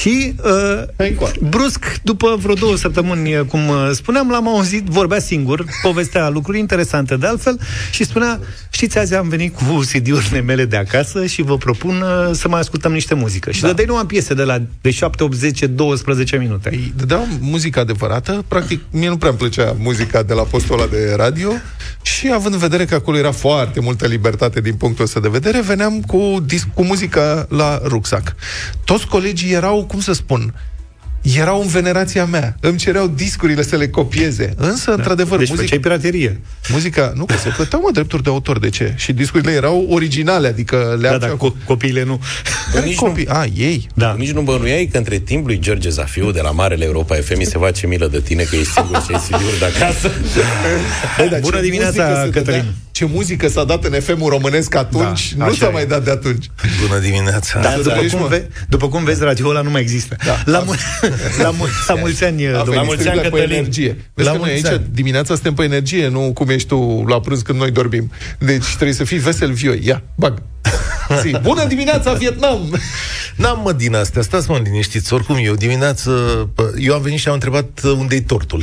Și 0.00 0.34
uh, 0.44 1.22
brusc, 1.40 2.00
după 2.02 2.36
vreo 2.42 2.54
două 2.54 2.76
săptămâni, 2.76 3.34
uh, 3.36 3.44
cum 3.46 3.68
uh, 3.68 3.90
spuneam, 3.92 4.30
l-am 4.30 4.48
auzit, 4.48 4.84
vorbea 4.84 5.18
singur, 5.18 5.64
povestea 5.82 6.28
lucruri 6.28 6.58
interesante 6.58 7.16
de 7.16 7.26
altfel 7.26 7.58
și 7.90 8.04
spunea, 8.04 8.40
știți, 8.70 8.98
azi 8.98 9.14
am 9.14 9.28
venit 9.28 9.54
cu 9.56 9.64
CD-urile 9.92 10.40
mele 10.40 10.64
de 10.64 10.76
acasă 10.76 11.26
și 11.26 11.42
vă 11.42 11.56
propun 11.56 12.00
uh, 12.00 12.30
să 12.34 12.48
mai 12.48 12.60
ascultăm 12.60 12.92
niște 12.92 13.14
muzică. 13.14 13.50
Și 13.50 13.60
da. 13.60 13.66
dădeai 13.66 13.86
numai 13.86 14.06
piese 14.06 14.34
de 14.34 14.42
la 14.42 14.62
de 14.80 14.90
7, 14.90 15.22
8, 15.22 15.34
10, 15.34 15.66
12 15.66 16.36
minute. 16.36 16.68
Îi 16.72 16.92
dădeau 16.96 17.26
muzică 17.40 17.80
adevărată, 17.80 18.44
practic 18.48 18.80
mie 18.90 19.08
nu 19.08 19.16
prea 19.16 19.30
îmi 19.30 19.38
plăcea 19.38 19.76
muzica 19.78 20.22
de 20.22 20.34
la 20.34 20.42
postul 20.68 20.96
ăla 20.96 21.04
de 21.04 21.14
radio 21.14 21.52
și 22.02 22.30
având 22.32 22.54
în 22.54 22.60
vedere 22.60 22.84
că 22.84 22.94
acolo 22.94 23.16
era 23.16 23.32
foarte 23.32 23.80
multă 23.80 24.06
libertate 24.06 24.60
din 24.60 24.74
punctul 24.74 25.04
ăsta 25.04 25.20
de 25.20 25.28
vedere, 25.28 25.60
veneam 25.60 26.00
cu, 26.00 26.36
dis- 26.46 26.66
cu 26.74 26.84
muzica 26.84 27.46
la 27.48 27.80
rucsac. 27.84 28.34
Toți 28.84 29.06
colegii 29.06 29.52
erau, 29.52 29.84
cum 29.84 30.00
să 30.00 30.12
spun, 30.12 30.54
erau 31.36 31.60
în 31.60 31.66
venerația 31.66 32.24
mea. 32.24 32.56
Îmi 32.60 32.78
cereau 32.78 33.06
discurile 33.06 33.62
să 33.62 33.76
le 33.76 33.88
copieze. 33.88 34.52
Însă, 34.56 34.84
da. 34.90 34.92
într-adevăr, 34.96 35.38
Deci 35.38 35.48
muzica... 35.48 35.64
făceai 35.66 35.78
piraterie. 35.82 36.40
Muzica, 36.68 37.12
nu, 37.16 37.24
că 37.24 37.34
se 37.42 37.48
plăteau, 37.48 37.80
mă, 37.82 37.90
drepturi 37.92 38.22
de 38.22 38.30
autor, 38.30 38.58
de 38.58 38.68
ce? 38.68 38.92
Și 38.96 39.12
discurile 39.12 39.52
erau 39.52 39.86
originale, 39.90 40.48
adică 40.48 40.96
le 41.00 41.08
Da, 41.08 41.16
da, 41.18 41.36
co- 41.36 41.64
copiile 41.64 42.04
nu. 42.04 42.20
Care 42.72 42.86
nici 42.86 42.96
copii? 42.96 43.26
A, 43.28 43.46
ei. 43.56 43.86
Da. 43.94 44.14
Nici 44.18 44.30
nu 44.30 44.40
bănuiai 44.40 44.86
că 44.92 44.98
între 44.98 45.18
timp 45.18 45.46
lui 45.46 45.58
George 45.58 45.88
Zafiu 45.88 46.30
de 46.30 46.40
la 46.40 46.50
Marele 46.50 46.84
Europa 46.84 47.14
FM 47.14 47.42
se 47.42 47.58
face 47.58 47.86
milă 47.86 48.06
de 48.06 48.20
tine 48.20 48.42
că 48.42 48.56
ești 48.56 48.72
singur 48.72 49.02
și 49.02 49.12
ai 49.14 49.20
CD-uri 49.28 49.58
de 49.58 49.64
acasă. 49.64 50.10
Băi, 51.18 51.28
dar 51.28 51.40
Bună 51.40 51.56
ce 51.56 51.62
dimineața, 51.62 52.02
muzică 52.08 52.24
se 52.24 52.30
Cătălin. 52.38 52.60
dădea- 52.60 52.74
Ce 52.98 53.04
muzică 53.12 53.48
s-a 53.48 53.64
dat 53.64 53.84
în 53.84 53.92
FM-ul 54.00 54.28
românesc 54.30 54.74
atunci, 54.74 55.32
Da, 55.36 55.44
nu 55.44 55.50
așa 55.50 55.58
s-a 55.60 55.68
e. 55.68 55.72
mai 55.72 55.86
dat 55.86 56.04
de 56.04 56.10
atunci. 56.10 56.50
Bună 56.88 57.00
dimineața! 57.00 57.60
Da, 57.60 57.70
Să 57.70 57.76
după, 57.76 57.88
trăiești, 57.90 58.16
cum 58.16 58.22
mă. 58.22 58.28
ve- 58.28 58.48
după 58.68 58.88
cum 58.88 59.04
vezi, 59.04 59.22
radioul 59.22 59.50
ăla 59.50 59.60
nu 59.60 59.70
mai 59.70 59.80
există. 59.80 60.16
Da. 60.24 60.42
La, 60.44 60.58
mu- 60.58 60.74
la, 61.42 61.50
mu- 61.50 61.66
la 61.86 61.94
mulți 61.94 62.24
ani, 62.24 62.46
A 62.46 62.50
domnule. 62.50 62.70
venit 62.70 62.86
mulți 62.86 63.02
strict 63.02 63.18
ani, 63.18 63.30
pe 63.30 63.38
Cătălin. 63.38 63.56
energie. 63.58 63.96
Vezi 64.14 64.28
La 64.28 64.34
că 64.34 64.38
noi 64.40 64.48
mulți 64.50 64.66
aici 64.66 64.74
ani. 64.78 64.86
dimineața 64.92 65.34
suntem 65.34 65.54
pe 65.54 65.62
energie, 65.62 66.08
nu 66.08 66.32
cum 66.32 66.48
ești 66.48 66.68
tu 66.68 67.04
la 67.08 67.20
prânz 67.20 67.40
când 67.42 67.58
noi 67.58 67.70
dormim. 67.70 68.10
Deci 68.38 68.66
trebuie 68.66 68.92
să 68.96 69.04
fii 69.04 69.18
vesel 69.18 69.52
vioi. 69.52 69.80
Ia, 69.84 70.02
bag. 70.14 70.42
Zi. 71.22 71.36
Bună 71.42 71.64
dimineața, 71.64 72.12
Vietnam! 72.12 72.78
N-am 73.36 73.60
mă 73.64 73.72
din 73.72 73.94
astea, 73.94 74.22
stați 74.22 74.50
mă 74.50 74.60
liniștiți. 74.64 75.12
Oricum, 75.12 75.36
eu 75.42 75.54
dimineață, 75.54 76.10
pă, 76.54 76.72
eu 76.78 76.94
am 76.94 77.02
venit 77.02 77.18
și 77.18 77.28
am 77.28 77.34
întrebat 77.34 77.80
uh, 77.84 77.90
unde-i 77.98 78.22
tortul. 78.22 78.62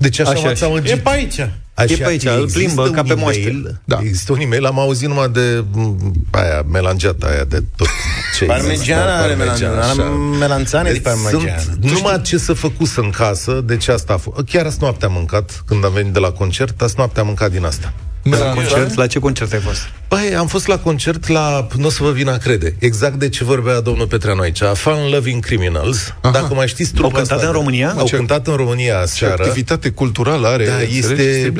Deci 0.00 0.18
așa, 0.18 0.30
Așa, 0.30 0.40
m-ați 0.40 0.58
și- 0.58 0.64
amăgit. 0.64 0.90
E 0.90 0.96
pe 0.96 1.08
aici. 1.10 1.38
Așa, 1.74 1.92
E 1.92 1.96
pe 1.96 2.06
aici, 2.06 2.24
îl 2.24 2.42
există 2.42 2.58
plimbă 2.58 2.82
un 2.82 2.92
ca 2.92 3.02
pe 3.02 3.08
e-mail, 3.08 3.22
moaște. 3.22 3.80
Da. 3.84 3.98
Există 4.02 4.32
un 4.32 4.40
e-mail, 4.40 4.64
am 4.64 4.78
auzit 4.78 5.08
numai 5.08 5.28
de 5.28 5.64
m, 5.72 6.12
aia, 6.30 6.62
melangeata 6.70 7.26
aia 7.26 7.44
de 7.44 7.62
tot. 7.76 7.86
Ce 8.38 8.44
Parmegiana 8.44 9.16
are 9.22 9.34
melanzane, 9.34 9.80
are 9.80 10.02
melanțane 10.38 10.92
de 10.92 10.98
parmegiana. 10.98 11.58
Sunt 11.58 11.90
numai 11.90 12.20
ce 12.22 12.38
să 12.38 12.52
făcus 12.52 12.96
în 12.96 13.10
casă, 13.10 13.60
deci 13.64 13.88
asta 13.88 14.12
a 14.12 14.16
fost. 14.16 14.36
Chiar 14.46 14.66
azi 14.66 14.76
noaptea 14.80 15.08
am 15.08 15.14
mâncat, 15.14 15.62
când 15.66 15.84
am 15.84 15.92
venit 15.92 16.12
de 16.12 16.18
la 16.18 16.30
concert, 16.30 16.80
azi 16.82 16.94
noaptea 16.96 17.20
am 17.20 17.26
mâncat 17.26 17.50
din 17.50 17.64
asta. 17.64 17.92
La 18.38 18.52
concert, 18.54 18.94
la 18.94 19.06
ce 19.06 19.18
concert 19.18 19.52
ai 19.52 19.58
fost? 19.58 19.88
Păi, 20.08 20.34
am 20.38 20.46
fost 20.46 20.66
la 20.66 20.78
concert 20.78 21.26
la, 21.28 21.66
nu 21.76 21.86
o 21.86 21.90
să 21.90 22.02
vă 22.02 22.10
vină 22.10 22.32
a 22.32 22.36
crede, 22.36 22.74
exact 22.78 23.14
de 23.14 23.28
ce 23.28 23.44
vorbea 23.44 23.80
domnul 23.80 24.06
Petreanu 24.06 24.40
aici, 24.40 24.58
Fun 24.74 25.08
Loving 25.12 25.44
Criminals. 25.44 26.14
Aha. 26.20 26.32
Dacă 26.32 26.54
mai 26.54 26.68
știți 26.68 26.92
trupa 26.92 27.06
Au 27.08 27.12
cântat 27.14 27.30
asta 27.36 27.46
în 27.46 27.52
de- 27.52 27.58
România? 27.58 27.94
Au 27.96 28.06
cântat 28.10 28.46
în 28.46 28.54
România 28.54 29.00
Ce 29.00 29.06
seară. 29.06 29.42
activitate 29.42 29.90
culturală 29.90 30.46
are. 30.46 30.64
Da, 30.66 30.72
înțelegi? 30.72 30.98
este- 30.98 31.52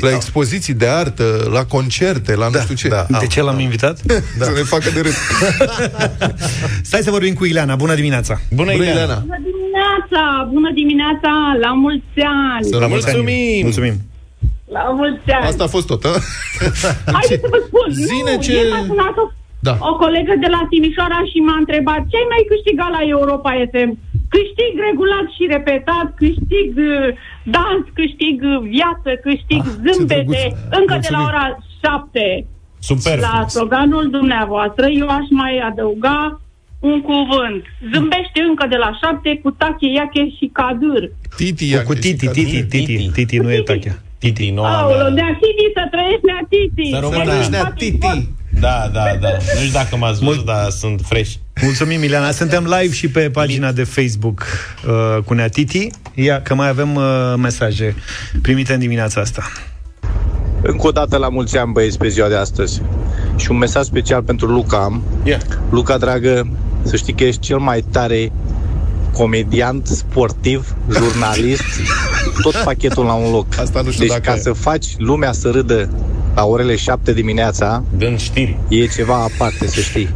La 0.00 0.10
expoziții 0.14 0.74
de 0.74 0.86
artă, 0.86 1.48
la 1.52 1.64
concerte, 1.64 2.34
la 2.34 2.48
nu 2.48 2.58
știu 2.58 2.74
ce. 2.74 2.88
da. 2.88 3.06
De 3.20 3.26
ce 3.26 3.42
l-am 3.42 3.58
invitat? 3.58 3.98
Să 4.40 4.50
ne 4.54 4.62
facă 4.62 4.90
de 4.94 5.00
râs. 5.00 5.14
Stai 6.88 7.00
să 7.02 7.10
vorbim 7.10 7.34
cu 7.34 7.44
Ileana. 7.44 7.74
Bună 7.76 7.94
dimineața! 7.94 8.40
Bună, 8.50 8.70
Bună, 8.72 8.82
Ileana! 8.84 8.92
Ileana! 9.02 9.20
Bună 9.26 9.38
dimineața! 9.42 10.48
Bună 10.52 10.70
dimineața! 10.74 11.30
La 11.60 11.72
mulți 11.72 12.20
ani! 12.54 12.64
Să 12.70 12.76
rămâi. 12.78 12.88
Mulțumim! 13.02 13.62
Mulțumim! 13.62 14.00
La 14.74 14.82
mulți 14.98 15.30
ani! 15.36 15.46
Asta 15.50 15.64
a 15.64 15.74
fost 15.76 15.86
tot, 15.86 16.02
a? 16.04 16.12
Haideți 17.18 17.42
să 17.44 17.48
vă 17.54 17.60
spun! 17.68 17.88
Zine 18.10 18.32
nu, 18.36 18.42
ce- 18.44 18.52
ieri 18.56 18.70
m-a 18.74 18.82
sunat 18.90 19.16
o, 19.22 19.24
Da. 19.68 19.74
o 19.90 19.92
colegă 20.02 20.34
de 20.44 20.48
la 20.56 20.62
Timișoara 20.70 21.20
și 21.30 21.38
m-a 21.46 21.56
întrebat 21.62 22.00
ce 22.10 22.16
ai 22.20 22.28
mai 22.34 22.42
câștigat 22.52 22.90
la 22.96 23.02
Europa 23.14 23.50
FM? 23.72 23.90
Câștig 24.34 24.72
regulat 24.88 25.26
și 25.36 25.42
repetat, 25.54 26.08
câștig 26.22 26.68
uh, 26.90 27.06
dans, 27.56 27.84
câștig 27.98 28.36
uh, 28.52 28.56
viață, 28.74 29.10
câștig 29.26 29.60
Ah, 29.66 29.72
ce 29.84 29.90
zâmbete, 29.92 30.38
drăguț. 30.40 30.78
încă 30.78 30.94
de 31.04 31.10
la 31.16 31.20
Mulțumim. 31.20 31.28
ora 31.30 31.44
7. 31.82 32.46
Super 32.90 33.16
La 33.26 33.32
frumos. 33.34 33.52
sloganul 33.56 34.04
dumneavoastră, 34.18 34.84
eu 35.02 35.08
aș 35.18 35.26
mai 35.42 35.54
adăuga 35.70 36.18
un 36.90 36.98
cuvânt. 37.10 37.62
Zâmbește 37.92 38.38
încă 38.50 38.64
de 38.72 38.78
la 38.84 38.90
7 39.02 39.30
cu 39.42 39.50
tache, 39.60 39.86
iache 39.98 40.22
și 40.36 40.46
cadâr. 40.58 41.02
Titi, 41.36 41.66
Cu 41.88 41.94
Titi, 42.04 42.26
Titi, 42.36 42.62
Titi, 42.72 43.10
Titi, 43.16 43.36
nu 43.44 43.52
e 43.52 43.60
tachea. 43.70 43.94
Titi, 44.18 44.50
noua 44.50 44.80
Aoleu, 44.80 44.98
mea. 44.98 45.08
nea 45.08 45.38
Titi, 45.40 45.72
să 45.74 45.82
trăiești 45.90 46.24
nea 46.24 46.46
Titi! 46.48 46.90
Să 46.90 46.98
rămână. 47.00 47.42
Să 47.42 47.50
Nea 47.50 47.72
Titi. 47.76 48.28
Da, 48.60 48.90
da, 48.92 49.04
da. 49.20 49.28
Nu 49.54 49.60
știu 49.60 49.72
dacă 49.72 49.96
m-ați 49.96 50.24
văzut, 50.24 50.44
dar 50.44 50.70
sunt 50.70 51.00
fresh. 51.04 51.32
Mulțumim, 51.62 52.02
Ileana. 52.02 52.30
Suntem 52.30 52.64
live 52.64 52.94
și 52.94 53.08
pe 53.08 53.30
pagina 53.30 53.72
de 53.72 53.84
Facebook 53.84 54.46
uh, 54.86 55.22
cu 55.24 55.34
Nea 55.34 55.48
Titi. 55.48 55.88
Ia 56.14 56.42
că 56.42 56.54
mai 56.54 56.68
avem 56.68 56.94
uh, 56.94 57.34
mesaje 57.36 57.94
primite 58.42 58.72
în 58.72 58.78
dimineața 58.78 59.20
asta. 59.20 59.42
Încă 60.62 60.86
o 60.86 60.90
dată 60.90 61.16
la 61.16 61.28
mulți 61.28 61.58
ani, 61.58 61.72
băieți, 61.72 61.98
pe 61.98 62.08
ziua 62.08 62.28
de 62.28 62.36
astăzi. 62.36 62.82
Și 63.36 63.50
un 63.50 63.56
mesaj 63.56 63.84
special 63.84 64.22
pentru 64.22 64.46
Luca 64.46 64.76
am. 64.76 65.02
Yeah. 65.24 65.40
Luca, 65.70 65.98
dragă, 65.98 66.48
să 66.82 66.96
știi 66.96 67.14
că 67.14 67.24
ești 67.24 67.40
cel 67.40 67.58
mai 67.58 67.84
tare 67.92 68.32
comediant, 69.16 69.86
sportiv, 69.86 70.74
jurnalist, 70.92 71.62
tot 72.42 72.54
pachetul 72.54 73.04
la 73.04 73.12
un 73.12 73.30
loc. 73.32 73.46
Asta 73.60 73.80
nu 73.80 73.90
știu 73.90 74.04
deci 74.04 74.12
dacă 74.12 74.22
ca 74.30 74.34
e. 74.34 74.38
să 74.40 74.52
faci 74.52 74.86
lumea 74.98 75.32
să 75.32 75.50
râdă 75.50 75.90
la 76.34 76.44
orele 76.44 76.76
7 76.76 77.12
dimineața, 77.12 77.82
Dând 77.98 78.18
știri. 78.18 78.58
e 78.68 78.86
ceva 78.86 79.14
aparte, 79.14 79.66
să 79.66 79.80
știi. 79.80 80.08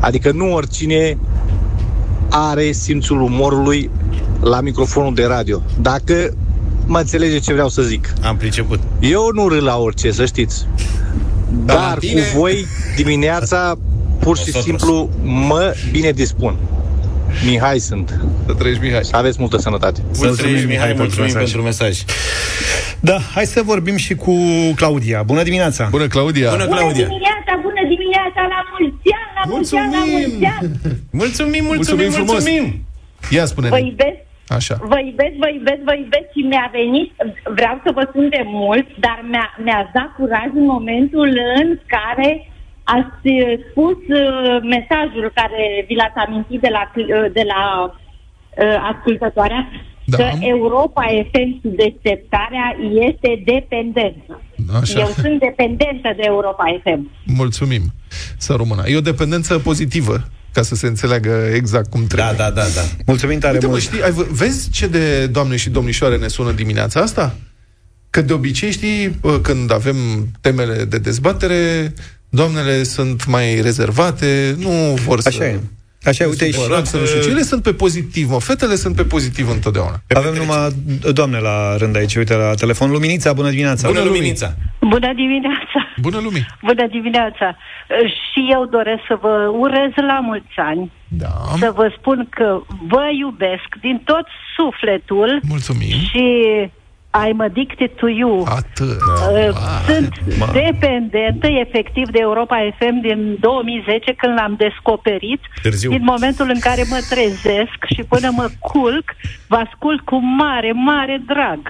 Adică 0.00 0.30
nu 0.32 0.52
oricine 0.52 1.18
are 2.30 2.72
simțul 2.72 3.20
umorului 3.20 3.90
la 4.40 4.60
microfonul 4.60 5.14
de 5.14 5.24
radio. 5.24 5.62
Dacă 5.80 6.34
mă 6.86 6.98
înțelege 6.98 7.38
ce 7.38 7.52
vreau 7.52 7.68
să 7.68 7.82
zic. 7.82 8.12
Am 8.22 8.36
priceput. 8.36 8.80
Eu 9.00 9.30
nu 9.34 9.48
râd 9.48 9.62
la 9.62 9.76
orice, 9.78 10.10
să 10.10 10.24
știți. 10.24 10.66
Dar 11.64 11.76
la 11.76 11.82
Dar 11.82 11.98
tine- 11.98 12.20
cu 12.20 12.38
voi 12.38 12.66
dimineața 12.96 13.78
pur 14.18 14.36
și 14.38 14.42
Nosotros. 14.54 14.64
simplu 14.64 15.10
mă 15.22 15.74
bine 15.90 16.10
dispun. 16.10 16.56
Mihai 17.44 17.78
sunt. 17.78 18.20
Să 18.46 18.54
trăiești, 18.54 18.82
Mihai. 18.82 19.00
Aveți 19.12 19.36
multă 19.40 19.56
sănătate. 19.56 20.00
Să 20.10 20.34
trăiești, 20.36 20.66
Mihai, 20.66 20.86
pentru 20.86 21.02
mulțumim 21.02 21.24
mesaj. 21.32 21.42
pentru 21.42 21.62
mesaj. 21.62 21.94
Da, 23.00 23.18
hai 23.34 23.44
să 23.44 23.62
vorbim 23.62 23.96
și 23.96 24.14
cu 24.14 24.34
Claudia. 24.76 25.22
Bună 25.22 25.42
dimineața! 25.42 25.88
Bună, 25.90 26.06
Claudia! 26.06 26.50
Bună, 26.50 26.64
Bună 26.64 26.76
Claudia! 26.76 27.06
dimineața, 27.06 27.52
bună 27.62 27.82
dimineața, 27.94 28.40
la 28.54 28.60
mulți 28.72 29.08
ani, 29.18 29.30
la 29.38 29.42
mulți 29.52 29.74
ani, 29.76 29.92
la 29.92 30.02
mulți 30.14 30.44
ani! 30.54 30.70
Mulțumim, 31.10 31.64
mulțumim, 31.64 31.64
Mulțumim 31.64 32.10
frumos. 32.10 32.32
mulțumim! 32.32 32.64
Ia 33.36 33.44
spune 33.52 33.68
Vă 33.68 33.78
iubesc, 33.90 34.18
Așa. 34.58 34.74
vă 34.92 34.98
iubesc, 35.08 35.34
vă 35.44 35.48
iubesc, 35.56 35.80
vă 35.90 35.94
iubesc 36.02 36.26
și 36.34 36.40
mi-a 36.50 36.68
venit, 36.78 37.08
vreau 37.58 37.76
să 37.84 37.90
vă 37.98 38.02
sun 38.12 38.26
de 38.36 38.42
mult, 38.60 38.86
dar 39.04 39.18
mi-a, 39.30 39.46
mi-ați 39.64 39.92
dat 39.98 40.10
curaj 40.18 40.48
în 40.60 40.66
momentul 40.74 41.28
în 41.60 41.66
care 41.94 42.30
ați 42.96 43.26
uh, 43.40 43.52
spus 43.70 43.98
uh, 44.22 44.56
mesajul 44.76 45.26
care 45.40 45.62
vi 45.88 45.94
l-ați 46.00 46.18
amintit 46.26 46.60
de 46.66 46.70
la, 46.76 46.82
cl- 46.92 47.12
uh, 47.18 47.32
de 47.38 47.44
la 47.52 47.62
uh, 47.84 48.92
ascultătoarea, 48.92 49.62
Da. 50.04 50.16
că 50.16 50.26
Europa 50.40 51.02
FM 51.30 51.48
sub 51.62 51.72
deșteptarea 51.84 52.66
este 53.08 53.30
dependență. 53.52 54.32
Așa. 54.80 55.00
Eu 55.00 55.06
sunt 55.22 55.38
dependentă 55.40 56.08
de 56.16 56.22
Europa 56.32 56.64
FM. 56.82 57.10
Mulțumim. 57.24 57.82
Să 58.36 58.54
rămână. 58.56 58.82
E 58.86 58.96
o 58.96 59.00
dependență 59.12 59.58
pozitivă, 59.58 60.16
ca 60.52 60.62
să 60.62 60.74
se 60.74 60.86
înțeleagă 60.86 61.48
exact 61.54 61.90
cum 61.90 62.06
trebuie. 62.06 62.34
Da, 62.36 62.44
da, 62.44 62.50
da, 62.50 62.66
da. 62.74 62.80
Mulțumim 63.06 63.38
tare 63.38 63.52
Uite, 63.52 63.66
mă, 63.66 63.70
mult! 63.72 63.82
știi, 63.82 64.02
ai, 64.02 64.10
vă- 64.10 64.26
vezi 64.32 64.70
ce 64.70 64.86
de 64.86 65.26
doamne 65.26 65.56
și 65.56 65.70
domnișoare 65.70 66.16
ne 66.16 66.28
sună 66.28 66.52
dimineața 66.52 67.00
asta? 67.00 67.34
Că 68.10 68.22
de 68.22 68.32
obicei, 68.32 68.70
știi, 68.70 69.08
bă, 69.20 69.38
când 69.40 69.72
avem 69.72 69.96
temele 70.40 70.84
de 70.84 70.98
dezbatere, 70.98 71.92
doamnele 72.28 72.82
sunt 72.82 73.26
mai 73.26 73.60
rezervate, 73.60 74.54
nu 74.58 74.70
vor 75.06 75.20
să... 75.20 75.28
Așa 75.28 75.44
e. 75.44 75.60
Așa 76.04 76.24
e, 76.24 76.26
uite, 76.26 76.46
și 76.46 76.52
supărăm, 76.52 76.84
să 76.84 76.96
nu 76.96 77.04
știu 77.06 77.20
ce. 77.20 77.28
Ele 77.30 77.42
sunt 77.42 77.62
pe 77.62 77.72
pozitiv, 77.72 78.30
mă. 78.30 78.38
Fetele 78.40 78.74
sunt 78.74 78.96
pe 78.96 79.02
pozitiv 79.04 79.50
întotdeauna. 79.50 80.02
avem 80.14 80.34
numai 80.34 80.68
doamne 81.12 81.38
la 81.38 81.76
rând 81.76 81.96
aici, 81.96 82.14
uite, 82.16 82.34
la 82.34 82.54
telefon. 82.54 82.90
Luminița, 82.90 83.32
bună 83.32 83.50
dimineața! 83.50 83.86
Bună, 83.88 83.98
Lumii. 84.00 84.14
Luminița! 84.16 84.54
Bună 84.80 85.12
dimineața! 85.14 85.80
Bună 86.00 86.18
lumii! 86.22 86.46
Bună 86.62 86.86
dimineața! 86.90 87.56
Și 88.30 88.40
eu 88.52 88.66
doresc 88.66 89.02
să 89.08 89.18
vă 89.20 89.34
urez 89.58 89.90
la 90.08 90.18
mulți 90.22 90.54
ani, 90.56 90.92
Da. 91.08 91.32
să 91.58 91.72
vă 91.74 91.94
spun 91.98 92.26
că 92.30 92.60
vă 92.88 93.04
iubesc 93.20 93.68
din 93.80 94.02
tot 94.04 94.26
sufletul 94.56 95.40
Mulțumim. 95.48 95.88
și 96.10 96.24
I'm 97.24 97.38
addicted 97.48 97.90
to 98.02 98.08
you. 98.08 98.44
Atât. 98.48 98.96
Uh, 99.00 99.56
Sunt 99.88 100.12
Ma. 100.38 100.46
dependentă 100.52 101.46
efectiv 101.66 102.06
de 102.10 102.18
Europa 102.20 102.56
FM 102.78 103.00
din 103.08 103.36
2010 103.40 104.14
când 104.20 104.32
l-am 104.38 104.54
descoperit. 104.58 105.40
Târziu. 105.62 105.90
Din 105.90 106.02
momentul 106.04 106.50
în 106.54 106.60
care 106.60 106.82
mă 106.88 107.00
trezesc 107.08 107.78
și 107.94 108.02
până 108.08 108.28
mă 108.32 108.46
culc, 108.60 109.04
vă 109.48 109.56
ascult 109.66 110.00
cu 110.00 110.16
mare, 110.42 110.72
mare 110.72 111.22
drag. 111.26 111.60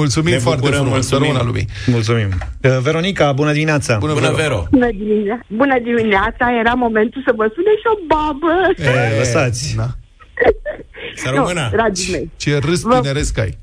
Mulțumim 0.00 0.32
Ne 0.32 0.38
foarte 0.38 0.60
bucurăm, 0.60 0.82
frumos. 0.84 1.06
Să 1.06 1.14
mulțumim. 1.18 1.36
rămână 1.36 1.44
lumii. 1.50 1.66
Mulțumim! 1.86 2.28
Uh, 2.62 2.78
Veronica, 2.82 3.32
bună 3.32 3.52
dimineața! 3.52 3.96
Bună, 3.98 4.12
Bună, 4.12 4.30
Vero. 4.30 4.36
Vero! 4.42 4.66
Bună 4.70 4.88
dimineața! 4.90 5.42
Bună 5.48 5.78
dimineața! 5.88 6.44
Era 6.60 6.72
momentul 6.72 7.22
să 7.26 7.32
vă 7.36 7.46
sune 7.54 7.70
și 7.80 7.86
o 7.94 7.96
babă. 8.12 8.52
E, 9.12 9.18
lăsați! 9.18 9.74
Da. 9.76 9.86
Să 11.22 11.30
rămână! 11.34 11.68
Nu, 11.70 11.76
dragii 11.76 12.12
mei. 12.12 12.30
Ce 12.36 12.58
râs 12.58 12.80
Vă- 12.82 12.98
tineresc 13.00 13.38
ai. 13.38 13.58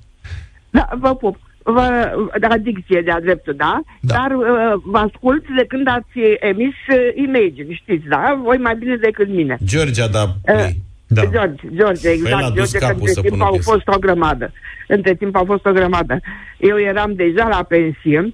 Da, 0.70 0.90
vă 1.00 1.16
pup. 1.16 1.38
Vă, 1.64 2.12
adicție 2.50 3.02
de-a 3.02 3.20
dreptul, 3.22 3.54
da? 3.58 3.80
Da. 4.02 4.14
Dar 4.14 4.32
uh, 4.32 4.82
vă 4.84 4.98
ascult 4.98 5.46
de 5.56 5.66
când 5.68 5.88
ați 5.88 6.20
emis 6.40 6.74
uh, 6.90 7.24
Imagine, 7.28 7.74
știți, 7.74 8.08
da? 8.08 8.40
Voi 8.44 8.58
mai 8.58 8.76
bine 8.76 8.96
decât 8.96 9.28
mine. 9.28 9.58
Georgia, 9.66 10.08
da, 10.08 10.26
play. 10.44 10.82
Da. 11.08 11.22
George, 11.22 11.68
George, 11.76 12.10
Păi 12.10 12.20
l-a 12.20 12.38
exact. 12.38 12.54
dus 12.54 12.72
George, 12.72 12.78
că 12.78 12.86
capul 12.86 12.98
între 13.00 13.12
să 13.14 13.22
timp 13.22 13.34
pună 13.34 13.44
au 13.44 13.52
piesă. 13.52 13.70
fost 13.72 13.88
o 13.88 14.00
grămadă. 14.00 14.52
Între 14.88 15.16
timp 15.16 15.36
au 15.36 15.46
fost 15.46 15.66
o 15.66 15.72
grămadă. 15.72 16.20
Eu 16.58 16.80
eram 16.80 17.14
deja 17.14 17.48
la 17.48 17.64
pensie, 17.64 18.34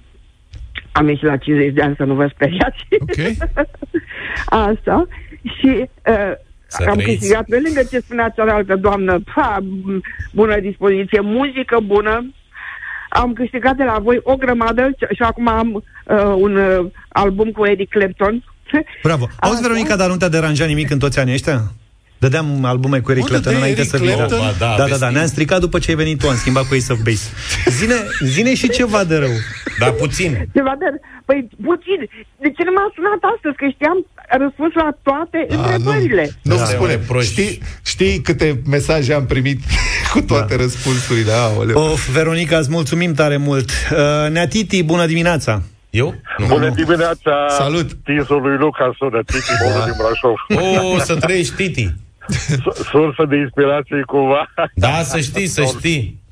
am 0.92 1.08
ieșit 1.08 1.24
la 1.24 1.36
50 1.36 1.72
de 1.72 1.82
ani 1.82 1.94
să 1.96 2.04
nu 2.04 2.14
vă 2.14 2.30
speriați. 2.34 2.86
Ok. 3.00 3.48
Asta. 4.70 5.06
Și 5.42 5.88
uh, 6.08 6.32
Să 6.82 6.88
am 6.88 6.96
trăiți. 6.96 7.18
câștigat 7.18 7.44
pe 7.48 7.60
lângă 7.64 7.82
ce 7.90 7.98
spunea 7.98 8.28
cealaltă 8.28 8.76
doamnă, 8.76 9.20
pa, 9.34 9.58
m, 9.84 10.00
bună 10.32 10.60
dispoziție, 10.60 11.20
muzică 11.20 11.78
bună, 11.84 12.30
am 13.08 13.32
câștigat 13.32 13.76
de 13.76 13.84
la 13.84 13.98
voi 13.98 14.20
o 14.22 14.36
grămadă 14.36 14.82
și- 14.98 15.14
și 15.14 15.22
acum 15.22 15.48
am 15.48 15.72
uh, 15.74 16.34
un 16.36 16.56
uh, 16.56 16.86
album 17.08 17.50
cu 17.50 17.64
Eric 17.66 17.88
Clapton. 17.90 18.44
Bravo. 19.02 19.28
Auzi, 19.40 19.60
Veronica, 19.62 19.96
dar 19.96 20.08
nu 20.08 20.16
te-a 20.16 20.28
deranjat 20.28 20.68
nimic 20.68 20.90
în 20.90 20.98
toți 20.98 21.18
anii 21.18 21.32
ăștia? 21.32 21.60
Dădeam 22.24 22.64
albume 22.64 22.98
cu 23.00 23.10
Eric 23.10 23.22
Bă, 23.22 23.28
Clapton 23.28 23.52
dădeai 23.52 23.60
înainte 23.70 23.80
Eric 23.80 23.92
să 23.94 23.98
vină. 24.04 24.14
Clapton? 24.14 24.38
Ba, 24.38 24.52
da, 24.58 24.66
da, 24.68 24.76
da, 24.76 24.84
vezi 24.84 24.98
da, 25.00 25.06
că- 25.06 25.12
ne-am 25.12 25.26
stricat 25.26 25.60
după 25.60 25.78
ce 25.78 25.90
ai 25.90 25.96
venit 25.96 26.18
tu, 26.18 26.28
am 26.28 26.36
schimbat 26.36 26.64
cu 26.68 26.74
Ace 26.78 26.92
of 26.92 26.98
Base. 27.08 27.24
Zine, 27.78 27.94
zine 28.34 28.54
și 28.54 28.68
ceva 28.68 29.04
de 29.04 29.16
rău. 29.16 29.36
Dar 29.78 29.90
puțin. 29.90 30.30
Ceva 30.54 30.74
de... 30.78 30.86
Păi, 31.24 31.48
puțin. 31.64 32.00
De 32.44 32.48
ce 32.56 32.62
nu 32.68 32.72
m-a 32.76 32.86
sunat 32.94 33.20
astăzi? 33.34 33.56
Că 33.60 33.66
știam 33.74 33.98
răspuns 34.44 34.72
la 34.74 34.88
toate 35.08 35.38
A, 35.50 35.54
întrebările. 35.54 36.24
Nu, 36.42 36.54
Da, 36.54 36.60
nu 36.60 36.66
spune. 36.66 36.90
reproș. 36.90 37.24
Știi, 37.24 37.58
știi 37.84 38.20
câte 38.20 38.60
mesaje 38.66 39.12
am 39.14 39.26
primit 39.26 39.60
cu 40.12 40.20
toate 40.20 40.54
da. 40.56 40.62
răspunsurile? 40.62 41.32
Aoleu. 41.32 41.76
Of, 41.90 42.08
Veronica, 42.08 42.56
îți 42.58 42.70
mulțumim 42.70 43.14
tare 43.14 43.36
mult. 43.36 43.70
Uh, 43.70 44.30
Neatiti, 44.30 44.82
bună 44.82 45.06
dimineața! 45.06 45.62
Eu? 45.90 46.14
Nu. 46.38 46.46
Bună 46.46 46.68
dimineața! 46.68 47.32
Salut! 47.48 47.88
Tinsul 48.04 48.40
lui 48.42 48.56
Luca 48.58 48.94
sună, 48.98 49.20
Titi, 49.26 49.52
da. 49.78 49.84
din 49.84 49.94
Brașov. 49.98 50.36
O, 50.94 50.98
să 50.98 51.14
trăiești, 51.16 51.54
Titi. 51.54 51.94
S- 52.28 52.60
Sursă 52.90 53.24
de 53.28 53.36
inspirație 53.36 54.02
cumva. 54.06 54.50
Da, 54.74 54.88
să 54.88 55.18
știi, 55.18 55.46
să 55.46 55.62
știi. 55.62 56.22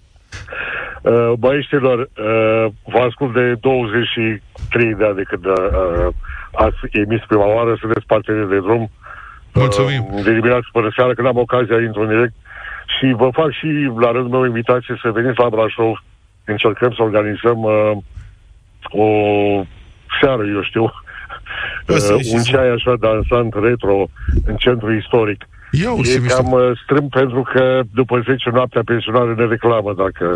Uh, 1.03 1.33
Băieștilor, 1.39 1.99
uh, 1.99 2.67
vă 2.85 2.99
ascult 3.09 3.35
de 3.35 3.55
23 3.61 4.95
de 4.95 5.05
ani 5.05 5.15
de 5.17 5.23
când 5.23 5.45
uh, 5.45 6.15
ați 6.53 6.77
emis 6.91 7.21
prima 7.29 7.47
oară, 7.55 7.77
sunteți 7.81 8.07
parteneri 8.07 8.49
de 8.49 8.59
drum. 8.59 8.91
Mulțumim. 9.53 10.07
Uh, 10.13 10.23
de 10.25 10.33
dimineață 10.35 10.67
până 10.73 10.93
seara, 10.97 11.15
când 11.15 11.27
am 11.29 11.37
ocazia, 11.39 11.81
intru 11.81 12.01
în 12.03 12.09
direct. 12.09 12.33
Și 12.99 13.13
vă 13.17 13.29
fac 13.33 13.53
și 13.53 13.67
la 14.01 14.11
rândul 14.11 14.31
meu 14.31 14.45
invitație 14.45 14.99
să 15.03 15.11
veniți 15.11 15.39
la 15.39 15.49
Brașov. 15.49 16.05
Încercăm 16.45 16.93
să 16.93 17.03
organizăm 17.03 17.63
uh, 17.63 17.91
o 18.83 19.07
seară, 20.21 20.43
eu 20.55 20.63
știu, 20.63 20.83
O 21.89 21.97
să 21.97 22.13
uh, 22.13 22.19
ieși 22.19 22.35
un 22.35 22.41
să- 22.41 22.51
ceai 22.51 22.69
așa 22.69 22.95
dansant 23.01 23.55
retro 23.55 24.07
în 24.47 24.57
centru 24.57 24.93
istoric. 24.93 25.41
Ia 25.45 25.49
uite, 25.97 26.11
E 26.11 26.13
ce 26.15 26.21
mișto. 26.21 26.35
cam 26.43 26.53
uh, 26.53 26.71
strâmb 26.83 27.11
pentru 27.11 27.43
că 27.53 27.81
după 27.95 28.23
10 28.27 28.51
noaptea 28.51 28.83
pensionare 28.85 29.35
ne 29.35 29.45
reclamă 29.47 29.95
dacă... 29.97 30.33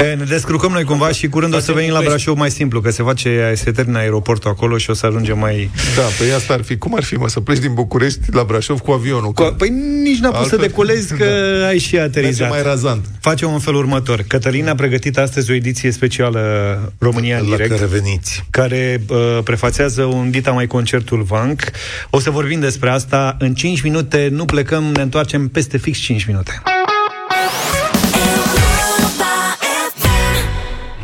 E, 0.00 0.14
ne 0.14 0.24
descurcăm 0.24 0.72
noi 0.72 0.84
cumva 0.84 1.08
și 1.10 1.28
curând 1.28 1.52
o 1.52 1.56
să 1.56 1.60
Facem 1.60 1.74
venim 1.74 1.90
la 1.92 1.98
București. 1.98 2.24
Brașov 2.24 2.40
mai 2.40 2.50
simplu, 2.50 2.80
că 2.80 2.90
se 2.90 3.02
face, 3.02 3.52
se 3.56 3.70
termină 3.70 3.98
aeroportul 3.98 4.50
acolo 4.50 4.76
și 4.78 4.90
o 4.90 4.94
să 4.94 5.06
ajungem 5.06 5.38
mai... 5.38 5.70
Da, 5.96 6.02
păi 6.02 6.32
asta 6.32 6.52
ar 6.54 6.62
fi. 6.62 6.76
Cum 6.76 6.94
ar 6.94 7.02
fi, 7.04 7.14
mă, 7.14 7.28
să 7.28 7.40
pleci 7.40 7.58
din 7.58 7.74
București 7.74 8.18
la 8.30 8.42
Brașov 8.44 8.80
cu 8.80 8.90
avionul? 8.90 9.32
Cu, 9.32 9.54
păi 9.58 9.68
nici 10.02 10.18
n-a 10.18 10.28
pus 10.28 10.36
să 10.36 10.42
Altfel- 10.42 10.58
decolezi 10.58 11.14
că 11.14 11.24
ai 11.68 11.78
și 11.78 11.94
Merge 11.94 12.08
aterizat. 12.18 12.48
mai 12.50 12.62
razant. 12.62 13.04
Facem 13.20 13.52
în 13.52 13.58
felul 13.58 13.78
următor. 13.80 14.24
Cătălin 14.26 14.68
a 14.68 14.74
pregătit 14.74 15.18
astăzi 15.18 15.50
o 15.50 15.54
ediție 15.54 15.90
specială 15.90 16.40
România 16.98 17.38
în 17.38 17.48
La 17.48 17.56
direct. 17.56 17.70
care 17.74 17.86
veniți. 17.86 18.44
care 18.50 19.02
uh, 19.08 19.38
prefațează 19.44 20.02
un 20.02 20.30
Dita 20.30 20.50
mai 20.50 20.66
concertul 20.66 21.22
Vanc. 21.22 21.60
O 22.10 22.18
să 22.20 22.30
vorbim 22.30 22.60
despre 22.60 22.90
asta 22.90 23.36
în 23.38 23.54
5 23.54 23.80
minute. 23.80 24.28
Nu 24.30 24.44
plecăm, 24.44 24.84
ne 24.84 25.02
întoarcem 25.02 25.48
peste 25.48 25.78
fix 25.78 25.98
5 25.98 26.24
minute. 26.24 26.62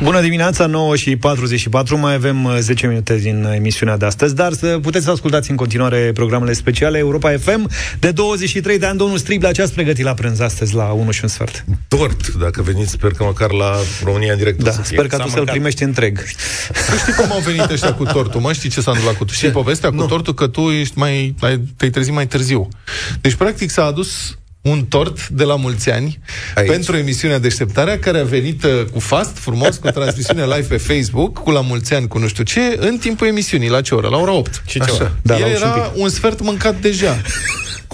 Bună 0.02 0.20
dimineața, 0.20 0.66
9 0.66 0.96
și 0.96 1.16
44, 1.16 1.98
mai 1.98 2.14
avem 2.14 2.44
uh, 2.44 2.56
10 2.60 2.86
minute 2.86 3.16
din 3.16 3.44
uh, 3.44 3.54
emisiunea 3.54 3.96
de 3.96 4.04
astăzi, 4.04 4.34
dar 4.34 4.52
să 4.52 4.78
puteți 4.82 5.04
să 5.04 5.10
ascultați 5.10 5.50
în 5.50 5.56
continuare 5.56 6.10
programele 6.14 6.52
speciale 6.52 6.98
Europa 6.98 7.30
FM. 7.38 7.70
De 7.98 8.10
23 8.10 8.78
de 8.78 8.86
ani, 8.86 8.98
domnul 8.98 9.18
Striblea, 9.18 9.52
ce 9.52 9.62
ați 9.62 9.72
pregătit 9.72 10.04
la 10.04 10.14
prânz 10.14 10.40
astăzi 10.40 10.74
la 10.74 10.84
1 10.84 11.10
și 11.10 11.20
un 11.22 11.28
sfert? 11.28 11.64
Tort, 11.88 12.28
dacă 12.34 12.62
veniți, 12.62 12.90
sper 12.90 13.10
că 13.10 13.24
măcar 13.24 13.50
la 13.52 13.76
România 14.04 14.32
în 14.32 14.38
direct. 14.38 14.62
Da, 14.62 14.70
o 14.70 14.72
să 14.72 14.80
fie. 14.80 14.96
sper 14.96 15.06
că 15.06 15.16
S-a 15.16 15.22
tu 15.22 15.28
să-l 15.28 15.36
mâncat. 15.36 15.54
primești 15.54 15.82
întreg. 15.82 16.18
Nu 16.90 16.96
știi 16.96 17.12
cum 17.12 17.32
au 17.32 17.40
venit 17.40 17.70
ăștia 17.70 17.94
cu 17.94 18.04
tortul, 18.04 18.40
mă? 18.40 18.52
Știi 18.52 18.70
ce 18.70 18.80
s-a 18.80 18.90
întâmplat 18.90 19.16
cu 19.16 19.24
tu? 19.24 19.32
Știi 19.32 19.50
povestea 19.50 19.90
cu 19.90 20.02
tortul? 20.04 20.34
Că 20.34 20.46
tu 20.46 20.60
ești 20.60 20.98
mai, 20.98 21.34
ai, 21.40 21.60
te-ai 21.76 21.90
trezit 21.90 22.12
mai 22.12 22.26
târziu. 22.26 22.68
Deci, 23.20 23.34
practic, 23.34 23.70
s-a 23.70 23.84
adus 23.84 24.38
un 24.62 24.84
tort 24.84 25.28
de 25.28 25.44
la 25.44 25.56
mulți 25.56 25.90
ani 25.90 26.18
Aici. 26.54 26.68
pentru 26.68 26.96
emisiunea 26.96 27.38
Deșteptarea, 27.38 27.98
care 27.98 28.18
a 28.18 28.24
venit 28.24 28.64
uh, 28.64 28.84
cu 28.92 28.98
fast, 28.98 29.36
frumos, 29.36 29.76
cu 29.76 29.88
transmisiune 29.90 30.44
live 30.44 30.66
pe 30.68 30.76
Facebook, 30.76 31.38
cu 31.38 31.50
la 31.50 31.60
mulți 31.60 31.94
ani, 31.94 32.08
cu 32.08 32.18
nu 32.18 32.28
știu 32.28 32.44
ce, 32.44 32.76
în 32.80 32.98
timpul 32.98 33.26
emisiunii, 33.26 33.68
la 33.68 33.80
ce 33.80 33.94
oră? 33.94 34.08
La 34.08 34.18
ora 34.18 34.32
8. 34.32 34.62
Și 34.66 34.80
ce 34.80 34.90
oră? 34.90 35.16
Da, 35.22 35.34
Da, 35.34 35.40
la 35.40 35.46
El 35.46 35.52
opt 35.52 35.58
și 35.58 35.64
un 35.64 35.70
era 35.70 35.92
un 35.94 36.08
sfert 36.08 36.40
mâncat 36.40 36.80
deja. 36.80 37.20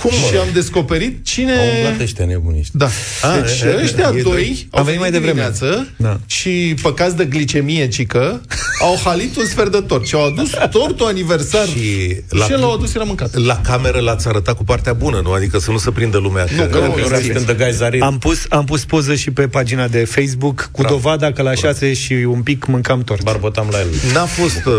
Cum 0.03 0.11
Și 0.11 0.37
am 0.41 0.47
descoperit 0.53 1.25
cine... 1.25 1.53
Au 1.53 1.65
umblat 1.77 2.01
ăștia 2.01 2.25
nebuniști. 2.25 2.77
Da. 2.77 2.89
A, 3.23 3.35
deci 3.41 3.61
e- 3.61 3.67
e- 3.67 3.83
ăștia 3.83 4.13
e 4.17 4.23
doi 4.23 4.33
doi. 4.33 4.69
au 4.71 4.79
Am 4.79 4.85
venit 4.85 5.01
mai 5.01 5.11
devreme. 5.11 5.33
dimineață 5.33 5.89
Da. 5.97 6.21
și 6.27 6.75
păcați 6.83 7.17
de 7.17 7.25
glicemie, 7.25 7.89
cică, 7.89 8.41
au 8.81 9.01
halit 9.05 9.37
un 9.37 9.47
sfert 9.47 9.73
de 9.73 9.81
tort 9.81 10.07
și 10.07 10.15
au 10.15 10.25
adus 10.27 10.51
tortul 10.71 11.07
aniversar 11.07 11.67
și, 11.67 11.79
Și 11.79 12.17
la... 12.29 12.39
la- 12.39 12.45
și 12.45 12.51
l-au 12.61 12.73
adus, 12.73 12.95
era 12.95 13.05
mâncat. 13.05 13.35
La 13.35 13.61
cameră 13.61 13.99
l-ați 14.01 14.29
arătat 14.29 14.57
cu 14.57 14.65
partea 14.65 14.93
bună, 14.93 15.21
nu? 15.23 15.33
Adică 15.33 15.59
să 15.59 15.71
nu 15.71 15.79
se 15.79 15.91
prindă 15.91 16.19
lumea. 16.19 16.47
Nu, 16.57 16.63
că 16.65 16.79
nu, 16.79 16.93
Ora 17.05 17.19
când 17.19 17.47
dă 17.47 17.55
gaizarii. 17.55 18.01
Am 18.01 18.19
pus, 18.19 18.45
am 18.49 18.65
pus 18.65 18.85
poză 18.85 19.15
și 19.15 19.31
pe 19.31 19.49
pagina 19.49 19.89
de 19.89 20.05
Facebook 20.05 20.69
cu 20.73 20.83
dovada 20.83 21.33
că 21.33 21.43
la 21.43 21.55
șase 21.55 21.93
și 21.95 22.13
un 22.13 22.43
pic 22.43 22.65
mâncam 22.67 23.03
tort. 23.03 23.23
Barbotam 23.23 23.69
la 23.71 23.79
el. 23.79 23.87
N-a 24.13 24.25
fost 24.25 24.65
uh, 24.67 24.73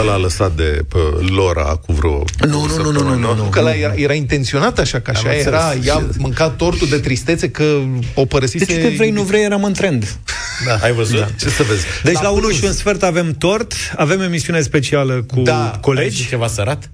ăla 0.00 0.16
lăsat 0.18 0.52
de 0.56 0.84
uh, 0.94 1.28
Lora 1.30 1.62
cu 1.86 1.92
vreo... 1.92 2.24
Nu, 2.46 2.66
nu, 2.66 2.76
nu, 2.76 2.90
nu, 2.90 3.02
nu, 3.02 3.14
nu, 3.18 3.34
nu. 3.34 3.42
Că 3.42 3.60
la 3.60 3.74
era, 3.74 3.92
era 3.96 4.12
intenționat 4.12 4.50
așa, 4.60 5.00
că 5.00 5.10
așa 5.10 5.28
Am 5.28 5.34
era, 5.38 5.64
înțeles. 5.64 5.86
i-a 5.86 6.06
mâncat 6.18 6.56
tortul 6.56 6.88
de 6.88 6.98
tristețe 6.98 7.50
că 7.50 7.82
o 8.14 8.24
părăsise... 8.24 8.64
Deci 8.64 8.76
te 8.82 8.88
vrei, 8.88 9.10
nu 9.10 9.22
vrei, 9.22 9.42
eram 9.44 9.64
în 9.64 9.72
trend. 9.72 10.16
Da. 10.66 10.74
Ai 10.82 10.92
văzut? 10.92 11.18
Da. 11.18 11.28
Ce 11.40 11.48
să 11.48 11.62
vezi? 11.62 11.84
Deci 12.02 12.14
la, 12.14 12.22
La 12.22 12.28
1 12.30 12.40
prânz. 12.40 12.56
și 12.56 12.64
un 12.64 12.72
sfert 12.72 13.02
avem 13.02 13.32
tort, 13.32 13.72
avem 13.96 14.20
emisiune 14.20 14.60
specială 14.60 15.22
cu 15.22 15.40
Da, 15.40 15.70
Ai 15.70 15.78
colegi. 15.80 16.22
și 16.22 16.28
ceva 16.28 16.46
sărat? 16.46 16.90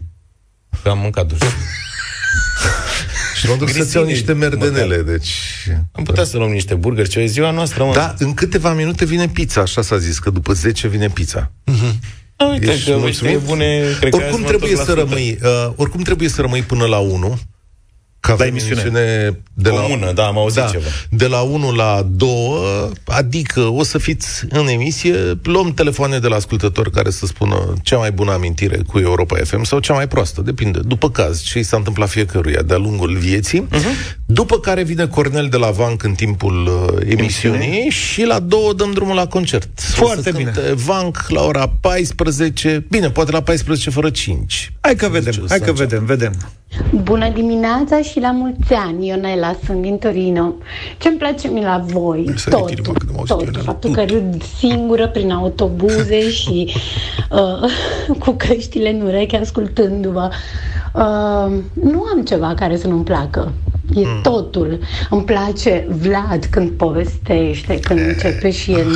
Că 0.83 0.89
am 0.89 0.99
mâncat 0.99 1.27
dus. 1.27 1.39
Și 3.41 3.47
mă 3.49 3.55
duc 3.59 3.69
să-ți 3.71 3.97
iau 3.97 4.05
niște 4.05 4.33
merdenele, 4.33 5.03
deci... 5.03 5.35
Am 5.93 6.05
putea 6.05 6.25
să 6.25 6.37
luăm 6.37 6.51
niște 6.51 6.75
burgeri, 6.75 7.09
ce 7.09 7.19
e 7.19 7.27
ziua 7.27 7.51
noastră, 7.51 7.85
mă. 7.85 7.93
Da, 7.95 8.15
în 8.19 8.35
câteva 8.35 8.73
minute 8.73 9.05
vine 9.05 9.29
pizza, 9.29 9.61
așa 9.61 9.83
s-a 9.83 9.99
zis, 9.99 10.19
că 10.19 10.31
după 10.31 10.53
10 10.53 10.89
vine 10.89 11.09
pizza. 11.09 11.53
Da, 11.65 11.73
uite 12.47 12.71
Ești 12.71 12.91
că 12.91 12.97
mulțumit? 12.97 13.33
vești 13.33 13.47
bune, 13.47 13.83
cred 14.01 14.11
că 14.11 14.17
oricum 14.17 14.39
azi 14.39 14.47
trebuie 14.49 14.75
mă 14.75 14.83
să 14.83 14.95
duc 14.95 14.97
la 14.97 15.03
rămâi, 15.03 15.39
uh, 15.43 15.73
oricum 15.77 16.03
trebuie 16.03 16.29
să 16.29 16.41
rămâi 16.41 16.63
până 16.63 16.87
la 16.87 16.99
1. 16.99 17.39
Că 18.21 18.33
avem 18.33 18.47
emisiune. 18.47 18.81
emisiune 18.81 19.39
de 19.55 19.71
la, 19.71 19.81
Comună, 19.81 20.13
da, 20.13 20.27
am 20.27 20.39
auzit 20.39 20.71
ceva. 20.71 20.85
De 21.11 21.27
la 21.27 21.41
1 21.41 21.73
la 21.73 22.07
2, 22.11 22.31
adică 23.05 23.61
o 23.61 23.83
să 23.83 23.99
fiți 23.99 24.45
în 24.49 24.69
emisie, 24.69 25.39
luăm 25.43 25.75
telefoane 25.75 26.19
de 26.19 26.29
la 26.29 26.37
ascultători 26.37 26.91
care 26.91 27.11
să 27.11 27.27
spună 27.27 27.73
cea 27.83 27.97
mai 27.97 28.13
bună 28.13 28.33
amintire 28.33 28.81
cu 28.87 28.99
Europa 28.99 29.37
FM 29.45 29.63
sau 29.63 29.79
cea 29.79 29.95
mai 29.95 30.09
proastă, 30.09 30.41
depinde, 30.41 30.79
după 30.79 31.11
caz, 31.11 31.43
ce 31.43 31.59
i 31.59 31.63
s-a 31.63 31.77
întâmplat 31.77 32.09
fiecăruia 32.09 32.63
de-a 32.63 32.77
lungul 32.77 33.17
vieții. 33.17 33.67
Uh-huh. 33.73 34.17
După 34.27 34.61
care 34.61 34.83
vine 34.83 35.07
Cornel 35.07 35.49
de 35.49 35.57
la 35.57 35.71
Vanc 35.71 36.03
în 36.03 36.13
timpul 36.13 36.67
uh, 36.67 37.11
emisiunii 37.11 37.91
și 37.91 38.25
la 38.25 38.39
2 38.39 38.61
dăm 38.77 38.93
drumul 38.93 39.15
la 39.15 39.27
concert. 39.27 39.69
O 39.79 40.05
Foarte 40.05 40.31
să 40.31 40.37
bine. 40.37 40.51
cânte 40.51 40.73
Vanc 40.73 41.25
la 41.29 41.43
ora 41.43 41.69
14, 41.81 42.85
bine, 42.89 43.11
poate 43.11 43.31
la 43.31 43.41
14 43.43 43.91
fără 43.91 44.11
5. 44.11 44.73
Hai 44.81 44.95
că 44.95 45.09
vedem, 45.09 45.45
hai 45.49 45.59
că 45.61 45.73
vedem, 45.73 46.05
vedem. 46.05 46.33
Bună 47.03 47.29
dimineața 47.29 48.01
și 48.11 48.21
la 48.21 48.31
mulți 48.31 48.73
ani, 48.75 49.07
Ionela, 49.07 49.55
sunt 49.65 49.83
din 49.83 49.99
Torino. 49.99 50.53
Ce-mi 50.99 51.17
place 51.17 51.49
mie 51.49 51.65
la 51.65 51.83
voi? 51.87 52.33
Să 52.37 52.51
Tot, 52.51 52.69
ridic, 52.69 52.87
mă, 52.87 52.93
când 52.93 53.11
am 53.11 53.17
auzit 53.19 53.35
tot. 53.37 53.45
Ionela. 53.45 53.63
Faptul 53.65 53.91
că 53.91 54.05
râd 54.05 54.43
singură 54.59 55.09
prin 55.09 55.31
autobuze 55.31 56.31
și 56.41 56.73
uh, 57.31 57.71
cu 58.25 58.31
căștile 58.31 58.91
în 58.91 59.01
ureche 59.01 59.37
ascultându-vă. 59.37 60.29
Uh, 60.95 61.53
nu 61.83 62.03
am 62.15 62.23
ceva 62.25 62.55
care 62.55 62.77
să 62.77 62.87
nu-mi 62.87 63.05
placă. 63.05 63.53
E 63.95 64.03
Hmm. 64.03 64.21
totul. 64.23 64.79
Îmi 65.11 65.25
place 65.25 65.87
Vlad 65.91 66.45
când 66.51 66.71
povestește, 66.71 67.79
când 67.81 67.99
începe 68.01 68.51
și 68.51 68.71
în, 68.71 68.87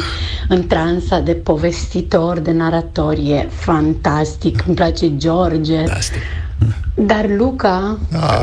în 0.49 0.67
transa 0.67 1.21
de 1.21 1.33
povestitor, 1.33 2.39
de 2.39 2.53
narator. 2.53 3.13
E 3.13 3.49
fantastic. 3.51 4.63
Îmi 4.67 4.77
place 4.77 5.17
George. 5.17 5.83
Dar 6.95 7.27
Luca 7.37 7.99
Ah. 8.21 8.41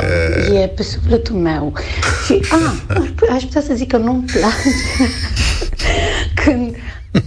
e 0.62 0.68
pe 0.68 0.84
sufletul 0.84 1.36
meu. 1.36 1.74
Și, 2.26 2.40
a, 2.50 2.74
aș 3.36 3.42
putea 3.44 3.62
să 3.62 3.74
zic 3.76 3.88
că 3.92 3.98
nu-mi 3.98 4.24
place 4.26 4.56
când 6.44 6.76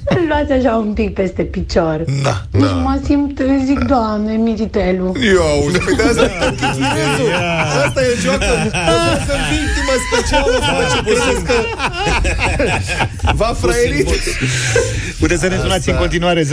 îl 0.04 0.24
luați 0.28 0.52
așa 0.52 0.76
un 0.76 0.92
pic 0.92 1.14
peste 1.14 1.42
picior. 1.42 2.04
Da. 2.22 2.42
Deci 2.50 2.60
mă 2.60 3.00
simt, 3.04 3.40
zic, 3.64 3.78
doamne, 3.78 4.32
Mititelu. 4.32 5.14
Eu 5.22 5.42
auzi, 5.42 5.78
păi 5.78 5.94
de 5.96 6.02
asta 6.02 6.22
e 6.24 6.50
chichirețul. 6.50 7.32
Asta 7.86 8.00
e 8.02 8.16
joacă. 8.22 8.44
Să 9.26 9.34
victimă 9.50 9.94
specială 10.10 10.52
să 10.60 10.94
ce 10.96 11.00
crezi 11.02 11.44
că... 11.44 11.54
Va 13.42 13.54
fraierit. 13.60 14.08
Puteți 15.20 15.40
să 15.40 15.48
ne 15.48 15.56
sunați 15.58 15.88
în 15.90 15.96
continuare 15.96 16.42
0372069599 16.44 16.46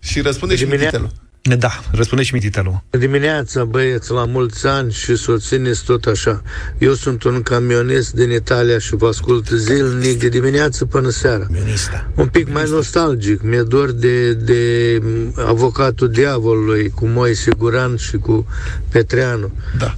Și 0.00 0.20
răspunde 0.20 0.56
și 0.56 0.64
Mititelu. 0.64 1.08
Da, 1.42 1.80
răspunde 1.92 2.24
și 2.24 2.34
Mititelu. 2.34 2.82
Dimineața, 2.90 3.64
băieți, 3.64 4.10
la 4.10 4.24
mulți 4.24 4.66
ani 4.66 4.92
și 4.92 5.16
să 5.16 5.30
o 5.30 5.38
țineți 5.38 5.84
tot 5.84 6.04
așa. 6.04 6.42
Eu 6.78 6.92
sunt 6.92 7.22
un 7.22 7.42
camionist 7.42 8.12
din 8.12 8.30
Italia 8.30 8.78
și 8.78 8.96
vă 8.96 9.06
ascult 9.06 9.48
zilnic 9.48 10.18
de 10.18 10.28
dimineață 10.28 10.84
până 10.84 11.08
seara. 11.08 11.44
Camionista. 11.44 12.10
Un 12.14 12.26
pic 12.26 12.52
mai 12.52 12.64
nostalgic. 12.68 13.42
Mi-e 13.42 13.62
dor 13.62 13.90
de, 13.90 14.32
de 14.32 15.02
avocatul 15.34 16.08
diavolului 16.10 16.88
cu 16.88 17.06
Moise 17.06 17.50
Guran 17.58 17.96
și 17.96 18.16
cu 18.16 18.46
Petreanu. 18.88 19.50
Da. 19.78 19.96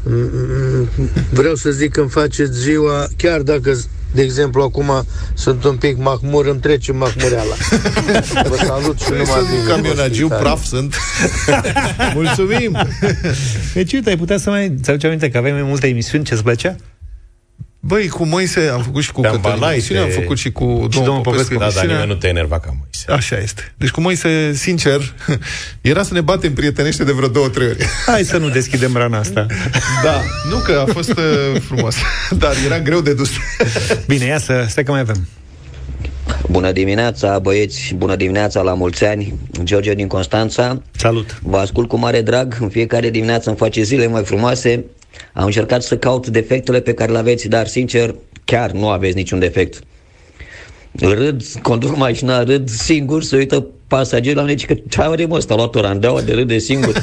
Vreau 1.31 1.55
să 1.55 1.70
zic 1.70 1.93
că 1.93 2.01
îmi 2.01 2.10
faceți 2.10 2.60
ziua, 2.60 3.09
chiar 3.16 3.40
dacă 3.40 3.74
de 4.15 4.23
exemplu, 4.23 4.63
acum 4.63 4.91
sunt 5.35 5.65
un 5.65 5.77
pic 5.77 5.97
mahmur, 5.99 6.47
îmi 6.47 6.61
trece 6.61 6.93
mahmureala. 6.93 7.55
Vă 8.49 8.57
salut 8.67 9.01
și 9.01 9.11
numai 9.11 9.25
Sunt 9.27 9.49
bine. 9.49 9.63
camionagiu, 9.69 10.29
Tare. 10.29 10.41
praf 10.43 10.65
sunt. 10.65 10.95
Mulțumim! 12.15 12.79
Deci, 13.75 13.93
uite, 13.93 14.09
ai 14.11 14.17
putea 14.17 14.39
să 14.39 14.51
mai 14.51 14.75
ți 14.83 14.91
aduce 14.91 15.07
aminte 15.07 15.31
că 15.31 15.39
aveai 15.39 15.53
mai 15.53 15.63
multe 15.63 15.87
emisiuni, 15.87 16.25
ce-ți 16.25 16.43
plăcea? 16.43 16.77
Băi, 17.85 18.09
cu 18.09 18.25
Moise 18.25 18.71
am 18.73 18.83
făcut 18.83 19.03
și 19.03 19.13
cu 19.13 19.21
Te 19.21 19.29
Cătălin 19.29 19.51
ambalai, 19.53 19.73
emisiune, 19.73 20.01
te- 20.01 20.07
am 20.07 20.13
făcut 20.21 20.39
și 20.39 20.53
cu 20.53 20.65
domnul, 20.65 20.91
Și 20.91 21.01
domnul 21.01 21.21
Popescu. 21.23 21.53
Popescu. 21.53 21.55
Da, 21.55 21.59
dar 21.59 21.67
emisiunea. 21.67 21.93
nimeni 21.95 22.13
nu 22.13 22.17
te 22.19 22.29
enerva 22.29 22.59
ca 22.61 22.75
Moise. 22.79 23.05
Așa 23.23 23.43
este. 23.43 23.73
Deci 23.77 23.89
cu 23.91 24.01
Moise, 24.01 24.53
sincer, 24.55 25.15
era 25.81 26.03
să 26.03 26.15
ne 26.15 26.21
batem 26.21 26.53
prietenește 26.53 27.05
de 27.05 27.13
vreo 27.13 27.29
două, 27.29 27.49
trei 27.49 27.67
ori. 27.67 27.85
Hai 28.07 28.25
să 28.25 28.37
nu 28.37 28.49
deschidem 28.49 28.97
rana 28.97 29.19
asta. 29.19 29.47
Da, 30.05 30.23
nu 30.51 30.57
că 30.57 30.85
a 30.89 30.93
fost 30.93 31.11
uh, 31.11 31.61
frumos, 31.61 31.97
dar 32.43 32.53
era 32.65 32.81
greu 32.81 33.01
de 33.01 33.15
dus. 33.15 33.31
Bine, 34.07 34.25
ia 34.25 34.39
să, 34.39 34.65
stai 34.69 34.85
că 34.85 34.91
mai 34.91 35.01
avem. 35.01 35.29
Bună 36.49 36.73
dimineața, 36.73 37.39
băieți, 37.39 37.95
bună 37.97 38.17
dimineața, 38.17 38.61
la 38.61 38.75
mulți 38.75 39.05
ani. 39.05 39.35
George 39.63 39.95
din 39.95 40.07
Constanța. 40.07 40.83
Salut. 40.97 41.39
Vă 41.43 41.57
ascult 41.59 41.89
cu 41.89 41.97
mare 41.99 42.21
drag, 42.23 42.57
în 42.61 42.69
fiecare 42.69 43.11
dimineață 43.11 43.49
îmi 43.49 43.59
face 43.59 43.83
zile 43.83 44.07
mai 44.07 44.25
frumoase. 44.25 44.85
Am 45.33 45.45
încercat 45.45 45.83
să 45.83 45.97
caut 45.97 46.27
defectele 46.27 46.81
pe 46.81 46.95
care 46.95 47.13
le 47.13 47.19
aveți, 47.19 47.49
dar 47.49 47.67
sincer, 47.67 48.15
chiar 48.45 48.71
nu 48.71 48.89
aveți 48.89 49.17
niciun 49.17 49.39
defect. 49.39 49.81
Râd, 51.01 51.43
conduc 51.63 51.97
mașina, 51.97 52.43
râd 52.43 52.69
singur, 52.69 53.23
se 53.23 53.37
uită 53.37 53.67
pasagerul 53.87 54.37
la 54.37 54.43
mine 54.43 54.57
și 54.57 54.67
că 54.67 54.75
ce 54.89 55.01
are 55.01 55.25
mă, 55.25 55.37
ăsta 55.37 55.55
a 55.55 55.57
luat 55.57 55.75
o 55.75 55.81
randeaua 55.81 56.21
de 56.21 56.33
râde 56.33 56.59
singur. 56.59 56.93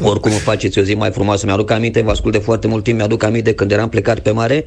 Oricum 0.00 0.30
îmi 0.30 0.40
faceți 0.40 0.78
o 0.78 0.82
zi 0.82 0.94
mai 0.94 1.10
frumoasă. 1.10 1.46
Mi-aduc 1.46 1.70
aminte, 1.70 2.02
vă 2.02 2.10
ascult 2.10 2.32
de 2.32 2.38
foarte 2.38 2.66
mult 2.66 2.84
timp, 2.84 2.96
mi-aduc 2.96 3.22
aminte 3.22 3.54
când 3.54 3.72
eram 3.72 3.88
plecat 3.88 4.18
pe 4.18 4.30
mare, 4.30 4.64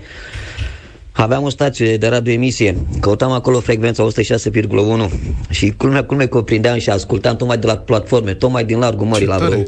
Aveam 1.15 1.44
o 1.44 1.49
stație 1.49 1.98
de 1.98 2.07
radio 2.07 2.34
emisie, 2.34 2.77
căutam 2.99 3.31
acolo 3.31 3.60
frecvența 3.60 4.07
106,1 4.11 5.10
și 5.49 5.73
culmea, 5.77 6.03
culmea 6.03 6.27
că 6.27 6.38
o 6.38 6.41
prindeam 6.41 6.80
și 6.80 6.90
ascultam 6.90 7.35
tocmai 7.35 7.57
de 7.57 7.68
la 7.68 7.77
platforme, 7.77 8.34
tocmai 8.34 8.65
din 8.65 8.80
largul 8.80 9.07
mării 9.07 9.27
la 9.27 9.38
vreo 9.38 9.64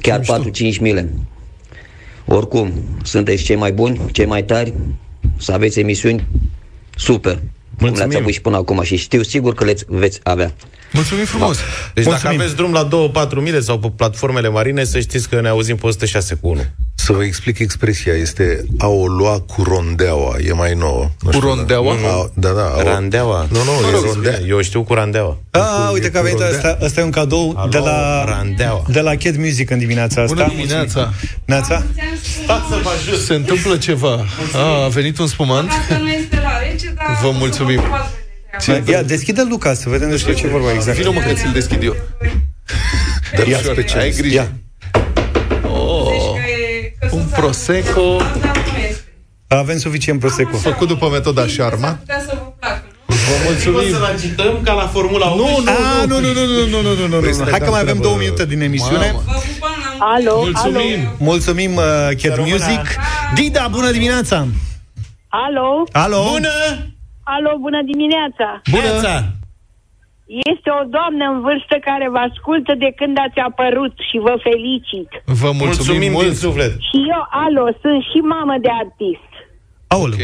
chiar 0.00 0.20
4-5 0.20 0.80
mile. 0.80 1.12
Oricum, 2.26 2.72
sunteți 3.02 3.42
cei 3.42 3.56
mai 3.56 3.72
buni, 3.72 4.00
cei 4.12 4.26
mai 4.26 4.42
tari, 4.44 4.74
să 5.38 5.52
aveți 5.52 5.78
emisiuni 5.80 6.26
super. 6.96 7.32
Cum 7.32 7.86
le-ați 7.86 8.00
Mulțumim. 8.00 8.16
avut 8.22 8.32
și 8.32 8.40
până 8.40 8.56
acum 8.56 8.82
și 8.82 8.96
știu 8.96 9.22
sigur 9.22 9.54
că 9.54 9.64
le 9.64 9.74
veți 9.86 10.20
avea. 10.22 10.54
Mulțumim 10.92 11.24
frumos. 11.24 11.56
Deci 11.94 12.04
Mulțumim. 12.04 12.28
dacă 12.30 12.42
aveți 12.42 12.56
drum 12.56 12.72
la 12.72 12.88
2-4 13.28 13.34
mile 13.42 13.60
sau 13.60 13.78
pe 13.78 13.88
platformele 13.96 14.48
marine, 14.48 14.84
să 14.84 15.00
știți 15.00 15.28
că 15.28 15.40
ne 15.40 15.48
auzim 15.48 15.76
pe 15.76 15.86
106 15.86 16.34
cu 16.34 16.48
1. 16.48 16.60
Să 16.94 17.12
vă 17.12 17.24
explic 17.24 17.58
expresia, 17.58 18.12
este 18.12 18.64
a 18.78 18.86
o 18.86 19.06
lua 19.06 19.40
cu 19.40 19.62
rondeaua, 19.62 20.36
e 20.46 20.52
mai 20.52 20.74
nouă. 20.74 21.10
Nu 21.20 21.30
Cu 21.30 21.36
știu, 21.36 21.48
rondeaua? 21.48 21.94
Da, 22.02 22.08
A- 22.08 22.30
da, 22.34 22.48
da. 22.48 22.62
a 22.64 22.76
o- 22.76 22.82
Randeaua. 22.82 23.46
Nu, 23.50 23.58
nu, 23.64 23.72
Mă 23.80 23.86
e 23.88 23.90
rog, 23.90 24.04
rondea. 24.04 24.38
Eu 24.48 24.60
știu 24.60 24.82
cu 24.82 24.94
randeaua. 24.94 25.38
A, 25.50 25.90
uite 25.92 26.10
că 26.10 26.18
a 26.18 26.22
venit 26.22 26.40
asta, 26.40 26.78
asta 26.84 27.00
e 27.00 27.04
un 27.04 27.10
cadou 27.10 27.54
Alo, 27.56 27.68
de 27.68 27.78
la, 27.78 28.24
randeaua. 28.24 28.84
de 28.88 29.00
la 29.00 29.10
Cat 29.16 29.36
Music 29.36 29.70
în 29.70 29.78
dimineața 29.78 30.22
asta. 30.22 30.34
Bună 30.34 30.48
dimineața! 30.48 31.12
Neața? 31.44 31.82
Stați 32.42 32.68
să 32.68 32.78
vă 32.82 32.90
ajut. 33.00 33.20
Se 33.24 33.34
întâmplă 33.34 33.76
ceva. 33.76 34.24
A, 34.54 34.84
a 34.84 34.88
venit 34.88 35.18
un 35.18 35.26
spumant. 35.26 35.70
Asta 35.70 35.98
nu 35.98 36.08
este 36.08 36.36
la 36.42 36.58
rece, 36.70 36.94
dar... 36.96 37.18
Vă 37.22 37.30
mulțumim. 37.38 37.80
Ce? 38.60 38.82
Ia, 38.86 39.02
deschide 39.02 39.42
Luca 39.48 39.74
să 39.74 39.88
vedem 39.88 40.08
despre 40.10 40.34
ce 40.34 40.46
vorba 40.46 40.72
exact. 40.72 40.96
Vină 40.96 41.10
mă 41.10 41.20
că 41.20 41.32
ți-l 41.32 41.50
deschid 41.52 41.82
eu. 41.82 41.96
Dă 43.36 43.44
Ia, 43.48 43.58
ușor, 43.58 43.72
special. 43.72 44.00
ai 44.00 44.10
grijă. 44.10 44.34
Ia. 44.34 44.52
Oh, 45.62 46.08
un 47.10 47.22
prosecco 47.34 48.16
Avem 49.48 49.78
suficient 49.78 50.20
prosecco. 50.20 50.56
făcut 50.56 50.88
după 50.88 51.08
metoda 51.08 51.46
Sharma. 51.46 51.88
Putea 51.88 52.20
să 52.26 52.36
vă 52.38 52.52
placă. 52.58 52.82
Vă 53.06 53.14
mulțumim. 53.44 53.92
Să-l 53.92 54.04
agităm 54.14 54.60
ca 54.64 54.72
la 54.72 54.86
Formula 54.86 55.26
1. 55.26 55.36
Nu, 55.36 55.60
nu, 55.64 55.70
A, 55.70 56.04
nu, 56.04 56.20
nu, 56.20 56.32
nu, 56.32 56.44
nu, 56.44 56.66
nu, 56.68 56.80
nu, 56.82 56.94
nu, 56.94 57.06
nu, 57.06 57.18
Vrei 57.18 57.30
nu. 57.30 57.36
să 57.36 57.44
ne 57.44 57.50
Hai 57.50 57.58
că 57.58 57.64
dăm 57.64 57.72
mai 57.72 57.80
avem 57.80 57.92
treabă? 57.98 58.02
două 58.02 58.16
minute 58.16 58.46
din 58.46 58.60
emisiune. 58.60 59.06
Mamă. 59.12 59.22
Vă 59.26 59.32
pupăm 59.32 59.70
la 59.98 60.04
Alo, 60.06 60.36
Mulțumim. 60.42 60.98
alo, 61.06 61.14
Mulțumim, 61.18 61.74
uh, 61.76 61.82
Cat 62.22 62.38
Music. 62.38 62.80
Dida, 63.34 63.68
bună 63.70 63.90
dimineața! 63.90 64.46
alo, 65.28 65.84
Alo? 65.92 66.24
Bună! 66.30 66.89
Alo, 67.34 67.50
bună 67.66 67.80
dimineața! 67.92 68.48
Bună! 68.74 69.18
Este 70.52 70.68
o 70.80 70.82
doamnă 70.96 71.24
în 71.32 71.38
vârstă 71.46 71.76
care 71.88 72.06
vă 72.14 72.20
ascultă 72.30 72.72
de 72.84 72.90
când 72.98 73.14
ați 73.26 73.38
apărut 73.48 73.94
și 74.08 74.16
vă 74.26 74.34
felicit. 74.48 75.10
Vă 75.42 75.50
mulțumim, 75.62 75.66
Mulțumim 75.66 76.12
mult. 76.16 76.26
din 76.26 76.34
suflet. 76.44 76.72
Și 76.88 76.98
eu, 77.14 77.22
alo, 77.44 77.64
sunt 77.82 78.00
și 78.10 78.18
mamă 78.34 78.54
de 78.64 78.70
artist. 78.82 79.30
Aoleu. 79.94 80.18
Ok. 80.18 80.22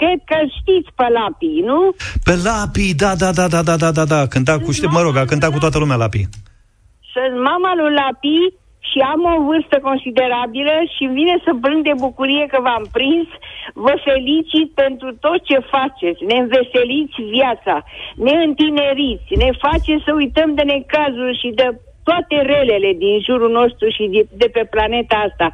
Cred 0.00 0.20
că 0.30 0.38
știți 0.58 0.90
pe 0.98 1.06
lapii, 1.18 1.60
nu? 1.70 1.78
Pe 2.26 2.34
Lapi, 2.46 2.94
da, 3.02 3.12
da, 3.22 3.30
da, 3.38 3.46
da, 3.54 3.60
da, 3.68 3.76
da, 3.82 3.90
da, 3.98 4.04
da. 4.14 4.20
Cânta 4.26 4.54
cu, 4.64 4.70
știi, 4.72 4.88
mă 4.96 5.00
rog, 5.06 5.14
a 5.16 5.24
cântat 5.24 5.50
cu 5.52 5.58
toată 5.58 5.78
lumea 5.78 5.96
Lapi. 5.96 6.22
Sunt 7.12 7.34
mama 7.50 7.70
lui 7.80 7.92
Lapi 8.00 8.36
și 8.98 9.04
am 9.14 9.22
o 9.34 9.44
vârstă 9.50 9.76
considerabilă 9.88 10.74
și 10.94 11.02
îmi 11.04 11.14
vine 11.20 11.36
să 11.44 11.52
plâng 11.62 11.82
de 11.84 11.94
bucurie 12.06 12.44
că 12.52 12.58
v-am 12.66 12.84
prins. 12.96 13.28
Vă 13.84 13.94
felicit 14.08 14.68
pentru 14.84 15.08
tot 15.24 15.40
ce 15.48 15.58
faceți. 15.74 16.24
Ne 16.30 16.36
înveseliți 16.44 17.18
viața, 17.36 17.74
ne 18.26 18.34
întineriți, 18.46 19.30
ne 19.42 19.50
faceți 19.64 20.04
să 20.06 20.12
uităm 20.14 20.54
de 20.54 20.62
necazuri 20.62 21.40
și 21.42 21.48
de 21.60 21.66
toate 22.08 22.36
relele 22.52 22.90
din 23.04 23.14
jurul 23.26 23.50
nostru 23.60 23.86
și 23.96 24.02
de, 24.14 24.20
de 24.42 24.48
pe 24.56 24.62
planeta 24.74 25.16
asta. 25.28 25.46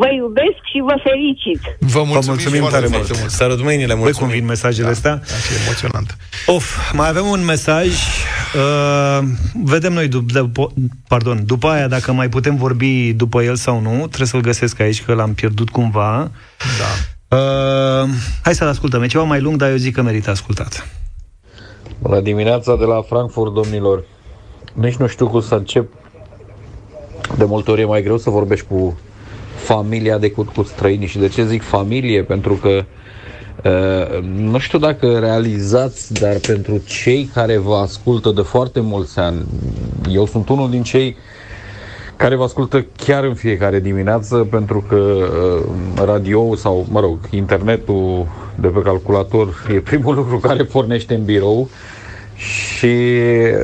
Vă 0.00 0.08
iubesc 0.22 0.60
și 0.70 0.78
vă 0.88 0.96
felicit. 1.08 1.60
Vă 1.94 2.02
mulțumim, 2.10 2.28
mulțumim 2.34 2.62
foarte, 2.64 2.76
tare 2.76 2.88
foarte 2.94 3.12
mult. 3.12 3.20
mult. 3.22 3.32
Sărut 3.40 3.60
mâinile, 3.68 3.94
Voi 3.94 3.96
cum 3.96 4.04
mulțumim. 4.10 4.34
vin 4.36 4.44
mesajele 4.54 4.88
astea? 4.96 5.14
Da, 5.30 5.36
ce 5.46 5.52
emoționant. 5.64 6.08
Of, 6.46 6.66
mai 7.00 7.08
avem 7.08 7.26
un 7.36 7.42
mesaj. 7.54 7.86
Uh, 8.62 9.18
vedem 9.74 9.92
noi, 9.98 10.08
dup- 10.14 10.30
după, 10.32 10.72
pardon, 11.08 11.36
după 11.52 11.66
aia, 11.74 11.88
dacă 11.96 12.12
mai 12.12 12.28
putem 12.28 12.56
vorbi 12.56 13.12
după 13.22 13.42
el 13.42 13.56
sau 13.66 13.80
nu. 13.80 13.96
Trebuie 14.06 14.26
să-l 14.34 14.40
găsesc 14.50 14.80
aici, 14.80 15.02
că 15.02 15.12
l-am 15.14 15.32
pierdut 15.34 15.68
cumva. 15.70 16.30
Da. 16.80 16.90
Uh, 17.36 18.08
hai 18.42 18.54
să-l 18.54 18.68
ascultăm. 18.68 19.02
E 19.02 19.06
ceva 19.06 19.24
mai 19.24 19.40
lung, 19.40 19.56
dar 19.56 19.70
eu 19.70 19.76
zic 19.76 19.94
că 19.94 20.02
merită 20.02 20.30
ascultat. 20.30 20.88
Bună 22.02 22.20
dimineața 22.20 22.76
de 22.76 22.84
la 22.84 23.02
Frankfurt, 23.08 23.52
domnilor. 23.54 24.04
Nici 24.80 24.96
nu 24.96 25.06
știu 25.06 25.28
cum 25.28 25.40
să 25.40 25.54
încep. 25.54 25.92
De 27.36 27.44
multe 27.44 27.70
ori 27.70 27.80
e 27.80 27.84
mai 27.84 28.02
greu 28.02 28.16
să 28.18 28.30
vorbești 28.30 28.66
cu 28.66 28.98
familia 29.56 30.18
decât 30.18 30.48
cu 30.48 30.62
străinii. 30.62 31.06
Și 31.06 31.18
de 31.18 31.28
ce 31.28 31.46
zic 31.46 31.62
familie? 31.62 32.22
Pentru 32.22 32.54
că 32.54 32.84
uh, 33.64 34.22
nu 34.22 34.58
știu 34.58 34.78
dacă 34.78 35.18
realizați, 35.18 36.12
dar 36.12 36.36
pentru 36.46 36.82
cei 36.86 37.30
care 37.34 37.56
vă 37.56 37.74
ascultă 37.74 38.30
de 38.30 38.40
foarte 38.40 38.80
mulți 38.80 39.18
ani, 39.18 39.44
eu 40.10 40.26
sunt 40.26 40.48
unul 40.48 40.70
din 40.70 40.82
cei 40.82 41.16
care 42.16 42.34
vă 42.34 42.42
ascultă 42.42 42.86
chiar 42.96 43.24
în 43.24 43.34
fiecare 43.34 43.80
dimineață 43.80 44.36
pentru 44.50 44.84
că 44.88 44.96
uh, 44.96 46.04
radioul 46.04 46.56
sau, 46.56 46.86
mă 46.90 47.00
rog, 47.00 47.18
internetul 47.30 48.26
de 48.54 48.68
pe 48.68 48.80
calculator 48.80 49.66
e 49.74 49.80
primul 49.80 50.14
lucru 50.14 50.38
care 50.38 50.64
pornește 50.64 51.14
în 51.14 51.24
birou 51.24 51.68
și 52.38 52.96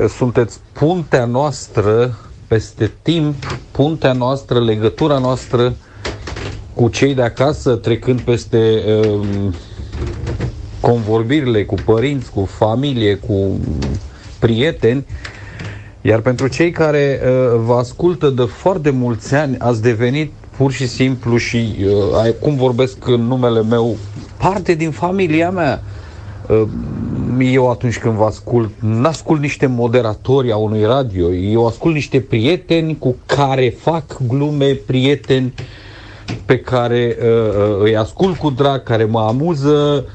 sunteți 0.07 0.59
puntea 0.71 1.25
noastră 1.25 2.17
peste 2.47 2.91
timp, 3.01 3.57
puntea 3.71 4.13
noastră, 4.13 4.63
legătura 4.63 5.17
noastră 5.17 5.75
cu 6.73 6.87
cei 6.87 7.13
de 7.13 7.21
acasă, 7.21 7.75
trecând 7.75 8.21
peste 8.21 8.83
um, 9.05 9.53
convorbirile 10.79 11.63
cu 11.65 11.75
părinți, 11.85 12.31
cu 12.31 12.45
familie, 12.45 13.15
cu 13.15 13.59
prieteni. 14.39 15.05
Iar 16.01 16.19
pentru 16.19 16.47
cei 16.47 16.71
care 16.71 17.21
uh, 17.23 17.59
vă 17.65 17.73
ascultă 17.73 18.29
de 18.29 18.43
foarte 18.43 18.89
mulți 18.89 19.35
ani, 19.35 19.57
ați 19.57 19.81
devenit 19.81 20.31
pur 20.57 20.71
și 20.71 20.87
simplu 20.87 21.37
și 21.37 21.75
uh, 21.85 21.91
acum 22.13 22.55
vorbesc 22.55 23.07
în 23.07 23.21
numele 23.21 23.63
meu, 23.63 23.97
parte 24.37 24.73
din 24.73 24.91
familia 24.91 25.49
mea. 25.49 25.83
Uh, 25.83 25.94
Eu 27.39 27.69
atunci 27.69 27.99
când 27.99 28.13
vă 28.13 28.23
ascult, 28.23 28.71
n-ascult 28.79 29.41
niște 29.41 29.65
moderatori 29.65 30.51
a 30.51 30.55
unui 30.55 30.83
radio, 30.83 31.33
eu 31.33 31.67
ascult 31.67 31.93
niște 31.93 32.19
prieteni 32.19 32.97
cu 32.97 33.15
care 33.25 33.69
fac 33.79 34.03
glume, 34.27 34.73
prieteni 34.85 35.53
pe 36.45 36.59
care 36.59 37.17
uh, 37.19 37.27
uh, 37.27 37.77
îi 37.79 37.97
ascult 37.97 38.37
cu 38.37 38.49
drag, 38.49 38.83
care 38.83 39.05
mă 39.05 39.19
amuză, 39.19 40.05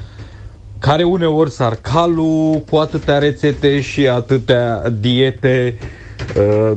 care 0.78 1.02
uneori 1.02 1.50
sarcalul 1.50 2.62
cu 2.70 2.76
atâtea 2.76 3.18
rețete 3.18 3.80
și 3.80 4.08
atâtea 4.08 4.90
diete, 5.00 5.78
uh, 6.36 6.72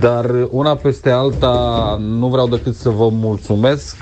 dar 0.00 0.48
una 0.50 0.74
peste 0.74 1.10
alta 1.10 1.96
nu 2.00 2.28
vreau 2.28 2.48
decât 2.48 2.74
să 2.74 2.88
vă 2.88 3.08
mulțumesc 3.08 3.96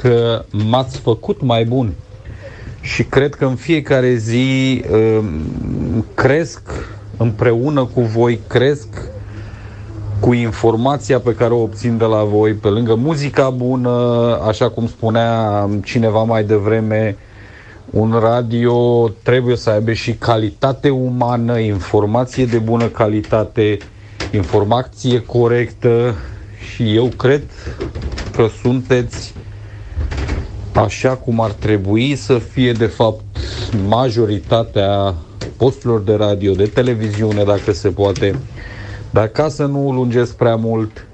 că 0.00 0.44
m-ați 0.50 0.98
făcut 0.98 1.42
mai 1.42 1.64
bun 1.64 1.92
și 2.82 3.04
cred 3.04 3.34
că 3.34 3.44
în 3.44 3.54
fiecare 3.54 4.14
zi 4.14 4.82
um, 4.92 6.04
cresc 6.14 6.60
împreună 7.16 7.84
cu 7.84 8.00
voi, 8.00 8.40
cresc 8.46 8.88
cu 10.20 10.32
informația 10.32 11.18
pe 11.18 11.34
care 11.34 11.52
o 11.52 11.62
obțin 11.62 11.96
de 11.98 12.04
la 12.04 12.22
voi, 12.22 12.52
pe 12.52 12.68
lângă 12.68 12.94
muzica 12.94 13.50
bună, 13.50 13.90
așa 14.46 14.70
cum 14.70 14.86
spunea 14.86 15.68
cineva 15.84 16.22
mai 16.22 16.44
devreme, 16.44 17.16
un 17.90 18.16
radio 18.20 19.08
trebuie 19.22 19.56
să 19.56 19.70
aibă 19.70 19.92
și 19.92 20.12
calitate 20.14 20.88
umană, 20.88 21.58
informație 21.58 22.44
de 22.46 22.58
bună 22.58 22.86
calitate, 22.86 23.76
informație 24.32 25.22
corectă 25.22 26.14
și 26.74 26.94
eu 26.94 27.06
cred 27.16 27.42
că 28.36 28.46
sunteți 28.62 29.34
așa 30.72 31.14
cum 31.16 31.40
ar 31.40 31.50
trebui 31.50 32.14
să 32.16 32.38
fie 32.38 32.72
de 32.72 32.86
fapt 32.86 33.24
majoritatea 33.88 35.14
posturilor 35.56 36.00
de 36.00 36.14
radio, 36.14 36.52
de 36.52 36.64
televiziune, 36.66 37.42
dacă 37.44 37.72
se 37.72 37.88
poate. 37.88 38.38
Dar 39.10 39.26
ca 39.28 39.48
să 39.48 39.64
nu 39.64 39.92
lungesc 39.92 40.36
prea 40.36 40.56
mult, 40.56 41.06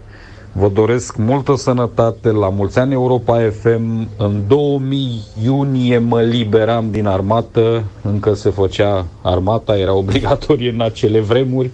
vă 0.53 0.69
doresc 0.69 1.17
multă 1.17 1.57
sănătate, 1.57 2.31
la 2.31 2.49
mulți 2.49 2.79
ani 2.79 2.93
Europa 2.93 3.39
FM. 3.61 4.09
În 4.17 4.43
2000 4.47 5.21
iunie 5.45 5.99
mă 5.99 6.21
liberam 6.21 6.91
din 6.91 7.07
armată, 7.07 7.85
încă 8.03 8.35
se 8.35 8.51
făcea 8.51 9.07
armata, 9.23 9.79
era 9.79 9.93
obligatorie 9.95 10.71
în 10.71 10.81
acele 10.81 11.21
vremuri. 11.21 11.71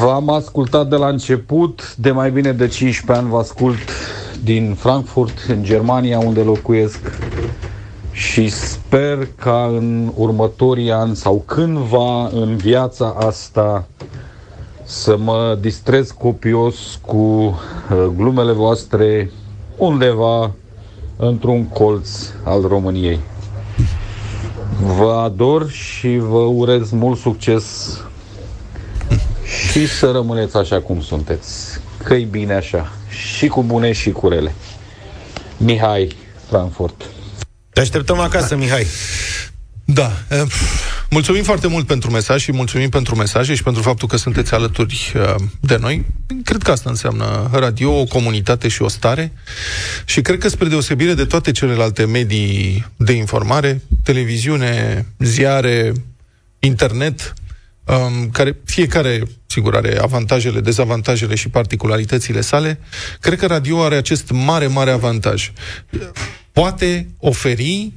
V-am 0.00 0.30
ascultat 0.30 0.88
de 0.88 0.96
la 0.96 1.08
început, 1.08 1.94
de 1.96 2.10
mai 2.10 2.30
bine 2.30 2.52
de 2.52 2.66
15 2.66 3.22
ani 3.24 3.30
vă 3.32 3.38
ascult 3.38 3.78
din 4.42 4.74
Frankfurt, 4.74 5.38
în 5.48 5.62
Germania, 5.62 6.18
unde 6.18 6.40
locuiesc 6.40 7.00
și 8.12 8.48
sper 8.48 9.28
ca 9.36 9.66
în 9.76 10.12
următorii 10.16 10.90
ani 10.90 11.16
sau 11.16 11.42
cândva 11.46 12.26
în 12.26 12.56
viața 12.56 13.16
asta 13.18 13.86
să 14.84 15.16
mă 15.18 15.58
distrez 15.60 16.10
copios 16.10 16.98
cu 17.06 17.16
uh, 17.16 17.54
glumele 18.16 18.52
voastre 18.52 19.30
undeva 19.76 20.50
într-un 21.16 21.68
colț 21.68 22.08
al 22.42 22.62
României. 22.62 23.20
Vă 24.98 25.20
ador 25.24 25.68
și 25.68 26.16
vă 26.18 26.38
urez 26.38 26.90
mult 26.90 27.18
succes 27.18 27.98
și 29.70 29.86
să 29.86 30.10
rămâneți 30.10 30.56
așa 30.56 30.80
cum 30.80 31.00
sunteți. 31.00 31.80
Că-i 32.04 32.24
bine 32.24 32.54
așa. 32.54 32.92
Și 33.36 33.46
cu 33.46 33.62
bune 33.62 33.92
și 33.92 34.10
cu 34.10 34.28
rele. 34.28 34.54
Mihai, 35.56 36.16
Frankfurt. 36.48 37.04
Te 37.70 37.80
așteptăm 37.80 38.18
acasă, 38.18 38.56
Mihai. 38.56 38.86
Da. 39.84 40.12
eh, 40.28 40.42
Mulțumim 41.10 41.42
foarte 41.42 41.66
mult 41.66 41.86
pentru 41.86 42.10
mesaj 42.10 42.42
și 42.42 42.52
mulțumim 42.52 42.88
pentru 42.88 43.16
mesaje 43.16 43.54
și 43.54 43.62
pentru 43.62 43.82
faptul 43.82 44.08
că 44.08 44.16
sunteți 44.16 44.54
alături 44.54 45.12
eh, 45.14 45.34
de 45.60 45.76
noi. 45.76 46.04
Cred 46.44 46.62
că 46.62 46.70
asta 46.70 46.90
înseamnă 46.90 47.50
radio, 47.52 48.00
o 48.00 48.04
comunitate 48.04 48.68
și 48.68 48.82
o 48.82 48.88
stare. 48.88 49.32
Și 50.04 50.20
cred 50.20 50.38
că 50.38 50.48
spre 50.48 50.68
deosebire 50.68 51.14
de 51.14 51.24
toate 51.24 51.50
celelalte 51.50 52.04
medii 52.04 52.86
de 52.96 53.12
informare, 53.12 53.82
televiziune, 54.02 55.06
ziare, 55.18 55.92
internet, 56.58 57.34
um, 57.84 58.30
care 58.30 58.56
fiecare, 58.64 59.22
sigur, 59.46 59.76
are 59.76 59.98
avantajele, 59.98 60.60
dezavantajele 60.60 61.34
și 61.34 61.48
particularitățile 61.48 62.40
sale, 62.40 62.80
cred 63.20 63.38
că 63.38 63.46
radio 63.46 63.82
are 63.82 63.96
acest 63.96 64.30
mare, 64.30 64.66
mare 64.66 64.90
avantaj. 64.90 65.52
Poate 66.52 67.08
oferi 67.18 67.92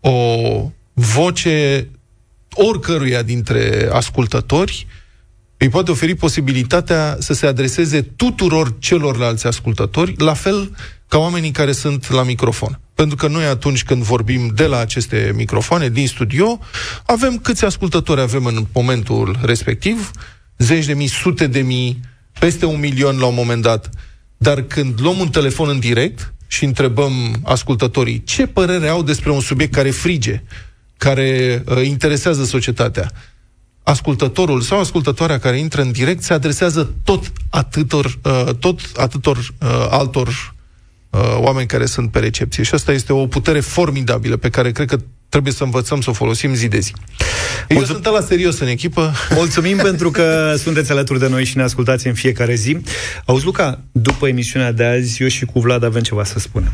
o 0.00 0.70
voce 0.92 1.88
oricăruia 2.50 3.22
dintre 3.22 3.88
ascultători, 3.92 4.86
îi 5.56 5.68
poate 5.68 5.90
oferi 5.90 6.14
posibilitatea 6.14 7.16
să 7.18 7.32
se 7.32 7.46
adreseze 7.46 8.02
tuturor 8.02 8.74
celorlalți 8.78 9.46
ascultători, 9.46 10.14
la 10.16 10.34
fel 10.34 10.76
ca 11.08 11.18
oamenii 11.18 11.50
care 11.50 11.72
sunt 11.72 12.10
la 12.10 12.22
microfon. 12.22 12.80
Pentru 12.94 13.16
că 13.16 13.28
noi 13.28 13.44
atunci 13.44 13.84
când 13.84 14.02
vorbim 14.02 14.52
de 14.54 14.66
la 14.66 14.78
aceste 14.78 15.32
microfoane, 15.34 15.88
din 15.88 16.06
studio, 16.06 16.58
avem 17.06 17.38
câți 17.38 17.64
ascultători 17.64 18.20
avem 18.20 18.44
în 18.44 18.66
momentul 18.72 19.38
respectiv, 19.42 20.10
zeci 20.58 20.84
de 20.84 20.94
mii, 20.94 21.06
sute 21.06 21.46
de 21.46 21.60
mii, 21.60 22.00
peste 22.38 22.66
un 22.66 22.80
milion 22.80 23.18
la 23.18 23.26
un 23.26 23.34
moment 23.34 23.62
dat. 23.62 23.90
Dar 24.36 24.62
când 24.62 25.00
luăm 25.00 25.18
un 25.18 25.28
telefon 25.28 25.68
în 25.68 25.78
direct 25.78 26.34
și 26.46 26.64
întrebăm 26.64 27.40
ascultătorii 27.44 28.22
ce 28.24 28.46
părere 28.46 28.88
au 28.88 29.02
despre 29.02 29.30
un 29.30 29.40
subiect 29.40 29.72
care 29.72 29.90
frige, 29.90 30.42
care 30.96 31.62
uh, 31.66 31.86
interesează 31.86 32.44
societatea, 32.44 33.10
ascultătorul 33.82 34.60
sau 34.60 34.78
ascultătoarea 34.78 35.38
care 35.38 35.58
intră 35.58 35.82
în 35.82 35.92
direct 35.92 36.22
se 36.22 36.32
adresează 36.32 36.94
tot 37.04 37.32
atâtor, 37.50 38.18
uh, 38.24 38.54
tot 38.58 38.80
atâtor 38.96 39.36
uh, 39.36 39.86
altor 39.90 40.26
uh, 40.28 40.53
oameni 41.36 41.66
care 41.66 41.86
sunt 41.86 42.10
pe 42.10 42.18
recepție. 42.18 42.62
Și 42.62 42.74
asta 42.74 42.92
este 42.92 43.12
o 43.12 43.26
putere 43.26 43.60
formidabilă 43.60 44.36
pe 44.36 44.48
care 44.50 44.70
cred 44.72 44.88
că 44.88 44.96
trebuie 45.28 45.52
să 45.52 45.64
învățăm 45.64 46.00
să 46.00 46.10
o 46.10 46.12
folosim 46.12 46.54
zi 46.54 46.68
de 46.68 46.78
zi. 46.78 46.92
Eu 47.68 47.76
Mulțum- 47.78 47.94
sunt 48.02 48.04
la 48.14 48.20
serios 48.20 48.58
în 48.58 48.66
echipă. 48.66 49.12
Mulțumim 49.34 49.76
pentru 49.76 50.10
că 50.10 50.54
sunteți 50.58 50.90
alături 50.90 51.18
de 51.18 51.28
noi 51.28 51.44
și 51.44 51.56
ne 51.56 51.62
ascultați 51.62 52.06
în 52.06 52.14
fiecare 52.14 52.54
zi. 52.54 52.78
Auzi, 53.24 53.44
Luca, 53.44 53.80
după 53.92 54.28
emisiunea 54.28 54.72
de 54.72 54.84
azi, 54.84 55.22
eu 55.22 55.28
și 55.28 55.44
cu 55.44 55.60
Vlad 55.60 55.84
avem 55.84 56.02
ceva 56.02 56.24
să 56.24 56.38
spunem. 56.38 56.72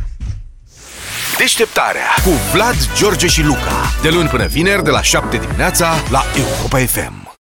Deșteptarea 1.38 2.06
cu 2.24 2.30
Vlad, 2.52 2.76
George 2.98 3.26
și 3.26 3.42
Luca. 3.42 3.92
De 4.02 4.08
luni 4.08 4.28
până 4.28 4.46
vineri, 4.46 4.84
de 4.84 4.90
la 4.90 5.02
7 5.02 5.36
dimineața, 5.36 5.94
la 6.10 6.24
Europa 6.36 6.78
FM. 6.78 7.29